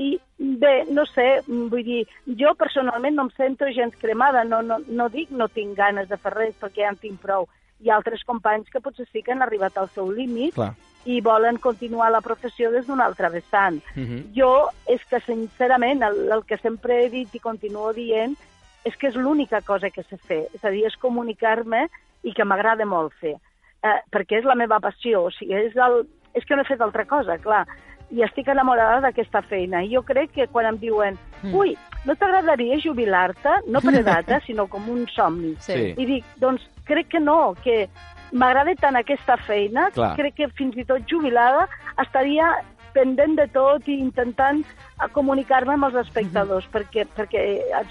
I 0.00 0.18
bé, 0.38 0.86
no 0.88 1.04
sé, 1.06 1.42
vull 1.46 1.84
dir, 1.84 2.00
jo 2.40 2.54
personalment 2.58 3.14
no 3.14 3.28
em 3.28 3.32
sento 3.36 3.68
gens 3.76 3.94
cremada, 4.00 4.42
no, 4.44 4.62
no, 4.62 4.80
no 4.88 5.08
dic 5.12 5.30
no 5.30 5.50
tinc 5.52 5.76
ganes 5.76 6.08
de 6.08 6.16
fer 6.16 6.32
res 6.34 6.54
perquè 6.60 6.86
ja 6.86 6.94
en 6.94 7.00
tinc 7.00 7.20
prou. 7.20 7.46
Hi 7.80 7.90
ha 7.90 7.96
altres 7.96 8.24
companys 8.28 8.68
que 8.70 8.82
potser 8.84 9.06
sí 9.08 9.22
que 9.24 9.32
han 9.32 9.42
arribat 9.42 9.78
al 9.78 9.88
seu 9.94 10.10
límit 10.12 10.54
Clar. 10.54 10.74
i 11.08 11.20
volen 11.24 11.56
continuar 11.58 12.10
la 12.12 12.20
professió 12.20 12.70
des 12.70 12.86
d'un 12.86 13.00
altre 13.00 13.30
vessant. 13.32 13.80
Mhm. 13.94 14.32
Jo, 14.36 14.68
és 14.86 15.04
que 15.08 15.20
sincerament, 15.24 16.02
el, 16.02 16.30
el 16.32 16.44
que 16.44 16.58
sempre 16.58 17.04
he 17.04 17.10
dit 17.10 17.34
i 17.34 17.40
continuo 17.40 17.92
dient 17.96 18.36
és 18.84 18.96
que 18.96 19.08
és 19.08 19.16
l'única 19.16 19.60
cosa 19.62 19.90
que 19.90 20.02
sé 20.04 20.16
fer, 20.28 20.46
és 20.54 20.64
a 20.64 20.70
dir, 20.72 20.86
és 20.86 20.96
comunicar-me 20.96 21.86
i 22.24 22.32
que 22.36 22.44
m'agrada 22.44 22.86
molt 22.88 23.12
fer, 23.20 23.36
eh, 23.82 23.98
perquè 24.12 24.40
és 24.40 24.48
la 24.48 24.56
meva 24.56 24.80
passió, 24.80 25.26
o 25.28 25.30
sigui, 25.34 25.54
és, 25.54 25.76
el, 25.76 26.06
és 26.34 26.44
que 26.44 26.56
no 26.56 26.64
he 26.64 26.68
fet 26.68 26.80
altra 26.80 27.04
cosa, 27.08 27.36
clar, 27.38 27.66
i 28.10 28.24
estic 28.26 28.48
enamorada 28.50 29.00
d'aquesta 29.06 29.42
feina. 29.46 29.84
I 29.84 29.92
jo 29.94 30.02
crec 30.06 30.34
que 30.34 30.48
quan 30.50 30.66
em 30.70 30.78
diuen 30.80 31.18
mm. 31.42 31.54
ui, 31.54 31.76
no 32.06 32.16
t'agradaria 32.18 32.80
jubilar-te, 32.82 33.60
no 33.70 33.82
per 33.84 33.94
edat, 34.00 34.30
eh, 34.30 34.40
sinó 34.48 34.66
com 34.70 34.88
un 34.90 35.06
somni. 35.14 35.54
Sí. 35.64 35.92
I 35.94 36.08
dic, 36.08 36.26
doncs 36.42 36.66
crec 36.88 37.12
que 37.14 37.22
no, 37.22 37.54
que 37.64 37.84
m'agrada 38.32 38.74
tant 38.80 38.98
aquesta 38.98 39.36
feina, 39.46 39.88
Clar. 39.94 40.14
crec 40.18 40.36
que 40.38 40.50
fins 40.58 40.76
i 40.78 40.86
tot 40.86 41.06
jubilada 41.10 41.66
estaria 42.02 42.50
pendent 42.94 43.36
de 43.38 43.46
tot 43.54 43.86
i 43.86 43.96
intentant 44.02 44.64
a 44.98 45.06
comunicar-me 45.14 45.76
amb 45.76 45.86
els 45.88 45.98
espectadors, 46.02 46.66
perquè, 46.72 47.06
perquè 47.16 47.44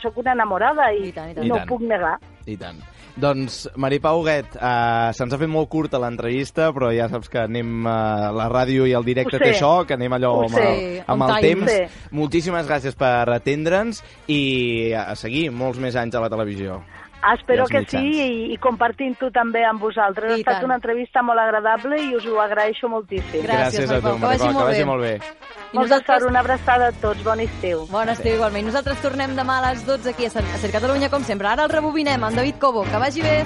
sóc 0.04 0.20
una 0.20 0.36
enamorada 0.36 0.90
i, 0.94 1.10
I 1.10 1.14
tant. 1.16 1.36
no 1.40 1.46
I 1.46 1.52
ho 1.54 1.60
tant. 1.62 1.70
puc 1.72 1.86
negar. 1.88 2.18
I 2.46 2.58
tant. 2.60 2.82
Doncs, 3.20 3.66
Maripau 3.76 4.22
Huguet, 4.22 4.54
uh, 4.56 5.10
se'ns 5.16 5.34
ha 5.36 5.40
fet 5.42 5.50
molt 5.52 5.68
curta 5.72 6.00
l'entrevista, 6.00 6.70
però 6.76 6.92
ja 6.96 7.10
saps 7.12 7.28
que 7.32 7.42
anem 7.42 7.84
uh, 7.84 8.30
la 8.36 8.48
ràdio 8.52 8.88
i 8.88 8.96
el 8.96 9.04
directe 9.08 9.36
Ho 9.36 9.42
té 9.42 9.50
sé. 9.50 9.58
això, 9.58 9.72
que 9.88 9.98
anem 9.98 10.16
allò 10.16 10.32
Ho 10.38 10.46
amb, 10.46 10.56
sé. 10.56 10.70
el, 10.70 11.02
amb 11.16 11.28
el 11.28 11.36
temps. 11.44 12.00
Moltíssimes 12.16 12.70
gràcies 12.70 12.96
per 13.00 13.28
atendre'ns 13.36 14.00
i 14.32 14.42
a 14.96 15.12
seguir 15.20 15.50
molts 15.52 15.82
més 15.84 16.00
anys 16.00 16.16
a 16.16 16.24
la 16.24 16.32
televisió. 16.32 16.80
Ah, 17.22 17.34
Espero 17.36 17.66
que 17.68 17.84
sí 17.86 17.98
i, 18.00 18.54
i 18.54 18.58
compartint-ho 18.58 19.28
també 19.36 19.66
amb 19.68 19.82
vosaltres. 19.82 20.32
I 20.32 20.34
ha 20.34 20.38
estat 20.38 20.54
tant. 20.62 20.66
una 20.70 20.76
entrevista 20.80 21.22
molt 21.22 21.40
agradable 21.40 22.00
i 22.02 22.16
us 22.16 22.26
ho 22.26 22.40
agraeixo 22.40 22.88
moltíssim. 22.88 23.44
Gràcies 23.44 23.92
a 23.92 24.00
tu, 24.00 24.14
Maripau, 24.18 24.48
que 24.56 24.64
vagi 24.64 24.86
molt 24.86 25.02
bé. 25.04 25.16
I 25.20 25.76
Molta 25.76 25.82
nosaltres- 25.82 26.22
sort, 26.22 26.32
una 26.32 26.40
abraçada 26.40 26.88
a 26.88 26.92
tots, 26.94 27.24
bon 27.24 27.40
estiu. 27.40 27.86
Bon 27.92 28.10
estiu, 28.10 28.36
igualment. 28.36 28.66
Nosaltres 28.66 29.02
tornem 29.02 29.36
demà 29.36 29.60
a 29.60 29.70
les 29.74 29.86
12 29.86 30.10
aquí 30.10 30.26
a 30.26 30.30
Ser 30.30 30.72
Catalunya, 30.72 31.10
com 31.10 31.22
sempre. 31.24 31.48
Ara 31.48 31.64
el 31.64 31.70
rebobinem 31.70 32.24
amb 32.24 32.36
David 32.36 32.56
Cobo. 32.58 32.84
Que 32.84 32.98
vagi 32.98 33.22
bé. 33.22 33.44